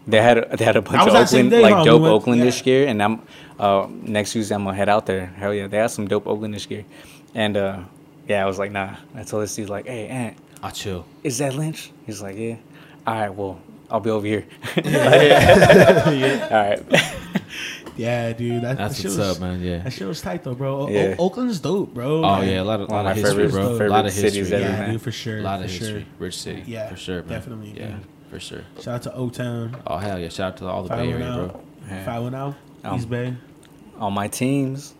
They 0.06 0.20
had 0.22 0.50
they 0.58 0.64
had 0.64 0.76
a 0.76 0.82
bunch 0.82 1.00
of 1.00 1.04
was 1.06 1.14
that 1.14 1.28
same 1.28 1.46
Oakland 1.46 1.50
day, 1.50 1.62
like 1.62 1.74
huh? 1.74 1.80
We 1.80 1.84
dope 1.86 2.02
went- 2.02 2.14
Oaklandish 2.44 2.58
yeah. 2.58 2.64
gear, 2.64 2.86
and 2.88 3.02
I'm 3.02 3.22
uh 3.58 3.86
next 3.90 4.32
Tuesday 4.32 4.54
I'm 4.54 4.64
gonna 4.64 4.76
head 4.76 4.88
out 4.88 5.06
there. 5.06 5.26
Hell 5.26 5.52
yeah, 5.54 5.66
they 5.66 5.76
had 5.78 5.90
some 5.90 6.06
dope 6.08 6.24
Oaklandish 6.24 6.68
gear, 6.68 6.84
and 7.34 7.56
uh 7.56 7.80
yeah, 8.28 8.42
I 8.42 8.46
was 8.46 8.58
like, 8.58 8.70
nah. 8.72 8.94
I 9.14 9.22
told 9.24 9.42
this 9.42 9.54
dude 9.56 9.68
like, 9.68 9.86
hey, 9.86 10.06
Aunt, 10.08 10.36
I 10.62 10.70
chill. 10.70 11.04
is 11.24 11.38
that 11.38 11.54
Lynch? 11.54 11.90
He's 12.06 12.22
like, 12.22 12.36
yeah. 12.36 12.56
All 13.06 13.14
right, 13.14 13.34
well, 13.34 13.58
I'll 13.90 14.00
be 14.00 14.10
over 14.10 14.26
here. 14.26 14.44
yeah. 14.84 16.48
All 16.50 16.56
right. 17.02 17.14
Yeah, 17.96 18.32
dude. 18.32 18.62
That, 18.62 18.78
That's 18.78 18.96
that 18.98 19.04
what's 19.08 19.16
was, 19.18 19.36
up, 19.36 19.40
man. 19.40 19.60
Yeah. 19.60 19.78
That 19.78 19.92
shit 19.92 20.06
was 20.06 20.20
tight 20.20 20.42
though, 20.44 20.54
bro. 20.54 20.88
Yeah. 20.88 21.16
O- 21.18 21.26
Oakland's 21.26 21.60
dope, 21.60 21.92
bro. 21.92 22.18
Oh 22.18 22.20
Like, 22.20 22.48
yeah, 22.48 22.62
a 22.62 22.64
lot 22.64 22.80
of, 22.80 22.88
lot 22.88 23.06
of 23.06 23.16
history, 23.16 23.44
favorite- 23.48 23.78
bro. 23.78 23.86
A 23.86 23.88
lot 23.88 24.06
of 24.06 24.14
history. 24.14 24.42
yeah, 24.58 24.68
man. 24.72 24.90
dude, 24.92 25.02
for 25.02 25.12
sure. 25.12 25.38
A 25.38 25.42
lot 25.42 25.58
for 25.58 25.64
of 25.64 25.70
sure. 25.70 25.78
history. 25.80 26.06
Rich 26.18 26.38
city. 26.38 26.64
Yeah, 26.66 26.88
for 26.88 26.96
sure, 26.96 27.16
man. 27.22 27.28
definitely, 27.28 27.74
Yeah, 27.76 27.86
dude. 27.88 28.06
for 28.30 28.40
sure. 28.40 28.62
Shout 28.80 28.94
out 28.94 29.02
to 29.02 29.14
O 29.14 29.28
Town. 29.28 29.76
Oh 29.86 29.96
hell 29.98 30.18
yeah! 30.18 30.28
Shout 30.28 30.52
out 30.52 30.56
to 30.58 30.66
all 30.66 30.82
the 30.84 30.88
Five 30.88 30.98
Bay 31.00 31.12
Area, 31.12 31.28
out. 31.30 31.52
bro. 31.52 31.60
Yeah. 31.88 32.04
Five 32.04 32.22
one 32.22 32.34
out. 32.34 32.54
Um, 32.84 32.96
East 32.96 33.10
Bay. 33.10 33.34
On 33.98 34.12
my 34.14 34.28
teams, 34.28 34.94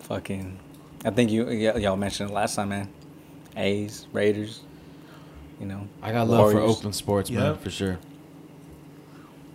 fucking, 0.00 0.58
I 1.04 1.10
think 1.10 1.30
you 1.30 1.44
y- 1.46 1.76
y'all 1.78 1.96
mentioned 1.96 2.30
it 2.30 2.32
last 2.34 2.56
time, 2.56 2.68
man. 2.70 2.88
A's, 3.56 4.06
Raiders, 4.12 4.60
you 5.60 5.66
know. 5.66 5.88
I 6.02 6.12
got 6.12 6.28
love 6.28 6.52
for 6.52 6.58
Oakland 6.60 6.94
sports, 6.94 7.30
man, 7.30 7.42
Yep. 7.52 7.62
for 7.62 7.70
sure, 7.70 7.98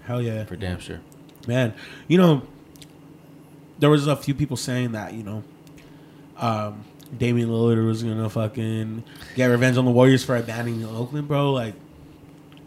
Hell 0.06 0.22
yeah, 0.22 0.46
for 0.46 0.56
damn 0.56 0.80
sure. 0.80 1.02
Man. 1.48 1.74
You 2.08 2.18
know, 2.18 2.42
there 3.80 3.90
was 3.90 4.08
a 4.08 4.16
few 4.16 4.34
people 4.34 4.58
saying 4.58 4.92
that 4.94 5.14
you 5.14 5.24
know, 5.24 5.44
um, 6.38 6.84
Damian 7.18 7.50
Lillard 7.50 7.86
was 7.86 8.04
gonna 8.04 8.30
fucking 8.30 9.04
get 9.36 9.48
revenge 9.48 9.78
on 9.78 9.86
the 9.86 9.92
Warriors 9.92 10.24
for 10.24 10.36
abandoning 10.36 10.86
Oakland, 10.86 11.28
bro. 11.28 11.52
Like, 11.52 11.76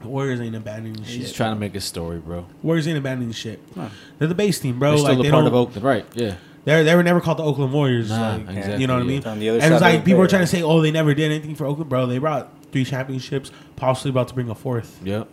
the 0.00 0.08
Warriors 0.08 0.40
ain't 0.40 0.56
abandoning 0.56 1.02
shit. 1.04 1.20
He's 1.20 1.32
trying 1.32 1.54
to 1.54 1.60
make 1.60 1.74
a 1.74 1.80
story, 1.80 2.18
bro. 2.18 2.46
Warriors 2.62 2.88
ain't 2.88 2.98
abandoning 2.98 3.32
shit. 3.32 3.60
Huh. 3.74 3.88
They're 4.18 4.28
the 4.28 4.34
base 4.34 4.58
team, 4.58 4.78
bro. 4.78 4.90
They're 4.90 4.98
still 4.98 5.10
like, 5.10 5.20
a 5.20 5.22
they 5.22 5.30
part 5.30 5.44
don't, 5.44 5.48
of 5.48 5.54
Oakland, 5.54 5.84
right? 5.84 6.06
Yeah. 6.14 6.36
They 6.64 6.82
they 6.84 6.94
were 6.94 7.02
never 7.02 7.20
called 7.20 7.38
the 7.38 7.42
Oakland 7.42 7.72
Warriors. 7.72 8.10
Nah, 8.10 8.36
like, 8.36 8.48
exactly, 8.48 8.80
You 8.80 8.86
know 8.86 8.94
what 8.94 9.02
I 9.02 9.06
mean? 9.06 9.24
On 9.24 9.38
the 9.38 9.48
other 9.48 9.60
and 9.60 9.74
it's 9.74 9.82
like 9.82 10.04
people 10.04 10.20
bay, 10.20 10.24
are 10.24 10.28
trying 10.28 10.40
right? 10.42 10.48
to 10.48 10.56
say, 10.56 10.62
oh, 10.62 10.80
they 10.80 10.92
never 10.92 11.12
did 11.14 11.30
anything 11.30 11.54
for 11.56 11.66
Oakland, 11.66 11.90
bro. 11.90 12.06
They 12.06 12.18
brought 12.18 12.52
three 12.70 12.84
championships, 12.84 13.50
possibly 13.76 14.10
about 14.10 14.28
to 14.28 14.34
bring 14.34 14.48
a 14.48 14.54
fourth. 14.54 15.00
Yep. 15.02 15.28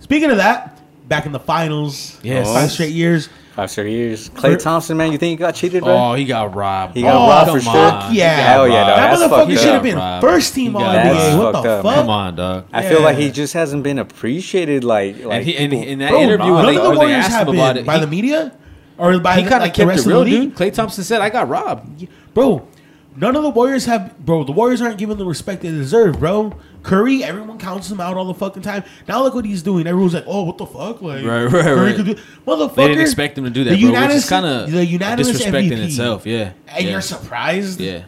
Speaking 0.00 0.30
of 0.30 0.36
that, 0.36 0.79
back 1.10 1.26
in 1.26 1.32
the 1.32 1.40
finals, 1.40 2.18
Yes. 2.22 2.50
five 2.50 2.70
straight 2.70 2.92
years. 2.92 3.28
Five 3.56 3.68
straight 3.70 3.90
years. 3.90 4.30
Klay 4.30 4.56
Thompson, 4.58 4.96
man, 4.96 5.10
you 5.10 5.18
think 5.18 5.30
he 5.30 5.36
got 5.36 5.56
cheated, 5.56 5.82
bro? 5.82 5.92
Oh, 5.92 6.14
he 6.14 6.24
got 6.24 6.54
robbed. 6.54 6.94
He 6.96 7.02
got 7.02 7.14
Oh, 7.16 7.28
robbed 7.28 7.50
for 7.50 7.60
sure. 7.60 7.76
on. 7.76 8.14
Yeah. 8.14 8.28
Hell 8.36 8.68
yeah, 8.68 8.84
dog. 8.84 8.86
that 8.96 9.18
that's 9.18 9.20
motherfucker 9.22 9.28
fucked 9.48 9.58
should 9.60 9.72
have 9.74 9.82
been 9.82 9.96
Rob. 9.96 10.20
first 10.22 10.54
team 10.54 10.76
All 10.76 10.82
NBA. 10.82 11.36
What 11.36 11.52
the 11.62 11.70
up, 11.70 11.82
fuck? 11.82 11.94
Come 11.96 12.08
on, 12.10 12.36
dog. 12.36 12.64
I 12.72 12.82
feel 12.88 13.02
like 13.02 13.16
he 13.18 13.30
just 13.32 13.52
hasn't 13.52 13.82
been 13.82 13.98
appreciated 13.98 14.84
like 14.84 15.22
like 15.24 15.38
and 15.38 15.44
he, 15.44 15.56
and 15.58 15.72
he- 15.72 15.88
in 15.88 15.98
that 15.98 16.10
Bro, 16.10 16.20
interview, 16.22 16.46
none 16.52 16.66
they, 16.66 16.76
of 16.76 16.82
the 16.84 16.90
Warriors 16.98 17.26
have 17.26 17.46
been 17.48 17.84
by 17.84 17.94
he, 17.96 18.00
the 18.00 18.06
media 18.06 18.52
or 18.96 19.18
by 19.18 19.34
he 19.36 19.42
the, 19.42 19.50
kind 19.50 19.62
of 19.62 19.66
like, 19.66 19.74
the 19.74 19.76
kept 19.78 19.88
rest 19.88 19.98
it 19.98 20.02
of 20.02 20.06
real, 20.06 20.24
the 20.24 20.30
league. 20.30 20.50
dude. 20.50 20.56
Klay 20.56 20.72
Thompson 20.72 21.02
said, 21.04 21.20
"I 21.20 21.28
got 21.28 21.48
robbed." 21.48 22.06
Bro, 22.32 22.68
none 23.16 23.34
of 23.34 23.42
the 23.42 23.50
Warriors 23.50 23.84
have. 23.86 24.16
Bro, 24.24 24.44
the 24.44 24.52
Warriors 24.52 24.80
aren't 24.80 24.96
given 24.96 25.18
the 25.18 25.26
respect 25.26 25.62
they 25.62 25.70
deserve, 25.70 26.20
bro. 26.20 26.52
Curry, 26.82 27.22
everyone 27.22 27.58
counts 27.58 27.90
him 27.90 28.00
out 28.00 28.16
all 28.16 28.24
the 28.26 28.34
fucking 28.34 28.62
time. 28.62 28.84
Now 29.06 29.22
look 29.22 29.34
what 29.34 29.44
he's 29.44 29.62
doing. 29.62 29.86
Everyone's 29.86 30.14
like, 30.14 30.24
"Oh, 30.26 30.44
what 30.44 30.56
the 30.58 30.66
fuck?" 30.66 31.02
Like, 31.02 31.24
Right, 31.24 31.44
right, 31.44 31.50
Curry 31.62 31.86
right. 31.88 31.96
could 31.96 32.06
do, 32.06 32.14
motherfucker. 32.46 32.74
They 32.76 32.88
didn't 32.88 33.02
expect 33.02 33.36
him 33.38 33.44
to 33.44 33.50
do 33.50 33.64
that, 33.64 33.70
The 33.70 33.76
bro, 33.80 33.90
which 33.90 33.94
unanimous, 33.96 34.28
kind 34.28 34.46
of 34.46 34.70
the 34.70 34.84
unanimous 34.86 35.30
disrespecting 35.30 35.72
MVP. 35.72 35.84
itself. 35.84 36.26
Yeah, 36.26 36.52
and 36.68 36.84
yeah. 36.84 36.90
you're 36.92 37.00
surprised. 37.02 37.80
Yeah, 37.80 38.02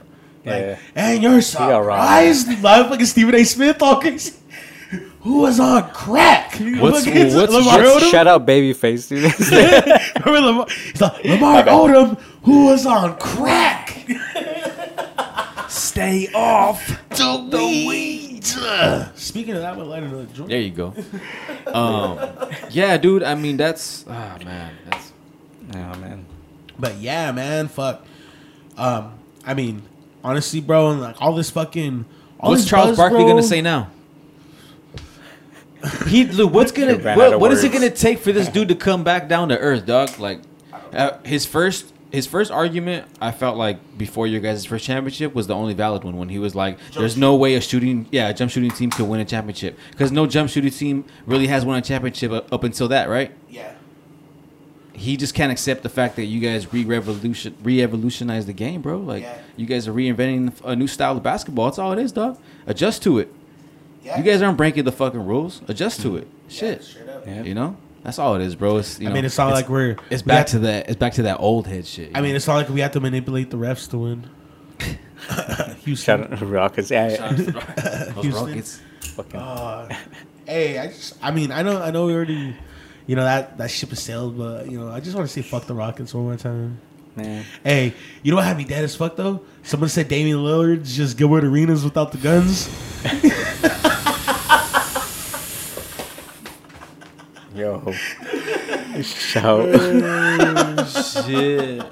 Like, 0.44 0.60
Yeah. 0.62 0.76
and 0.96 1.22
you're 1.22 1.40
got 1.40 1.84
robbed. 1.84 2.36
surprised. 2.46 2.62
Love 2.62 2.88
fucking 2.88 3.06
Stephen 3.06 3.34
A. 3.34 3.44
Smith 3.44 3.78
talking. 3.78 4.18
who 5.20 5.38
was 5.38 5.60
on 5.60 5.88
crack. 5.90 6.54
What's- 6.56 7.06
Look, 7.06 7.14
what's- 7.14 7.34
Lamar 7.34 7.78
what's- 7.78 8.04
Odom? 8.04 8.10
Shout 8.10 8.26
out 8.26 8.44
Babyface, 8.44 9.08
dude. 9.08 9.22
Remember 10.26 10.48
Lamar, 10.48 10.66
he's 10.68 11.00
like, 11.00 11.24
Lamar 11.24 11.62
Odom, 11.64 12.18
who 12.42 12.64
was 12.66 12.84
on 12.86 13.16
crack. 13.18 14.04
Stay 15.68 16.28
off. 16.34 16.98
The 17.10 17.84
weed. 17.88 18.31
Speaking 19.14 19.54
of 19.54 19.60
that, 19.62 19.72
I'm 19.72 19.78
gonna 19.78 19.88
light 19.88 20.02
another 20.02 20.26
joint. 20.26 20.48
There 20.48 20.60
you 20.60 20.70
go. 20.70 20.94
Um, 21.72 22.18
yeah, 22.70 22.96
dude. 22.96 23.22
I 23.22 23.34
mean, 23.34 23.56
that's 23.56 24.04
ah 24.08 24.36
man. 24.44 24.74
That's 24.90 25.12
oh 25.74 25.98
man. 25.98 26.26
But 26.78 26.96
yeah, 26.98 27.30
man, 27.32 27.68
fuck. 27.68 28.04
Um, 28.76 29.14
I 29.46 29.54
mean, 29.54 29.82
honestly, 30.24 30.60
bro, 30.60 30.90
and 30.90 31.00
like 31.00 31.20
all 31.22 31.34
this 31.34 31.50
fucking. 31.50 32.04
All 32.40 32.50
what's 32.50 32.62
this 32.62 32.70
Charles 32.70 32.90
buzz, 32.90 32.96
Barkley 32.96 33.18
bro, 33.18 33.28
gonna 33.28 33.42
say 33.42 33.62
now? 33.62 33.90
He 36.06 36.26
look, 36.26 36.52
what's 36.52 36.72
gonna 36.72 36.96
what, 37.16 37.40
what 37.40 37.52
is 37.52 37.64
it 37.64 37.72
gonna 37.72 37.90
take 37.90 38.18
for 38.18 38.32
this 38.32 38.48
dude 38.48 38.68
to 38.68 38.74
come 38.74 39.04
back 39.04 39.28
down 39.28 39.48
to 39.50 39.58
earth, 39.58 39.86
dog? 39.86 40.18
Like 40.18 40.40
uh, 40.92 41.18
his 41.24 41.46
first 41.46 41.91
his 42.12 42.26
first 42.26 42.52
argument, 42.52 43.06
I 43.20 43.32
felt 43.32 43.56
like 43.56 43.98
before 43.98 44.26
your 44.28 44.40
guys' 44.40 44.64
first 44.64 44.84
championship 44.84 45.34
was 45.34 45.46
the 45.48 45.54
only 45.54 45.74
valid 45.74 46.04
one 46.04 46.16
when 46.16 46.28
he 46.28 46.38
was 46.38 46.54
like, 46.54 46.78
"There's 46.94 47.16
no 47.16 47.34
way 47.34 47.54
a 47.54 47.60
shooting, 47.60 48.06
yeah, 48.12 48.28
a 48.28 48.34
jump 48.34 48.50
shooting 48.52 48.70
team 48.70 48.90
could 48.90 49.06
win 49.08 49.18
a 49.18 49.24
championship 49.24 49.78
because 49.90 50.12
no 50.12 50.26
jump 50.26 50.50
shooting 50.50 50.70
team 50.70 51.04
really 51.26 51.46
has 51.48 51.64
won 51.64 51.78
a 51.78 51.82
championship 51.82 52.30
up, 52.30 52.52
up 52.52 52.62
until 52.64 52.86
that, 52.88 53.08
right?" 53.08 53.32
Yeah. 53.50 53.72
he 54.94 55.16
just 55.16 55.34
can't 55.34 55.50
accept 55.50 55.82
the 55.82 55.88
fact 55.88 56.16
that 56.16 56.26
you 56.26 56.38
guys 56.38 56.70
re-revolution 56.72 57.54
re-evolutionized 57.64 58.46
the 58.46 58.52
game, 58.52 58.82
bro. 58.82 58.98
Like 58.98 59.22
Yeah. 59.22 59.34
you 59.56 59.66
guys 59.66 59.88
are 59.88 59.92
reinventing 59.92 60.52
a 60.64 60.76
new 60.76 60.86
style 60.86 61.16
of 61.16 61.22
basketball. 61.22 61.64
That's 61.64 61.78
all 61.78 61.92
it 61.92 61.98
is, 61.98 62.12
dog. 62.12 62.38
Adjust 62.66 63.02
to 63.04 63.18
it. 63.18 63.32
Yeah. 64.04 64.18
You 64.18 64.22
guys 64.22 64.42
aren't 64.42 64.58
breaking 64.58 64.84
the 64.84 64.92
fucking 64.92 65.24
rules. 65.24 65.62
Adjust 65.66 66.02
to 66.02 66.16
it. 66.18 66.28
Shit. 66.48 66.84
straight 66.84 67.08
up. 67.08 67.26
Yeah. 67.26 67.42
You 67.42 67.54
know? 67.54 67.76
That's 68.04 68.18
all 68.18 68.34
it 68.34 68.42
is, 68.42 68.56
bro. 68.56 68.78
It's, 68.78 68.98
you 68.98 69.06
I 69.06 69.10
know, 69.10 69.14
mean, 69.14 69.24
it's 69.24 69.38
not 69.38 69.52
like 69.52 69.68
we're. 69.68 69.96
it's 70.10 70.24
we 70.24 70.28
back 70.28 70.38
have- 70.38 70.46
to 70.48 70.58
that. 70.60 70.88
It's 70.88 70.96
back 70.98 71.12
to 71.14 71.22
that 71.22 71.38
old 71.38 71.66
head 71.66 71.86
shit. 71.86 72.08
you 72.10 72.12
I 72.16 72.20
mean, 72.20 72.34
it's 72.34 72.46
not 72.46 72.54
like 72.56 72.68
we 72.68 72.80
have 72.80 72.92
to 72.92 73.00
manipulate 73.00 73.50
the 73.50 73.56
refs 73.56 73.88
to 73.90 73.98
win. 73.98 74.28
Houston. 75.84 75.96
Shout 75.96 76.32
out 76.32 76.40
Rockets. 76.40 76.90
Yeah, 76.90 77.08
yeah. 77.10 77.28
Those 78.14 78.24
Houston. 78.24 78.46
Rockets. 78.46 78.80
Fucking. 79.00 79.40
Uh, 79.40 79.96
hey, 80.46 80.78
I 80.78 80.86
just, 80.88 81.14
I 81.22 81.30
mean, 81.30 81.52
I 81.52 81.62
know, 81.62 81.80
I 81.80 81.90
know, 81.92 82.06
we 82.06 82.14
already, 82.14 82.56
you 83.06 83.14
know, 83.14 83.22
that 83.24 83.56
that 83.58 83.70
ship 83.70 83.90
has 83.90 84.02
sailed, 84.02 84.36
but 84.36 84.68
you 84.70 84.80
know, 84.80 84.90
I 84.90 84.98
just 85.00 85.14
want 85.14 85.28
to 85.28 85.32
say 85.32 85.42
fuck 85.42 85.66
the 85.66 85.74
Rockets 85.74 86.12
one 86.12 86.24
more 86.24 86.36
time. 86.36 86.80
man. 87.14 87.44
Hey, 87.62 87.94
you 88.24 88.32
know 88.32 88.36
what 88.36 88.46
had 88.46 88.56
me 88.56 88.64
dead 88.64 88.82
as 88.82 88.96
fuck 88.96 89.14
though? 89.14 89.42
Someone 89.62 89.88
said 89.90 90.08
Damian 90.08 90.38
Lillard's 90.38 90.96
just 90.96 91.16
Gilbert 91.16 91.44
Arenas 91.44 91.84
without 91.84 92.10
the 92.10 92.18
guns. 92.18 92.68
Yo. 97.62 97.92
Shout. 99.02 99.68
shit. 101.24 101.86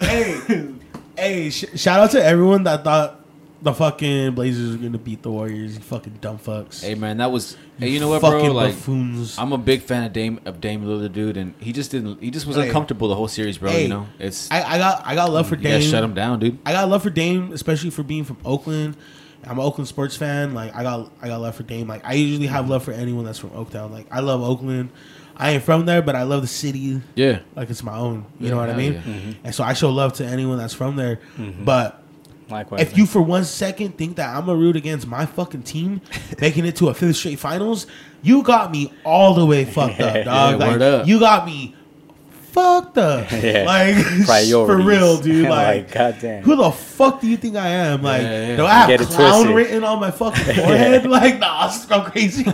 hey, 0.00 0.68
hey, 1.16 1.50
sh- 1.50 1.66
shout 1.76 2.00
out 2.00 2.10
to 2.12 2.24
everyone 2.24 2.64
that 2.64 2.84
thought 2.84 3.20
the 3.60 3.74
fucking 3.74 4.34
Blazers 4.34 4.76
were 4.76 4.82
gonna 4.82 4.96
beat 4.96 5.22
the 5.22 5.30
Warriors. 5.30 5.74
You 5.74 5.80
fucking 5.82 6.18
dumb 6.22 6.38
fucks. 6.38 6.82
Hey 6.82 6.94
man, 6.94 7.18
that 7.18 7.30
was. 7.30 7.58
Hey, 7.78 7.90
you 7.90 8.00
know 8.00 8.08
what, 8.08 8.22
fucking 8.22 8.46
bro? 8.46 8.54
Like, 8.54 8.72
buffoons. 8.74 9.38
I'm 9.38 9.52
a 9.52 9.58
big 9.58 9.82
fan 9.82 10.04
of 10.04 10.14
Dame 10.14 10.40
of 10.46 10.58
Dame 10.62 10.82
Lillard, 10.84 11.12
dude, 11.12 11.36
and 11.36 11.54
he 11.60 11.72
just 11.74 11.90
didn't. 11.90 12.22
He 12.22 12.30
just 12.30 12.46
was 12.46 12.56
Hey. 12.56 12.68
uncomfortable 12.68 13.08
the 13.08 13.14
whole 13.14 13.28
series, 13.28 13.58
bro. 13.58 13.70
Hey, 13.70 13.82
you 13.82 13.88
know, 13.88 14.06
it's. 14.18 14.50
I, 14.50 14.62
I 14.62 14.78
got, 14.78 15.06
I 15.06 15.14
got 15.14 15.30
love 15.30 15.48
for 15.48 15.56
you 15.56 15.64
gotta 15.64 15.82
shut 15.82 16.02
him 16.02 16.14
down, 16.14 16.40
dude. 16.40 16.58
I 16.64 16.72
got 16.72 16.88
love 16.88 17.02
for 17.02 17.10
Dame, 17.10 17.52
especially 17.52 17.90
for 17.90 18.02
being 18.02 18.24
from 18.24 18.38
Oakland. 18.42 18.96
I'm 19.48 19.58
an 19.58 19.64
Oakland 19.64 19.88
sports 19.88 20.16
fan. 20.16 20.54
Like 20.54 20.74
I 20.74 20.82
got, 20.82 21.10
I 21.22 21.28
got 21.28 21.40
love 21.40 21.54
for 21.56 21.62
Dame. 21.62 21.88
Like 21.88 22.04
I 22.04 22.14
usually 22.14 22.46
have 22.48 22.68
love 22.68 22.82
for 22.84 22.92
anyone 22.92 23.24
that's 23.24 23.38
from 23.38 23.50
Oaktown. 23.50 23.90
Like 23.90 24.06
I 24.10 24.20
love 24.20 24.42
Oakland. 24.42 24.90
I 25.36 25.50
ain't 25.52 25.62
from 25.62 25.86
there, 25.86 26.02
but 26.02 26.16
I 26.16 26.24
love 26.24 26.42
the 26.42 26.48
city 26.48 27.00
Yeah. 27.14 27.38
like 27.54 27.70
it's 27.70 27.84
my 27.84 27.96
own. 27.96 28.26
You 28.40 28.46
Yeah, 28.46 28.50
know 28.50 28.56
what 28.56 28.70
I 28.70 28.74
mean? 28.76 28.94
yeah. 28.94 29.00
Mm-hmm. 29.02 29.30
And 29.44 29.54
so 29.54 29.62
I 29.62 29.72
show 29.72 29.88
love 29.90 30.12
to 30.14 30.26
anyone 30.26 30.58
that's 30.58 30.74
from 30.74 30.96
there. 30.96 31.20
But 31.64 32.02
Likewise. 32.50 32.80
if 32.80 32.98
you 32.98 33.06
for 33.06 33.22
one 33.22 33.44
second 33.44 33.96
think 33.96 34.16
that 34.16 34.34
I'm 34.34 34.46
gonna 34.46 34.58
root 34.58 34.74
against 34.74 35.06
my 35.06 35.26
fucking 35.26 35.62
team 35.62 36.00
making 36.40 36.64
it 36.66 36.74
to 36.76 36.88
a 36.88 36.94
fifth 36.94 37.16
straight 37.16 37.38
finals, 37.38 37.86
you 38.20 38.42
got 38.42 38.72
me 38.72 38.92
all 39.04 39.34
the 39.34 39.46
way 39.46 39.64
fucked 39.64 40.00
up, 40.00 40.14
dog. 40.24 40.58
Yeah, 40.60 40.66
like, 40.66 40.80
up. 40.80 41.06
You 41.06 41.20
got 41.20 41.46
me 41.46 41.76
fucked 42.58 42.98
up. 42.98 43.30
Yeah. 43.42 43.64
Like 43.66 44.46
for 44.66 44.76
real, 44.78 45.18
dude. 45.20 45.48
Like, 45.48 45.66
Like, 45.88 45.92
goddamn. 45.92 46.42
who 46.42 46.56
the 46.56 46.70
fuck 46.70 47.20
do 47.20 47.28
you 47.28 47.36
think 47.36 47.56
I 47.56 47.68
am? 47.68 48.02
Like, 48.02 48.22
Yeah, 48.22 48.48
yeah. 48.48 48.56
do 48.56 48.64
I 48.66 48.72
have 48.74 48.88
Get 48.88 49.00
it 49.00 49.08
clown 49.08 49.32
twisted. 49.44 49.56
written 49.56 49.84
on 49.84 50.00
my 50.00 50.10
fucking 50.10 50.54
forehead? 50.54 51.06
like, 51.06 51.38
nah, 51.38 51.62
I'm 51.64 51.68
just 51.70 51.88
go 51.88 52.02
crazy. 52.02 52.44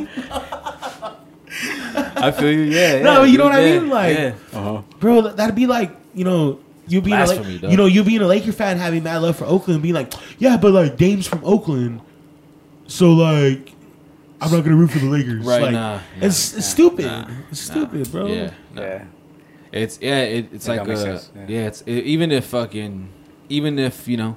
I 2.17 2.31
feel 2.33 2.51
you. 2.53 2.63
Yeah. 2.63 3.03
No, 3.03 3.23
yeah, 3.23 3.31
you 3.33 3.39
know 3.39 3.45
what 3.45 3.55
I 3.55 3.63
mean? 3.65 3.89
Like- 3.89 4.19
yeah. 4.19 4.35
Uh-huh. 4.53 4.83
Bro, 5.01 5.21
that- 5.23 5.37
that'd 5.37 5.55
be 5.55 5.67
like, 5.67 5.91
you 6.15 6.25
know, 6.25 6.59
you 6.87 7.01
being 7.01 7.15
a, 7.17 7.25
Blasphemy, 7.25 7.55
La- 7.55 7.61
dog. 7.63 7.71
you 7.71 7.77
know, 7.77 7.87
you 7.87 8.05
being 8.05 8.21
a 8.21 8.27
Laker 8.27 8.53
fan 8.53 8.77
having 8.79 9.03
mad 9.03 9.19
love 9.23 9.37
for 9.37 9.47
Oakland, 9.47 9.83
being 9.83 9.95
like, 9.95 10.13
yeah, 10.39 10.57
but 10.57 10.73
like 10.73 10.97
Dame's 10.97 11.27
from 11.27 11.41
Oakland, 11.45 12.01
so 12.87 13.13
like, 13.13 13.73
I'm 14.41 14.51
not 14.53 14.65
gonna 14.65 14.77
root 14.77 14.91
for 14.91 14.99
the 14.99 15.07
Lakers. 15.07 15.47
Right, 15.47 15.63
Like, 15.63 15.73
nah, 15.73 15.95
nah, 15.97 16.01
it's, 16.21 16.55
it's 16.55 16.67
stupid. 16.67 17.07
nah, 17.07 17.27
it's 17.51 17.69
nah. 17.71 17.75
stupid, 17.75 18.13
bro. 18.13 18.27
Yeah. 18.27 18.51
nah. 18.75 18.83
Yeah. 18.83 19.05
It's 19.83 19.99
yeah. 20.01 20.21
It, 20.21 20.49
it's 20.53 20.67
That 20.67 20.87
like 20.87 20.99
uh, 20.99 21.03
yeah. 21.35 21.47
yeah. 21.49 21.67
It's 21.67 21.83
it, 21.83 22.05
even 22.05 22.31
if 22.33 22.45
fucking 22.47 23.09
even 23.49 23.79
if 23.79 24.07
you 24.09 24.17
know, 24.17 24.37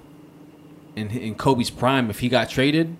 in 0.95 1.09
in 1.11 1.35
Kobe's 1.35 1.69
prime, 1.69 2.09
if 2.09 2.19
he 2.19 2.27
got 2.29 2.49
traded, 2.49 2.97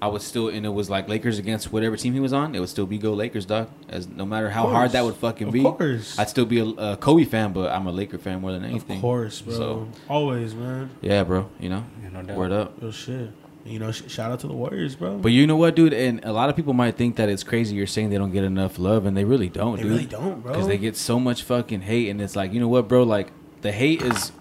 I 0.00 0.06
would 0.06 0.22
still 0.22 0.48
and 0.48 0.64
it 0.64 0.70
was 0.70 0.88
like 0.88 1.08
Lakers 1.08 1.38
against 1.38 1.72
whatever 1.72 1.96
team 1.96 2.14
he 2.14 2.20
was 2.20 2.32
on, 2.32 2.54
it 2.54 2.60
would 2.60 2.68
still 2.68 2.86
be 2.86 2.98
go 2.98 3.12
Lakers, 3.14 3.46
dog. 3.46 3.68
As 3.88 4.06
no 4.08 4.24
matter 4.24 4.48
how 4.50 4.68
hard 4.68 4.92
that 4.92 5.04
would 5.04 5.16
fucking 5.16 5.48
Of 5.48 5.52
be, 5.52 5.62
course. 5.62 6.18
I'd 6.18 6.28
still 6.30 6.46
be 6.46 6.60
a, 6.60 6.66
a 6.66 6.96
Kobe 6.96 7.24
fan, 7.24 7.52
but 7.52 7.70
I'm 7.72 7.86
a 7.86 7.92
Laker 7.92 8.18
fan 8.18 8.40
more 8.40 8.52
than 8.52 8.64
anything. 8.64 8.96
Of 8.96 9.02
course, 9.02 9.42
bro. 9.42 9.54
So 9.54 9.88
Always, 10.08 10.54
man. 10.54 10.90
yeah, 11.02 11.24
bro. 11.24 11.50
You 11.58 11.68
know, 11.70 11.84
Yeah, 12.02 12.08
no 12.10 12.22
doubt. 12.22 12.36
word 12.36 12.52
up. 12.52 12.74
Real 12.80 12.92
shit. 12.92 13.30
You 13.64 13.78
know, 13.78 13.92
sh- 13.92 14.02
shout 14.08 14.32
out 14.32 14.40
to 14.40 14.46
the 14.46 14.54
Warriors, 14.54 14.94
bro. 14.96 15.18
But 15.18 15.32
you 15.32 15.46
know 15.46 15.56
what, 15.56 15.76
dude? 15.76 15.92
And 15.92 16.24
a 16.24 16.32
lot 16.32 16.48
of 16.48 16.56
people 16.56 16.72
might 16.72 16.96
think 16.96 17.16
that 17.16 17.28
it's 17.28 17.42
crazy 17.42 17.76
you're 17.76 17.86
saying 17.86 18.10
they 18.10 18.16
don't 18.18 18.32
get 18.32 18.44
enough 18.44 18.78
love, 18.78 19.04
and 19.06 19.16
they 19.16 19.24
really 19.24 19.48
don't, 19.50 19.76
they 19.76 19.82
dude. 19.82 19.92
really 19.92 20.06
don't, 20.06 20.40
bro. 20.40 20.52
because 20.52 20.66
they 20.66 20.78
get 20.78 20.96
so 20.96 21.20
much 21.20 21.42
fucking 21.42 21.82
hate, 21.82 22.08
and 22.08 22.20
it's 22.22 22.34
like, 22.36 22.52
you 22.52 22.60
know 22.60 22.68
what, 22.68 22.88
bro? 22.88 23.02
Like 23.02 23.28
the 23.60 23.70
hate 23.72 24.00
is 24.02 24.32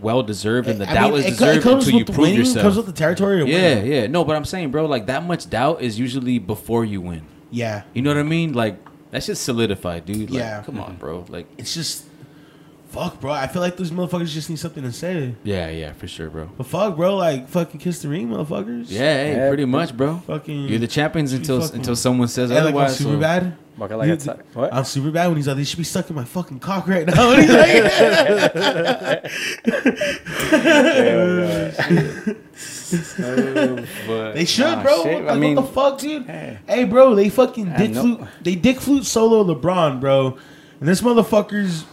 well 0.00 0.22
deserved, 0.24 0.68
and 0.68 0.80
the 0.80 0.90
I 0.90 0.94
doubt 0.94 1.10
mean, 1.12 1.20
is 1.20 1.26
deserved 1.26 1.66
until 1.66 1.90
you 1.98 2.04
prove 2.04 2.18
winning. 2.18 2.36
yourself. 2.38 2.62
Comes 2.64 2.76
with 2.76 2.86
the 2.86 2.92
territory. 2.92 3.40
Of 3.42 3.48
yeah, 3.48 3.76
winning. 3.76 3.92
yeah. 3.92 4.06
No, 4.08 4.24
but 4.24 4.34
I'm 4.34 4.44
saying, 4.44 4.70
bro, 4.72 4.86
like 4.86 5.06
that 5.06 5.22
much 5.24 5.48
doubt 5.48 5.80
is 5.80 5.98
usually 5.98 6.38
before 6.40 6.84
you 6.84 7.00
win. 7.00 7.22
yeah. 7.50 7.84
You 7.94 8.02
know 8.02 8.10
what 8.10 8.18
I 8.18 8.24
mean? 8.24 8.54
Like 8.54 8.76
that's 9.12 9.26
just 9.26 9.44
solidified, 9.44 10.04
dude. 10.04 10.30
Like, 10.30 10.40
Yeah. 10.40 10.62
Come 10.66 10.80
on, 10.80 10.96
bro. 10.96 11.24
Like 11.28 11.46
It's 11.56 11.72
just, 11.72 12.04
fuck, 12.94 13.20
bro. 13.20 13.32
I 13.32 13.46
feel 13.46 13.60
like 13.62 13.76
those 13.76 13.90
motherfuckers 13.90 14.28
just 14.28 14.48
need 14.50 14.58
something 14.58 14.82
to 14.82 14.92
say. 14.92 15.34
yeah, 15.42 15.68
yeah, 15.70 15.92
for 15.92 16.06
sure, 16.06 16.30
bro. 16.30 16.48
But 16.56 16.66
fuck, 16.66 16.96
bro. 16.96 17.16
Like 17.16 17.48
fucking 17.48 17.80
kiss 17.80 18.00
the 18.02 18.08
ring, 18.08 18.28
motherfuckers. 18.28 18.86
Yeah, 18.88 19.00
hey, 19.00 19.32
Yeah, 19.36 19.48
pretty 19.48 19.64
much, 19.64 19.96
bro. 19.96 20.18
Fucking. 20.26 20.68
You're 20.68 20.78
the 20.78 20.86
champions 20.86 21.32
until 21.32 21.60
fucking- 21.60 21.76
until 21.76 21.96
someone 21.96 22.28
says 22.28 22.50
Hey, 22.50 22.56
like 22.56 22.62
on 22.66 22.68
otherwise. 22.68 22.96
super 22.96 23.10
so- 23.14 23.20
bad. 23.20 23.56
Walking 23.76 23.96
like 23.98 24.06
You- 24.06 24.12
outside. 24.12 24.40
What? 24.52 24.72
I'm 24.72 24.84
super 24.84 25.10
bad 25.10 25.26
when 25.26 25.36
he's 25.36 25.48
like, 25.48 25.56
they 25.56 25.64
should 25.64 25.78
be 25.78 25.82
sucking 25.84 26.14
my 26.14 26.24
fucking 26.24 26.60
cock 26.60 26.86
right 26.86 27.04
now. 27.06 27.32
And 27.32 27.42
he's 27.42 27.50
like, 27.50 29.24
they 34.34 34.44
should, 34.44 34.64
Nah, 34.66 34.82
bro. 34.82 35.02
shit, 35.02 35.24
Like, 35.24 35.34
I 35.34 35.38
mean- 35.38 35.56
what 35.56 35.66
the 35.66 35.72
fuck, 35.72 35.98
dude? 35.98 36.26
Hey. 36.26 36.58
Hey, 36.66 36.84
bro, 36.84 37.14
they 37.14 37.28
fucking 37.28 37.72
dick 37.76 37.94
flute. 37.94 38.20
They 38.42 38.54
dick 38.54 38.80
flute 38.80 39.04
solo 39.04 39.44
LeBron, 39.54 40.00
bro. 40.00 40.36
And 40.80 40.88
this 40.88 41.00
motherfucker's 41.00 41.84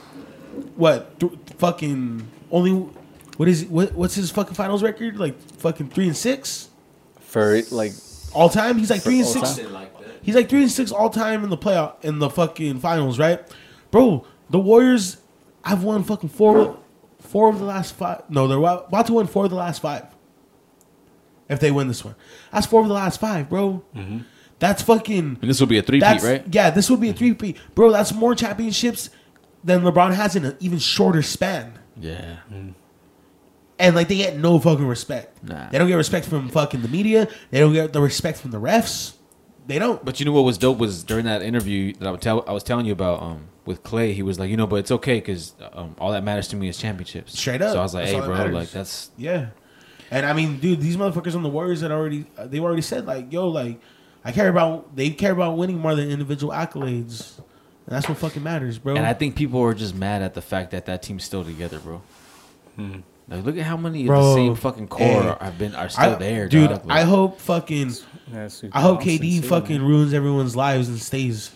what? 0.75 1.19
Th- 1.19 1.33
fucking 1.57 2.27
only. 2.51 2.71
What 3.37 3.47
is 3.47 3.65
what? 3.65 3.93
What's 3.93 4.15
his 4.15 4.31
fucking 4.31 4.53
finals 4.53 4.83
record? 4.83 5.17
Like 5.17 5.39
fucking 5.57 5.89
three 5.89 6.07
and 6.07 6.15
six 6.17 6.69
For 7.19 7.61
like, 7.71 7.93
all 8.33 8.49
time. 8.49 8.77
He's 8.77 8.89
like 8.89 9.01
three 9.01 9.19
and 9.19 9.27
six. 9.27 9.57
time? 9.57 9.87
He's 10.21 10.35
like 10.35 10.49
three 10.49 10.61
and 10.61 10.71
six 10.71 10.91
all 10.91 11.09
time 11.09 11.43
in 11.43 11.49
the 11.49 11.57
playoff 11.57 12.03
in 12.03 12.19
the 12.19 12.29
fucking 12.29 12.79
finals, 12.79 13.17
right? 13.17 13.41
Bro, 13.89 14.25
the 14.49 14.59
Warriors 14.59 15.17
I've 15.63 15.83
won 15.83 16.03
fucking 16.03 16.29
four, 16.29 16.77
four 17.19 17.49
of 17.49 17.59
the 17.59 17.65
last 17.65 17.95
five. 17.95 18.23
No, 18.29 18.47
they're 18.47 18.57
about 18.57 19.07
to 19.07 19.13
win 19.13 19.27
four 19.27 19.45
of 19.45 19.49
the 19.49 19.57
last 19.57 19.81
five. 19.81 20.05
If 21.49 21.59
they 21.59 21.71
win 21.71 21.87
this 21.87 22.05
one, 22.05 22.15
that's 22.51 22.65
four 22.65 22.81
of 22.81 22.87
the 22.87 22.93
last 22.93 23.19
five, 23.19 23.49
bro. 23.49 23.83
Mm-hmm. 23.95 24.19
That's 24.59 24.83
fucking. 24.83 25.39
And 25.41 25.49
this 25.49 25.59
will 25.59 25.67
be 25.67 25.79
a 25.79 25.81
three-peat, 25.81 26.21
right? 26.21 26.43
yeah. 26.51 26.69
This 26.69 26.89
would 26.89 27.01
be 27.01 27.09
a 27.09 27.13
three 27.13 27.33
peat, 27.33 27.57
bro. 27.73 27.91
That's 27.91 28.13
more 28.13 28.35
championships 28.35 29.09
than 29.63 29.81
LeBron 29.81 30.13
has 30.13 30.35
in 30.35 30.45
an 30.45 30.57
even 30.59 30.79
shorter 30.79 31.21
span. 31.21 31.73
Yeah. 31.97 32.37
And 33.79 33.95
like 33.95 34.07
they 34.07 34.17
get 34.17 34.37
no 34.37 34.59
fucking 34.59 34.85
respect. 34.87 35.43
Nah. 35.43 35.69
They 35.69 35.77
don't 35.77 35.87
get 35.87 35.95
respect 35.95 36.27
from 36.27 36.49
fucking 36.49 36.81
the 36.81 36.87
media. 36.87 37.27
They 37.49 37.59
don't 37.59 37.73
get 37.73 37.93
the 37.93 38.01
respect 38.01 38.37
from 38.37 38.51
the 38.51 38.59
refs. 38.59 39.15
They 39.67 39.79
don't. 39.79 40.03
But 40.03 40.19
you 40.19 40.25
know 40.25 40.31
what 40.31 40.41
was 40.43 40.57
dope 40.57 40.77
was 40.77 41.03
during 41.03 41.25
that 41.25 41.41
interview 41.41 41.93
that 41.93 42.07
I, 42.07 42.11
would 42.11 42.21
tell, 42.21 42.43
I 42.47 42.51
was 42.51 42.63
telling 42.63 42.85
you 42.85 42.93
about 42.93 43.21
um, 43.21 43.47
with 43.65 43.83
Klay. 43.83 44.13
He 44.13 44.23
was 44.23 44.39
like, 44.39 44.49
you 44.49 44.57
know, 44.57 44.67
but 44.67 44.77
it's 44.77 44.91
okay 44.91 45.15
because 45.15 45.53
um, 45.73 45.95
all 45.99 46.11
that 46.11 46.23
matters 46.23 46.47
to 46.49 46.55
me 46.55 46.67
is 46.67 46.77
championships. 46.77 47.37
Straight 47.37 47.61
up. 47.61 47.73
So 47.73 47.79
I 47.79 47.83
was 47.83 47.93
like, 47.93 48.05
That's 48.05 48.15
hey, 48.17 48.25
bro, 48.25 48.35
matters. 48.35 48.53
like 48.53 48.71
that's 48.71 49.11
Yeah, 49.17 49.47
and 50.09 50.25
I 50.25 50.33
mean, 50.33 50.57
dude, 50.57 50.81
these 50.81 50.97
motherfuckers 50.97 51.35
on 51.35 51.43
the 51.43 51.49
Warriors 51.49 51.81
had 51.81 51.91
already 51.91 52.25
uh, 52.37 52.47
they've 52.47 52.63
already 52.63 52.81
said 52.81 53.05
like, 53.05 53.31
yo, 53.31 53.47
like, 53.47 53.79
I 54.25 54.31
care 54.31 54.49
about 54.49 54.95
they 54.95 55.09
care 55.11 55.31
about 55.31 55.57
winning 55.57 55.79
more 55.79 55.95
than 55.95 56.09
individual 56.09 56.53
accolades. 56.53 57.39
And 57.87 57.95
that's 57.95 58.07
what 58.07 58.17
fucking 58.19 58.43
matters, 58.43 58.77
bro. 58.77 58.95
And 58.95 59.05
I 59.05 59.13
think 59.13 59.35
people 59.35 59.61
are 59.61 59.73
just 59.73 59.95
mad 59.95 60.21
at 60.21 60.33
the 60.33 60.41
fact 60.41 60.71
that 60.71 60.85
that 60.85 61.01
team's 61.01 61.23
still 61.23 61.43
together, 61.43 61.79
bro. 61.79 62.01
Hmm. 62.75 62.99
Like, 63.27 63.43
look 63.45 63.57
at 63.57 63.63
how 63.63 63.77
many 63.77 64.01
of 64.07 64.13
the 64.15 64.33
same 64.35 64.55
fucking 64.55 64.87
core 64.87 65.07
hey, 65.07 65.35
have 65.41 65.57
been 65.57 65.73
are 65.75 65.89
still 65.89 66.11
I- 66.11 66.15
there, 66.15 66.47
dude. 66.49 66.69
dog. 66.69 66.85
I 66.89 67.03
hope 67.03 67.39
fucking 67.39 67.93
I 68.33 68.81
hope 68.81 69.01
KD 69.01 69.41
too, 69.41 69.47
fucking 69.47 69.79
man. 69.79 69.87
ruins 69.87 70.13
everyone's 70.13 70.55
lives 70.55 70.89
and 70.89 70.99
stays. 70.99 71.51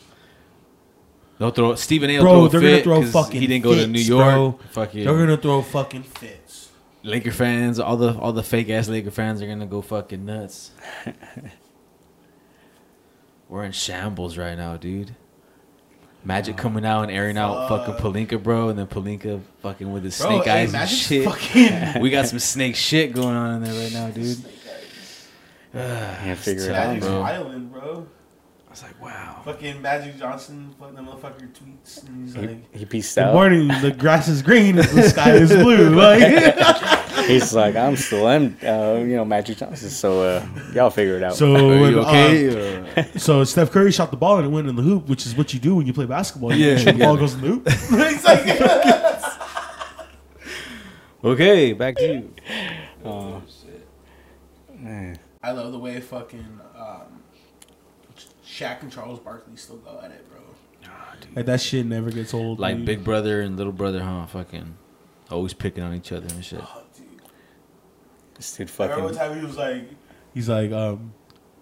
they'll 1.38 1.52
throw 1.52 1.76
Stephen 1.76 2.10
A. 2.10 2.19
Bro, 2.19 2.34
Will 2.34 2.49
they're 2.49 2.60
throw 2.60 2.61
gonna 2.61 2.76
fit 2.77 2.84
throw 2.84 3.02
'cause 3.02 3.11
fucking 3.11 3.41
He 3.41 3.47
didn't 3.47 3.64
go 3.64 3.76
to 3.76 3.88
New 3.88 3.99
York. 3.99 4.34
bro. 4.34 4.60
Fucking 4.72 5.03
They're 5.06 5.18
gonna 5.18 5.38
throw 5.38 5.61
fucking 5.61 6.03
fits. 6.03 6.69
Laker 7.03 7.31
fans, 7.31 7.80
all 7.80 7.97
the 7.97 8.18
all 8.18 8.31
the 8.34 8.41
fake 8.43 8.69
ass 8.69 8.88
Laker 8.88 9.11
fans 9.11 9.41
are 9.41 9.47
gonna 9.47 9.65
go 9.65 9.81
fucking 9.81 10.26
nuts. 10.26 10.72
We're 13.49 13.64
in 13.64 13.72
shambles 13.73 14.38
right 14.38 14.57
now, 14.57 14.77
dude. 14.77 15.15
Magic 16.26 16.57
coming 16.57 16.84
out 16.85 17.03
and 17.03 17.11
airing 17.11 17.38
out 17.38 17.69
fucking 17.69 17.93
Pelinka, 17.95 18.41
bro, 18.41 18.69
and 18.69 18.80
then 18.80 18.88
Pelinka 18.88 19.41
fucking 19.61 19.91
with 19.93 20.03
his 20.03 20.19
Bro, 20.19 20.30
snake 20.30 20.43
hey, 20.45 20.64
eyes 20.64 20.73
and 20.73 20.89
shit. 20.89 21.23
fucking- 21.26 22.02
we 22.02 22.10
got 22.10 22.27
some 22.27 22.39
snake 22.39 22.76
shit 22.76 23.14
going 23.14 23.35
on 23.35 23.56
in 23.56 23.64
there 23.64 23.84
right 23.84 23.93
now, 23.93 24.10
dude. 24.10 24.38
Can't 25.73 26.39
figure 26.39 26.64
it 26.64 26.68
tough, 26.68 26.76
out, 26.77 26.88
Magic's 26.88 27.06
bro. 27.07 27.22
Island, 27.22 27.72
bro. 27.72 28.07
I 28.68 28.72
was 28.72 28.84
like, 28.84 29.02
wow. 29.02 29.41
Fucking 29.45 29.81
Magic 29.81 30.18
Johnson, 30.18 30.73
fucking 30.80 30.95
the 30.95 31.02
motherfucker 31.02 31.49
tweets, 31.53 32.07
and 32.07 32.26
he's 32.26 32.35
like, 32.35 32.72
He, 32.73 32.80
he 32.80 32.85
peaced 32.85 33.15
"Good 33.15 33.26
out. 33.26 33.34
morning, 33.34 33.68
the 33.81 33.91
grass 33.91 34.27
is 34.27 34.41
green, 34.41 34.77
the 34.77 34.84
sky 35.10 35.34
is 35.35 35.52
blue." 35.52 35.89
Like, 35.91 36.22
He's 37.28 37.54
like, 37.54 37.76
I'm 37.76 37.96
still, 37.96 38.28
I'm, 38.28 38.58
uh, 38.64 38.96
you 39.00 39.16
know, 39.16 39.26
Magic 39.26 39.58
Johnson. 39.58 39.90
So 39.90 40.22
uh, 40.22 40.48
y'all 40.74 40.90
figure 40.90 41.18
it 41.18 41.24
out. 41.24 41.36
so, 41.36 41.56
Are 41.56 41.80
when, 41.82 41.92
you 41.92 42.02
uh, 42.02 42.08
okay? 42.10 42.90
Uh, 42.98 43.04
so 43.18 43.44
Steph 43.44 43.72
Curry 43.72 43.92
shot 43.92 44.12
the 44.12 44.18
ball 44.18 44.38
and 44.38 44.46
it 44.46 44.50
went 44.50 44.68
in 44.68 44.76
the 44.76 44.82
hoop, 44.82 45.08
which 45.08 45.26
is 45.26 45.36
what 45.36 45.54
you 45.54 45.60
do 45.60 45.76
when 45.76 45.88
you 45.88 45.94
play 45.94 46.06
basketball. 46.06 46.54
You 46.54 46.66
Yeah, 46.66 46.76
make 46.76 46.84
sure 46.84 46.94
the 46.94 47.00
ball 47.00 47.18
goes 47.18 47.34
in 47.34 47.42
the 47.42 47.48
hoop. 47.48 47.64
It's 47.68 48.24
like- 48.24 48.46
okay, 51.24 51.74
back 51.74 51.96
to 51.96 52.14
you. 52.14 52.34
Uh, 53.04 53.40
man. 54.74 55.20
I 55.42 55.52
love 55.52 55.72
the 55.72 55.80
way 55.80 56.00
fucking 56.00 56.60
um, 56.78 57.24
Shaq 58.46 58.82
and 58.82 58.92
Charles 58.92 59.20
Barkley 59.20 59.56
still 59.56 59.78
go 59.78 60.00
at 60.04 60.12
it, 60.12 60.26
bro. 60.30 60.40
Like 61.36 61.46
that 61.48 61.62
shit 61.62 61.86
never 61.86 62.12
gets 62.12 62.34
old. 62.34 62.60
Like 62.60 62.78
dude. 62.78 62.86
big 62.86 63.04
brother 63.04 63.42
and 63.42 63.58
little 63.58 63.74
brother, 63.74 64.02
huh? 64.02 64.26
Fucking 64.28 64.78
always 65.30 65.54
picking 65.54 65.84
on 65.84 65.94
each 65.94 66.12
other 66.12 66.28
and 66.34 66.44
shit. 66.44 66.62
Oh, 66.62 66.74
dude. 66.78 66.85
This 68.36 68.56
dude 68.57 68.72
I 68.80 68.86
remember 68.86 69.14
time 69.14 69.40
he 69.40 69.45
was 69.45 69.57
like, 69.57 69.84
he's 70.34 70.49
like, 70.49 70.72
um, 70.72 71.14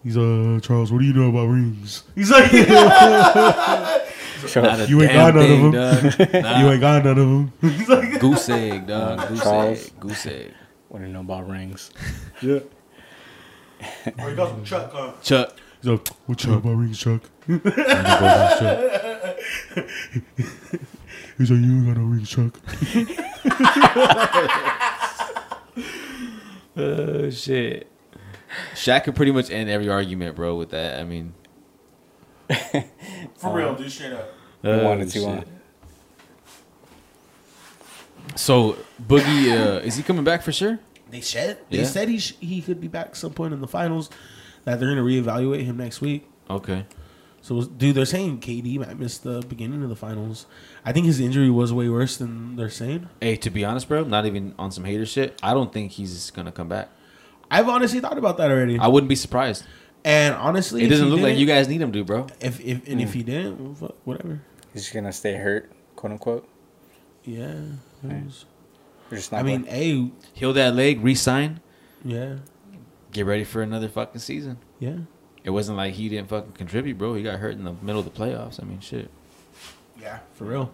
he's 0.04 0.18
uh 0.18 0.60
Charles, 0.62 0.92
what 0.92 1.00
do 1.00 1.06
you 1.06 1.14
know 1.14 1.30
about 1.30 1.48
rings? 1.48 2.04
He's 2.16 2.32
like, 2.32 2.52
Not 4.56 4.80
a 4.82 4.86
You 4.90 5.02
ain't 5.02 5.14
got 5.14 5.36
none 5.36 5.44
thing, 5.46 5.66
of 5.68 5.72
them. 5.72 6.42
Nah. 6.44 6.60
you 6.60 6.70
ain't 6.70 6.82
got 6.82 7.06
none 7.06 7.18
of 7.18 7.28
them. 7.28 7.54
he's 7.62 7.88
like, 7.88 8.20
Goose 8.20 8.50
egg, 8.50 8.88
dog. 8.88 9.28
Goose 9.30 9.44
Charles. 9.44 9.86
egg. 9.86 10.00
Goose 10.00 10.26
egg. 10.26 10.54
What 10.90 11.00
do 11.00 11.06
you 11.08 11.14
know 11.14 11.22
about 11.22 11.48
rings? 11.48 11.92
yeah. 12.42 12.60
Or 14.20 14.30
he 14.30 14.36
calls 14.36 14.52
him 14.52 14.66
Chuck. 14.66 14.92
Huh? 14.92 15.14
Chuck. 15.22 15.56
He's 15.82 15.90
like, 15.92 16.08
what 16.26 16.44
you 16.44 16.52
know 16.52 16.58
about 16.58 16.76
rings, 16.76 17.00
Chuck? 17.00 17.22
And 17.48 17.62
he 17.62 17.70
Chuck. 18.60 18.80
He's 21.38 21.52
like, 21.52 21.62
you 21.62 21.72
ain't 21.72 21.88
got 21.88 21.98
no 21.98 22.04
rings, 22.04 22.30
Chuck. 22.30 22.60
Oh 26.78 27.30
shit. 27.30 27.88
Shaq 28.74 29.04
could 29.06 29.16
pretty 29.16 29.32
much 29.32 29.50
end 29.50 29.70
every 29.70 29.90
argument, 29.90 30.36
bro, 30.36 30.56
with 30.56 30.70
that. 30.72 31.00
I 31.00 31.04
mean, 31.04 31.34
For 33.38 33.52
real, 33.54 33.74
dude, 33.76 33.92
straight 33.92 34.14
up. 34.14 34.30
oh, 34.64 34.84
wanted 34.84 35.10
to, 35.10 35.20
shit. 35.20 35.28
huh? 35.28 35.44
So 38.36 38.78
Boogie, 39.02 39.52
uh, 39.52 39.80
is 39.80 39.96
he 39.96 40.04
coming 40.04 40.24
back 40.24 40.42
for 40.42 40.52
sure? 40.52 40.80
They 41.10 41.22
said 41.22 41.60
they 41.70 41.80
Yeah. 41.80 41.84
said 41.86 42.10
he 42.10 42.20
sh- 42.20 42.36
he 42.40 42.62
could 42.62 42.82
be 42.82 42.88
back 42.88 43.16
some 43.16 43.34
point 43.34 43.54
in 43.54 43.62
the 43.62 43.68
finals. 43.68 44.10
That 44.66 44.80
they're 44.80 44.90
gonna 44.90 45.02
reevaluate 45.04 45.64
him 45.64 45.78
next 45.78 46.00
week. 46.02 46.28
Okay. 46.50 46.86
So, 47.44 47.62
dude, 47.62 47.96
they're 47.96 48.06
saying 48.06 48.40
KD 48.40 48.80
might 48.80 48.98
miss 48.98 49.18
the 49.18 49.42
beginning 49.42 49.84
of 49.84 49.90
the 49.90 49.98
finals. 49.98 50.46
I 50.86 50.94
think 50.94 51.08
his 51.08 51.20
injury 51.20 51.50
was 51.50 51.74
way 51.74 51.90
worse 51.90 52.16
than 52.16 52.56
they're 52.56 52.70
saying. 52.70 53.10
Hey, 53.20 53.36
to 53.36 53.50
be 53.50 53.66
honest, 53.66 53.90
bro, 53.90 54.06
not 54.06 54.26
even 54.26 54.56
on 54.58 54.72
some 54.72 54.86
hater 54.86 55.06
shit. 55.06 55.38
I 55.44 55.54
don't 55.54 55.74
think 55.74 55.92
he's 55.92 56.32
gonna 56.32 56.54
come 56.54 56.70
back. 56.70 56.88
I've 57.52 57.68
honestly 57.68 58.00
thought 58.00 58.18
about 58.18 58.38
that 58.38 58.50
already. 58.50 58.80
I 58.80 58.88
wouldn't 58.88 59.10
be 59.10 59.18
surprised. 59.18 59.66
and 60.06 60.34
honestly, 60.36 60.84
It 60.84 60.88
doesn't 60.88 61.10
look 61.10 61.20
like 61.20 61.38
you 61.38 61.46
guys 61.46 61.68
need 61.68 61.82
him 61.82 61.92
to, 61.92 62.06
bro. 62.06 62.28
If 62.40 62.62
if 62.62 62.88
and 62.88 63.02
if 63.02 63.10
hmm. 63.10 63.18
he 63.18 63.24
didn't, 63.24 63.78
whatever. 64.06 64.42
He's 64.72 64.84
just 64.84 64.94
gonna 64.94 65.12
stay 65.12 65.36
hurt, 65.36 65.70
quote 65.98 66.14
unquote. 66.14 66.48
Yeah. 67.26 67.48
it 67.48 68.08
hmm. 68.08 68.28
just 69.10 69.34
not 69.34 69.42
I 69.42 69.44
mean, 69.44 69.64
going- 69.64 69.74
hey, 69.74 70.12
Heal 70.32 70.54
that 70.54 70.76
leg, 70.76 71.04
resign, 71.04 71.60
yeah, 72.06 72.38
get 73.12 73.26
ready 73.26 73.44
for 73.44 73.62
another 73.62 73.90
fucking 73.90 74.22
season. 74.22 74.60
yeah, 74.80 75.00
It 75.44 75.50
wasn't 75.50 75.78
like 75.78 75.94
he 75.96 76.08
didn't 76.10 76.30
fucking 76.30 76.54
contribute, 76.54 76.98
bro. 76.98 77.16
He 77.16 77.24
got 77.24 77.40
hurt 77.40 77.54
in 77.54 77.64
the 77.64 77.74
middle 77.82 78.00
of 78.00 78.06
the 78.06 78.12
playoffs. 78.18 78.62
I 78.62 78.66
mean, 78.66 78.80
shit. 78.80 79.10
yeah, 80.02 80.20
for 80.36 80.46
real, 80.46 80.72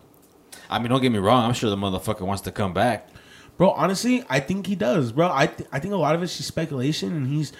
I 0.69 0.77
mean, 0.79 0.89
don't 0.89 1.01
get 1.01 1.11
me 1.11 1.19
wrong. 1.19 1.43
I'm 1.45 1.53
sure 1.53 1.69
the 1.69 1.75
motherfucker 1.75 2.21
wants 2.21 2.41
to 2.43 2.51
come 2.51 2.73
back. 2.73 3.09
bro. 3.57 3.71
Honestly, 3.71 4.23
I 4.29 4.39
think 4.39 4.67
he 4.67 4.75
does, 4.75 5.11
bro. 5.11 5.31
I 5.33 5.47
th- 5.47 5.67
I 5.71 5.79
think 5.79 5.93
a 5.93 5.97
lot 5.97 6.13
of 6.15 6.21
it's 6.23 6.37
just 6.37 6.47
speculation, 6.47 7.15
and 7.15 7.27
he's 7.27 7.51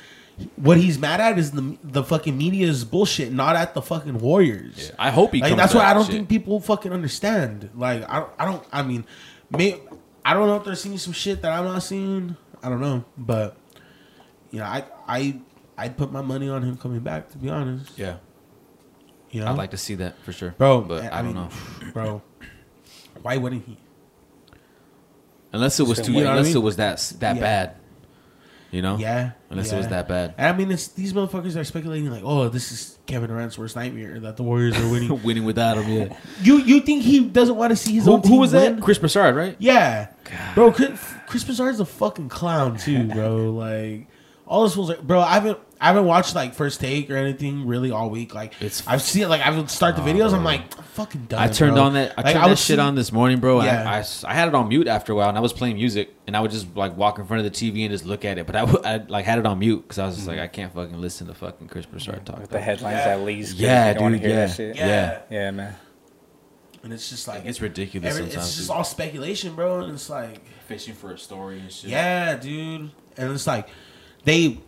what 0.56 0.77
he's 0.77 0.98
mad 0.99 1.19
at 1.19 1.38
is 1.40 1.52
the 1.52 1.77
the 1.84 2.03
fucking 2.03 2.38
media's 2.38 2.84
bullshit, 2.86 3.34
not 3.34 3.56
at 3.56 3.73
the 3.73 3.81
fucking 3.81 4.19
Warriors. 4.19 4.90
Yeah, 4.90 4.95
I 4.99 5.10
hope 5.10 5.34
he 5.34 5.41
Like 5.41 5.49
comes 5.49 5.61
that's 5.61 5.73
why 5.73 5.86
I 5.86 5.94
don't 5.94 6.06
shit. 6.06 6.14
think 6.15 6.30
people 6.30 6.60
fucking 6.60 6.94
understand. 6.94 7.69
Like 7.76 8.07
I 8.10 8.19
don't, 8.19 8.31
I 8.40 8.45
don't. 8.45 8.64
I 8.72 8.84
mean, 8.84 9.03
may, 9.49 9.81
I 10.23 10.34
don't 10.36 10.48
know 10.48 10.56
if 10.57 10.64
they're 10.64 10.76
seeing 10.76 10.98
some 10.99 11.14
shit 11.14 11.41
that 11.41 11.52
I'm 11.52 11.65
not 11.65 11.81
seeing. 11.84 12.38
I 12.64 12.69
don't 12.69 12.81
know, 12.81 13.03
but 13.18 13.57
you 14.52 14.60
know, 14.60 14.65
I 14.65 14.84
I 15.07 15.40
I'd 15.80 15.97
put 15.97 16.11
my 16.11 16.22
money 16.22 16.49
on 16.49 16.64
him 16.64 16.77
coming 16.77 16.99
back. 16.99 17.30
To 17.31 17.38
be 17.38 17.49
honest, 17.49 17.97
Yeah, 17.97 18.18
you 19.31 19.41
know, 19.41 19.47
I'd 19.47 19.57
like 19.57 19.72
to 19.72 19.77
see 19.77 19.95
that 19.95 20.19
for 20.23 20.31
sure, 20.31 20.56
bro. 20.57 20.81
But 20.81 21.11
I, 21.11 21.22
don't 21.22 21.34
mean, 21.34 21.35
know. 21.35 21.49
bro. 21.93 22.22
Why 23.22 23.38
wouldn't 23.38 23.65
he? 23.65 23.77
Unless 25.51 25.80
it 25.80 25.88
was 25.88 25.97
too. 25.99 26.14
gonna 26.14 26.18
wait. 26.18 26.26
Unless 26.30 26.47
You 26.49 26.53
know 26.56 26.60
it 26.61 26.64
was 26.64 26.76
that 26.77 27.14
that 27.19 27.35
Yeah. 27.35 27.41
bad. 27.41 27.76
You 28.72 28.84
know. 28.84 28.97
Yeah, 28.97 29.31
Unless 29.49 29.72
it 29.72 29.77
was 29.77 29.88
that 29.88 30.07
bad. 30.07 30.35
And 30.38 30.53
I 30.53 30.56
mean, 30.56 30.69
it's 30.69 30.89
these 30.89 31.11
motherfuckers 31.11 31.60
are 31.60 31.64
speculating 31.64 32.11
like, 32.11 32.22
oh, 32.23 32.49
this 32.49 32.72
is 32.72 32.99
Kevin 33.07 33.30
Durant's 33.30 33.57
worst 33.57 33.76
nightmare 33.76 34.19
that 34.19 34.38
the 34.38 34.43
Warriors 34.43 34.77
are 34.80 34.88
winning. 34.91 35.23
Winning 35.23 35.43
without 35.43 35.77
him, 35.77 35.91
yeah. 35.91 36.18
you 36.43 36.57
you 36.60 36.80
think 36.81 37.01
he 37.01 37.22
doesn't 37.22 37.56
want 37.56 37.72
to 37.72 37.76
see 37.76 37.95
his 37.95 38.06
who, 38.06 38.11
own 38.14 38.22
team 38.22 38.34
who 38.34 38.38
was 38.38 38.51
that? 38.51 38.80
Chris 38.80 38.99
Broussard, 38.99 39.35
right? 39.35 39.56
Yeah, 39.57 40.10
bro. 40.53 40.72
Chris, 40.72 41.01
Chris 41.26 41.43
Broussard's 41.43 41.80
a 41.80 41.85
fucking 41.85 42.30
clown 42.30 42.77
too, 42.77 43.06
bro. 43.06 43.49
like 43.53 44.07
all 44.45 44.64
this 44.65 44.77
was, 44.77 44.89
like, 44.89 45.01
bro. 45.01 45.19
I 45.19 45.34
haven't 45.34 45.57
I 45.81 45.88
haven't 45.88 46.06
watched 46.06 46.35
like 46.35 46.53
first 46.56 46.81
take 46.81 47.10
or 47.10 47.15
anything 47.15 47.65
really 47.65 47.89
all 47.89 48.10
week. 48.10 48.35
Like 48.35 48.53
It's- 48.61 48.84
I've 48.85 49.01
seen 49.01 49.23
it. 49.23 49.30
Like 49.30 49.41
I 49.41 49.49
would 49.56 49.69
start 49.69 49.95
the 49.95 50.01
videos. 50.01 50.34
I'm 50.34 50.43
like, 50.43 50.77
I'm 50.77 50.84
fucking 50.84 51.26
done. 51.27 51.39
I 51.41 51.47
turned 51.47 51.76
bro. 51.76 51.84
on 51.84 51.93
that. 51.93 52.14
I 52.18 52.22
Like, 52.22 52.34
turned 52.34 52.43
would 52.45 52.51
that 52.51 52.57
shit 52.57 52.76
see- 52.77 52.81
on 52.81 52.95
this 52.95 53.11
morning, 53.14 53.39
bro. 53.39 53.60
and 53.60 53.68
Yeah. 53.68 53.89
I, 53.89 53.95
I 53.95 53.99
s- 53.99 54.26
I 54.26 54.34
had 54.34 54.49
it 54.49 54.56
on 54.56 54.68
mute 54.68 54.88
after 54.88 55.14
a 55.14 55.15
while, 55.15 55.30
and 55.30 55.38
I 55.38 55.41
was 55.41 55.53
playing 55.53 55.76
music, 55.77 56.14
and 56.27 56.35
I 56.35 56.41
would 56.41 56.51
just 56.51 56.76
like 56.76 56.97
walk 56.97 57.18
in 57.18 57.26
front 57.26 57.45
of 57.45 57.51
the 57.51 57.57
TV 57.72 57.84
and 57.84 57.91
just 57.91 58.06
look 58.06 58.26
at 58.26 58.38
it. 58.38 58.45
But 58.45 58.57
I, 58.57 58.61
I 58.95 58.97
like 59.07 59.23
had 59.23 59.39
it 59.39 59.45
on 59.45 59.57
mute 59.60 59.84
because 59.84 59.99
I 59.99 60.06
was 60.06 60.15
just 60.15 60.27
like, 60.27 60.35
mm-hmm. 60.35 60.43
I 60.43 60.47
can't 60.47 60.73
fucking 60.73 60.99
listen 60.99 61.27
to 61.27 61.34
fucking 61.34 61.68
Chris 61.69 61.85
Broussard 61.85 62.26
talk. 62.26 62.39
with 62.41 62.49
the 62.49 62.60
headlines 62.60 62.97
Yeah. 62.97 63.14
at 63.14 63.22
least. 63.22 63.56
Yeah, 63.57 63.88
you 63.88 63.93
don't 63.93 64.03
wanna 64.03 64.15
dude, 64.18 64.26
hear 64.26 64.35
yeah. 64.35 64.45
that 64.47 64.56
shit. 64.56 64.76
Yeah. 64.76 64.88
Yeah. 64.88 65.19
Yeah, 65.30 65.51
man. 65.51 65.76
and 66.84 66.93
it's 66.93 67.10
just 67.10 67.27
like 67.27 67.45
It's 67.45 67.61
ridiculous 67.61 68.10
every- 68.15 68.30
sometimes. 68.30 68.47
It's 68.49 68.56
just 68.57 68.68
dude. 68.69 68.76
all 68.77 68.84
speculation, 68.84 69.56
bro. 69.56 69.80
And 69.81 69.93
it's 69.93 70.10
like, 70.10 70.41
fishing 70.68 70.93
for 70.93 71.11
a 71.14 71.18
story 71.18 71.60
and 71.60 71.72
shit. 71.72 71.89
yeah, 71.89 72.35
dude. 72.35 72.91
And 73.18 73.31
it's 73.34 73.47
like 73.47 73.68
they 74.26 74.60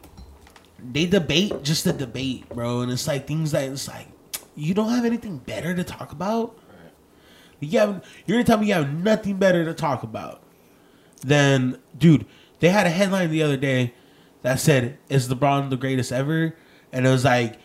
they 0.84 1.06
debate 1.06 1.64
just 1.64 1.84
to 1.84 1.94
debate, 1.94 2.50
bro. 2.50 2.82
And 2.82 2.92
it's 2.92 3.08
like 3.08 3.28
things 3.28 3.52
that 3.52 3.70
it's 3.70 3.88
like 3.88 4.08
you 4.56 4.74
don't 4.74 4.90
have 4.90 5.06
anything 5.06 5.38
better 5.38 5.74
to 5.76 5.84
talk 5.84 6.12
about. 6.12 6.58
You 7.60 7.80
have, 7.80 8.06
you're 8.26 8.38
gonna 8.38 8.44
tell 8.44 8.58
me 8.58 8.68
you 8.68 8.74
have 8.74 8.92
nothing 8.92 9.38
better 9.38 9.64
to 9.66 9.74
talk 9.74 10.02
about. 10.02 10.42
Then, 11.22 11.78
dude, 11.96 12.26
they 12.60 12.70
had 12.70 12.88
a 12.88 12.90
headline 12.90 13.30
the 13.30 13.44
other 13.44 13.58
day 13.58 13.94
that 14.42 14.60
said, 14.60 14.98
"Is 15.10 15.30
LeBron 15.30 15.70
the 15.70 15.78
greatest 15.78 16.12
ever?" 16.12 16.56
And 16.92 17.06
it 17.06 17.10
was 17.10 17.24
like, 17.24 17.60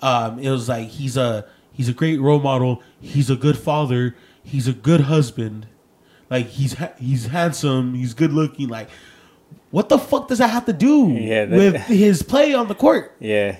um, 0.00 0.38
it 0.38 0.50
was 0.50 0.68
like 0.68 0.88
he's 0.88 1.16
a 1.16 1.44
he's 1.72 1.88
a 1.88 1.92
great 1.92 2.20
role 2.20 2.38
model. 2.40 2.82
He's 3.00 3.30
a 3.30 3.36
good 3.36 3.58
father. 3.58 4.14
He's 4.44 4.68
a 4.68 4.72
good 4.72 5.02
husband. 5.02 5.66
Like 6.30 6.46
he's 6.46 6.74
ha- 6.74 6.94
he's 6.98 7.26
handsome. 7.26 7.94
He's 7.94 8.14
good 8.14 8.32
looking. 8.32 8.68
Like, 8.68 8.88
what 9.70 9.88
the 9.88 9.98
fuck 9.98 10.28
does 10.28 10.38
that 10.38 10.48
have 10.50 10.66
to 10.66 10.72
do 10.72 11.08
Yeah, 11.12 11.44
that- 11.46 11.56
with 11.56 11.76
his 11.82 12.22
play 12.22 12.54
on 12.54 12.68
the 12.68 12.74
court? 12.74 13.14
Yeah. 13.20 13.56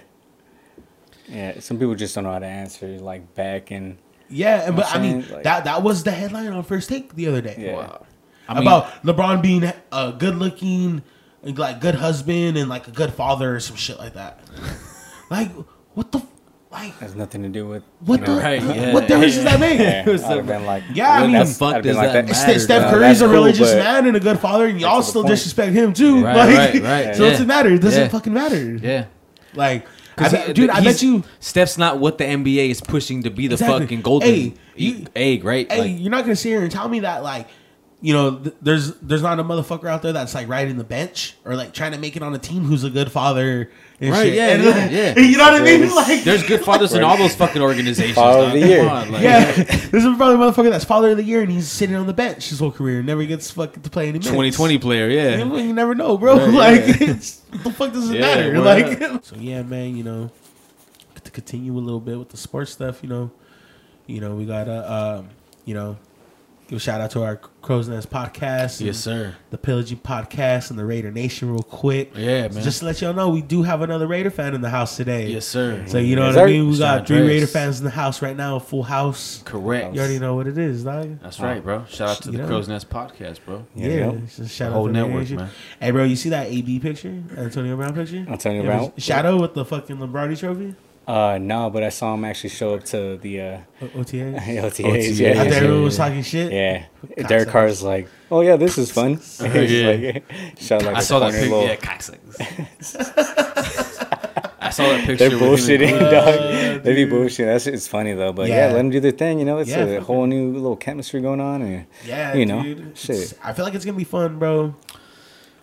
Yeah, 1.29 1.61
some 1.61 1.79
people 1.79 1.95
just 1.95 2.15
don't 2.15 2.25
know 2.25 2.33
how 2.33 2.39
to 2.41 2.47
answer 2.47 2.87
like 2.99 3.35
back 3.35 3.71
and 3.71 3.97
Yeah, 4.29 4.67
and 4.67 4.77
but 4.77 4.95
I 4.95 4.99
mean 5.01 5.27
like- 5.31 5.45
that 5.45 5.65
that 5.65 5.83
was 5.83 6.05
the 6.05 6.11
headline 6.11 6.49
on 6.49 6.63
first 6.65 6.89
take 6.89 7.15
the 7.15 7.29
other 7.29 7.41
day. 7.41 7.57
yeah. 7.59 7.75
Wow. 7.77 8.07
I 8.49 8.55
mean, 8.55 8.63
about 8.65 8.87
LeBron 9.05 9.41
being 9.41 9.65
uh, 9.65 9.73
a 9.93 10.13
good 10.19 10.35
looking, 10.37 11.03
like 11.43 11.81
good 11.81 11.95
husband 11.95 12.57
and 12.59 12.69
like 12.69 12.89
a 12.89 12.91
good 12.91 13.15
father 13.15 13.55
or 13.57 13.61
some 13.61 13.77
shit 13.77 13.99
like 13.99 14.15
that. 14.15 14.41
like, 15.31 15.51
What 15.95 16.11
the 16.13 16.19
f- 16.19 16.27
like? 16.73 16.99
Has 16.99 17.15
nothing 17.15 17.43
to 17.43 17.49
do 17.49 17.67
with 17.67 17.83
What 18.01 18.21
you 18.21 18.27
the? 18.27 18.35
know, 18.37 18.41
Right, 18.43 18.63
yeah. 18.63 18.93
What 18.95 19.07
difference 19.07 19.35
does 19.35 19.45
that 19.45 19.61
make? 19.61 19.79
Yeah, 19.79 20.05
What's 20.07 20.25
I'd 20.25 20.37
have 20.39 20.47
been 20.47 20.65
like, 20.65 20.83
Yeah, 20.95 21.11
I 21.13 21.27
mean- 21.27 21.37
What 21.37 21.47
the 21.47 21.55
fuck 21.55 21.75
I'd 21.77 21.83
does 21.85 21.97
like 21.97 22.13
that 22.13 22.27
that. 22.27 22.35
Ste- 22.35 22.47
matter, 22.47 22.59
Steph 22.61 22.83
dog? 22.83 22.91
Curry's 22.95 23.01
That's 23.01 23.21
a 23.21 23.25
cool, 23.27 23.35
religious 23.35 23.71
but- 23.73 23.79
man 23.79 24.07
and 24.07 24.17
a 24.17 24.21
good 24.21 24.39
father, 24.41 24.67
and 24.67 24.81
y'all 24.81 25.03
still 25.03 25.23
disrespect 25.23 25.73
him 25.73 25.93
too. 25.93 26.25
Right, 26.25 26.35
like, 26.37 26.49
right, 26.49 26.83
right, 26.83 27.17
So 27.17 27.25
what's 27.27 27.39
yeah. 27.39 27.45
it 27.45 27.47
matter? 27.47 27.69
It 27.71 27.79
doesn't 27.83 28.01
Yeah. 28.03 28.09
fucking 28.09 28.33
matter. 28.33 28.75
Yeah. 28.77 29.05
Like, 29.55 29.87
I 29.87 30.23
'Cause 30.23 30.33
bet- 30.33 30.47
he- 30.49 30.53
dude, 30.55 30.71
I 30.71 30.83
bet 30.83 31.03
you. 31.03 31.25
Steph's 31.41 31.79
not 31.79 31.99
what 31.99 32.19
the 32.19 32.25
NBA 32.25 32.71
is 32.71 32.81
pushing 32.81 33.23
to 33.23 33.31
be 33.31 33.47
the 33.47 33.55
Exactly. 33.55 33.81
fucking 33.81 34.01
golden 34.03 34.29
Hey, 34.29 34.55
you- 34.77 35.07
egg, 35.17 35.45
right? 35.45 35.71
Hey, 35.71 35.79
Like, 35.81 36.01
you're 36.01 36.11
not 36.11 36.23
gonna 36.25 36.37
sit 36.37 36.51
here 36.51 36.63
and 36.63 36.71
tell 36.71 36.89
me 36.89 37.01
that 37.01 37.23
like, 37.23 37.49
you 38.03 38.13
know, 38.13 38.37
th- 38.39 38.55
there's 38.61 38.95
there's 38.97 39.23
not 39.23 39.39
a 39.39 39.45
motherfucker 39.45 39.87
out 39.89 40.03
there 40.03 40.13
that's 40.13 40.35
like 40.35 40.49
riding 40.49 40.77
the 40.77 40.83
bench 40.85 41.37
or 41.45 41.55
like 41.55 41.73
trying 41.73 41.93
to 41.93 41.99
make 41.99 42.17
it 42.17 42.23
on 42.23 42.35
a 42.35 42.39
team 42.39 42.65
who's 42.65 42.83
a 42.85 42.91
good 42.91 43.11
father. 43.13 43.71
And 44.01 44.11
Right, 44.11 44.25
shit. 44.25 44.35
yeah, 44.35 44.49
And, 44.49 44.63
yeah, 44.65 44.91
yeah. 44.91 45.19
You 45.31 45.37
know 45.39 45.45
what 45.45 45.55
I 45.63 45.65
mean? 45.65 45.81
There's- 45.83 45.95
Like, 45.95 46.25
there's 46.25 46.43
good 46.43 46.61
fathers 46.65 46.93
in 46.95 47.05
all 47.05 47.17
those 47.17 47.37
fucking 47.37 47.63
organizations. 47.63 48.17
Father 48.17 48.47
of 48.47 48.53
the 48.53 48.59
year. 48.59 48.89
on, 48.89 49.13
like, 49.13 49.23
yeah, 49.23 49.53
there's 49.93 50.03
probably 50.17 50.35
a 50.35 50.39
motherfucker 50.51 50.71
that's 50.71 50.85
father 50.85 51.13
of 51.13 51.17
the 51.17 51.23
year 51.23 51.43
and 51.43 51.53
he's 51.53 51.69
sitting 51.71 51.95
on 51.95 52.07
the 52.09 52.13
bench 52.13 52.49
his 52.49 52.59
whole 52.59 52.73
career 52.73 53.01
never 53.05 53.25
gets 53.25 53.51
fucking 53.53 53.83
to 53.85 53.89
play 53.91 54.05
any 54.09 54.13
minutes. 54.19 54.27
2020 54.27 54.79
player, 54.79 55.09
yeah. 55.09 55.37
You, 55.37 55.45
know, 55.45 55.57
you 55.59 55.73
never 55.73 55.95
know, 55.95 56.19
bro. 56.19 56.37
Right, 56.39 56.49
like, 56.53 57.01
yeah. 57.01 57.11
it's, 57.11 57.41
what 57.51 57.63
the 57.65 57.73
fuck 57.73 57.93
does 57.93 58.11
it 58.11 58.15
Yeah, 58.17 58.21
matter? 58.21 58.59
Like, 58.61 59.01
up. 59.03 59.25
so 59.25 59.37
yeah, 59.37 59.63
man. 59.63 59.97
You 59.97 60.03
know, 60.03 60.31
to 61.23 61.31
continue 61.31 61.73
a 61.73 61.79
little 61.79 62.01
bit 62.01 62.19
with 62.19 62.31
the 62.31 62.37
sports 62.37 62.73
stuff. 62.73 63.01
You 63.05 63.09
know, 63.09 63.31
you 64.09 64.21
know, 64.21 64.35
we 64.35 64.45
gotta, 64.45 64.93
um, 64.93 65.29
you 65.65 65.75
know, 65.75 65.97
give 66.73 66.79
a 66.79 66.81
shout 66.81 67.01
out 67.03 67.11
to 67.11 67.23
our 67.23 67.37
Crow's 67.37 67.87
Nest 67.87 68.09
podcast. 68.09 68.81
Yes, 68.81 68.97
sir. 68.97 69.37
The 69.51 69.59
Pillaging 69.59 69.99
podcast 69.99 70.71
and 70.71 70.79
the 70.79 70.85
Raider 70.87 71.11
Nation, 71.13 71.51
real 71.53 71.63
quick. 71.63 72.13
Yeah, 72.17 72.49
So 72.49 72.55
man. 72.55 72.65
just 72.65 72.79
to 72.81 72.87
let 72.87 73.01
y'all 73.03 73.13
know, 73.13 73.29
we 73.29 73.43
do 73.43 73.63
have 73.63 73.83
another 73.83 74.07
Raider 74.07 74.31
fan 74.31 74.55
in 74.55 74.63
the 74.63 74.71
house 74.71 74.97
today. 74.97 75.27
yes, 75.29 75.47
sir. 75.47 75.85
So 75.87 75.99
you 75.99 76.17
know 76.17 76.27
Yes, 76.29 76.37
what 76.37 76.45
I 76.45 76.47
mean? 76.47 76.71
We 76.71 76.79
got 76.79 77.03
Mr. 77.03 77.07
three 77.09 77.21
Raider 77.29 77.47
fans 77.47 77.79
in 77.79 77.85
the 77.85 77.91
house 77.91 78.23
right 78.23 78.35
now, 78.37 78.57
a 78.57 78.61
full 78.61 78.85
house. 78.85 79.43
Correct. 79.45 79.95
You 79.95 80.01
already 80.01 80.19
know 80.19 80.35
what 80.35 80.47
it 80.47 80.57
is, 80.57 80.83
dog. 80.85 81.21
That's 81.21 81.39
right, 81.41 81.63
bro. 81.63 81.85
Shout 81.91 82.09
out 82.09 82.23
to 82.23 82.31
You 82.33 82.39
the 82.39 82.43
know. 82.45 82.49
Crow's 82.49 82.69
Nest 82.69 82.89
podcast, 82.89 83.45
bro. 83.45 83.67
Yeah, 83.75 83.89
Yeah, 83.89 83.95
yep. 84.13 84.27
just 84.35 84.55
shout 84.55 84.71
The 84.71 84.73
out 84.73 84.73
whole 84.73 84.87
to 84.87 84.93
the 84.93 84.99
network, 84.99 85.21
Nation. 85.21 85.37
man. 85.37 85.51
Hey, 85.79 85.91
bro, 85.91 86.05
you 86.05 86.17
see 86.17 86.31
that 86.31 86.47
AB 86.47 86.81
picture, 86.81 87.23
Antonio 87.37 87.77
Brown 87.77 87.95
picture? 87.95 88.25
Antonio 88.29 88.63
Brown? 88.65 88.93
was 88.95 89.05
Shadow 89.05 89.39
with 89.41 89.53
the 89.53 89.65
fucking 89.67 90.01
Lombardi 90.01 90.37
Trophy. 90.37 90.75
Uh, 91.07 91.37
no, 91.41 91.69
but 91.69 91.83
I 91.83 91.89
saw 91.89 92.15
him 92.15 92.25
actually 92.25 92.51
show 92.51 92.75
up 92.75 92.85
to 92.85 93.17
the 93.17 93.41
uh, 93.41 93.59
O- 93.83 94.01
OTA. 94.01 94.17
LTAs. 94.39 94.63
OTAs, 94.63 95.19
Yeah, 95.19 95.29
After 95.31 95.55
everyone 95.55 95.83
was 95.83 95.97
talking 95.97 96.23
shit. 96.23 96.53
yeah. 96.53 96.85
Cocksuckers. 97.05 97.29
Derek 97.29 97.49
Carr's 97.49 97.83
like, 97.83 98.09
oh 98.31 98.41
yeah, 98.43 98.55
this 98.57 98.79
is 98.79 98.93
fun. 98.93 99.17
He's 99.17 99.41
Yeah. 99.73 100.13
like, 100.15 100.25
shot 100.59 100.85
like 100.85 100.97
I 100.97 101.01
a 101.01 101.03
saw 101.03 101.19
that 101.19 101.33
picture. 101.33 101.63
Yeah, 101.63 101.77
cocksuckers. 101.77 102.37
I 104.61 104.71
saw 104.71 104.85
that 104.85 105.05
picture. 105.05 105.29
They're 105.29 105.39
with 105.39 105.69
him 105.69 105.83
and- 105.83 105.91
bullshitting, 105.99 106.03
Uh, 106.03 106.73
dog. 106.75 106.83
They 106.85 106.95
be 106.95 107.07
bullshitting. 107.11 107.47
That's 107.47 107.67
it's 107.67 107.89
funny 107.89 108.13
though. 108.15 108.33
But 108.33 108.49
yeah. 108.49 108.69
Yeah. 108.69 108.69
let 108.69 108.77
them 108.79 108.91
do 108.91 109.01
their 109.01 109.11
thing. 109.13 109.39
You 109.41 109.45
know, 109.45 109.59
it's 109.59 109.71
Yeah, 109.71 109.85
a 109.85 110.01
whole 110.01 110.27
new 110.27 110.53
little 110.53 110.77
chemistry 110.77 111.21
going 111.21 111.41
on. 111.41 111.63
And 111.63 111.87
Yeah, 112.07 112.35
you 112.35 112.47
know, 112.47 112.63
dude. 112.63 112.97
shit. 112.97 113.17
It's- 113.17 113.35
I 113.43 113.53
feel 113.53 113.65
like 113.65 113.75
it's 113.75 113.85
gonna 113.85 113.99
be 113.99 114.05
fun, 114.05 114.39
bro. 114.39 114.75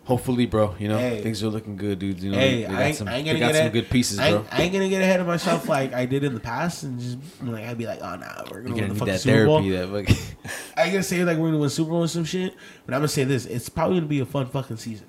Hopefully, 0.10 0.48
bro. 0.48 0.73
You 0.80 0.88
know 0.88 0.98
Hey. 0.98 1.22
things 1.22 1.44
are 1.44 1.49
looking 1.49 1.76
good, 1.77 1.99
dudes. 1.99 2.23
You 2.23 2.31
know 2.31 2.40
Hey, 2.40 2.61
they 2.61 2.65
I 2.65 2.72
got 2.72 2.81
ain't, 2.81 2.95
some, 2.98 3.07
I 3.07 3.15
ain't 3.18 3.26
they 3.26 3.31
gonna 3.34 3.40
got 3.40 3.45
get 3.48 3.53
some 3.56 3.60
ahead- 3.61 3.73
good 3.73 3.90
pieces, 3.91 4.18
I 4.19 4.30
bro. 4.31 4.40
ain't, 4.40 4.48
I 4.53 4.61
ain't 4.64 4.73
gonna 4.73 4.90
get 4.90 5.02
ahead 5.03 5.19
of 5.19 5.27
myself 5.27 5.69
like 5.69 5.94
I 5.94 6.06
did 6.07 6.23
in 6.23 6.34
the 6.34 6.40
past, 6.40 6.81
and 6.84 6.99
just 6.99 7.18
like 7.44 7.64
I'd 7.64 7.77
be 7.77 7.86
like, 7.86 7.99
oh 8.02 8.15
nah, 8.15 8.44
we're 8.52 8.61
gonna 8.61 8.69
gonna 8.69 8.81
win 8.81 8.90
the 8.90 8.95
fucking 8.95 9.14
that 9.14 9.19
Super 9.22 9.45
Bowl. 9.45 9.61
therapy. 9.61 9.76
That 10.06 10.07
fucking. 10.07 10.52
I 10.77 10.84
ain't 10.84 10.91
gonna 10.94 11.03
say 11.03 11.23
like 11.23 11.38
we're 11.38 11.48
gonna 11.49 11.60
win 11.60 11.69
Super 11.69 11.91
Bowl 11.91 12.03
or 12.03 12.07
some 12.07 12.26
shit, 12.26 12.56
but 12.86 12.95
I'm 12.95 12.99
gonna 13.02 13.07
say 13.07 13.23
this: 13.23 13.45
it's 13.45 13.69
probably 13.69 13.98
gonna 13.98 14.07
be 14.07 14.19
a 14.19 14.26
fun 14.26 14.48
fucking 14.48 14.77
season. 14.77 15.06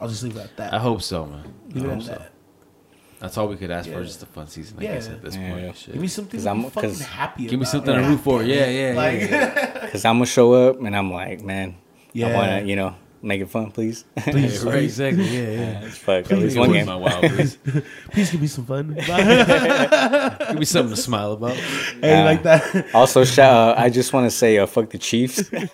I'll 0.00 0.08
just 0.08 0.22
leave 0.22 0.36
it 0.36 0.40
at 0.40 0.56
that. 0.56 0.72
I 0.74 0.78
hope 0.78 1.02
so, 1.02 1.26
man. 1.26 1.44
leave 1.74 1.84
I 1.90 1.94
hope 1.94 2.02
so. 2.02 2.08
that. 2.12 2.32
That's 3.20 3.36
all 3.36 3.48
we 3.48 3.56
could 3.56 3.70
ask 3.72 3.90
for, 3.90 4.02
just 4.04 4.22
a 4.22 4.26
fun 4.26 4.46
season. 4.46 4.78
I 4.78 4.84
Yeah. 4.84 4.94
guess 4.94 5.08
at 5.08 5.20
this 5.22 5.34
Yeah. 5.36 5.50
point, 5.52 5.76
shit. 5.76 5.92
Give 5.92 6.00
me 6.02 6.08
something 6.08 6.40
I'm 6.46 6.60
I'm- 6.62 6.70
fucking 6.70 6.90
'cause- 6.90 7.00
happy. 7.02 7.42
Give 7.42 7.52
me 7.52 7.56
about. 7.58 7.68
something 7.68 7.94
to 7.94 8.00
root 8.08 8.20
for. 8.20 8.42
Yeah, 8.42 8.70
yeah, 8.70 8.94
Like, 8.96 9.20
yeah. 9.28 9.80
Because 9.88 10.04
I'm 10.04 10.14
gonna 10.16 10.26
show 10.26 10.52
up 10.52 10.80
and 10.80 10.96
I'm 10.96 11.12
like, 11.12 11.42
man, 11.42 11.74
Yeah. 12.12 12.28
I 12.28 12.34
wanna, 12.34 12.62
you 12.62 12.76
know, 12.76 12.94
make 13.22 13.40
it 13.40 13.48
fun, 13.50 13.70
please. 13.72 14.04
Please, 14.16 14.62
right, 14.64 14.84
exactly. 14.84 15.24
Yeah, 15.24 15.50
yeah. 15.50 15.80
Fuck, 15.90 16.08
at 16.08 16.24
Please 16.26 16.42
least 16.42 16.56
one 16.58 16.72
game. 16.72 16.86
My 16.86 16.96
wild, 16.96 17.24
please. 17.32 17.56
please 18.10 18.30
give 18.30 18.40
me 18.40 18.46
some 18.46 18.64
fun. 18.66 18.94
Give 18.94 20.58
me 20.58 20.64
something 20.64 20.94
to 20.94 21.00
smile 21.00 21.32
about. 21.32 21.56
hey, 21.56 22.20
Uh, 22.20 22.24
like 22.24 22.42
that. 22.44 22.86
Also, 22.94 23.24
shout. 23.24 23.76
Uh, 23.78 23.80
I 23.80 23.90
just 23.90 24.12
want 24.12 24.30
to 24.30 24.36
say, 24.36 24.58
uh, 24.58 24.66
fuck 24.66 24.90
the 24.90 24.98
Chiefs. 24.98 25.52
uh, 25.52 25.66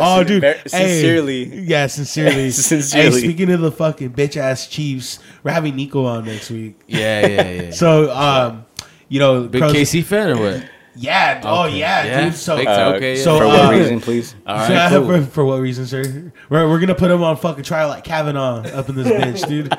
Oh, 0.00 0.18
sin- 0.18 0.26
dude. 0.26 0.40
ver- 0.42 0.54
Hey. 0.54 0.68
sincerely. 0.68 1.60
Yeah, 1.62 1.86
sincerely. 1.86 2.50
Sincerely. 2.50 3.20
Hey, 3.20 3.26
speaking 3.26 3.50
of 3.50 3.60
the 3.60 3.72
fucking 3.72 4.10
bitch 4.12 4.36
ass 4.36 4.66
Chiefs, 4.66 5.18
we're 5.42 5.52
having 5.52 5.76
Nico 5.76 6.04
on 6.04 6.24
next 6.26 6.50
week. 6.50 6.78
Yeah, 6.86 7.26
yeah, 7.26 7.50
yeah. 7.50 7.70
So, 7.70 8.10
um, 8.12 8.66
you 9.08 9.20
know, 9.20 9.46
Big 9.48 9.62
Crows- 9.62 9.74
KC 9.74 10.04
fan 10.04 10.30
or 10.30 10.38
what? 10.40 10.68
Yeah. 10.96 11.40
Oh, 11.44 11.66
yeah, 11.66 12.04
Yeah. 12.04 12.24
dude. 12.26 12.34
So, 12.34 12.54
Uh, 12.56 12.92
Okay, 12.96 13.16
yeah. 13.16 13.22
so, 13.24 13.38
for 13.38 13.44
uh, 13.44 13.48
what 13.48 13.70
reason, 13.74 14.00
please? 14.00 14.34
All 14.46 14.56
right, 14.56 14.88
cool. 14.90 15.06
for, 15.06 15.22
for 15.22 15.44
what 15.44 15.60
reason, 15.60 15.86
sir? 15.86 16.32
We're, 16.48 16.68
we're 16.68 16.78
gonna 16.78 16.94
put 16.94 17.10
him 17.10 17.22
on 17.22 17.36
fucking 17.36 17.64
trial 17.64 17.88
like 17.88 18.04
Kavanaugh 18.04 18.62
up 18.68 18.88
in 18.88 18.94
this 18.94 19.08
bitch, 19.08 19.48
dude. 19.48 19.72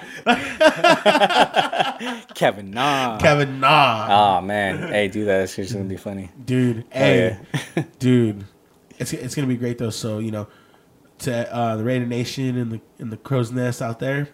Kevin, 2.35 2.71
nah. 2.71 3.17
Kevin, 3.17 3.59
nah, 3.59 4.37
Oh 4.39 4.41
man, 4.41 4.89
hey, 4.89 5.07
do 5.07 5.25
that. 5.25 5.41
It's 5.43 5.55
just 5.55 5.73
gonna 5.73 5.85
be 5.85 5.97
funny. 5.97 6.31
dude. 6.43 6.85
Hey, 6.91 7.37
dude. 7.99 8.45
It's 8.97 9.11
it's 9.13 9.35
gonna 9.35 9.47
be 9.47 9.57
great 9.57 9.77
though. 9.77 9.89
So 9.89 10.19
you 10.19 10.31
know, 10.31 10.47
to 11.19 11.53
uh, 11.53 11.77
the 11.77 11.83
Raider 11.83 12.05
Nation 12.05 12.57
and 12.57 12.71
the 12.71 12.81
and 12.99 13.11
the 13.11 13.17
Crow's 13.17 13.51
Nest 13.51 13.81
out 13.81 13.99
there, 13.99 14.29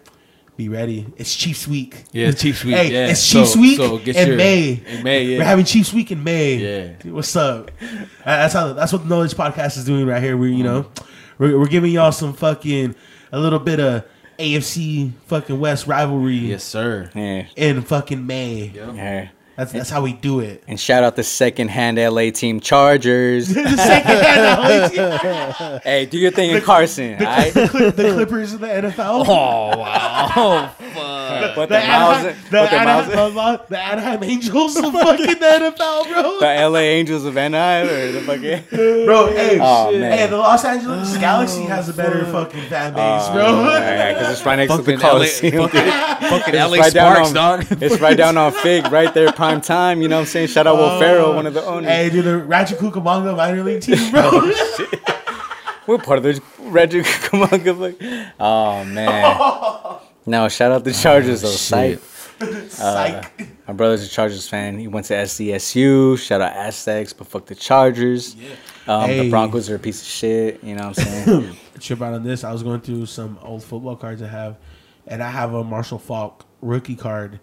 be 0.62 0.70
ready. 0.70 1.06
It's 1.18 1.36
Chiefs 1.36 1.68
Week. 1.68 2.04
Yeah, 2.12 2.28
it's 2.28 2.42
Chiefs 2.42 2.64
week. 2.64 2.76
Hey, 2.76 2.92
yeah. 2.92 3.08
it's 3.08 3.20
So- 3.20 3.40
Chiefs 3.42 3.56
Week 3.58 3.78
so 3.78 3.98
get 3.98 4.16
in 4.16 4.28
your- 4.28 4.38
May. 4.38 4.82
In 4.88 5.04
May, 5.04 5.24
yeah. 5.26 5.38
We're 5.40 5.44
having 5.46 5.66
Chiefs 5.66 5.92
Week 5.94 6.12
in 6.12 6.24
May. 6.24 6.56
Yeah. 7.04 7.12
What's 7.12 7.36
up? 7.36 7.72
That's 8.24 8.54
how. 8.54 8.74
That's 8.74 8.94
what 8.94 9.04
the 9.04 9.10
Knowledge 9.10 9.34
Podcast 9.34 9.78
is 9.78 9.86
doing 9.86 10.06
right 10.06 10.22
here. 10.22 10.38
We, 10.38 10.54
you 10.54 10.64
know, 10.64 10.86
we're, 11.40 11.58
we're 11.58 11.68
giving 11.68 11.92
y'all 11.92 12.12
some 12.12 12.34
fucking 12.34 12.96
a 13.32 13.40
little 13.40 13.58
bit 13.60 13.80
of 13.80 14.04
AFC 14.38 15.12
fucking 15.28 15.60
West 15.60 15.88
rivalry 15.88 16.36
yes, 16.36 16.64
sir. 16.64 17.10
Yeah, 17.16 17.48
in 17.56 17.82
fucking 17.82 18.26
May. 18.28 18.72
yeah. 18.76 19.30
That's 19.62 19.74
that's 19.74 19.90
how 19.92 20.02
we 20.02 20.14
do 20.14 20.40
it. 20.40 20.64
And 20.68 20.80
shout 20.80 21.04
out 21.04 21.16
the 21.16 21.24
second 21.24 21.68
hand 21.68 22.00
LA 22.00 22.32
team 22.32 22.62
Chargers. 22.62 23.48
the 23.50 23.78
second 23.78 25.82
hey, 25.84 26.08
do 26.08 26.18
your 26.18 26.32
thing 26.32 26.50
in 26.50 26.62
Carson. 26.62 27.20
the, 27.20 27.28
alright? 27.28 27.54
Clip- 27.54 27.96
the 27.96 28.12
Clippers 28.14 28.54
in 28.54 28.62
the 28.62 28.68
NFL. 28.68 29.26
Oh 29.28 29.78
wow! 29.78 30.32
Oh 30.36 30.76
fuck! 30.96 31.54
Put 31.54 31.70
the, 31.70 31.76
the 31.76 31.78
Anaheim, 31.78 32.34
put 32.34 32.50
the, 32.50 32.50
the 32.50 32.74
Anaheim, 32.74 33.60
the 33.70 33.80
Anaheim 33.80 34.24
Angels 34.24 34.76
of 34.78 34.94
fucking 34.94 35.26
the 35.28 35.34
NFL, 35.34 36.12
bro. 36.12 36.40
the 36.40 36.70
LA 36.70 36.80
Angels 36.80 37.24
of 37.26 37.38
Anaheim 37.38 37.88
or 37.88 38.12
the 38.14 38.22
fucking. 38.22 39.06
Bro, 39.06 39.28
hey, 39.28 39.60
Oh, 39.62 39.92
shit. 39.92 40.02
man. 40.02 40.18
hey, 40.18 40.26
the 40.28 40.38
Los 40.38 40.66
Angeles 40.66 41.16
oh, 41.16 41.20
Galaxy 41.20 41.62
has 41.64 41.88
a 41.88 41.94
better 41.94 42.26
fucking 42.26 42.64
fan 42.64 42.94
oh, 42.96 42.96
base, 42.96 43.30
bro. 43.30 44.16
because 44.16 44.32
it's 44.38 44.46
right 44.46 44.56
next 44.56 44.72
to 44.76 44.82
the 44.82 44.84
Fucking 44.84 45.00
LA, 45.00 45.10
Coliseum. 45.12 45.70
fucking, 45.70 46.30
fucking 46.30 46.56
LA 46.56 46.78
right 46.78 46.94
down 46.94 47.26
Sparks, 47.26 47.30
on- 47.30 47.34
dog. 47.36 47.66
It's 47.82 48.00
right 48.00 48.18
down 48.18 48.38
on 48.38 48.52
Fig, 48.52 48.92
right 48.92 49.14
there, 49.14 49.32
prime 49.32 49.51
time. 49.62 50.02
You 50.02 50.08
know 50.08 50.16
what 50.16 50.22
I'm 50.22 50.28
saying? 50.28 50.48
Shout 50.48 50.68
out 50.68 50.78
Will 50.78 50.98
Ferrell, 51.00 51.34
one 51.36 51.46
of 51.48 51.54
the 51.54 51.66
owners. 51.66 51.90
Hey, 51.90 52.10
dude, 52.10 52.24
the 52.24 52.38
Ratchet 52.38 52.78
Cucamonga 52.80 53.36
minor 53.36 53.64
league 53.64 53.82
team, 53.82 54.10
bro. 54.12 54.54
We're 55.88 55.98
part 55.98 56.20
of 56.20 56.24
the 56.24 56.42
Reggie 56.60 57.02
Kumonga. 57.02 57.78
like- 57.78 58.32
Oh 58.40 58.84
man. 58.86 59.98
No, 60.28 60.48
shout 60.50 60.72
out 60.72 60.84
the 60.84 60.94
Chargers 60.94 61.42
though. 61.42 61.48
Sight. 61.50 62.00
Psych. 62.70 63.50
My 63.68 63.74
brother's 63.74 64.06
a 64.06 64.08
Chargers 64.08 64.48
fan. 64.48 64.78
He 64.78 64.88
went 64.88 65.08
to 65.08 65.16
SDSU. 65.16 66.18
Shout 66.20 66.42
out 66.42 66.54
Aztecs, 66.54 67.12
but 67.12 67.26
fuck 67.26 67.48
the 67.48 67.56
Chargers. 67.56 68.36
Um, 68.88 69.10
Hey. 69.10 69.24
The 69.26 69.30
Broncos 69.32 69.68
are 69.72 69.76
a 69.76 69.80
piece 69.80 70.00
of 70.02 70.08
shit. 70.08 70.64
You 70.64 70.76
know 70.76 70.90
what 70.90 71.00
I'm 71.00 71.06
saying? 71.26 71.58
Trip 71.80 72.02
out 72.04 72.14
on 72.14 72.24
this. 72.24 72.44
I 72.44 72.54
was 72.54 72.62
going 72.62 72.82
through 72.82 73.08
some 73.08 73.40
old 73.42 73.64
football 73.64 73.96
cards 73.96 74.22
I 74.22 74.28
have, 74.28 74.58
and 75.08 75.24
I 75.24 75.30
have 75.32 75.56
a 75.56 75.64
Marshall 75.64 75.98
Faulk 75.98 76.46
rookie 76.62 76.96
card 76.96 77.40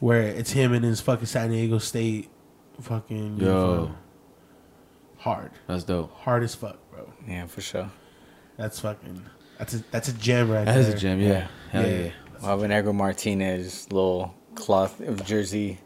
where 0.00 0.22
it's 0.22 0.52
him 0.52 0.72
and 0.72 0.84
his 0.84 1.00
fucking 1.00 1.26
San 1.26 1.50
Diego 1.50 1.78
State 1.78 2.28
fucking 2.80 3.36
Yo. 3.38 3.46
uniform. 3.70 3.96
hard, 5.18 5.50
That's 5.66 5.84
dope. 5.84 6.12
hard 6.18 6.42
as 6.42 6.54
fuck, 6.54 6.78
bro. 6.90 7.12
yeah, 7.28 7.46
for 7.46 7.60
sure. 7.60 7.90
That's 8.56 8.80
fucking. 8.80 9.24
That's 9.58 9.74
a 9.74 9.78
that's 9.90 10.08
a 10.08 10.12
gem 10.14 10.50
right 10.50 10.64
That 10.64 10.72
there. 10.72 10.80
is 10.80 10.88
a 10.88 10.98
gem. 10.98 11.20
Yeah. 11.20 11.46
Hell 11.70 11.86
Yeah. 11.86 11.96
yeah. 12.04 12.10
Well, 12.42 12.58
Negro 12.58 12.94
Martinez, 12.94 13.86
little 13.92 14.34
cloth 14.56 15.00
of 15.00 15.24
jersey 15.24 15.78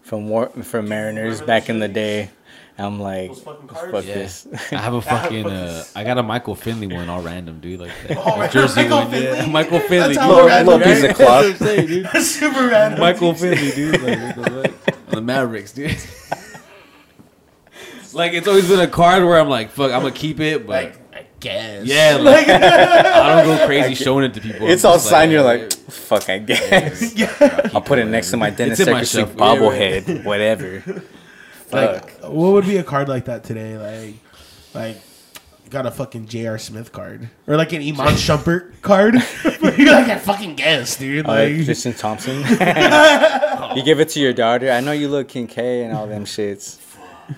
from 0.00 0.28
War- 0.28 0.48
from 0.62 0.88
Mariners 0.88 1.42
back 1.42 1.68
in 1.68 1.78
the 1.80 1.88
day. 1.88 2.30
I'm 2.80 3.00
like, 3.00 3.30
Those 3.30 3.40
fucking 3.40 3.68
fuck? 3.68 4.04
Yeah. 4.06 4.14
this. 4.14 4.46
I 4.70 4.76
have 4.76 4.94
a 4.94 5.00
fucking. 5.12 5.46
Uh, 5.46 5.84
I 5.96 6.04
got 6.04 6.16
a 6.18 6.22
Michael 6.22 6.54
Finley 6.54 6.86
one, 6.86 7.08
all 7.08 7.20
random, 7.22 7.58
dude. 7.60 7.80
Like 7.80 7.90
that. 8.06 8.18
Oh, 8.24 8.40
A 8.40 8.48
jersey 8.48 8.82
Michael 8.82 8.98
one. 9.10 9.22
Yeah. 9.22 9.46
Michael 9.46 9.80
Finley. 9.80 10.14
That's 10.14 10.18
how 10.18 10.36
dude. 10.36 10.46
random, 10.46 10.78
Little 10.78 10.94
piece 10.94 11.10
of 11.10 11.16
cloth. 11.16 11.44
That's 11.44 11.60
what 11.60 11.70
I'm 11.70 11.76
saying, 11.76 11.86
dude. 12.12 12.22
Super 12.22 12.68
random. 12.68 13.00
Michael 13.00 13.34
Finley, 13.34 13.70
dude. 13.72 14.00
Like, 14.02 14.34
the 14.36 14.74
the 15.10 15.20
Mavericks, 15.20 15.72
dude. 15.72 15.96
like 18.14 18.32
it's 18.32 18.46
always 18.48 18.68
been 18.68 18.80
a 18.80 18.86
card 18.88 19.24
where 19.24 19.38
I'm 19.40 19.48
like, 19.48 19.70
fuck, 19.70 19.92
I'm 19.92 20.00
gonna 20.02 20.12
keep 20.12 20.40
it, 20.40 20.66
but 20.66 20.84
Like, 20.84 21.14
I 21.14 21.26
guess. 21.40 21.86
Yeah, 21.86 22.16
like, 22.20 22.48
I 22.48 23.42
don't 23.44 23.56
go 23.58 23.66
crazy 23.66 23.94
showing 23.94 24.24
it 24.24 24.34
to 24.34 24.40
people. 24.40 24.68
It's 24.68 24.84
I'm 24.84 24.90
all 24.92 24.96
just 24.96 25.08
signed. 25.08 25.30
You're 25.32 25.42
like, 25.42 25.72
fuck, 25.72 26.28
I 26.28 26.38
guess. 26.38 27.14
yeah. 27.14 27.70
I'll 27.74 27.80
put 27.80 27.98
it 27.98 28.04
next 28.06 28.30
to 28.30 28.36
my 28.36 28.50
Dennis 28.50 28.80
in 28.80 28.86
Eckersley. 28.88 29.18
Yeah, 29.18 29.24
right. 29.24 29.36
bobblehead, 29.36 30.24
whatever. 30.24 31.02
Like, 31.72 32.10
Fuck. 32.10 32.32
what 32.32 32.52
would 32.52 32.64
be 32.66 32.76
a 32.78 32.82
card 32.84 33.08
like 33.08 33.26
that 33.26 33.44
today? 33.44 33.76
Like, 33.76 34.14
like. 34.74 35.02
Got 35.70 35.84
a 35.84 35.90
fucking 35.90 36.28
J.R. 36.28 36.56
Smith 36.56 36.92
card 36.92 37.28
or 37.46 37.58
like 37.58 37.74
an 37.74 37.82
Iman 37.82 38.14
Shumpert 38.14 38.80
card. 38.80 39.16
You're 39.44 39.92
like 39.92 40.08
I 40.08 40.16
fucking 40.18 40.54
guess, 40.54 40.96
dude. 40.96 41.26
Uh, 41.26 41.32
Like, 41.32 41.62
Tristan 41.62 41.92
Thompson. 41.92 42.36
you 43.76 43.82
give 43.82 44.00
it 44.00 44.08
to 44.10 44.18
your 44.20 44.32
daughter. 44.32 44.70
I 44.70 44.80
know 44.80 44.92
you 44.92 45.08
look 45.08 45.28
King 45.28 45.46
K 45.46 45.82
and 45.84 45.94
all 45.94 46.06
them 46.06 46.24
shits. 46.24 46.78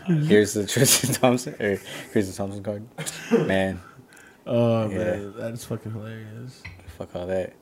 Here's 0.07 0.52
the 0.52 0.65
Tristan 0.65 1.12
Thompson 1.12 1.55
or 1.59 1.81
Tristan 2.12 2.36
Thompson 2.36 2.62
card. 2.62 2.86
Man, 3.48 3.81
oh 4.47 4.86
man, 4.86 5.35
that's 5.36 5.65
fucking 5.65 5.90
hilarious. 5.90 6.62
fuck 6.98 7.16
all 7.16 7.27
that. 7.27 7.52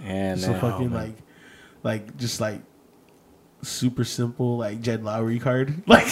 And 0.00 0.38
So 0.40 0.52
then, 0.52 0.60
fucking 0.60 0.92
like, 0.92 1.16
like 1.82 2.16
just 2.16 2.40
like 2.40 2.60
super 3.62 4.04
simple 4.04 4.56
like 4.58 4.80
Jed 4.80 5.02
Lowrie 5.02 5.40
card. 5.40 5.82
Like, 5.86 6.06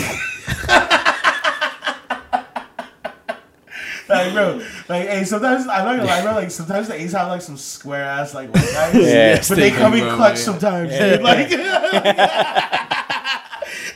like 4.09 4.33
bro, 4.33 4.63
like 4.89 5.07
hey, 5.09 5.25
sometimes 5.25 5.63
I'm 5.67 5.85
not 5.85 5.97
gonna 5.97 6.05
lie, 6.05 6.23
bro. 6.23 6.33
Like 6.33 6.51
sometimes 6.51 6.89
the 6.89 6.95
A's 6.95 7.13
have 7.13 7.29
like 7.29 7.43
some 7.43 7.59
square 7.59 8.05
ass 8.05 8.33
like 8.35 8.53
white 8.55 8.65
guys, 8.73 8.95
Yeah. 8.97 9.43
but 9.47 9.57
they 9.59 9.71
come 9.71 9.93
in 9.95 10.01
Bro, 10.01 10.17
clutch 10.17 10.39
yeah. 10.39 10.45
sometimes. 10.45 10.91
Dude. 10.93 11.21
Like, 11.23 11.49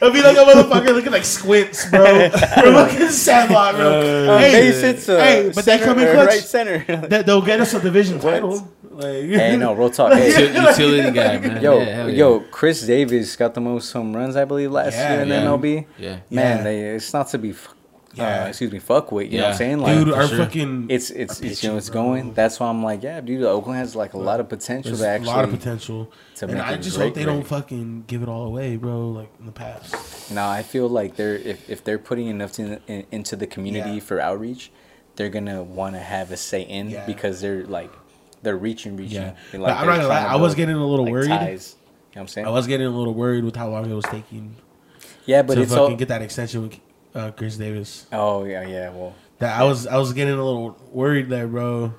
it'll 0.02 0.12
be 0.12 0.22
like 0.22 0.36
a 0.36 0.40
motherfucker 0.40 0.92
looking 0.94 1.12
like 1.12 1.24
squints, 1.24 1.88
bro. 1.88 2.04
Or 2.64 2.70
looking 2.70 3.08
Sandlot, 3.08 3.76
bro. 3.76 4.28
uh, 4.34 4.38
hey, 4.38 4.52
base 4.70 5.08
uh, 5.08 5.16
hey, 5.18 5.50
but 5.54 5.64
they 5.64 5.78
center 5.78 5.84
come 5.84 5.98
in 6.00 6.12
clutch. 6.12 6.26
right 6.28 6.42
center. 6.42 6.84
That 7.08 7.26
they'll 7.26 7.40
get 7.42 7.60
us 7.60 7.72
a 7.74 7.80
division 7.80 8.18
title. 8.20 8.68
Like, 8.90 9.24
hey, 9.24 9.56
no, 9.56 9.72
real 9.72 9.88
talk. 9.90 10.12
Hey, 10.18 10.30
Util- 10.32 10.68
utility 10.68 11.10
guy, 11.12 11.38
man. 11.38 11.62
Yo, 11.62 11.78
yeah, 11.78 11.84
hell 11.84 12.10
yeah. 12.10 12.16
yo, 12.16 12.40
Khris 12.40 12.86
Davis 12.86 13.36
got 13.36 13.54
the 13.54 13.60
most 13.60 13.90
home 13.92 14.14
runs, 14.14 14.36
I 14.36 14.44
believe, 14.44 14.70
last 14.70 14.94
Yeah, 14.94 15.12
year 15.14 15.22
in 15.22 15.28
yeah. 15.28 15.42
MLB. 15.46 15.86
Yeah. 15.98 16.16
Man, 16.30 16.58
Yeah. 16.58 16.62
they, 16.62 16.80
it's 16.96 17.12
not 17.14 17.28
to 17.28 17.38
be, 17.38 17.50
f- 17.50 17.72
Yeah. 18.14 18.44
uh, 18.44 18.48
excuse 18.48 18.70
me, 18.72 18.78
fuck 18.78 19.10
with. 19.10 19.32
You 19.32 19.38
know 19.38 19.44
what 19.44 19.50
I'm 19.52 19.56
saying? 19.56 19.78
Like, 19.78 19.98
dude, 19.98 20.08
for 20.08 20.14
our 20.20 20.28
sure. 20.28 20.38
fucking 20.38 20.86
it's 20.90 21.10
it's, 21.10 21.40
our 21.40 21.46
it's 21.46 21.62
you 21.62 21.70
know 21.70 21.76
it's 21.78 21.88
bro. 21.88 22.02
going. 22.02 22.32
That's 22.34 22.60
why 22.60 22.68
I'm 22.68 22.82
like, 22.82 23.02
yeah, 23.02 23.20
dude, 23.20 23.42
Oakland 23.44 23.78
has 23.78 23.96
like 23.96 24.12
a 24.14 24.18
lot 24.18 24.40
of 24.40 24.48
potential 24.48 24.94
There's 24.94 25.22
to 25.22 25.24
a 25.24 25.30
lot 25.30 25.44
of 25.44 25.50
potential. 25.50 26.12
to 26.36 26.46
and 26.46 26.60
I 26.60 26.76
just 26.76 26.96
hope 26.96 27.14
they 27.14 27.24
don't 27.24 27.46
fucking 27.46 28.04
give 28.06 28.22
it 28.22 28.28
all 28.28 28.44
away, 28.46 28.76
bro. 28.76 29.08
Like 29.10 29.30
in 29.40 29.46
the 29.46 29.52
past. 29.52 30.30
No, 30.30 30.46
I 30.46 30.62
feel 30.62 30.88
like 30.88 31.16
they're 31.16 31.36
if, 31.36 31.68
if 31.70 31.84
they're 31.84 31.98
putting 31.98 32.26
enough 32.26 32.52
to, 32.52 32.80
in, 32.86 33.06
into 33.10 33.36
the 33.36 33.46
community 33.46 33.94
Yeah. 33.94 34.00
for 34.00 34.20
outreach, 34.20 34.70
they're 35.16 35.30
gonna 35.30 35.62
want 35.62 35.94
to 35.94 36.00
have 36.00 36.30
a 36.30 36.36
say 36.36 36.62
in 36.62 36.90
Yeah. 36.90 37.06
because 37.06 37.40
they're 37.40 37.64
like 37.64 37.90
they're 38.42 38.56
reaching, 38.56 38.96
reaching. 38.96 39.22
Yeah. 39.22 39.34
And, 39.52 39.62
But 39.62 39.70
I'm 39.76 39.86
not 39.86 39.96
gonna 39.96 40.08
lie, 40.08 40.20
trying 40.22 40.32
I 40.32 40.36
was 40.36 40.54
getting 40.54 40.74
a 40.76 40.86
little 40.86 41.04
like, 41.04 41.12
worried. 41.12 41.28
Ties. 41.28 41.76
You 41.78 42.16
know 42.16 42.20
what 42.20 42.22
I'm 42.22 42.28
saying? 42.28 42.46
I 42.46 42.50
was 42.50 42.66
getting 42.66 42.86
a 42.86 42.90
little 42.90 43.14
worried 43.14 43.44
with 43.44 43.56
how 43.56 43.70
long 43.70 43.90
it 43.90 43.94
was 43.94 44.04
taking 44.04 44.56
yeah, 45.24 45.42
but 45.42 45.54
to 45.54 45.62
it's 45.62 45.70
fucking 45.70 45.92
all. 45.92 45.96
get 45.96 46.08
that 46.08 46.20
extension 46.20 46.62
with 46.62 46.78
uh, 47.14 47.30
Khris 47.32 47.56
Davis. 47.56 48.06
Oh 48.12 48.44
yeah, 48.44 48.66
yeah. 48.66 48.90
Well, 48.90 49.14
That 49.38 49.60
I 49.60 49.64
was 49.64 49.86
I 49.86 49.96
was 49.96 50.12
getting 50.12 50.34
a 50.34 50.44
little 50.44 50.76
worried 50.90 51.28
there, 51.28 51.46
bro, 51.46 51.94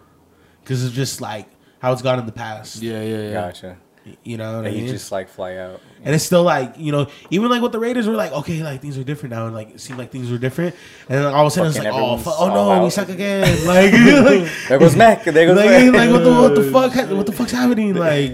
because 0.62 0.84
it's 0.84 0.96
just 0.96 1.22
like 1.22 1.48
how 1.80 1.92
it's 1.92 2.02
gone 2.02 2.20
in 2.20 2.26
the 2.26 2.32
past. 2.32 2.82
Yeah, 2.82 3.02
yeah, 3.02 3.18
yeah. 3.22 3.34
gotcha. 3.34 3.78
You 4.24 4.36
know 4.36 4.58
what 4.58 4.66
I 4.66 4.68
And 4.68 4.76
mean? 4.76 4.86
he 4.88 4.92
just 4.92 5.14
like 5.14 5.30
fly 5.30 5.56
out. 5.56 5.80
and 6.04 6.14
it's 6.14 6.26
still 6.26 6.44
like 6.44 6.78
you 6.78 6.92
know, 6.92 7.08
even 7.30 7.50
like 7.50 7.62
with 7.62 7.72
the 7.72 7.80
Raiders, 7.80 8.06
we're 8.06 8.16
like, 8.18 8.34
okay, 8.34 8.62
like 8.62 8.82
things 8.82 8.98
are 8.98 9.04
different 9.04 9.34
now, 9.34 9.46
and 9.46 9.56
like 9.56 9.76
it 9.76 9.80
seemed 9.80 9.98
like 9.98 10.12
things 10.12 10.30
were 10.30 10.38
different, 10.38 10.76
and 11.08 11.20
then 11.24 11.34
all 11.34 11.46
of 11.46 11.48
a 11.48 11.56
sudden 11.56 11.72
Fucking 11.72 11.88
it's 11.88 11.96
like, 11.96 12.04
oh, 12.04 12.18
fu- 12.18 12.30
oh 12.30 12.50
all 12.52 12.76
no, 12.80 12.84
we 12.84 12.90
suck 12.90 13.08
again, 13.08 13.44
like, 13.66 13.94
like 14.44 14.52
There 14.68 14.78
goes 14.80 14.96
Mack. 14.98 15.24
There 15.24 15.46
goes 15.48 15.56
like, 15.56 15.70
Mack. 15.70 15.94
like 15.94 16.10
what 16.12 16.24
the 16.26 16.34
what 16.34 16.56
the 16.56 16.64
fuck 16.72 16.92
ha- 16.92 17.16
what 17.16 17.26
the 17.26 17.32
fuck's 17.32 17.52
happening? 17.54 17.94
Like 17.96 18.32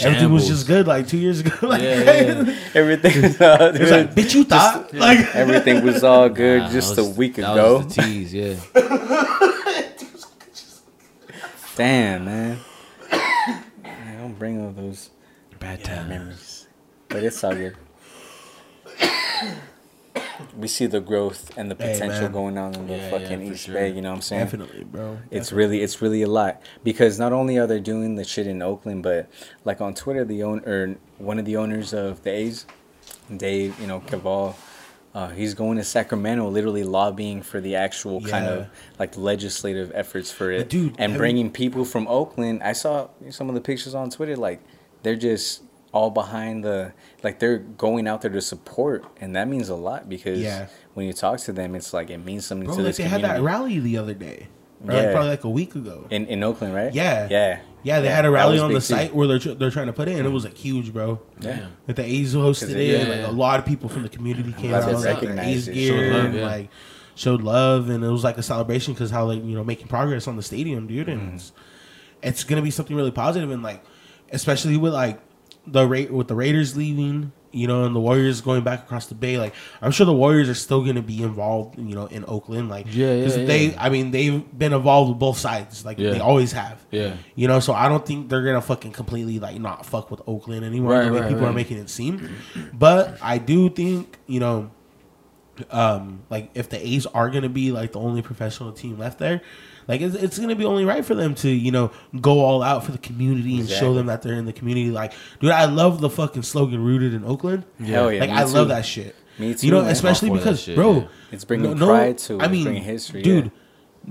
everything 0.00 0.32
was 0.32 0.48
just 0.48 0.66
good 0.66 0.86
like 0.86 1.06
two 1.06 1.18
years 1.18 1.40
ago. 1.40 1.52
Like 1.68 1.82
Yeah, 1.82 2.02
yeah. 2.02 2.56
Everything 2.74 3.20
was 3.22 3.40
all 3.42 3.62
it 3.62 3.78
was 3.80 3.90
like, 3.90 4.14
bitch, 4.14 4.34
you 4.34 4.44
thought 4.44 4.94
like 4.94 5.18
Everything 5.36 5.84
was 5.84 6.02
all 6.02 6.30
good 6.30 6.62
Nah, 6.62 6.70
just 6.70 6.96
that 6.96 7.02
a 7.02 7.10
week 7.10 7.34
that 7.36 7.52
ago. 7.52 7.78
Was 7.84 7.94
the 7.94 8.02
tease, 8.02 8.32
yeah. 8.32 8.56
Damn, 11.76 12.24
man. 12.24 12.58
Bring 14.40 14.64
all 14.64 14.72
those 14.72 15.10
Bad 15.58 15.84
time. 15.84 16.08
memories. 16.08 16.66
But 17.10 17.22
it's 17.24 17.44
all 17.44 17.54
good. 17.54 17.76
we 20.56 20.66
see 20.66 20.86
the 20.86 21.00
growth 21.00 21.50
and 21.58 21.70
the 21.70 21.74
potential 21.74 22.22
man. 22.22 22.32
going 22.32 22.56
on 22.56 22.74
in 22.74 22.86
the 22.86 22.96
Yeah, 22.96 23.10
fucking 23.10 23.42
yeah, 23.44 23.52
East 23.52 23.66
sure. 23.66 23.74
Bay. 23.74 23.90
You 23.90 24.00
know 24.00 24.08
what 24.08 24.16
I'm 24.16 24.22
saying? 24.22 24.44
definitely, 24.44 24.84
bro. 24.84 25.18
It's 25.30 25.52
really, 25.52 25.82
it's 25.82 26.00
really 26.00 26.22
a 26.22 26.26
lot 26.26 26.62
because 26.82 27.18
not 27.18 27.34
only 27.34 27.58
are 27.58 27.66
they 27.66 27.80
doing 27.80 28.14
the 28.14 28.24
shit 28.24 28.46
in 28.46 28.62
Oakland, 28.62 29.02
but 29.02 29.28
like 29.66 29.82
on 29.82 29.92
Twitter, 29.92 30.24
the 30.24 30.42
owner, 30.42 30.96
one 31.18 31.38
of 31.38 31.44
the 31.44 31.58
owners 31.58 31.92
of 31.92 32.22
the 32.22 32.30
A's, 32.30 32.64
Dave, 33.36 33.78
you 33.78 33.86
know, 33.86 34.00
Kaval, 34.00 34.54
uh, 35.14 35.28
he's 35.30 35.54
going 35.54 35.76
to 35.78 35.84
Sacramento, 35.84 36.48
literally 36.48 36.84
lobbying 36.84 37.42
for 37.42 37.60
the 37.60 37.76
actual 37.76 38.20
kind 38.20 38.46
of 38.46 38.66
like 38.98 39.16
legislative 39.16 39.90
efforts 39.94 40.30
for 40.30 40.50
it, 40.52 40.68
dude, 40.68 40.94
and 40.98 41.16
bringing 41.16 41.50
people 41.50 41.84
from 41.84 42.06
Oakland. 42.06 42.62
I 42.62 42.72
saw 42.72 43.08
some 43.30 43.48
of 43.48 43.54
the 43.54 43.60
pictures 43.60 43.94
on 43.94 44.10
Twitter, 44.10 44.36
like 44.36 44.60
they're 45.02 45.16
just 45.16 45.62
all 45.92 46.10
behind 46.10 46.62
the, 46.64 46.92
like 47.24 47.40
they're 47.40 47.58
going 47.58 48.06
out 48.06 48.22
there 48.22 48.30
to 48.30 48.40
support, 48.40 49.04
and 49.20 49.34
that 49.34 49.48
means 49.48 49.68
a 49.68 49.74
lot 49.74 50.08
because 50.08 50.38
Yeah. 50.38 50.66
when 50.94 51.06
you 51.06 51.12
talk 51.12 51.40
to 51.40 51.52
them, 51.52 51.74
it's 51.74 51.92
like 51.92 52.10
it 52.10 52.18
means 52.18 52.46
something 52.46 52.66
Bro, 52.66 52.76
to 52.76 52.82
like 52.82 52.88
this 52.90 52.96
they 52.98 53.02
had 53.04 53.22
that 53.22 53.40
rally 53.42 53.80
the 53.80 53.98
other 53.98 54.14
day, 54.14 54.46
or 54.86 54.92
Yeah. 54.94 55.00
like 55.02 55.10
probably 55.12 55.30
like 55.30 55.42
a 55.44 55.50
week 55.50 55.74
ago. 55.74 56.06
in 56.10 56.26
in 56.28 56.44
Oakland, 56.44 56.72
right? 56.74 56.94
Yeah. 56.94 57.26
yeah, 57.28 57.58
Yeah, 57.82 58.00
they 58.00 58.08
had 58.08 58.24
a 58.24 58.30
rally 58.30 58.58
on 58.58 58.68
the 58.68 58.74
big 58.74 58.82
too. 58.82 58.94
site 58.94 59.14
where 59.14 59.26
they're 59.26 59.38
tr- 59.38 59.52
they're 59.52 59.70
trying 59.70 59.86
to 59.86 59.92
put 59.92 60.08
it, 60.08 60.16
and 60.18 60.26
it 60.26 60.30
was 60.30 60.44
like 60.44 60.56
huge, 60.56 60.92
bro. 60.92 61.20
Yeah. 61.40 61.66
That 61.86 61.96
the 61.96 62.04
A's 62.04 62.34
hosted 62.34 62.70
it, 62.70 62.92
yeah, 62.92 62.98
like 63.08 63.18
yeah. 63.20 63.30
a 63.30 63.32
lot 63.32 63.58
of 63.58 63.66
people 63.66 63.88
from 63.88 64.02
the 64.02 64.08
community 64.08 64.52
came 64.52 64.74
out 64.74 64.92
like, 64.92 65.22
A's 65.22 65.68
it, 65.68 65.74
gear 65.74 65.92
showed 65.96 66.12
love, 66.12 66.24
and 66.26 66.34
yeah. 66.34 66.46
like 66.46 66.70
showed 67.14 67.42
love, 67.42 67.88
and 67.90 68.04
it 68.04 68.08
was 68.08 68.24
like 68.24 68.38
a 68.38 68.42
celebration 68.42 68.94
because 68.94 69.10
how 69.10 69.24
like 69.26 69.42
you 69.44 69.54
know 69.54 69.64
making 69.64 69.88
progress 69.88 70.26
on 70.28 70.36
the 70.36 70.42
stadium, 70.42 70.86
dude, 70.86 71.08
and 71.08 71.20
Mm-hmm. 71.20 71.36
it's, 71.36 71.52
it's 72.22 72.44
gonna 72.44 72.62
be 72.62 72.70
something 72.70 72.96
really 72.96 73.10
positive, 73.10 73.50
and 73.50 73.62
like 73.62 73.82
especially 74.32 74.76
with 74.76 74.92
like 74.92 75.20
the 75.66 75.86
rate 75.86 76.10
with 76.10 76.28
the 76.28 76.34
Raiders 76.34 76.76
leaving. 76.76 77.32
You 77.52 77.66
know, 77.66 77.84
and 77.84 77.94
the 77.96 78.00
Warriors 78.00 78.40
going 78.40 78.62
back 78.62 78.80
across 78.84 79.06
the 79.06 79.14
bay. 79.14 79.36
Like, 79.38 79.54
I'm 79.82 79.90
sure 79.90 80.06
the 80.06 80.12
Warriors 80.12 80.48
are 80.48 80.54
still 80.54 80.82
going 80.82 80.96
to 80.96 81.02
be 81.02 81.22
involved. 81.22 81.78
You 81.78 81.94
know, 81.96 82.06
in 82.06 82.24
Oakland. 82.28 82.68
Like, 82.68 82.86
Yeah, 82.88 83.12
yeah, 83.14 83.26
yeah. 83.26 83.44
they. 83.44 83.76
I 83.76 83.88
mean, 83.88 84.10
they've 84.12 84.42
been 84.58 84.72
involved 84.72 85.10
with 85.10 85.18
both 85.18 85.38
sides. 85.38 85.84
Like, 85.84 85.98
Yeah. 85.98 86.10
they 86.12 86.20
always 86.20 86.52
have. 86.52 86.84
Yeah. 86.90 87.16
You 87.34 87.48
know, 87.48 87.60
so 87.60 87.72
I 87.72 87.88
don't 87.88 88.04
think 88.06 88.28
they're 88.28 88.44
gonna 88.44 88.60
fucking 88.60 88.92
completely 88.92 89.38
like 89.38 89.58
not 89.60 89.84
fuck 89.84 90.10
with 90.10 90.20
Oakland 90.26 90.64
anymore. 90.64 90.92
Right, 90.92 91.04
the 91.06 91.12
way 91.12 91.20
right, 91.20 91.28
people 91.28 91.46
are 91.46 91.52
making 91.52 91.78
it 91.78 91.90
seem. 91.90 92.36
But 92.72 93.18
I 93.22 93.38
do 93.38 93.68
think 93.70 94.18
you 94.26 94.40
know, 94.40 94.70
um, 95.70 96.22
like 96.30 96.50
if 96.54 96.68
the 96.68 96.84
A's 96.86 97.06
are 97.06 97.30
gonna 97.30 97.48
be 97.48 97.72
like 97.72 97.92
the 97.92 98.00
only 98.00 98.22
professional 98.22 98.72
team 98.72 98.98
left 98.98 99.18
there, 99.18 99.42
like 99.88 100.00
it's, 100.00 100.14
it's 100.14 100.38
gonna 100.38 100.54
be 100.54 100.64
only 100.64 100.84
right 100.84 101.04
for 101.04 101.14
them 101.14 101.34
to 101.36 101.48
you 101.48 101.70
know 101.70 101.90
go 102.20 102.40
all 102.40 102.62
out 102.62 102.84
for 102.84 102.92
the 102.92 102.98
community 102.98 103.58
and 103.60 103.68
show 103.68 103.94
them 103.94 104.06
that 104.06 104.22
they're 104.22 104.34
in 104.34 104.44
the 104.46 104.52
community. 104.52 104.90
Like, 104.90 105.12
dude, 105.40 105.50
I 105.50 105.64
love 105.66 106.00
the 106.00 106.10
fucking 106.10 106.42
slogan 106.42 106.82
"Rooted 106.82 107.14
in 107.14 107.24
Oakland." 107.24 107.64
Hell 107.84 108.12
yeah, 108.12 108.20
like 108.20 108.30
I 108.30 108.44
love 108.44 108.68
that 108.68 108.84
shit. 108.86 109.14
Me 109.38 109.54
too, 109.54 109.66
You 109.66 109.72
know, 109.72 109.82
man. 109.82 109.90
especially 109.92 110.28
I'm 110.28 110.32
all 110.32 110.38
for 110.38 110.44
that 110.44 110.50
because, 110.50 110.62
shit, 110.62 110.76
bro, 110.76 110.92
yeah. 110.96 111.06
It's 111.32 111.44
bringing 111.44 111.76
pride 111.78 112.18
to 112.18 112.34
it's 112.40 112.48
bringing 112.48 112.82
history, 112.82 113.22
dude. 113.22 113.44
yeah. 113.46 113.50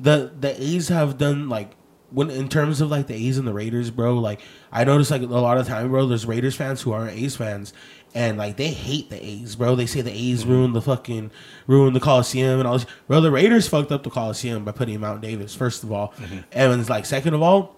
The 0.02 0.32
the 0.40 0.62
A's 0.64 0.88
have 0.90 1.18
done 1.18 1.50
like 1.50 1.72
when 2.12 2.30
in 2.32 2.50
terms 2.50 2.82
of 2.82 2.90
like 2.90 3.08
the 3.08 3.14
A's 3.14 3.38
and 3.38 3.48
the 3.48 3.54
Raiders, 3.54 3.92
bro. 3.92 4.16
Like 4.16 4.40
I 4.72 4.84
noticed 4.84 5.12
like 5.12 5.22
a 5.22 5.26
lot 5.26 5.58
of 5.58 5.68
time, 5.68 5.90
bro. 5.90 6.08
There's 6.08 6.26
Raiders 6.26 6.56
fans 6.56 6.82
who 6.82 6.92
aren't 6.92 7.12
A's 7.18 7.36
fans, 7.36 7.74
and 8.16 8.38
like 8.38 8.58
they 8.58 8.70
hate 8.70 9.10
the 9.10 9.24
A's, 9.24 9.56
bro. 9.56 9.76
They 9.76 9.86
say 9.86 10.02
the 10.02 10.12
A's 10.12 10.46
ruined 10.46 10.76
the 10.76 10.82
fucking 10.82 11.32
ruined 11.68 11.96
the 11.96 12.00
Coliseum 12.00 12.60
and 12.60 12.68
all 12.68 12.78
this. 12.78 12.88
Bro, 13.08 13.22
the 13.22 13.32
Raiders 13.32 13.68
fucked 13.68 13.92
up 13.92 14.04
the 14.04 14.10
Coliseum 14.10 14.64
by 14.66 14.72
putting 14.72 15.00
Mount 15.00 15.22
Davis 15.22 15.54
first 15.56 15.84
of 15.84 15.92
all, 15.92 16.10
Mm-hmm. 16.18 16.40
and 16.52 16.80
it's 16.82 16.90
like 16.90 17.06
second 17.06 17.34
of 17.34 17.42
all, 17.42 17.76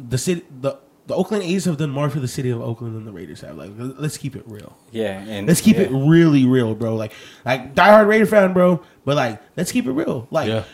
the 0.00 0.18
city 0.18 0.42
the. 0.60 0.78
The 1.06 1.14
Oakland 1.14 1.42
A's 1.44 1.66
have 1.66 1.76
done 1.76 1.90
more 1.90 2.08
for 2.08 2.18
the 2.18 2.26
city 2.26 2.48
of 2.48 2.62
Oakland 2.62 2.96
than 2.96 3.04
the 3.04 3.12
Raiders 3.12 3.42
have. 3.42 3.58
Like, 3.58 3.72
let's 3.76 4.16
keep 4.16 4.34
it 4.34 4.42
real. 4.46 4.74
Yeah, 4.90 5.18
and 5.18 5.46
Let's 5.46 5.60
keep 5.60 5.76
yeah. 5.76 5.82
it 5.82 5.90
really 5.92 6.46
real, 6.46 6.74
bro. 6.74 6.96
Like, 6.96 7.12
like 7.44 7.74
diehard 7.74 8.06
Raider 8.06 8.24
fan, 8.24 8.54
bro. 8.54 8.82
But 9.04 9.16
like, 9.16 9.38
let's 9.54 9.70
keep 9.70 9.84
it 9.86 9.92
real. 9.92 10.26
Like, 10.30 10.48
Yeah. 10.48 10.64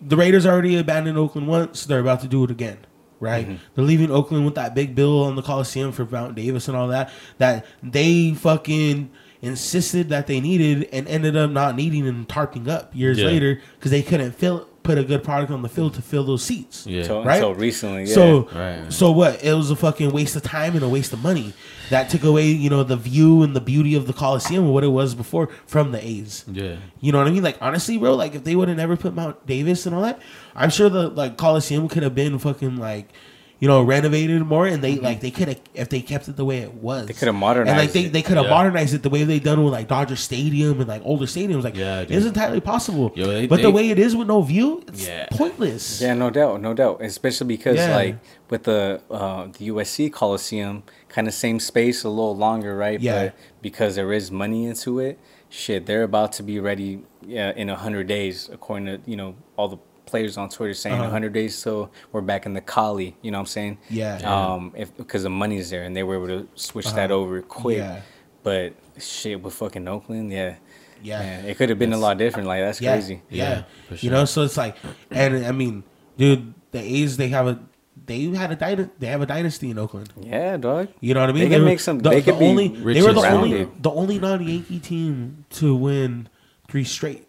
the 0.00 0.16
Raiders 0.16 0.46
already 0.46 0.76
abandoned 0.78 1.18
Oakland 1.18 1.48
once. 1.48 1.84
They're 1.84 1.98
about 1.98 2.20
to 2.20 2.28
do 2.28 2.44
it 2.44 2.50
again, 2.52 2.78
right? 3.20 3.46
Mm-hmm. 3.46 3.56
They're 3.74 3.84
leaving 3.84 4.10
Oakland 4.10 4.44
with 4.44 4.54
that 4.56 4.74
big 4.74 4.94
bill 4.94 5.24
on 5.24 5.36
the 5.36 5.42
Coliseum 5.42 5.92
for 5.92 6.04
Mount 6.04 6.34
Davis 6.34 6.68
and 6.68 6.76
all 6.76 6.88
that. 6.88 7.10
That 7.38 7.64
they 7.82 8.34
fucking 8.34 9.10
insisted 9.42 10.08
that 10.08 10.26
they 10.26 10.40
needed 10.40 10.88
and 10.92 11.06
ended 11.08 11.36
up 11.36 11.50
not 11.50 11.76
needing 11.76 12.06
and 12.06 12.26
tarping 12.28 12.68
up 12.68 12.94
years 12.94 13.18
Yeah. 13.18 13.26
later 13.26 13.60
because 13.78 13.90
they 13.90 14.02
couldn't 14.02 14.32
fill 14.32 14.66
put 14.86 14.96
a 14.98 15.04
good 15.04 15.22
product 15.24 15.50
on 15.50 15.62
the 15.62 15.68
field 15.68 15.94
to 15.94 16.02
fill 16.02 16.24
those 16.24 16.42
seats. 16.42 16.86
Yeah. 16.86 17.00
Until, 17.02 17.24
Right? 17.24 17.34
until 17.36 17.54
recently, 17.54 18.04
yeah. 18.04 18.14
So, 18.14 18.48
Right. 18.54 18.92
so 18.92 19.10
what? 19.10 19.42
It 19.44 19.52
was 19.52 19.70
a 19.70 19.76
fucking 19.76 20.10
waste 20.12 20.36
of 20.36 20.42
time 20.42 20.74
and 20.74 20.82
a 20.84 20.88
waste 20.88 21.12
of 21.12 21.22
money. 21.22 21.52
That 21.90 22.08
took 22.08 22.24
away, 22.24 22.46
you 22.46 22.70
know, 22.70 22.82
the 22.82 22.96
view 22.96 23.42
and 23.42 23.54
the 23.54 23.60
beauty 23.60 23.94
of 23.94 24.06
the 24.06 24.12
Coliseum, 24.12 24.68
what 24.70 24.82
it 24.84 24.88
was 24.88 25.14
before 25.14 25.48
from 25.66 25.92
the 25.92 26.04
A's. 26.04 26.44
Yeah. 26.50 26.76
You 27.00 27.12
know 27.12 27.18
what 27.18 27.26
I 27.26 27.30
mean? 27.30 27.42
Like 27.42 27.58
honestly, 27.60 27.96
bro, 27.98 28.14
like 28.14 28.34
if 28.34 28.44
they 28.44 28.56
would 28.56 28.68
have 28.68 28.76
never 28.76 28.96
put 28.96 29.14
Mount 29.14 29.46
Davis 29.46 29.86
and 29.86 29.94
all 29.94 30.02
that, 30.02 30.20
I'm 30.54 30.70
sure 30.70 30.88
the 30.88 31.08
like 31.08 31.36
Coliseum 31.36 31.88
could 31.88 32.02
have 32.02 32.14
been 32.14 32.38
fucking 32.38 32.76
like, 32.76 33.10
you 33.58 33.66
know, 33.68 33.82
renovated 33.82 34.42
more, 34.42 34.66
and 34.66 34.82
they 34.84 34.96
like 34.96 35.20
they 35.20 35.30
could 35.30 35.48
have 35.48 35.60
if 35.74 35.88
they 35.88 36.00
kept 36.02 36.28
it 36.28 36.36
the 36.36 36.44
way 36.44 36.58
it 36.58 36.74
was. 36.74 37.00
Mm-hmm. 37.02 37.06
They 37.06 37.12
coulda 37.14 37.32
modernized, 37.32 37.68
and 37.70 37.78
like 37.78 37.86
modernized 37.88 37.94
they, 37.94 38.04
it. 38.04 38.12
they 38.12 38.22
could 38.22 38.36
have 38.36 38.46
Yeah. 38.46 38.50
modernized 38.50 38.94
it 38.94 39.02
the 39.02 39.10
way 39.10 39.24
they 39.24 39.38
done 39.38 39.64
with 39.64 39.72
like 39.72 39.88
Dodger 39.88 40.16
Stadium 40.16 40.78
and 40.80 40.88
like 40.88 41.02
older 41.04 41.26
stadiums. 41.26 41.64
Like 41.64 41.76
Yeah, 41.76 42.00
it's 42.08 42.26
entirely 42.26 42.60
possible. 42.60 43.12
Yo, 43.14 43.26
they- 43.26 43.46
but 43.46 43.62
the 43.62 43.70
way 43.70 43.90
it 43.90 43.98
is 43.98 44.14
with 44.14 44.28
no 44.28 44.42
view, 44.42 44.82
it's 44.88 45.06
Yeah. 45.06 45.26
pointless. 45.30 46.00
Yeah, 46.02 46.14
no 46.14 46.28
doubt, 46.30 46.60
no 46.60 46.74
doubt. 46.74 47.00
Especially 47.02 47.46
because 47.46 47.76
Yeah. 47.76 47.96
like 47.96 48.16
with 48.50 48.64
the 48.64 49.00
uh, 49.10 49.46
the 49.56 49.66
USC 49.72 50.10
Coliseum, 50.12 50.82
kind 51.08 51.26
of 51.26 51.34
same 51.34 51.58
space, 51.58 52.04
a 52.04 52.08
little 52.10 52.36
longer, 52.36 52.76
right? 52.76 53.00
Yeah. 53.00 53.24
But 53.24 53.34
because 53.62 53.94
there 53.96 54.12
is 54.12 54.30
money 54.30 54.66
into 54.66 54.98
it, 54.98 55.18
shit, 55.48 55.86
they're 55.86 56.02
about 56.02 56.32
to 56.34 56.42
be 56.42 56.60
ready 56.60 57.00
yeah, 57.26 57.52
in 57.56 57.70
a 57.70 57.76
hundred 57.76 58.06
days, 58.06 58.50
according 58.52 58.86
to 58.86 59.00
you 59.10 59.16
know 59.16 59.34
all 59.56 59.68
the 59.68 59.78
players 60.06 60.38
on 60.38 60.48
Twitter 60.48 60.72
saying 60.74 60.96
Uh-huh. 61.00 61.10
hundred 61.10 61.32
days. 61.32 61.54
So 61.54 61.90
we're 62.12 62.20
back 62.22 62.46
in 62.46 62.54
the 62.54 62.60
Cali. 62.60 63.16
You 63.22 63.30
know 63.30 63.38
what 63.38 63.42
I'm 63.42 63.46
saying? 63.46 63.78
Yeah. 63.90 64.16
Um, 64.24 64.72
if 64.76 64.96
because 64.96 65.24
the 65.24 65.30
money's 65.30 65.68
there 65.70 65.82
and 65.82 65.94
they 65.94 66.02
were 66.02 66.16
able 66.16 66.28
to 66.28 66.48
switch 66.54 66.90
that 66.92 67.10
Uh-huh. 67.10 67.20
over 67.20 67.42
quick. 67.42 67.78
Yeah. 67.78 68.00
But 68.42 68.74
shit 68.98 69.42
with 69.42 69.54
fucking 69.54 69.86
Oakland, 69.88 70.30
yeah. 70.32 70.54
Yeah. 71.02 71.18
Man, 71.18 71.44
it 71.44 71.56
could 71.58 71.68
have 71.68 71.78
been 71.78 71.92
a 71.92 71.98
lot 71.98 72.16
different. 72.18 72.48
Like 72.48 72.62
that's 72.62 72.80
yeah, 72.80 72.92
crazy. 72.92 73.20
Yeah, 73.28 73.50
Yeah, 73.50 73.62
for 73.88 73.94
you 74.06 74.10
know, 74.10 74.24
so 74.24 74.42
it's 74.42 74.56
like, 74.56 74.76
and 75.10 75.44
I 75.44 75.52
mean, 75.52 75.84
dude, 76.16 76.54
the 76.70 76.80
A's 76.80 77.16
they 77.18 77.28
have 77.28 77.46
a 77.48 77.58
they 78.06 78.22
had 78.30 78.52
a 78.52 78.56
dynasty. 78.56 78.92
They 79.00 79.06
have 79.08 79.20
a 79.20 79.26
dynasty 79.26 79.70
in 79.70 79.78
Oakland. 79.78 80.12
Yeah, 80.20 80.56
dog. 80.56 80.88
You 81.00 81.12
know 81.14 81.20
what 81.20 81.30
I 81.30 81.32
mean? 81.32 81.44
They 81.44 81.50
can 81.50 81.60
were 81.62 81.66
make 81.66 81.80
some- 81.80 81.98
The, 81.98 82.10
they 82.10 82.20
the 82.20 82.30
could 82.32 82.38
be 82.38 82.46
only, 82.46 82.68
rich 82.68 82.94
They 82.96 83.02
were 83.02 83.08
and 83.08 83.18
the 83.18 83.28
only 83.30 83.64
the 83.80 83.90
only 83.90 84.18
non 84.18 84.46
Yankee 84.46 84.78
team 84.78 85.44
to 85.58 85.74
win 85.74 86.28
three 86.68 86.84
straight 86.84 87.26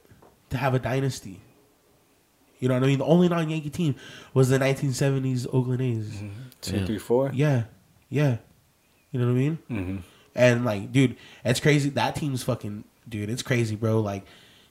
to 0.52 0.58
have 0.58 0.74
a 0.76 0.80
dynasty. 0.80 1.42
You 2.60 2.68
know 2.68 2.74
what 2.76 2.84
I 2.84 2.88
mean? 2.88 3.00
The 3.00 3.06
only 3.06 3.30
non 3.30 3.50
Yankee 3.50 3.70
team 3.70 3.96
was 4.34 4.50
the 4.50 4.58
1970s 4.60 5.48
Oakland 5.54 5.82
A's. 5.82 6.22
Two, 6.62 6.78
Yeah. 6.78 6.86
three, 6.86 6.98
four. 6.98 7.32
Yeah, 7.34 7.64
yeah. 8.10 8.38
You 9.12 9.20
know 9.20 9.28
what 9.28 9.32
I 9.32 9.36
mean? 9.36 9.58
Mm-hmm. 9.70 9.98
And 10.36 10.66
like, 10.66 10.92
dude, 10.92 11.16
it's 11.46 11.60
crazy. 11.60 11.90
That 11.92 12.16
team's 12.16 12.44
fucking, 12.44 12.84
dude. 13.08 13.30
It's 13.30 13.42
crazy, 13.44 13.76
bro. 13.76 14.00
Like, 14.02 14.24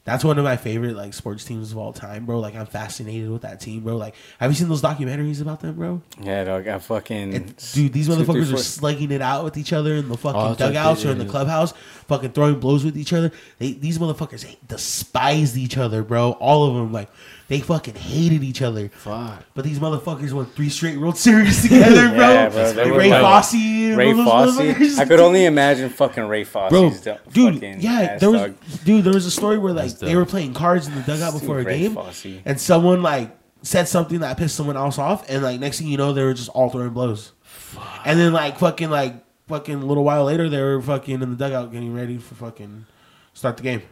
that's 0.05 0.23
one 0.23 0.39
of 0.39 0.45
my 0.45 0.57
favorite 0.57 0.95
like 0.95 1.13
sports 1.15 1.43
teams 1.45 1.73
of 1.73 1.79
all 1.79 1.93
time, 1.93 2.27
bro. 2.27 2.39
Like, 2.39 2.55
I'm 2.55 2.67
fascinated 2.67 3.29
with 3.31 3.43
that 3.43 3.61
team, 3.61 3.81
bro. 3.83 3.97
Like, 3.97 4.15
have 4.39 4.49
you 4.51 4.55
seen 4.55 4.69
those 4.69 4.83
documentaries 4.83 5.41
about 5.41 5.61
them, 5.61 5.75
bro? 5.75 6.03
Yeah, 6.21 6.45
dog. 6.45 6.69
I 6.69 6.79
fucking 6.79 7.33
It, 7.33 7.47
dude, 7.75 7.93
these 7.93 8.07
two, 8.07 8.15
three, 8.15 8.25
motherfuckers 8.25 8.55
are 8.55 8.59
slugging 8.59 9.11
it 9.11 9.21
out 9.21 9.43
with 9.43 9.57
each 9.57 9.73
other 9.73 9.95
in 9.95 10.09
the 10.09 10.17
fucking 10.17 10.41
Oh, 10.41 10.53
it's 10.53 10.61
like 10.61 10.69
dugouts 10.71 11.05
or 11.05 11.11
in 11.11 11.19
the 11.19 11.25
clubhouse, 11.25 11.73
fucking 12.07 12.31
throwing 12.33 12.61
blows 12.61 12.85
with 12.85 12.97
each 12.97 13.13
other. 13.13 13.33
They, 13.59 13.73
these 13.73 13.99
motherfuckers 13.99 14.43
they 14.45 14.57
despised 14.69 15.57
each 15.57 15.77
other, 15.77 16.05
bro. 16.05 16.33
All 16.33 16.69
of 16.69 16.75
them, 16.77 16.93
like, 16.93 17.11
they 17.49 17.61
fucking 17.61 17.95
hated 17.95 18.43
each 18.43 18.61
other. 18.63 18.89
Fuck. 18.89 19.45
But 19.55 19.65
these 19.65 19.79
motherfuckers 19.79 20.33
won 20.33 20.47
three 20.47 20.69
straight 20.69 20.99
World 20.99 21.17
Series 21.27 21.63
together, 21.63 22.09
bro. 22.09 22.19
Yeah, 22.19 22.49
bro, 22.49 22.73
they 22.73 22.91
Ray 22.91 23.11
like- 23.11 23.23
Fosse, 23.23 23.55
Ray 23.55 24.13
all 24.13 24.47
those 24.47 24.57
Fosse. 24.77 24.99
I 24.99 25.05
could 25.05 25.21
only 25.21 25.45
imagine 25.45 25.89
fucking 25.91 26.25
Ray 26.27 26.45
Fosse. 26.45 26.71
bro, 26.71 26.91
dude, 27.33 27.63
yeah, 27.83 28.17
there 28.19 28.31
was, 28.31 28.41
dog. 28.41 28.55
dude, 28.85 29.05
there 29.05 29.13
was 29.15 29.27
a 29.27 29.31
story 29.31 29.59
where 29.59 29.73
like 29.73 29.99
they 29.99 30.17
were 30.17 30.27
playing 30.27 30.55
cards 30.55 30.89
in 30.89 30.95
the 30.95 31.03
dugout 31.03 31.33
before 31.33 31.61
a 31.61 31.65
Ray 31.65 31.89
game, 31.89 31.99
and 32.45 32.61
someone 32.61 33.03
like 33.03 33.37
said 33.63 33.89
something 33.89 34.21
that 34.21 34.37
pissed 34.37 34.55
someone 34.57 34.77
else 34.77 34.99
off, 34.99 35.29
and 35.31 35.43
like 35.43 35.61
next 35.61 35.79
thing 35.79 35.89
you 35.89 35.97
know, 35.97 36.13
they 36.13 36.23
were 36.25 36.35
just 36.35 36.49
all 36.51 36.69
throwing 36.71 36.91
blows, 36.91 37.33
Fuck. 37.43 38.03
and 38.05 38.19
then 38.19 38.33
like 38.33 38.59
fucking 38.59 38.91
like 38.91 39.15
fucking 39.49 39.75
a 39.77 39.85
little 39.87 40.03
while 40.05 40.25
later, 40.25 40.49
they 40.49 40.61
were 40.61 40.83
fucking 40.83 41.15
in 41.23 41.31
the 41.31 41.37
dugout 41.37 41.71
getting 41.73 41.95
ready 41.95 42.19
for 42.19 42.35
fucking 42.35 42.87
start 43.35 43.57
the 43.57 43.63
game. 43.63 43.83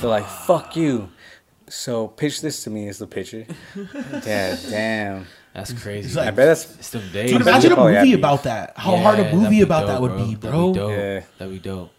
They're 0.00 0.10
like, 0.10 0.26
fuck 0.26 0.76
you. 0.76 1.08
So 1.74 2.08
pitch 2.08 2.40
this 2.40 2.62
to 2.64 2.70
me 2.70 2.88
as 2.88 2.98
the 2.98 3.06
pitcher. 3.06 3.46
yeah, 4.26 4.56
damn. 4.70 5.26
That's 5.52 5.72
crazy. 5.72 6.16
Like- 6.16 6.28
I 6.28 6.30
bet 6.30 6.46
that's 6.48 6.74
it's 6.76 6.90
them 6.90 7.02
days. 7.12 7.30
Dude, 7.30 7.40
imagine 7.42 7.72
a 7.72 7.76
movie 7.76 8.12
about 8.14 8.42
that. 8.44 8.74
How 8.76 8.94
Yeah, 8.94 9.02
hard 9.02 9.20
a 9.20 9.32
movie 9.34 9.60
about 9.60 9.80
dope, 9.80 9.88
that 9.88 10.00
would 10.02 10.16
be, 10.16 10.34
That'd 10.34 10.40
bro. 10.40 10.72
be 10.72 10.78
dope. 10.78 10.90
Yeah. 10.90 11.20
That'd 11.38 11.54
be 11.54 11.58
dope. 11.60 11.90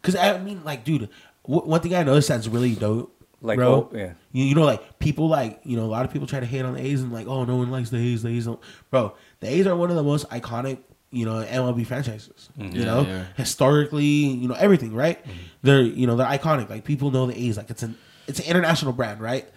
Because 0.00 0.16
I 0.16 0.38
mean, 0.38 0.62
like, 0.64 0.84
dude, 0.84 1.08
w- 1.46 1.68
one 1.68 1.80
thing 1.80 1.94
I 1.94 2.02
noticed 2.02 2.28
that's 2.28 2.46
really 2.48 2.74
dope, 2.74 3.14
Like, 3.40 3.56
bro. 3.58 3.88
oh, 3.92 3.96
yeah. 3.96 4.12
You, 4.32 4.44
you 4.44 4.54
know, 4.54 4.64
like 4.64 4.98
people 4.98 5.28
like 5.28 5.60
you 5.64 5.76
know 5.76 5.84
a 5.84 5.86
lot 5.86 6.04
of 6.04 6.12
people 6.12 6.26
try 6.26 6.40
to 6.40 6.46
hate 6.46 6.64
on 6.64 6.74
the 6.74 6.80
A's 6.80 7.02
and 7.02 7.12
like, 7.12 7.26
oh, 7.26 7.44
no 7.44 7.56
one 7.56 7.70
likes 7.70 7.90
the 7.90 7.98
A's. 7.98 8.22
The 8.22 8.28
A's 8.30 8.46
don't. 8.46 8.60
Bro, 8.90 9.14
the 9.40 9.48
A's 9.48 9.66
are 9.66 9.76
one 9.76 9.90
of 9.90 9.96
the 9.96 10.02
most 10.02 10.28
iconic, 10.30 10.78
you 11.12 11.24
know, 11.24 11.44
MLB 11.44 11.86
franchises. 11.86 12.50
Mm-hmm. 12.58 12.76
You 12.76 12.84
know, 12.84 13.02
yeah. 13.02 13.24
historically, 13.36 14.04
you 14.04 14.48
know, 14.48 14.54
everything, 14.54 14.92
right? 14.94 15.22
Mm-hmm. 15.22 15.38
They're 15.62 15.82
you 15.82 16.06
know 16.06 16.16
they're 16.16 16.26
iconic. 16.26 16.68
Like 16.68 16.84
people 16.84 17.10
know 17.12 17.26
the 17.26 17.38
A's. 17.40 17.56
Like 17.56 17.70
it's 17.70 17.82
an 17.84 17.96
it's 18.26 18.38
an 18.40 18.46
international 18.46 18.92
brand, 18.92 19.20
right? 19.20 19.48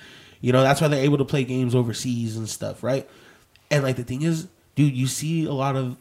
You 0.41 0.51
know 0.53 0.61
that's 0.61 0.81
why 0.81 0.87
they're 0.87 1.03
able 1.03 1.17
to 1.19 1.25
play 1.25 1.43
games 1.43 1.73
overseas 1.75 2.37
and 2.37 2.47
stuff, 2.47 2.83
right? 2.83 3.09
And 3.71 3.83
like 3.83 3.95
the 3.95 4.03
thing 4.03 4.21
is, 4.21 4.47
dude, 4.75 4.95
you 4.95 5.07
see 5.07 5.45
a 5.45 5.51
lot 5.53 5.75
of 5.75 5.97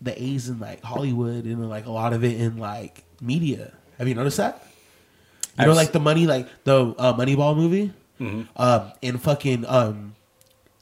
the 0.00 0.20
A's 0.22 0.48
in 0.48 0.60
like 0.60 0.82
Hollywood 0.82 1.44
and 1.44 1.68
like 1.68 1.86
a 1.86 1.90
lot 1.92 2.12
of 2.12 2.24
it 2.24 2.38
in 2.40 2.58
like 2.58 3.04
media. 3.20 3.72
Have 3.98 4.06
you 4.08 4.14
noticed 4.14 4.36
that? 4.36 4.62
You 5.58 5.64
know, 5.66 5.70
I've 5.70 5.76
like 5.76 5.92
the 5.92 6.00
money, 6.00 6.26
like 6.26 6.48
the 6.64 6.94
uh, 6.98 7.14
Moneyball 7.14 7.56
movie, 7.56 7.92
Mm-hmm. 8.20 8.42
um, 8.62 8.92
in 9.02 9.18
fucking 9.18 9.64
um, 9.66 10.14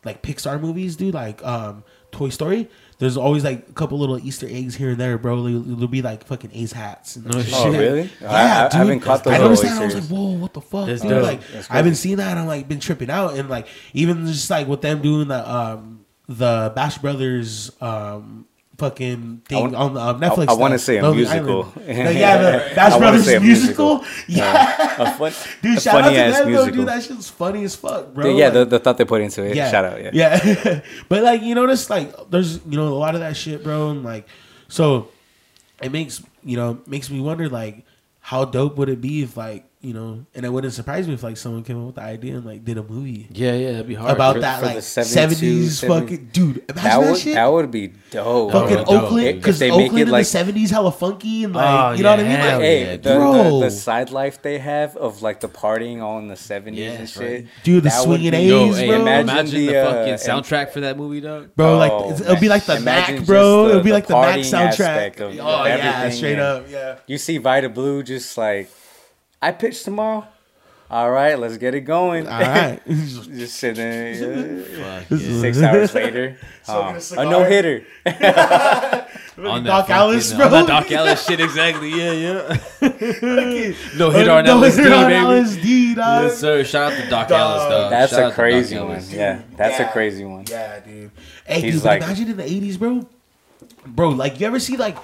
like 0.04 0.22
Pixar 0.22 0.60
movies, 0.60 0.96
dude, 0.96 1.14
like 1.14 1.42
um, 1.44 1.82
Toy 2.10 2.28
Story. 2.28 2.68
There's 3.02 3.16
always 3.16 3.42
like 3.42 3.68
a 3.68 3.72
couple 3.72 3.98
little 3.98 4.16
Easter 4.24 4.46
eggs 4.48 4.76
here 4.76 4.90
and 4.90 4.96
there, 4.96 5.18
bro. 5.18 5.42
There'll, 5.42 5.60
there'll 5.62 5.88
be 5.88 6.02
like 6.02 6.22
fucking 6.22 6.50
ace 6.54 6.70
hats. 6.70 7.16
And 7.16 7.34
Oh, 7.34 7.42
shit. 7.42 7.52
Oh, 7.52 7.72
really? 7.72 8.08
Yeah, 8.20 8.30
I, 8.30 8.66
I, 8.66 8.68
dude. 8.68 8.74
I 8.74 8.78
haven't 8.78 9.00
caught 9.00 9.24
those 9.24 9.34
I 9.34 9.38
noticed 9.38 9.62
that. 9.64 9.82
I 9.82 9.84
was 9.86 9.94
like, 9.96 10.04
whoa, 10.04 10.36
what 10.36 10.52
the 10.54 10.60
fuck? 10.60 10.86
That's 10.86 11.02
dude? 11.02 11.20
Like, 11.20 11.40
I've 11.68 11.82
been 11.82 11.82
crazy. 11.82 11.94
seen 11.96 12.18
that. 12.18 12.30
and 12.30 12.38
I'm 12.38 12.46
like, 12.46 12.68
been 12.68 12.78
tripping 12.78 13.10
out, 13.10 13.34
and 13.36 13.50
like, 13.50 13.66
even 13.92 14.24
just 14.28 14.48
like 14.48 14.68
with 14.68 14.82
them 14.82 15.02
doing 15.02 15.26
the 15.26 15.52
um 15.52 16.04
the 16.28 16.70
Bash 16.76 16.98
Brothers 16.98 17.72
um 17.82 18.46
fucking 18.78 19.42
thing 19.48 19.60
want- 19.72 19.74
on 19.76 19.96
um, 19.96 20.20
Netflix. 20.20 20.48
I 20.48 20.54
wanna 20.54 20.78
say 20.78 20.98
a 20.98 21.02
Lonely 21.02 21.18
musical. 21.18 21.72
Yeah, 21.86 22.38
the 22.68 22.74
Bash 22.74 22.92
I 22.92 22.98
Brothers 22.98 23.26
musical. 23.40 23.98
musical. 23.98 24.04
Yeah, 24.26 25.02
a 25.02 25.12
fun, 25.16 25.32
dude, 25.62 25.80
shout 25.80 26.02
out 26.04 26.10
to 26.10 26.16
ass 26.16 26.38
them, 26.38 26.44
though, 26.46 26.50
musical. 26.64 26.76
dude. 26.78 26.88
That 26.88 27.02
shit's 27.02 27.28
funny 27.30 27.64
as 27.64 27.76
fuck, 27.76 28.12
bro. 28.14 28.24
Dude, 28.24 28.38
yeah, 28.38 28.44
Like- 28.46 28.54
the, 28.54 28.64
the 28.64 28.78
thought 28.78 28.98
they 28.98 29.04
put 29.04 29.20
into 29.20 29.44
it. 29.44 29.54
yeah. 29.56 29.70
Shout 29.70 29.84
out, 29.84 30.02
yeah. 30.02 30.10
Yeah. 30.12 30.80
but 31.08 31.22
like 31.22 31.42
you 31.42 31.54
notice 31.54 31.88
like 31.90 32.12
there's 32.30 32.56
you 32.66 32.76
know 32.76 32.88
a 32.88 32.94
lot 32.98 33.14
of 33.14 33.20
that 33.20 33.36
shit, 33.36 33.62
bro, 33.62 33.90
and 33.90 34.02
like 34.04 34.26
so 34.68 35.08
it 35.82 35.92
makes 35.92 36.22
you 36.44 36.56
know 36.56 36.80
makes 36.86 37.10
me 37.10 37.20
wonder 37.20 37.48
like 37.48 37.84
how 38.20 38.44
dope 38.44 38.76
would 38.76 38.88
it 38.88 39.00
be 39.00 39.22
if 39.22 39.36
like 39.36 39.64
you 39.82 39.92
know 39.92 40.24
and 40.34 40.46
it 40.46 40.48
wouldn't 40.48 40.72
surprise 40.72 41.08
me 41.08 41.14
if 41.14 41.22
like 41.24 41.36
someone 41.36 41.64
came 41.64 41.78
up 41.80 41.86
with 41.86 41.94
the 41.96 42.00
idea 42.02 42.36
and 42.36 42.44
like 42.46 42.64
did 42.64 42.78
a 42.78 42.82
movie 42.84 43.26
Yeah, 43.32 43.52
yeah, 43.54 43.72
that'd 43.72 43.88
be 43.88 43.94
hard. 43.96 44.12
about 44.12 44.36
for- 44.36 44.40
that 44.42 44.60
for 44.60 44.66
like 44.66 44.76
70s 44.78 45.86
fucking 45.86 46.30
dude 46.32 46.58
imagine 46.68 46.74
That 46.74 47.00
that, 47.00 47.18
shit 47.18 47.34
that 47.34 47.46
would 47.52 47.70
be 47.70 47.92
dope. 48.10 48.52
fucking 48.52 48.68
be 48.78 48.84
dope, 48.84 48.88
Oakland 49.02 49.36
because 49.40 49.60
If 49.60 49.70
make 49.70 49.86
Oakland 49.86 49.98
it 49.98 50.02
in 50.02 50.08
like- 50.10 50.26
the 50.26 50.38
70s 50.38 50.70
hella 50.70 50.92
funky 50.92 51.44
and 51.44 51.52
like 51.54 51.66
Oh, 51.68 51.92
you 51.96 52.02
know 52.04 52.10
what 52.10 52.20
I 52.20 52.22
mean 52.22 52.38
like, 52.38 52.60
Hey, 52.60 52.84
yeah, 52.84 52.96
the, 52.96 53.14
bro. 53.16 53.58
the, 53.60 53.64
the 53.66 53.70
side 53.72 54.10
life 54.10 54.40
they 54.40 54.58
have 54.58 54.96
of 54.96 55.20
like 55.20 55.40
the 55.40 55.48
partying 55.48 56.00
all 56.00 56.18
in 56.20 56.28
the 56.28 56.34
70s 56.36 56.76
Yeah, 56.76 56.90
and 56.92 57.08
shit. 57.08 57.22
right. 57.22 57.46
Dude, 57.64 57.82
the 57.82 57.88
that 57.88 58.02
swinging 58.04 58.30
be- 58.30 58.36
A's, 58.36 58.48
Yo, 58.50 58.72
hey, 58.74 58.86
bro. 58.86 59.00
imagine, 59.00 59.28
Imagine 59.30 59.54
the, 59.56 59.66
the, 59.66 59.76
uh, 59.82 59.84
fucking 59.92 60.12
and- 60.12 60.20
soundtrack 60.22 60.70
for 60.70 60.80
that 60.80 60.96
movie, 60.96 61.20
dog. 61.20 61.50
Bro, 61.56 61.78
like 61.78 61.90
Oh, 61.92 62.10
it's, 62.10 62.20
it'll 62.20 62.36
be 62.40 62.48
like 62.48 62.64
the 62.66 62.78
Mac, 62.80 63.24
bro. 63.26 63.68
it'll 63.68 63.82
be 63.82 63.92
like 63.92 64.06
the 64.06 64.14
Mac 64.14 64.38
soundtrack. 64.40 65.20
oh 65.20 65.64
yeah, 65.64 66.08
straight 66.10 66.38
up, 66.38 66.66
yeah. 66.70 66.96
You 67.08 67.18
see 67.18 67.38
Vida 67.38 67.68
Blue 67.68 68.02
just 68.04 68.38
like, 68.38 68.70
I 69.42 69.50
pitch 69.52 69.82
tomorrow. 69.84 70.26
All 70.90 71.10
right, 71.10 71.38
let's 71.38 71.56
get 71.56 71.74
it 71.74 71.80
going. 71.82 72.28
All 72.28 72.38
right. 72.40 72.78
just 72.86 73.56
sitting 73.56 73.76
there. 73.76 74.12
yeah. 74.12 75.00
Fuck 75.00 75.10
yeah. 75.20 75.40
Six 75.40 75.62
hours 75.62 75.94
later, 75.94 76.36
Smoking 76.64 76.96
um, 77.18 77.26
a 77.26 77.28
a 77.28 77.30
no 77.30 77.44
hitter. 77.44 77.84
On 79.38 79.64
Dock 79.64 79.86
that 79.86 79.96
Ellis, 79.96 80.34
bro. 80.34 80.44
On 80.44 80.50
that 80.52 80.66
Dock 80.66 80.92
Ellis 80.92 81.26
shit, 81.26 81.40
exactly. 81.40 81.88
Yeah, 81.88 82.12
yeah. 82.12 82.56
no 83.96 84.10
hit 84.10 84.28
on 84.28 84.44
no 84.44 84.60
LSD, 84.60 84.76
hitter 84.76 84.94
on 84.94 85.04
baby. 85.08 85.24
LSD, 85.24 85.96
dog. 85.96 86.22
Yes, 86.24 86.38
sir. 86.38 86.62
Shout 86.64 86.92
out 86.92 87.02
to 87.02 87.08
Dock 87.08 87.28
Dog. 87.28 87.40
Ellis, 87.40 87.70
dog. 87.72 87.90
That's 87.90 88.12
Shout 88.12 88.32
a 88.32 88.34
crazy 88.34 88.76
one. 88.78 88.90
Ellis. 88.90 89.10
Yeah, 89.12 89.40
that's 89.56 89.78
Yeah. 89.80 89.88
a 89.88 89.92
crazy 89.92 90.24
one. 90.26 90.44
Yeah, 90.48 90.80
dude. 90.80 91.10
Hey, 91.46 91.60
He's 91.62 91.74
dude, 91.76 91.82
but 91.82 91.88
like- 91.88 92.02
imagine 92.02 92.28
in 92.30 92.36
the 92.36 92.44
eighties, 92.44 92.76
bro. 92.76 93.08
Bro, 93.86 94.10
like 94.10 94.38
you 94.40 94.46
ever 94.46 94.60
see 94.60 94.76
like 94.76 94.98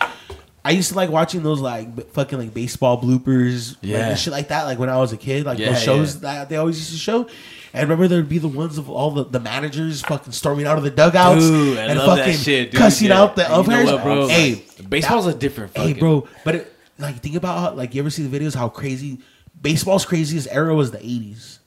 I 0.68 0.72
used 0.72 0.90
to 0.90 0.96
like 0.96 1.08
watching 1.08 1.42
those 1.42 1.60
like 1.60 1.96
b- 1.96 2.02
fucking 2.12 2.38
like 2.38 2.52
baseball 2.52 3.00
bloopers, 3.00 3.70
like, 3.76 3.78
Yeah. 3.82 4.08
and 4.10 4.18
shit 4.18 4.32
like 4.32 4.48
that. 4.48 4.64
Like 4.64 4.78
when 4.78 4.90
I 4.90 4.98
was 4.98 5.12
a 5.12 5.16
kid, 5.16 5.46
like 5.46 5.58
Yeah, 5.58 5.70
those 5.72 5.82
shows 5.82 6.14
yeah. 6.16 6.20
that 6.20 6.48
they 6.50 6.56
always 6.56 6.78
used 6.78 6.90
to 6.92 6.98
show. 6.98 7.26
And 7.72 7.82
remember, 7.88 8.06
there'd 8.08 8.28
be 8.28 8.38
the 8.38 8.48
ones 8.48 8.76
of 8.76 8.90
all 8.90 9.10
the, 9.10 9.24
the 9.24 9.40
managers 9.40 10.02
fucking 10.02 10.32
storming 10.32 10.66
out 10.66 10.76
of 10.78 10.84
the 10.84 10.90
dugouts 10.90 11.40
Dude, 11.46 11.78
and 11.78 11.98
fucking 11.98 12.34
shit, 12.36 12.70
dude. 12.70 12.78
cussing 12.80 13.08
Yeah. 13.08 13.20
out 13.22 13.36
the 13.36 13.42
You 13.44 13.48
know 13.48 13.54
umpires. 13.60 13.90
bro? 14.02 14.22
Oh, 14.24 14.28
hey, 14.28 14.62
Baseball's 14.88 15.24
that- 15.24 15.36
a 15.36 15.38
different 15.38 15.74
Hey, 15.76 15.94
bro, 15.94 16.28
but 16.44 16.54
it, 16.56 16.72
like 16.98 17.16
think 17.20 17.36
about 17.36 17.58
how 17.60 17.74
like 17.74 17.94
you 17.94 18.02
ever 18.02 18.10
see 18.10 18.24
the 18.26 18.38
videos 18.38 18.54
how 18.54 18.68
crazy 18.68 19.20
baseball's 19.60 20.04
craziest 20.04 20.48
era 20.50 20.74
was 20.74 20.90
the 20.90 20.98
eighties. 20.98 21.60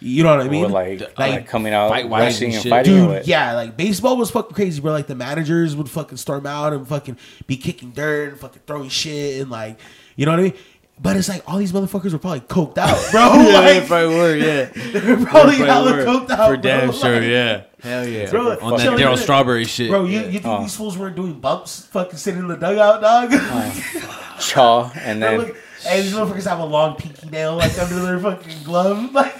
You 0.00 0.22
know 0.22 0.36
what 0.36 0.46
I 0.46 0.48
mean? 0.48 0.64
Or 0.66 0.68
like, 0.68 1.00
Like, 1.00 1.16
like, 1.18 1.46
coming 1.48 1.72
out 1.74 1.88
fight-wise 1.90 2.34
rushing 2.34 2.46
and 2.48 2.54
and 2.54 2.62
shit. 2.62 2.70
fighting. 2.70 2.94
Dude, 2.94 3.08
what? 3.08 3.26
yeah, 3.26 3.54
like 3.54 3.76
baseball 3.76 4.16
was 4.16 4.30
fucking 4.30 4.54
crazy, 4.54 4.80
bro. 4.80 4.92
Like 4.92 5.08
the 5.08 5.14
managers 5.16 5.74
would 5.74 5.90
fucking 5.90 6.18
storm 6.18 6.46
out 6.46 6.72
and 6.72 6.86
fucking 6.86 7.16
be 7.46 7.56
kicking 7.56 7.90
dirt 7.90 8.30
and 8.30 8.38
fucking 8.40 8.62
throwing 8.66 8.88
shit 8.90 9.40
and 9.42 9.50
like, 9.50 9.78
you 10.16 10.24
know 10.26 10.32
what 10.32 10.40
I 10.40 10.42
mean? 10.44 10.54
But 11.00 11.16
it's 11.16 11.28
like 11.28 11.42
all 11.48 11.58
these 11.58 11.72
motherfuckers 11.72 12.12
were 12.12 12.18
probably 12.18 12.40
coked 12.40 12.76
out, 12.78 12.96
bro. 13.12 13.32
yeah, 13.42 13.58
like, 13.60 13.86
probably 13.86 14.14
were, 14.16 14.36
yeah. 14.36 14.64
they 14.92 15.14
were 15.14 15.24
probably 15.26 15.56
hella 15.56 15.92
coked 16.04 16.30
out, 16.30 16.48
For 16.48 16.56
damn 16.56 16.88
bro. 16.90 16.96
sure, 16.98 17.20
Like, 17.20 17.28
yeah. 17.28 17.62
Hell 17.80 18.06
yeah. 18.08 18.30
Bro, 18.30 18.58
On 18.60 18.70
that 18.76 18.80
chilling 18.82 18.98
Darryl. 18.98 19.16
Strawberry 19.18 19.64
shit. 19.64 19.90
Bro, 19.90 20.06
you, 20.06 20.18
you 20.22 20.32
think 20.40 20.46
Oh. 20.46 20.62
these 20.62 20.74
fools 20.74 20.98
weren't 20.98 21.14
doing 21.14 21.34
bumps, 21.38 21.84
fucking 21.86 22.18
sitting 22.18 22.40
in 22.40 22.48
the 22.48 22.56
dugout, 22.56 23.00
dog? 23.00 23.30
Uh, 23.32 24.38
Chaw, 24.40 24.90
and 24.96 25.20
Bro, 25.20 25.28
then 25.30 25.38
look, 25.48 25.56
hey, 25.82 26.02
these 26.02 26.12
motherfuckers 26.12 26.46
have 26.48 26.58
a 26.58 26.64
long 26.64 26.96
pinky 26.96 27.28
nail 27.30 27.54
like 27.56 27.78
under 27.78 28.00
their 28.00 28.18
fucking 28.18 28.62
glove, 28.64 29.12
like. 29.12 29.34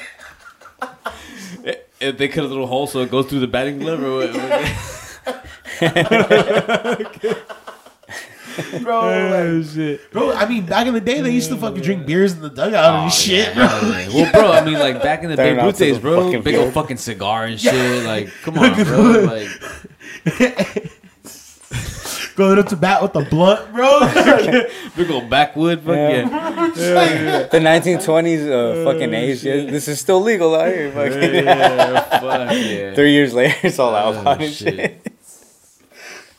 If 2.00 2.16
they 2.16 2.28
cut 2.28 2.44
a 2.44 2.46
little 2.46 2.68
hole 2.68 2.86
so 2.86 3.00
it 3.00 3.10
goes 3.10 3.26
through 3.26 3.40
the 3.40 3.48
batting 3.48 3.80
glove 3.80 4.00
or 4.02 4.18
what? 4.18 4.30
Bro, 8.82 9.00
oh, 9.00 9.58
like, 9.60 9.70
shit. 9.70 10.10
bro, 10.10 10.32
I 10.32 10.48
mean, 10.48 10.66
back 10.66 10.88
in 10.88 10.94
the 10.94 11.00
day, 11.00 11.20
they 11.20 11.30
used 11.30 11.48
to 11.50 11.56
fucking 11.56 11.80
drink 11.80 12.06
beers 12.06 12.32
in 12.32 12.40
the 12.40 12.50
dugout 12.50 12.92
Oh, 12.92 13.02
and 13.04 13.12
shit, 13.12 13.54
bro. 13.54 13.66
Well, 13.66 14.32
bro, 14.32 14.50
I 14.50 14.64
mean, 14.64 14.74
like 14.80 15.00
back 15.00 15.22
in 15.22 15.30
the 15.30 15.36
Turn 15.36 15.54
Babe 15.56 15.64
Ruth 15.64 15.78
days, 15.78 15.96
bro, 15.98 16.24
fucking 16.24 16.42
big 16.42 16.56
old 16.56 16.74
fucking 16.74 16.96
cigar 16.96 17.44
and 17.44 17.60
shit. 17.60 18.04
Like, 18.04 18.30
come 18.42 18.58
on, 18.62 18.74
bro. 18.84 19.46
Like, 20.26 20.90
Going 22.38 22.56
up 22.60 22.66
to 22.68 22.76
bat 22.76 23.02
with 23.02 23.12
the 23.14 23.22
blunt, 23.28 23.72
bro. 23.72 23.98
big 24.96 25.10
old 25.10 25.28
backwood. 25.28 25.80
Fuck 25.80 25.96
yeah. 25.96 26.22
the 27.50 27.58
1920s 27.58 28.46
uh, 28.48 28.84
fucking 28.84 29.12
age. 29.12 29.42
Yeah, 29.42 29.68
this 29.68 29.88
is 29.88 29.98
still 30.00 30.20
legal 30.20 30.54
out 30.54 30.68
here. 30.68 30.92
Fucking. 30.92 31.34
Yeah, 31.34 32.00
fuck 32.20 32.52
yeah. 32.52 32.94
Three 32.94 33.10
years 33.10 33.34
later, 33.34 33.56
it's 33.64 33.80
all 33.80 33.90
Oh, 33.92 33.96
outlawed 33.96 34.40
and 34.40 34.54
shit. 34.54 35.04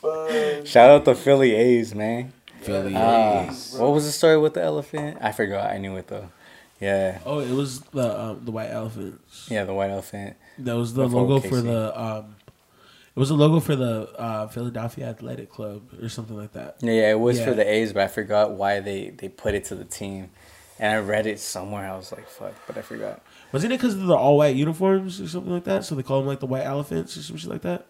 shit. 0.02 0.66
Shout 0.66 0.88
out 0.90 1.04
the 1.04 1.14
Philly 1.14 1.54
A's, 1.54 1.94
man. 1.94 2.32
Philly 2.62 2.96
Uh, 2.96 3.50
A's. 3.50 3.76
what 3.78 3.92
was 3.92 4.06
the 4.06 4.12
story 4.12 4.38
with 4.38 4.54
the 4.54 4.62
elephant? 4.62 5.18
I 5.20 5.32
forgot. 5.32 5.70
I 5.70 5.76
knew 5.76 5.96
it 5.96 6.06
though. 6.06 6.30
Yeah, 6.80 7.18
oh, 7.26 7.40
it 7.40 7.50
was 7.52 7.80
the 7.92 8.18
um, 8.18 8.40
the 8.42 8.52
white 8.52 8.70
elephants. 8.70 9.48
yeah, 9.50 9.64
the 9.64 9.74
white 9.74 9.90
elephant. 9.90 10.36
That 10.60 10.76
was 10.76 10.94
the 10.94 11.04
Before 11.04 11.22
logo 11.24 11.46
for 11.46 11.60
the 11.60 12.00
um. 12.00 12.36
It 13.20 13.28
was 13.28 13.28
a 13.28 13.34
logo 13.34 13.60
for 13.60 13.76
the 13.76 14.08
uh, 14.18 14.46
Philadelphia 14.48 15.04
Athletic 15.10 15.50
Club 15.50 15.82
or 16.00 16.08
something 16.08 16.38
like 16.38 16.52
that. 16.54 16.76
Yeah, 16.80 16.92
yeah, 16.92 17.10
it 17.10 17.20
was 17.20 17.38
Yeah. 17.38 17.44
for 17.44 17.52
the 17.52 17.70
A's, 17.70 17.92
but 17.92 18.02
I 18.02 18.08
forgot 18.08 18.52
why 18.52 18.80
they 18.80 19.10
they 19.10 19.28
put 19.28 19.54
it 19.54 19.66
to 19.66 19.74
the 19.74 19.84
team. 19.84 20.30
And 20.78 20.90
I 20.90 20.96
read 21.00 21.26
it 21.26 21.38
somewhere. 21.38 21.84
I 21.86 21.94
was 21.98 22.10
like, 22.12 22.26
"Fuck," 22.26 22.54
but 22.66 22.78
I 22.78 22.80
forgot. 22.80 23.20
Wasn't 23.52 23.70
it 23.74 23.76
because 23.76 23.92
of 23.92 24.06
the 24.06 24.14
all 24.14 24.38
white 24.38 24.56
uniforms 24.56 25.20
or 25.20 25.28
something 25.28 25.52
like 25.52 25.64
that? 25.64 25.84
So 25.84 25.94
they 25.94 26.02
call 26.02 26.20
them 26.20 26.28
like 26.28 26.40
the 26.40 26.46
white 26.46 26.64
elephants 26.64 27.14
or 27.18 27.22
some 27.22 27.36
shit 27.36 27.50
like 27.50 27.60
that. 27.60 27.84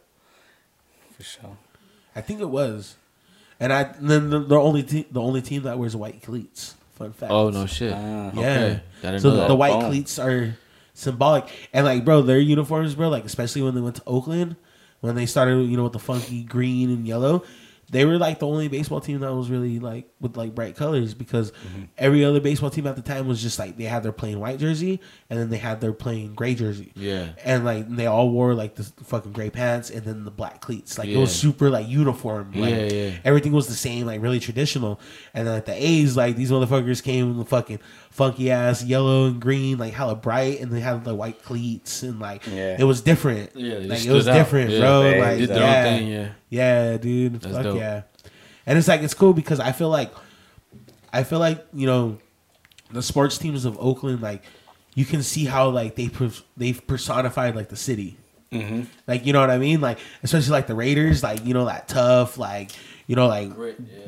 For 1.13 1.23
sure. 1.23 1.59
I 2.17 2.23
think 2.23 2.41
it 2.41 2.51
was. 2.51 2.97
And 3.61 3.73
I 3.73 3.83
and 3.83 4.11
then 4.11 4.31
the, 4.31 4.41
the 4.41 4.57
only 4.57 4.83
te- 4.83 5.07
the 5.13 5.21
only 5.21 5.43
team 5.43 5.63
that 5.63 5.79
wears 5.79 5.95
white 5.95 6.23
cleats. 6.25 6.75
Fun 6.97 7.13
fact. 7.13 7.31
Oh 7.31 7.51
no 7.51 7.67
shit. 7.67 7.93
Ah. 7.95 8.33
Yeah. 8.35 8.81
Okay. 9.05 9.19
So 9.19 9.31
the, 9.31 9.47
the 9.47 9.55
white 9.55 9.79
Boom. 9.79 9.91
cleats 9.91 10.19
are 10.19 10.57
symbolic, 10.93 11.45
and 11.73 11.87
like, 11.87 12.05
bro, 12.05 12.21
their 12.23 12.41
uniforms, 12.41 12.97
bro, 12.97 13.09
like 13.11 13.25
especially 13.25 13.63
when 13.63 13.77
they 13.77 13.81
went 13.81 13.95
to 13.95 14.03
Oakland, 14.09 14.57
when 15.01 15.15
they 15.15 15.27
started, 15.27 15.63
you 15.69 15.77
know, 15.77 15.85
with 15.85 15.93
the 15.93 15.99
funky 15.99 16.43
green 16.43 16.91
and 16.91 17.07
yellow, 17.07 17.43
they 17.91 18.05
were 18.05 18.19
like 18.19 18.39
the 18.39 18.47
only 18.47 18.69
baseball 18.69 19.01
team 19.01 19.19
that 19.19 19.35
was 19.35 19.51
really 19.51 19.81
like 19.81 20.09
with 20.21 20.37
like 20.37 20.55
bright 20.55 20.77
colors 20.77 21.13
because 21.13 21.51
Mm-hmm. 21.51 21.83
every 21.99 22.25
other 22.25 22.39
baseball 22.41 22.71
team 22.71 22.87
at 22.87 22.95
the 22.95 23.03
time 23.03 23.27
was 23.27 23.43
just 23.43 23.59
like 23.59 23.77
they 23.77 23.83
had 23.85 24.05
their 24.05 24.13
plain 24.13 24.39
white 24.39 24.61
jersey 24.61 25.01
and 25.29 25.37
then 25.37 25.51
they 25.51 25.57
had 25.57 25.81
their 25.81 25.93
plain 25.93 26.35
gray 26.35 26.55
jersey. 26.55 26.93
Yeah. 26.95 27.31
And 27.45 27.65
like 27.65 27.89
they 27.89 28.07
all 28.07 28.31
wore 28.31 28.55
like 28.55 28.77
the 28.77 28.85
fucking 28.85 29.33
gray 29.33 29.51
pants 29.51 29.91
and 29.91 30.05
then 30.05 30.25
the 30.25 30.31
black 30.31 30.61
cleats. 30.61 30.99
Like 30.99 31.09
it 31.09 31.17
was 31.17 31.35
super 31.35 31.69
like 31.69 31.89
uniform. 31.89 32.53
Like, 32.55 32.71
Yeah, 32.71 32.85
yeah. 32.93 33.11
Everything 33.25 33.51
was 33.51 33.67
the 33.67 33.75
same, 33.75 34.07
like 34.07 34.23
really 34.23 34.39
traditional. 34.39 35.01
And 35.35 35.49
then 35.49 35.55
like 35.55 35.65
the 35.65 35.75
A's, 35.75 36.17
like 36.17 36.37
these 36.37 36.53
motherfuckers 36.53 37.03
came 37.03 37.33
in 37.33 37.39
the 37.39 37.45
fucking 37.45 37.81
funky 38.21 38.51
ass 38.51 38.85
yellow 38.85 39.27
and 39.29 39.41
green, 39.41 39.79
like 39.79 39.95
hella 39.95 40.15
bright, 40.15 40.61
and 40.61 40.71
they 40.71 40.81
had 40.81 41.05
the 41.05 41.15
white 41.15 41.43
cleats 41.43 42.03
and 42.03 42.21
like 42.21 42.47
Yeah. 42.47 42.77
it 42.79 42.85
was 42.85 43.01
different. 43.01 43.53
Yeah, 43.57 43.79
like 43.79 44.05
it 44.05 44.11
was 44.13 44.29
out. 44.29 44.35
different, 44.35 44.71
Yeah. 44.71 44.81
bro. 44.81 45.03
They 45.05 45.21
like 45.21 45.39
Did 45.39 45.49
their 45.49 45.59
yeah, 45.61 45.77
own 45.79 45.85
thing, 45.99 46.09
yeah. 46.09 46.29
yeah, 46.51 46.97
dude. 46.99 47.41
That's 47.41 47.55
Fuck 47.55 47.63
dope. 47.65 47.77
yeah. 47.79 48.03
And 48.67 48.79
it's 48.79 48.89
like 48.89 49.01
it's 49.03 49.15
cool 49.15 49.33
because 49.33 49.59
I 49.59 49.73
feel 49.73 49.89
like 49.89 50.13
I 51.13 51.23
feel 51.23 51.39
like, 51.39 51.67
you 51.73 51.87
know, 51.87 52.19
the 52.93 53.03
sports 53.03 53.39
teams 53.39 53.65
of 53.65 53.79
Oakland, 53.81 54.21
like 54.21 54.43
you 54.95 55.07
can 55.07 55.23
see 55.23 55.47
how 55.47 55.71
like 55.71 55.95
they 55.97 56.11
they've 56.59 56.87
personified 56.87 57.57
like 57.57 57.71
the 57.71 57.77
city. 57.77 58.19
Mm-hmm. 58.53 58.83
Like 59.07 59.25
you 59.25 59.33
know 59.33 59.41
what 59.41 59.51
I 59.51 59.57
mean? 59.59 59.81
Like 59.81 59.99
especially 60.23 60.53
like 60.53 60.67
the 60.67 60.75
Raiders, 60.75 61.23
like 61.23 61.47
you 61.47 61.55
know 61.55 61.65
that 61.65 61.89
tough, 61.89 62.37
like 62.37 62.71
you 63.07 63.17
know 63.17 63.29
like 63.29 63.51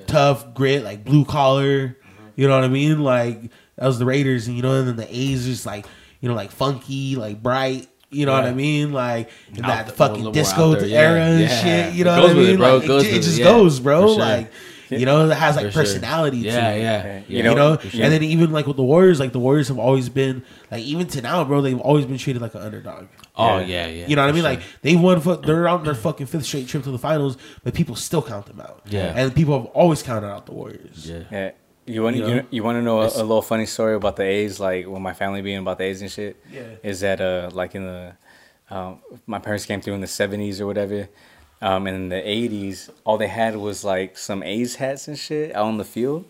tough 0.06 0.52
grit, 0.52 0.84
like 0.84 1.02
blue 1.02 1.24
collar. 1.24 1.96
You 2.36 2.48
know 2.48 2.54
what 2.54 2.64
I 2.64 2.68
mean? 2.68 3.02
Like 3.04 3.50
that 3.82 3.86
was 3.88 3.98
the 3.98 4.06
Raiders, 4.06 4.46
and 4.46 4.56
you 4.56 4.62
know, 4.62 4.78
and 4.78 4.88
then 4.88 4.96
the 4.96 5.08
A's 5.14 5.44
just 5.44 5.66
like 5.66 5.84
you 6.20 6.28
know 6.28 6.34
like 6.34 6.50
funky, 6.52 7.16
like 7.16 7.42
bright. 7.42 7.88
You 8.10 8.26
know 8.26 8.32
what 8.32 8.44
I 8.44 8.52
mean? 8.52 8.92
Like 8.92 9.30
in 9.54 9.62
that 9.62 9.86
the- 9.86 9.92
fucking 9.92 10.32
disco 10.32 10.72
out 10.72 10.78
there, 10.80 10.88
yeah. 10.88 11.00
era 11.00 11.20
and 11.22 11.40
Yeah. 11.40 11.62
shit. 11.62 11.94
You 11.94 12.04
know 12.04 12.20
what 12.20 12.30
I 12.30 12.34
with 12.34 12.44
it, 12.44 12.48
mean? 12.50 12.56
bro. 12.58 12.74
Like, 12.76 12.84
It 12.84 12.86
goes 12.88 13.04
it, 13.06 13.22
just 13.22 13.38
yeah. 13.38 13.44
goes, 13.44 13.80
bro. 13.80 14.06
Sure. 14.08 14.18
Like 14.18 14.52
you 14.90 15.06
know, 15.06 15.26
it 15.30 15.34
has 15.34 15.56
like 15.56 15.64
For 15.66 15.72
sure. 15.72 15.82
personality. 15.84 16.42
to 16.42 16.48
Yeah, 16.48 16.70
it. 16.72 16.82
yeah, 16.82 16.82
Yeah. 16.82 17.06
yeah. 17.06 17.20
You 17.26 17.36
You 17.50 17.54
know, 17.54 17.78
sure. 17.78 18.02
and 18.04 18.12
then 18.12 18.22
even 18.22 18.52
like 18.52 18.66
with 18.66 18.76
the 18.76 18.82
Warriors, 18.82 19.18
like 19.18 19.32
the 19.32 19.38
Warriors 19.38 19.68
have 19.68 19.78
always 19.78 20.10
been 20.10 20.42
like 20.70 20.82
even 20.82 21.06
to 21.06 21.22
now, 21.22 21.42
bro. 21.44 21.62
They've 21.62 21.80
always 21.80 22.04
been 22.04 22.18
treated 22.18 22.42
like 22.42 22.54
an 22.54 22.60
underdog. 22.60 23.06
Oh 23.34 23.56
Yeah. 23.60 23.64
yeah, 23.64 23.86
yeah. 23.86 24.06
You 24.08 24.16
know 24.16 24.22
what 24.22 24.28
I 24.28 24.32
mean? 24.32 24.42
sure. 24.42 24.50
Like 24.50 24.60
they 24.82 24.94
won. 24.94 25.18
fu- 25.22 25.36
They're 25.36 25.66
on 25.66 25.82
their 25.84 25.94
fucking 25.94 26.26
fifth 26.26 26.44
straight 26.44 26.68
trip 26.68 26.82
to 26.84 26.90
the 26.90 26.98
finals, 26.98 27.38
but 27.64 27.72
people 27.72 27.96
still 27.96 28.20
count 28.20 28.44
them 28.44 28.60
out. 28.60 28.82
Yeah. 28.90 29.14
and 29.16 29.34
people 29.34 29.56
have 29.58 29.66
always 29.68 30.02
counted 30.02 30.26
out 30.28 30.44
the 30.44 30.52
Warriors. 30.52 31.10
yeah. 31.10 31.52
You 31.86 32.02
want 32.02 32.16
You 32.16 32.22
know? 32.22 32.46
you, 32.50 32.62
want 32.62 32.76
to 32.76 32.82
know 32.82 33.02
a, 33.02 33.06
a 33.06 33.24
little 33.24 33.42
funny 33.42 33.66
story 33.66 33.94
about 33.94 34.16
the 34.16 34.22
A's? 34.22 34.60
Like 34.60 34.86
when 34.86 35.02
my 35.02 35.14
family 35.14 35.42
being 35.42 35.58
about 35.58 35.78
the 35.78 35.84
A's 35.84 36.00
and 36.02 36.10
shit. 36.10 36.36
Yeah. 36.50 36.62
Is 36.82 37.00
that 37.00 37.20
uh 37.20 37.50
like 37.52 37.74
in 37.74 37.84
the 37.84 38.14
um, 38.70 39.00
my 39.26 39.38
parents 39.38 39.66
came 39.66 39.80
through 39.80 39.94
in 39.94 40.00
the 40.00 40.06
seventies 40.06 40.60
or 40.60 40.66
whatever. 40.66 41.08
Um, 41.60 41.86
and 41.86 41.96
in 41.96 42.08
the 42.08 42.28
eighties, 42.28 42.90
all 43.04 43.18
they 43.18 43.28
had 43.28 43.56
was 43.56 43.84
like 43.84 44.16
some 44.16 44.42
A's 44.42 44.76
hats 44.76 45.08
and 45.08 45.18
shit 45.18 45.54
out 45.54 45.66
on 45.66 45.76
the 45.76 45.84
field. 45.84 46.24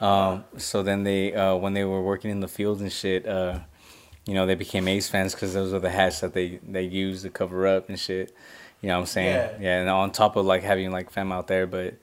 Um, 0.00 0.44
so 0.56 0.82
then 0.82 1.04
they, 1.04 1.32
uh, 1.32 1.54
when 1.54 1.74
they 1.74 1.84
were 1.84 2.02
working 2.02 2.30
in 2.30 2.40
the 2.40 2.48
field 2.48 2.80
and 2.80 2.92
shit, 2.92 3.26
uh, 3.26 3.60
you 4.26 4.34
know, 4.34 4.46
they 4.46 4.54
became 4.54 4.86
A's 4.88 5.08
fans 5.08 5.34
because 5.34 5.54
those 5.54 5.72
are 5.72 5.78
the 5.78 5.90
hats 5.90 6.20
that 6.20 6.34
they 6.34 6.60
they 6.68 6.82
use 6.82 7.22
to 7.22 7.30
cover 7.30 7.66
up 7.66 7.88
and 7.88 7.98
shit. 7.98 8.34
You 8.80 8.88
know 8.88 8.96
what 8.96 9.00
I'm 9.00 9.06
saying? 9.06 9.34
Yeah. 9.34 9.58
yeah 9.60 9.80
and 9.80 9.88
on 9.88 10.10
top 10.10 10.36
of 10.36 10.44
like 10.44 10.62
having 10.62 10.90
like 10.90 11.10
fam 11.10 11.32
out 11.32 11.46
there, 11.46 11.66
but 11.66 11.94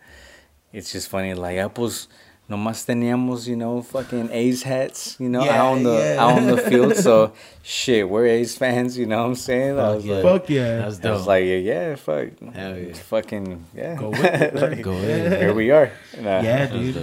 it's 0.73 0.91
just 0.91 1.09
funny. 1.09 1.33
Like, 1.33 1.73
pues, 1.75 2.07
nomás 2.49 2.83
teníamos, 2.85 3.47
you 3.47 3.55
know, 3.55 3.81
fucking 3.81 4.29
A's 4.31 4.63
hats, 4.63 5.15
you 5.19 5.29
know, 5.29 5.43
Yeah, 5.45 5.61
out 5.61 5.71
on 5.73 5.83
the 5.83 5.93
yeah. 5.93 6.23
out 6.23 6.37
on 6.37 6.47
the 6.47 6.57
field. 6.57 6.95
So, 6.95 7.31
shit, 7.61 8.09
we're 8.09 8.25
A's 8.25 8.57
fans, 8.57 8.97
you 8.97 9.05
know 9.05 9.19
what 9.21 9.27
I'm 9.29 9.35
saying? 9.35 9.73
I 9.79 9.81
Fuck 9.83 9.95
was 9.95 10.05
yeah. 10.05 10.13
like, 10.15 10.23
Fuck 10.23 10.49
yeah. 10.49 10.77
That's 10.79 11.05
I 11.05 11.11
was 11.11 11.27
like, 11.27 11.45
yeah, 11.45 11.55
yeah, 11.57 11.95
fuck, 11.95 12.39
Hell 12.39 12.71
yeah. 12.71 12.89
It's 12.89 12.99
fucking, 12.99 13.65
yeah, 13.75 13.95
Go 13.95 14.09
with 14.09 14.23
it. 14.23 14.55
Like, 14.59 14.81
Go 14.81 14.91
ahead. 14.91 15.41
Here 15.41 15.53
we 15.53 15.71
are. 15.71 15.91
Nah. 16.19 16.41
yeah, 16.41 16.65
dude. 16.67 16.95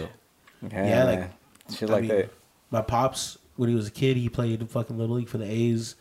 yeah, 0.73 0.89
Yeah, 0.89 1.05
like, 1.05 1.19
man. 1.21 1.31
shit 1.75 1.91
I 1.91 1.93
like 1.93 2.03
mean, 2.03 2.09
that. 2.11 2.31
My 2.71 2.83
pops, 2.83 3.39
when 3.55 3.69
he 3.69 3.75
was 3.77 3.87
a 3.87 3.93
kid, 3.93 4.17
he 4.17 4.29
played 4.29 4.69
fucking 4.69 4.99
little 4.99 5.17
league 5.17 5.29
for 5.29 5.39
the 5.39 5.49
A's, 5.51 5.95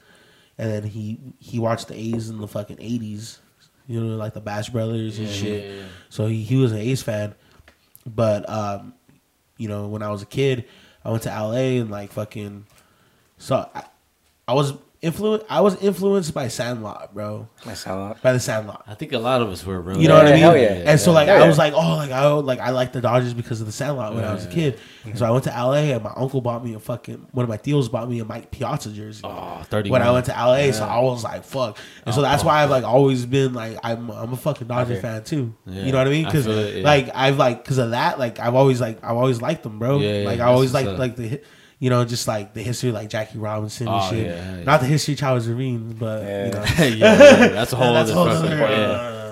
and 0.57 0.71
then 0.71 0.83
he 0.83 1.19
he 1.39 1.59
watched 1.59 1.87
the 1.89 1.95
A's 1.95 2.29
in 2.29 2.39
the 2.39 2.47
fucking 2.47 2.77
eighties. 2.79 3.39
You 3.87 4.01
know, 4.01 4.15
like 4.17 4.33
the 4.33 4.41
Bash 4.41 4.69
Brothers 4.69 5.19
and 5.19 5.27
Yeah, 5.27 5.33
shit. 5.33 5.63
yeah, 5.65 5.71
yeah. 5.75 5.83
So 6.09 6.25
he, 6.25 6.41
he 6.41 6.55
was 6.55 6.71
an 6.71 6.79
A's 6.79 7.03
fan. 7.03 7.35
But 8.05 8.49
um, 8.49 8.93
you 9.57 9.67
know, 9.67 9.87
when 9.87 10.01
I 10.01 10.09
was 10.09 10.21
a 10.21 10.25
kid, 10.25 10.65
I 11.03 11.11
went 11.11 11.23
to 11.23 11.29
LA 11.29 11.79
and 11.81 11.91
like 11.91 12.11
fucking 12.11 12.65
so 13.37 13.69
I, 13.73 13.83
I 14.47 14.53
was 14.53 14.73
influenced 15.05 15.45
I 15.49 15.61
was 15.61 15.75
influenced 15.81 16.33
by 16.33 16.47
Sandlot, 16.47 17.13
bro. 17.13 17.47
That's 17.65 17.83
how. 17.83 18.15
By 18.21 18.33
the 18.33 18.39
Sandlot. 18.39 18.83
I 18.87 18.95
think 18.95 19.13
a 19.13 19.19
lot 19.19 19.41
of 19.41 19.49
us 19.49 19.65
were, 19.65 19.81
bro. 19.81 19.95
You 19.97 20.07
know 20.07 20.15
what 20.15 20.27
I 20.27 20.31
mean? 20.31 20.39
hell 20.39 20.57
yeah. 20.57 20.83
And 20.85 20.99
so 20.99 21.11
like 21.11 21.27
Yeah, 21.27 21.43
I 21.43 21.47
was 21.47 21.57
like, 21.57 21.73
oh, 21.73 21.95
like 21.95 22.11
I 22.11 22.27
like 22.27 22.59
I 22.59 22.71
liked 22.71 22.93
the 22.93 23.01
Dodgers 23.01 23.33
because 23.33 23.61
of 23.61 23.67
the 23.67 23.73
Sandlot 23.73 24.15
when 24.15 24.23
I 24.23 24.33
was 24.33 24.45
a 24.45 24.49
kid. 24.49 24.79
And 25.05 25.17
so 25.17 25.25
I 25.25 25.31
went 25.31 25.43
to 25.45 25.51
LA 25.51 25.93
and 25.93 26.03
my 26.03 26.11
uncle 26.15 26.41
bought 26.41 26.65
me 26.65 26.73
a 26.73 26.79
fucking 26.79 27.27
one 27.31 27.43
of 27.43 27.49
my 27.49 27.57
deals 27.57 27.87
bought 27.89 28.09
me 28.09 28.19
a 28.19 28.25
Mike 28.25 28.49
Piazza 28.51 28.89
jersey. 28.91 29.21
Oh, 29.23 29.61
30 29.65 29.89
when 29.91 30.01
I 30.01 30.11
went 30.11 30.25
to 30.25 30.31
LA, 30.31 30.71
so 30.71 30.83
I 30.85 30.99
was 30.99 31.23
like, 31.23 31.43
fuck. 31.43 31.77
And 32.05 32.13
so 32.15 32.21
that's 32.21 32.43
Oh, 32.43 32.47
why 32.47 32.63
I've 32.63 32.69
like 32.71 32.83
always 32.83 33.25
been 33.25 33.53
like 33.53 33.77
I'm 33.83 34.09
I'm 34.09 34.33
a 34.33 34.37
fucking 34.37 34.67
Dodger 34.67 34.93
Okay. 34.93 35.01
fan 35.01 35.23
too. 35.23 35.53
Yeah, 35.65 35.83
You 35.85 35.91
know 35.91 35.99
what 35.99 36.07
I 36.07 36.09
mean? 36.11 36.25
I 36.25 36.29
Because 36.31 36.47
yeah. 36.47 36.83
like 36.83 37.09
I've 37.13 37.37
like 37.37 37.63
because 37.63 37.77
of 37.77 37.91
that, 37.91 38.17
like 38.19 38.39
I've 38.39 38.55
always 38.55 38.81
like 38.81 39.03
I've 39.03 39.15
always 39.17 39.41
liked 39.41 39.63
them, 39.63 39.79
bro. 39.79 39.99
Yeah, 39.99 40.19
yeah, 40.21 40.25
like 40.27 40.39
I 40.39 40.45
always 40.45 40.73
what's 40.73 40.85
liked 40.87 40.99
like 40.99 41.15
the. 41.15 41.41
You 41.79 41.89
know, 41.89 42.05
just 42.05 42.27
like 42.27 42.53
the 42.53 42.61
history, 42.63 42.91
like 42.91 43.09
Jackie 43.09 43.37
Robinson 43.37 43.87
and 43.87 43.95
Oh, 44.01 44.09
shit. 44.09 44.27
yeah, 44.27 44.57
yeah. 44.57 44.63
Not 44.63 44.79
the 44.79 44.85
history 44.87 45.13
of 45.13 45.19
Chavez 45.19 45.47
Ravine, 45.47 45.93
but 45.93 46.23
Yeah. 46.23 46.45
you 46.45 46.51
know, 46.51 46.63
yeah, 47.05 47.47
that's 47.49 47.73
a 47.73 47.75
whole 47.81 47.93
that's 47.93 48.11
other 48.11 48.19
whole 48.19 48.29
other- 48.29 48.55
yeah. 48.57 49.24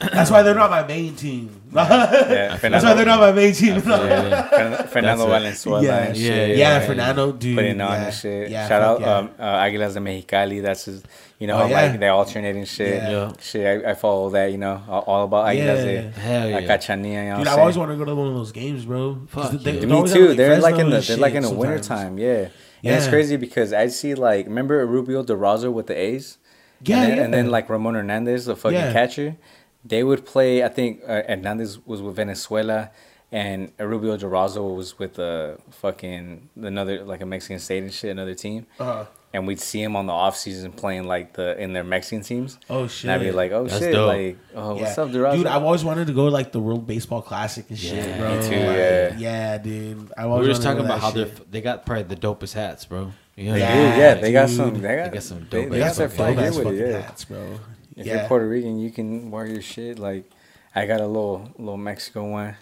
Yeah. 0.00 0.08
That's 0.12 0.30
why 0.30 0.42
they're 0.42 0.54
not 0.54 0.70
my 0.70 0.86
main 0.86 1.14
team. 1.16 1.62
Yeah, 1.72 2.56
That's 2.62 2.84
why 2.84 2.94
they're 2.94 3.06
not 3.06 3.20
my 3.20 3.32
main 3.32 3.52
team. 3.54 3.74
Yeah. 3.76 4.42
Fern- 4.48 4.86
Fernando 4.88 5.26
Valenzuela 5.26 5.82
Yeah. 5.82 5.96
and 6.04 6.16
Yeah, 6.16 6.28
shit. 6.30 6.56
yeah, 6.58 6.78
like, 6.78 6.86
Fernando, 6.86 7.32
dude. 7.32 7.56
Putting 7.56 7.80
on 7.80 7.90
yeah. 7.92 8.04
and 8.04 8.14
shit. 8.14 8.50
Yeah, 8.50 8.68
Shout 8.68 8.82
out 8.82 9.00
yeah. 9.00 9.16
um, 9.18 9.30
uh, 9.38 9.42
Aguilas 9.64 9.94
de 9.94 10.00
Mexicali. 10.00 10.62
That's 10.62 10.84
his, 10.86 11.02
you 11.38 11.46
know, 11.46 11.60
Oh, 11.62 11.66
yeah. 11.66 11.82
like 11.90 12.00
they 12.00 12.08
alternating 12.08 12.64
shit. 12.64 12.94
Yeah. 13.02 13.10
Yeah. 13.10 13.32
Shit, 13.40 13.84
I, 13.86 13.90
I 13.90 13.94
follow 13.94 14.30
that, 14.30 14.52
you 14.52 14.58
know, 14.58 14.82
all, 14.88 15.00
all 15.02 15.24
about 15.24 15.46
Aguilas 15.46 15.56
Yeah. 15.56 15.84
de 15.84 16.10
Hell 16.10 16.48
yeah. 16.50 16.60
Cachanilla. 16.62 17.04
You 17.24 17.30
know 17.30 17.38
Dude, 17.38 17.48
I've 17.48 17.58
always 17.58 17.78
want 17.78 17.90
to 17.90 17.96
go 17.96 18.04
to 18.04 18.14
one 18.14 18.28
of 18.28 18.34
those 18.34 18.52
games, 18.52 18.84
bro. 18.84 19.18
Fuck 19.28 19.52
they- 19.52 19.72
yeah. 19.74 19.80
they 19.80 19.86
Me 19.86 20.08
too. 20.08 20.28
have, 20.28 20.36
they're 20.36 20.60
like 20.60 20.76
in 20.78 20.90
the 20.90 20.96
and 20.96 21.04
they're 21.04 21.16
like 21.18 21.34
in 21.34 21.42
the 21.42 21.50
winter 21.50 21.82
sometimes. 21.82 22.02
time, 22.04 22.18
yeah. 22.18 22.48
And 22.86 22.94
it's 22.96 23.08
crazy 23.08 23.36
because 23.36 23.72
I 23.72 23.86
see 23.88 24.14
like 24.14 24.46
remember 24.46 24.84
Rubio 24.86 25.22
Durazo 25.22 25.72
with 25.72 25.86
the 25.86 25.94
A's, 25.98 26.36
Yeah, 26.82 26.96
and 27.00 27.04
then, 27.10 27.16
yeah. 27.16 27.24
and 27.24 27.34
then 27.34 27.50
like 27.50 27.70
Ramon 27.70 27.94
Hernandez, 27.94 28.44
the 28.44 28.54
fucking 28.56 28.76
Yeah. 28.78 28.92
catcher. 28.92 29.36
They 29.84 30.02
would 30.02 30.24
play. 30.24 30.64
I 30.64 30.68
think 30.68 31.02
uh, 31.06 31.22
Hernandez 31.28 31.78
was 31.86 32.00
with 32.00 32.16
Venezuela, 32.16 32.90
and 33.30 33.70
Rubio 33.78 34.16
Durazo 34.16 34.74
was 34.76 34.98
with 34.98 35.18
uh, 35.18 35.56
fucking 35.70 36.48
another 36.56 37.04
like 37.04 37.20
a 37.20 37.26
Mexican 37.26 37.58
state 37.58 37.82
and 37.82 37.92
shit, 37.92 38.10
another 38.10 38.34
team. 38.34 38.66
Uh-huh. 38.80 39.04
And 39.34 39.48
we'd 39.48 39.58
see 39.60 39.82
him 39.82 39.96
on 39.96 40.06
the 40.06 40.12
off 40.12 40.36
season 40.36 40.70
playing 40.70 41.04
like 41.04 41.32
the 41.32 41.60
in 41.60 41.72
their 41.72 41.82
Mexican 41.82 42.22
teams. 42.22 42.56
Oh 42.70 42.86
shit! 42.86 43.10
And 43.10 43.12
I'd 43.20 43.24
be 43.24 43.32
like, 43.32 43.50
oh 43.50 43.66
That's 43.66 43.80
shit, 43.80 43.92
dope. 43.92 44.06
like, 44.06 44.38
oh, 44.54 44.76
what's 44.76 44.96
up, 44.96 45.08
Durazo? 45.08 45.36
Dude, 45.38 45.46
I've 45.48 45.64
always 45.64 45.82
wanted 45.84 46.06
to 46.06 46.12
go 46.12 46.26
like 46.26 46.52
the 46.52 46.60
World 46.60 46.86
Baseball 46.86 47.20
Classic 47.20 47.68
and 47.68 47.76
shit, 47.76 47.94
Yeah, 48.06 48.18
bro. 48.18 48.36
me 48.36 48.42
too, 48.48 48.50
Like, 48.54 48.76
yeah. 48.76 49.16
yeah, 49.18 49.58
dude. 49.58 50.12
I 50.16 50.24
We 50.26 50.30
always 50.30 50.46
were 50.46 50.52
just 50.52 50.62
talking 50.62 50.84
about 50.84 51.00
how 51.00 51.10
they're 51.10 51.24
that 51.24 51.36
shit. 51.36 51.50
they 51.50 51.60
got 51.62 51.84
probably 51.84 52.04
the 52.04 52.14
dopest 52.16 52.52
hats, 52.54 52.84
bro. 52.84 53.10
You 53.34 53.46
know 53.46 53.54
They 53.54 53.60
what 53.62 53.68
I 53.70 53.74
do, 53.74 53.80
mean? 53.90 53.98
yeah. 53.98 54.14
They 54.14 54.32
got 54.32 54.48
some. 54.50 54.80
They 54.80 54.96
got, 54.96 55.04
They 55.10 55.14
got 55.14 55.22
some 55.24 55.46
They, 55.50 55.62
dope 55.62 55.70
they 55.72 55.78
got 55.80 55.94
some 55.96 56.08
their 56.08 56.16
Dope-ass 56.16 56.54
here 56.54 56.64
with 56.64 56.74
it, 56.74 56.78
fucking 56.80 56.92
yeah. 56.92 57.00
hats, 57.02 57.24
bro. 57.24 57.58
If 57.96 58.06
yeah. 58.06 58.14
you're 58.20 58.28
Puerto 58.28 58.48
Rican, 58.48 58.78
you 58.78 58.90
can 58.90 59.30
wear 59.30 59.46
your 59.46 59.62
shit. 59.62 59.98
Like, 59.98 60.30
I 60.74 60.86
got 60.86 61.00
a 61.00 61.06
little 61.06 61.50
little 61.58 61.76
Mexico 61.76 62.28
one. 62.28 62.56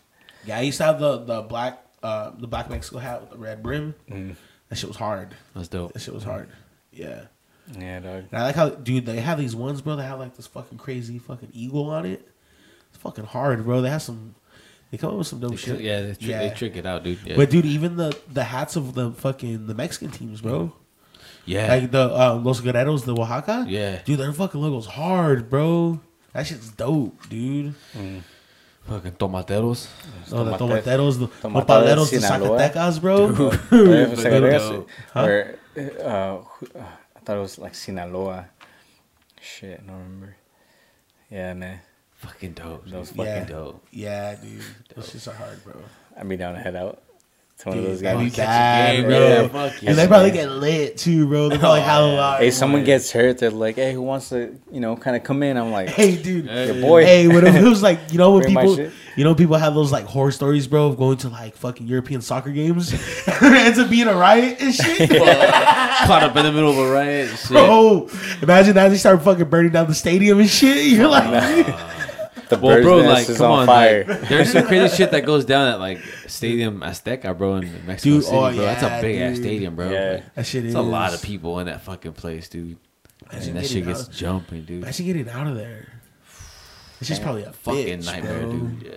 yeah, 0.45 0.59
I 0.59 0.61
used 0.63 0.79
to 0.79 0.85
have 0.85 1.01
the 1.01 1.19
the 1.25 1.43
black 1.43 1.85
uh 2.03 2.31
the 2.39 2.47
black 2.47 2.69
Mexico 2.69 2.99
hat 2.99 3.21
with 3.23 3.31
the 3.31 3.39
red 3.39 3.63
brim. 3.63 3.95
Mm. 4.11 4.37
That 4.69 4.77
shit 4.77 4.89
was 4.89 4.97
hard. 4.97 5.35
That's 5.55 5.69
dope. 5.69 5.93
That 5.93 6.01
shit 6.01 6.15
was 6.15 6.25
hard. 6.25 6.49
Yeah. 6.93 7.23
Yeah, 7.79 8.01
dog. 8.01 8.25
And 8.33 8.41
I 8.41 8.45
like 8.45 8.57
how, 8.57 8.71
dude, 8.71 9.07
they 9.07 9.21
have 9.21 9.39
these 9.39 9.55
ones, 9.55 9.81
bro. 9.83 9.97
They 9.97 10.03
have 10.03 10.19
like 10.19 10.37
this 10.37 10.47
fucking 10.47 10.79
crazy 10.79 11.19
fucking 11.19 11.51
eagle 11.53 11.91
on 11.91 12.07
it. 12.07 12.27
It's 12.89 12.99
fucking 12.99 13.25
hard, 13.25 13.65
bro. 13.65 13.81
They 13.81 13.91
have 13.91 14.03
some. 14.03 14.35
They 14.91 14.99
come 14.99 15.11
up 15.11 15.17
with 15.17 15.27
some 15.27 15.41
dope 15.41 15.53
They 15.53 15.57
shit. 15.57 15.81
yeah, 15.81 16.01
they, 16.03 16.15
tri- 16.15 16.49
they 16.49 16.55
trick 16.55 16.77
it 16.77 16.85
out, 16.85 17.03
dude. 17.05 17.19
Yeah. 17.25 17.37
But 17.37 17.49
dude, 17.51 17.65
even 17.65 17.97
the 17.97 18.19
the 18.31 18.45
hats 18.45 18.77
of 18.77 18.95
the 18.95 19.13
fucking 19.13 19.67
the 19.67 19.75
Mexican 19.75 20.11
teams, 20.11 20.41
bro. 20.43 20.75
Yeah. 21.44 21.69
Like 21.69 21.90
the 21.90 22.02
uh, 22.14 22.35
Los 22.43 22.60
Guerreros, 22.60 23.05
the 23.05 23.14
Oaxaca. 23.14 23.64
Yeah. 23.69 24.01
dude, 24.05 24.19
their 24.19 24.32
fucking 24.32 24.60
logo's 24.60 24.86
hard, 24.86 25.48
bro. 25.51 26.01
That 26.32 26.47
shit's 26.47 26.70
dope, 26.70 27.28
dude. 27.28 27.74
fucking 28.89 29.12
tomateros. 29.12 29.89
Oh, 30.32 30.44
the 30.44 30.52
Tomate- 30.56 30.82
tomateros, 30.82 31.19
the 31.19 31.27
Tomatoes 31.40 31.66
nopaleros, 31.66 32.10
the 32.10 32.20
Sinaloa. 32.20 32.59
Zacatecas, 32.59 33.01
bro. 33.01 33.27
Yeah, 33.28 33.59
But 33.70 34.19
Zacatecas, 34.19 34.69
dope. 34.70 34.89
Or, 35.14 35.59
uh, 35.77 35.81
uh, 35.81 36.44
I 37.16 37.20
thought 37.20 37.36
it 37.36 37.40
was 37.40 37.59
like 37.59 37.74
Sinaloa. 37.74 38.47
Shit, 39.40 39.81
I 39.85 39.86
don't 39.86 39.97
remember. 39.98 40.36
Yeah, 41.31 41.55
man. 41.55 41.81
Fucking 42.16 42.52
dope. 42.52 42.86
Those 42.86 43.10
dude. 43.10 43.27
yeah, 43.27 43.40
Fucking 43.40 43.55
dope. 43.55 43.86
Yeah, 43.90 44.35
dude, 44.36 44.62
those 44.94 45.10
shits 45.12 45.28
are 45.28 45.35
hard, 45.35 45.62
bro. 45.64 45.74
I'd 46.16 46.28
be 46.28 46.36
down 46.36 46.55
to 46.55 46.60
head 46.60 46.77
out 46.77 47.02
to 47.62 47.68
one 47.68 47.78
of 47.78 47.84
those 47.84 48.01
that'd 48.01 48.20
guys. 48.20 48.34
Catch 48.34 48.44
a 48.44 48.47
bad, 48.47 48.97
game, 48.97 49.05
bro. 49.06 49.28
yeah, 49.28 49.48
fuck 49.48 49.82
And 49.82 49.97
they 49.98 50.06
probably 50.06 50.30
get 50.30 50.51
lit 50.51 50.97
too, 50.98 51.26
bro. 51.26 51.48
They're 51.48 51.59
oh, 51.59 51.60
probably 51.60 51.80
have 51.80 52.02
a 52.05 52.14
lot. 52.14 52.40
Hey, 52.40 52.51
someone 52.51 52.84
gets 52.84 53.10
hurt, 53.12 53.39
they're 53.39 53.51
like, 53.51 53.76
"Hey, 53.76 53.93
who 53.93 54.02
wants 54.02 54.30
to, 54.30 54.59
you 54.70 54.80
know, 54.80 54.97
kind 54.97 55.16
of 55.16 55.22
come 55.22 55.43
in?" 55.43 55.56
I'm 55.56 55.70
like, 55.70 55.90
Hey, 55.90 56.20
dude. 56.20 56.47
"Your 56.47 56.80
boy." 56.80 57.05
Hey, 57.05 57.28
what 57.28 57.44
if 57.44 57.55
it 57.55 57.62
was 57.62 57.82
like 57.82 58.01
you 58.10 58.18
know 58.18 58.32
when 58.32 58.44
people, 58.47 58.78
you 59.16 59.24
know, 59.24 59.34
people 59.34 59.56
have 59.56 59.74
those 59.74 59.93
like 59.93 60.06
horror 60.06 60.32
stories, 60.32 60.66
bro, 60.66 60.86
of 60.86 60.97
going 60.97 61.18
to 61.18 61.28
like 61.28 61.56
fucking 61.56 61.86
European 61.86 62.20
soccer 62.20 62.51
games, 62.51 62.93
ends 63.43 63.78
up 63.78 63.90
being 63.90 64.09
a 64.09 64.14
riot 64.14 64.60
and 64.60 64.74
shit. 64.74 65.10
Caught 65.10 66.22
up 66.22 66.36
in 66.36 66.44
the 66.44 66.52
middle 66.52 66.70
of 66.70 66.78
a 66.78 66.90
riot. 66.90 67.30
Shit. 67.30 67.48
Bro, 67.48 68.09
imagine 68.40 68.74
that 68.74 68.89
they 68.89 68.97
start 68.97 69.22
fucking 69.22 69.48
burning 69.48 69.72
down 69.72 69.86
the 69.86 69.94
stadium 69.94 70.40
and 70.40 70.51
shit. 70.51 70.86
You're 70.86 71.09
like, 71.09 71.66
the 72.61 72.65
Well, 72.66 72.77
bird's 72.77 72.87
bro, 72.87 72.97
like, 72.99 73.29
is 73.29 73.37
come 73.37 73.51
on, 73.51 73.59
on, 73.61 73.66
fire. 73.66 74.05
like, 74.07 74.20
there's 74.29 74.53
some 74.53 74.66
crazy 74.66 74.97
shit 74.97 75.11
that 75.11 75.27
goes 75.27 75.45
down 75.45 75.69
at 75.69 75.81
like 75.81 75.99
Stadium 76.27 76.81
Azteca, 76.81 77.37
bro, 77.37 77.57
in 77.57 77.87
Mexico 77.87 78.15
Dude, 78.16 78.24
City, 78.24 78.37
oh, 78.37 78.41
bro. 78.55 78.57
That's 78.57 78.83
a 78.83 79.01
big 79.01 79.20
ass 79.20 79.37
stadium, 79.39 79.77
bro. 79.77 79.91
Yeah. 79.91 80.11
Like, 80.15 80.35
that 80.35 80.47
shit 80.47 80.65
it's 80.65 80.70
is 80.70 80.74
a 80.74 80.81
lot 80.83 81.15
of 81.15 81.23
people 81.23 81.59
in 81.61 81.66
that 81.66 81.83
fucking 81.83 82.12
place, 82.15 82.49
dude. 82.49 82.77
Imagine 83.31 83.49
And 83.57 83.59
that 83.59 83.66
shit 83.70 83.85
gets 83.87 84.03
out- 84.05 84.11
jumping, 84.12 84.65
dude. 84.65 84.83
Imagine 84.83 85.07
getting 85.07 85.29
out 85.29 85.47
of 85.47 85.57
there. 85.57 85.89
It's 87.01 87.09
just 87.09 87.23
probably 87.23 87.43
a 87.45 87.53
Fucking 87.53 87.99
bitch, 88.01 88.07
nightmare, 88.07 88.41
bro. 88.43 88.51
dude. 88.53 88.83
Yeah. 88.83 88.93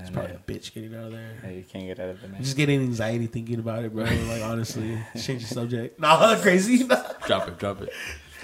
It's 0.00 0.10
probably 0.10 0.32
a 0.32 0.38
bitch 0.38 0.72
getting 0.72 0.94
out 0.94 1.04
of 1.06 1.12
there. 1.12 1.36
Hey, 1.42 1.56
you 1.58 1.64
can't 1.64 1.84
get 1.86 2.00
out 2.00 2.08
of 2.10 2.16
it, 2.22 2.24
I'm 2.24 2.32
man. 2.32 2.42
just 2.42 2.56
getting 2.56 2.80
anxiety 2.80 3.26
thinking 3.26 3.58
about 3.58 3.84
it, 3.84 3.94
bro. 3.94 4.04
Like 4.04 4.42
honestly, 4.42 4.98
change 5.22 5.46
the 5.46 5.54
subject. 5.54 6.00
Nah, 6.00 6.34
crazy. 6.40 6.84
Drop 6.84 7.48
it, 7.48 7.58
drop 7.58 7.82
it. 7.82 7.90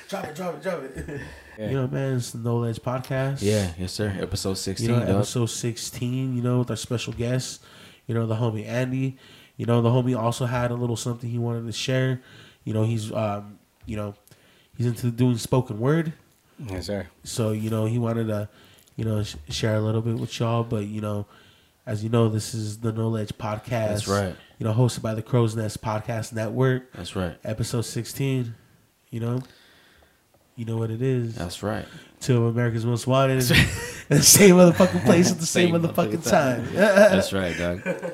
drop 0.08 0.24
it, 0.26 0.34
drop 0.36 0.54
it, 0.56 0.62
drop 0.62 0.82
it. 0.82 1.20
Yeah. 1.58 1.70
You 1.70 1.76
know, 1.76 1.88
man, 1.88 2.16
it's 2.16 2.30
the 2.30 2.38
No 2.38 2.58
Ledge 2.58 2.78
podcast. 2.80 3.38
Yeah, 3.42 3.72
yes, 3.76 3.92
sir. 3.92 4.16
Episode 4.20 4.50
You 4.50 4.54
16, 4.54 4.88
know, 4.88 5.02
episode 5.16 5.46
16, 5.46 6.36
you 6.36 6.42
know, 6.42 6.60
with 6.60 6.70
our 6.70 6.76
special 6.76 7.12
guest, 7.12 7.62
you 8.06 8.14
know, 8.14 8.26
the 8.26 8.36
homie 8.36 8.64
Andy. 8.64 9.16
You 9.56 9.66
know, 9.66 9.82
the 9.82 9.88
homie 9.88 10.16
also 10.16 10.46
had 10.46 10.70
a 10.70 10.74
little 10.74 10.94
something 10.94 11.28
he 11.28 11.38
wanted 11.38 11.66
to 11.66 11.72
share. 11.72 12.20
You 12.62 12.74
know, 12.74 12.84
he's, 12.84 13.10
um, 13.12 13.58
you 13.86 13.96
know, 13.96 14.14
he's 14.76 14.86
into 14.86 15.10
doing 15.10 15.36
spoken 15.36 15.80
word. 15.80 16.12
Yes, 16.64 16.86
sir. 16.86 17.08
So, 17.24 17.50
you 17.50 17.70
know, 17.70 17.86
he 17.86 17.98
wanted 17.98 18.28
to, 18.28 18.48
you 18.94 19.04
know, 19.04 19.24
sh- 19.24 19.34
share 19.48 19.74
a 19.74 19.80
little 19.80 20.00
bit 20.02 20.16
with 20.16 20.38
y'all. 20.38 20.62
But, 20.62 20.86
you 20.86 21.00
know, 21.00 21.26
as 21.86 22.04
you 22.04 22.08
know, 22.10 22.28
this 22.28 22.54
is 22.54 22.78
the 22.78 22.92
No 22.92 23.08
Ledge 23.08 23.32
podcast. 23.36 23.66
That's 23.88 24.06
right. 24.08 24.36
You 24.58 24.64
know, 24.64 24.72
hosted 24.74 25.02
by 25.02 25.14
the 25.14 25.22
Crow's 25.22 25.56
Nest 25.56 25.82
Podcast 25.82 26.32
Network, 26.32 26.92
That's 26.92 27.16
right. 27.16 27.36
episode 27.44 27.82
16. 27.82 28.54
You 29.10 29.20
know, 29.20 29.40
you 30.58 30.64
know 30.64 30.76
what 30.76 30.90
it 30.90 31.00
is. 31.00 31.36
That's 31.36 31.62
right. 31.62 31.86
Two 32.20 32.44
of 32.44 32.54
America's 32.56 32.84
Most 32.84 33.06
Wanted. 33.06 33.34
in 33.34 33.38
the 34.08 34.22
same 34.22 34.56
motherfucking 34.56 35.04
place 35.04 35.30
at 35.30 35.38
the 35.38 35.46
same, 35.46 35.70
Same 35.70 35.80
motherfucking 35.80 36.18
motherfucking 36.18 36.28
time. 36.30 36.74
That's 36.74 37.32
right, 37.32 37.56
dog. 37.56 37.82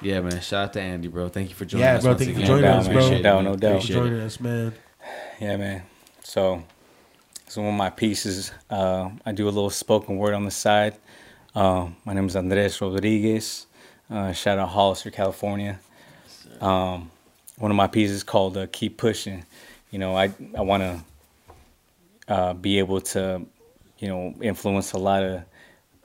Yeah, 0.00 0.20
man. 0.20 0.40
Shout 0.40 0.66
out 0.66 0.72
to 0.74 0.80
Andy, 0.80 1.08
bro. 1.08 1.28
Thank 1.28 1.48
you 1.48 1.56
for 1.56 1.64
joining 1.64 1.84
Yeah, 1.84 1.96
us. 1.96 2.04
bro, 2.04 2.14
thank 2.14 2.28
you 2.28 2.34
for 2.36 2.40
again. 2.42 2.46
joining 2.46 2.64
us, 2.66 2.86
bro. 2.86 3.10
No 3.10 3.20
doubt, 3.22 3.42
no 3.44 3.56
doubt. 3.56 3.70
Thanks 3.82 3.86
for 3.88 3.92
Appreciate 3.94 3.96
it. 3.96 4.08
joining 4.10 4.20
us, 4.20 4.40
man. 4.40 4.74
Yeah, 5.40 5.56
man. 5.56 5.82
So, 6.22 6.62
some 7.48 7.64
of 7.64 7.74
my 7.74 7.90
pieces, 7.90 8.52
uh, 8.70 9.10
I 9.26 9.32
do 9.32 9.46
a 9.46 9.50
little 9.50 9.70
spoken 9.70 10.16
word 10.16 10.34
on 10.34 10.44
the 10.44 10.52
side. 10.52 10.94
Uh, 11.52 11.88
my 12.04 12.12
name 12.12 12.26
is 12.26 12.36
Andrés 12.36 12.78
Rodríguez. 12.78 13.66
Uh, 14.08 14.30
shout 14.32 14.56
out 14.58 14.68
Hollister, 14.68 15.10
California. 15.10 15.80
Um, 16.60 17.10
one 17.56 17.72
of 17.72 17.76
my 17.76 17.88
pieces 17.88 18.22
called 18.22 18.56
uh, 18.56 18.68
"Keep 18.70 18.98
Pushing." 18.98 19.44
You 19.90 19.98
know, 19.98 20.16
I 20.16 20.32
I 20.56 20.60
want 20.60 20.84
to 20.84 21.00
uh, 22.28 22.54
be 22.54 22.78
able 22.78 23.00
to, 23.00 23.46
you 23.98 24.08
know, 24.08 24.34
influence 24.40 24.92
a 24.92 24.98
lot 24.98 25.22
of 25.22 25.42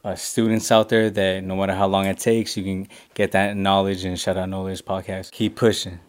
uh, 0.04 0.16
students 0.16 0.72
out 0.72 0.90
there 0.90 1.10
that 1.10 1.44
no 1.44 1.56
matter 1.56 1.74
how 1.74 1.88
long 1.88 2.06
it 2.06 2.18
takes, 2.18 2.58
you 2.58 2.64
can 2.64 2.88
get 3.14 3.32
that 3.32 3.56
knowledge. 3.56 4.04
And 4.06 4.20
shout 4.20 4.38
out 4.38 4.50
Knowledge 4.50 4.84
Podcast. 4.84 5.32
Keep 5.32 5.56
pushing. 5.56 6.00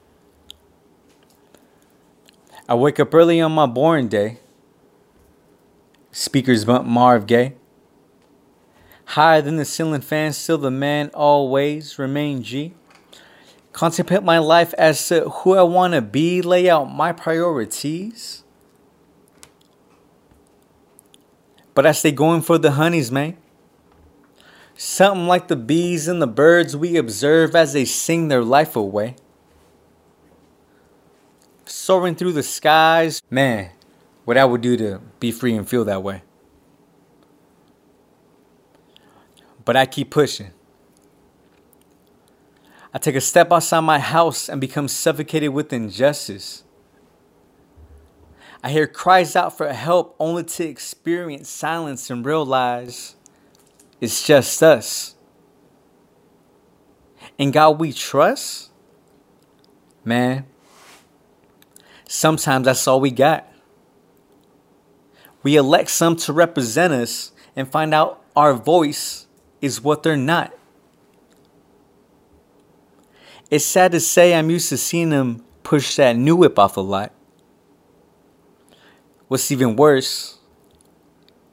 I 2.69 2.75
wake 2.75 2.99
up 2.99 3.13
early 3.15 3.41
on 3.41 3.53
my 3.53 3.67
boring 3.67 4.09
day. 4.09 4.39
Speakers 6.11 6.65
bump 6.65 6.87
Marv 6.87 7.27
Gaye. 7.27 7.55
Higher 9.07 9.43
than 9.43 9.57
the 9.57 9.65
ceiling 9.65 10.01
fan, 10.01 10.33
still 10.33 10.57
the 10.57 10.71
man 10.71 11.11
always 11.13 11.99
remain 11.99 12.43
G. 12.43 12.73
Contemplate 13.73 14.23
my 14.23 14.39
life 14.39 14.73
as 14.75 15.09
to 15.09 15.29
who 15.29 15.57
I 15.57 15.63
want 15.63 15.95
to 15.95 16.01
be, 16.01 16.41
lay 16.41 16.71
out 16.71 16.85
my 16.85 17.13
priorities. 17.13 18.44
But 21.75 21.87
I 21.87 21.93
stay 21.93 22.13
going 22.13 22.43
for 22.43 22.57
the 22.57 22.73
honeys, 22.73 23.11
man. 23.11 23.37
Something 24.77 25.27
like 25.27 25.49
the 25.49 25.57
bees 25.57 26.09
and 26.09 26.23
the 26.23 26.27
birds 26.27 26.77
we 26.77 26.97
observe 26.97 27.55
as 27.55 27.73
they 27.73 27.85
sing 27.85 28.29
their 28.29 28.43
life 28.43 28.75
away 28.77 29.17
soaring 31.67 32.15
through 32.15 32.33
the 32.33 32.43
skies. 32.43 33.23
Man, 33.31 33.71
what 34.25 34.39
I 34.39 34.45
would 34.45 34.61
do 34.61 34.77
to 34.77 35.01
be 35.21 35.33
free 35.33 35.55
and 35.55 35.69
feel 35.69 35.85
that 35.85 36.03
way. 36.03 36.23
But 39.65 39.77
I 39.77 39.87
keep 39.87 40.11
pushing. 40.11 40.51
I 42.93 42.99
take 42.99 43.17
a 43.17 43.21
step 43.21 43.51
outside 43.51 43.81
my 43.81 43.99
house 43.99 44.49
and 44.49 44.61
become 44.61 44.89
suffocated 44.89 45.51
with 45.51 45.73
injustice. 45.73 46.64
I 48.65 48.71
hear 48.71 48.89
cries 48.89 49.37
out 49.37 49.57
for 49.57 49.73
help 49.73 50.17
only 50.19 50.43
to 50.43 50.65
experience 50.65 51.49
silence 51.49 52.11
and 52.11 52.27
realize 52.27 53.15
it's 54.01 54.27
just 54.27 54.61
us. 54.61 55.15
And 57.39 57.53
God 57.53 57.79
we 57.79 57.93
trust? 57.93 58.71
Man, 60.05 60.47
Sometimes 62.15 62.67
that's 62.67 62.87
all 62.87 63.01
we 63.01 63.11
got. 63.11 63.53
We 65.43 65.57
elect 65.57 65.91
some 65.91 66.15
to 66.17 66.33
represent 66.33 66.93
us, 66.93 67.33
and 67.57 67.69
find 67.69 67.93
out 67.93 68.23
our 68.37 68.55
voice 68.55 69.27
is 69.61 69.81
what 69.81 70.05
they're 70.05 70.17
not. 70.17 70.57
It's 73.51 73.65
sad 73.65 73.91
to 73.93 74.01
say 74.01 74.33
I'm 74.33 74.49
used 74.49 74.69
to 74.69 74.77
seeing 74.77 75.11
them 75.11 75.45
push 75.65 75.97
that 75.97 76.17
new 76.17 76.37
whip 76.37 76.57
off 76.57 76.77
a 76.77 76.81
lot. 76.81 77.13
What's 79.35 79.51
even 79.51 79.75
worse 79.75 80.39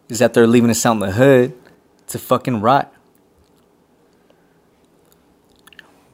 is 0.07 0.19
that 0.19 0.35
they're 0.35 0.45
leaving 0.45 0.69
us 0.69 0.85
out 0.85 0.91
in 0.91 0.99
the 0.99 1.11
hood 1.13 1.57
to 2.09 2.19
fucking 2.19 2.61
rot. 2.61 2.93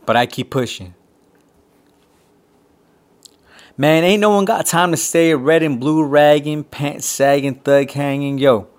But 0.06 0.16
I 0.16 0.28
keep 0.28 0.50
pushing. 0.50 0.94
Man, 3.76 4.06
ain't 4.06 4.22
no 4.22 4.30
one 4.30 4.46
got 4.46 4.66
time 4.66 4.92
to 4.92 4.98
stay 4.98 5.36
red 5.36 5.62
and 5.62 5.78
blue 5.78 6.06
ragging, 6.06 6.64
pants 6.64 7.06
sagging, 7.06 7.56
thug 7.56 7.92
hanging. 7.92 8.38
Yo, 8.38 8.70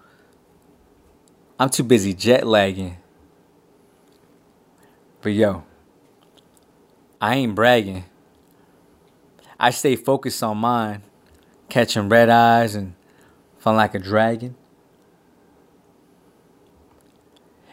I'm 1.60 1.69
too 1.69 1.85
busy 1.85 2.15
jet 2.15 2.47
lagging. 2.47 2.97
But 5.20 5.32
yo, 5.32 5.62
I 7.20 7.35
ain't 7.35 7.55
bragging. 7.55 8.06
I 9.60 9.73
stay 9.73 9.94
focused 9.94 10.43
on 10.43 10.56
mine, 10.56 11.02
catching 11.69 12.09
red 12.09 12.28
eyes 12.28 12.74
and 12.74 12.95
feeling 13.59 13.77
like 13.77 13.95
a 13.95 13.99
dragon. 13.99 14.57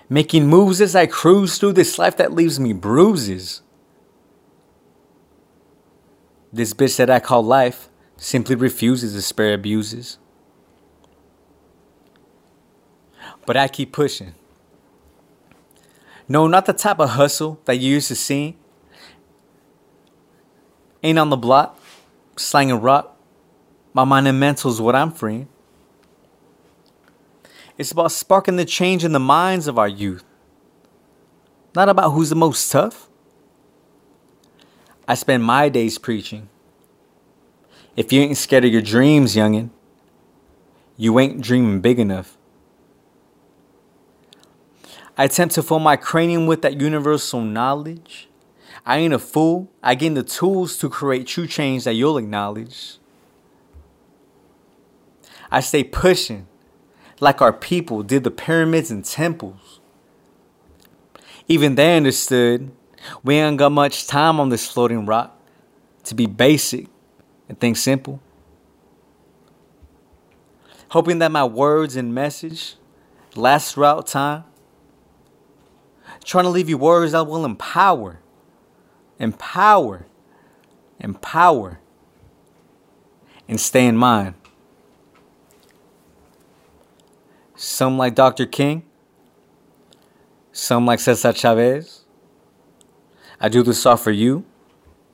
Making 0.08 0.48
moves 0.48 0.82
as 0.82 0.96
I 0.96 1.08
cruise 1.08 1.58
through 1.58 1.74
this 1.74 1.98
life 1.98 2.18
that 2.18 2.32
leaves 2.32 2.60
me 2.60 2.74
bruises. 2.74 3.62
This 6.54 6.74
bitch 6.74 6.98
that 6.98 7.10
I 7.10 7.20
call 7.20 7.44
life 7.44 7.90
simply 8.18 8.56
refuses 8.56 9.14
to 9.14 9.22
spare 9.22 9.54
abuses. 9.54 10.20
But 13.46 13.58
I 13.58 13.68
keep 13.68 13.92
pushing. 13.92 14.36
No, 16.28 16.48
not 16.48 16.66
the 16.66 16.74
type 16.74 17.00
of 17.00 17.12
hustle 17.12 17.60
that 17.66 17.76
you 17.76 17.94
used 17.94 18.08
to 18.08 18.16
see. 18.16 18.58
Ain't 21.04 21.20
on 21.20 21.30
the 21.30 21.38
block, 21.38 21.80
slanging 22.36 22.82
rock. 22.82 23.15
My 23.96 24.04
mind 24.04 24.28
and 24.28 24.38
mental 24.38 24.70
is 24.70 24.82
what 24.82 24.94
I'm 24.94 25.10
freeing. 25.10 25.48
It's 27.78 27.94
about 27.94 28.12
sparking 28.12 28.58
the 28.58 28.66
change 28.66 29.06
in 29.06 29.14
the 29.14 29.22
minds 29.22 29.68
of 29.68 29.80
our 29.80 29.88
youth. 29.88 30.26
Not 31.74 31.88
about 31.88 32.10
who's 32.10 32.28
the 32.28 32.36
most 32.36 32.70
tough. 32.70 33.08
I 35.08 35.16
spend 35.16 35.46
my 35.46 35.70
days 35.70 35.98
preaching. 35.98 36.50
If 37.96 38.12
you 38.12 38.20
ain't 38.20 38.36
scared 38.36 38.66
of 38.66 38.74
your 38.74 38.82
dreams, 38.82 39.34
youngin', 39.34 39.70
you 40.98 41.18
ain't 41.18 41.40
dreaming 41.40 41.80
big 41.80 41.98
enough. 41.98 42.38
I 45.18 45.24
attempt 45.24 45.56
to 45.56 45.64
fill 45.64 45.80
my 45.80 45.96
cranium 45.96 46.48
with 46.48 46.64
that 46.64 46.82
universal 46.82 47.40
knowledge. 47.40 48.28
I 48.86 48.98
ain't 48.98 49.14
a 49.14 49.20
fool. 49.20 49.72
I 49.82 49.96
gain 49.96 50.16
the 50.16 50.24
tools 50.24 50.78
to 50.80 50.90
create 50.90 51.28
true 51.28 51.48
change 51.48 51.86
that 51.86 51.94
you'll 51.94 52.18
acknowledge. 52.18 53.00
I 55.56 55.62
stay 55.62 55.86
pushing 55.86 56.48
like 57.22 57.42
our 57.42 57.54
people 57.54 58.04
did 58.04 58.26
the 58.26 58.30
pyramids 58.30 58.92
and 58.92 59.06
temples. 59.06 59.80
Even 61.48 61.76
they 61.76 61.96
understood 61.96 62.74
we 63.24 63.36
ain't 63.36 63.56
got 63.56 63.72
much 63.72 64.06
time 64.06 64.42
on 64.42 64.50
this 64.50 64.70
floating 64.70 65.06
rock 65.06 65.40
to 66.04 66.14
be 66.14 66.26
basic 66.26 66.88
and 67.48 67.58
think 67.58 67.78
simple. 67.78 68.20
Hoping 70.90 71.20
that 71.20 71.32
my 71.32 71.46
words 71.46 71.96
and 71.96 72.14
message 72.14 72.76
last 73.38 73.76
throughout 73.76 74.08
time. 74.08 74.44
Trying 76.26 76.44
to 76.44 76.50
leave 76.50 76.68
you 76.68 76.78
words 76.78 77.14
that 77.14 77.28
will 77.28 77.46
empower, 77.46 78.20
empower, 79.20 80.06
empower, 81.00 81.80
and 83.48 83.58
stay 83.58 83.86
in 83.86 83.96
mind. 83.96 84.36
Some 87.66 87.98
like 87.98 88.14
Dr. 88.14 88.46
King, 88.46 88.84
some 90.52 90.86
like 90.86 91.00
Cesar 91.00 91.34
Chavez. 91.34 92.06
I 93.42 93.50
do 93.50 93.64
this 93.64 93.84
all 93.88 93.98
for 93.98 94.12
you, 94.12 94.46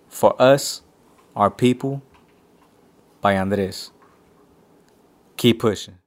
for 0.10 0.40
us, 0.40 0.82
our 1.34 1.50
people, 1.50 2.04
by 3.22 3.36
Andrés. 3.36 3.92
Keep 5.38 5.62
pushing. 5.62 6.01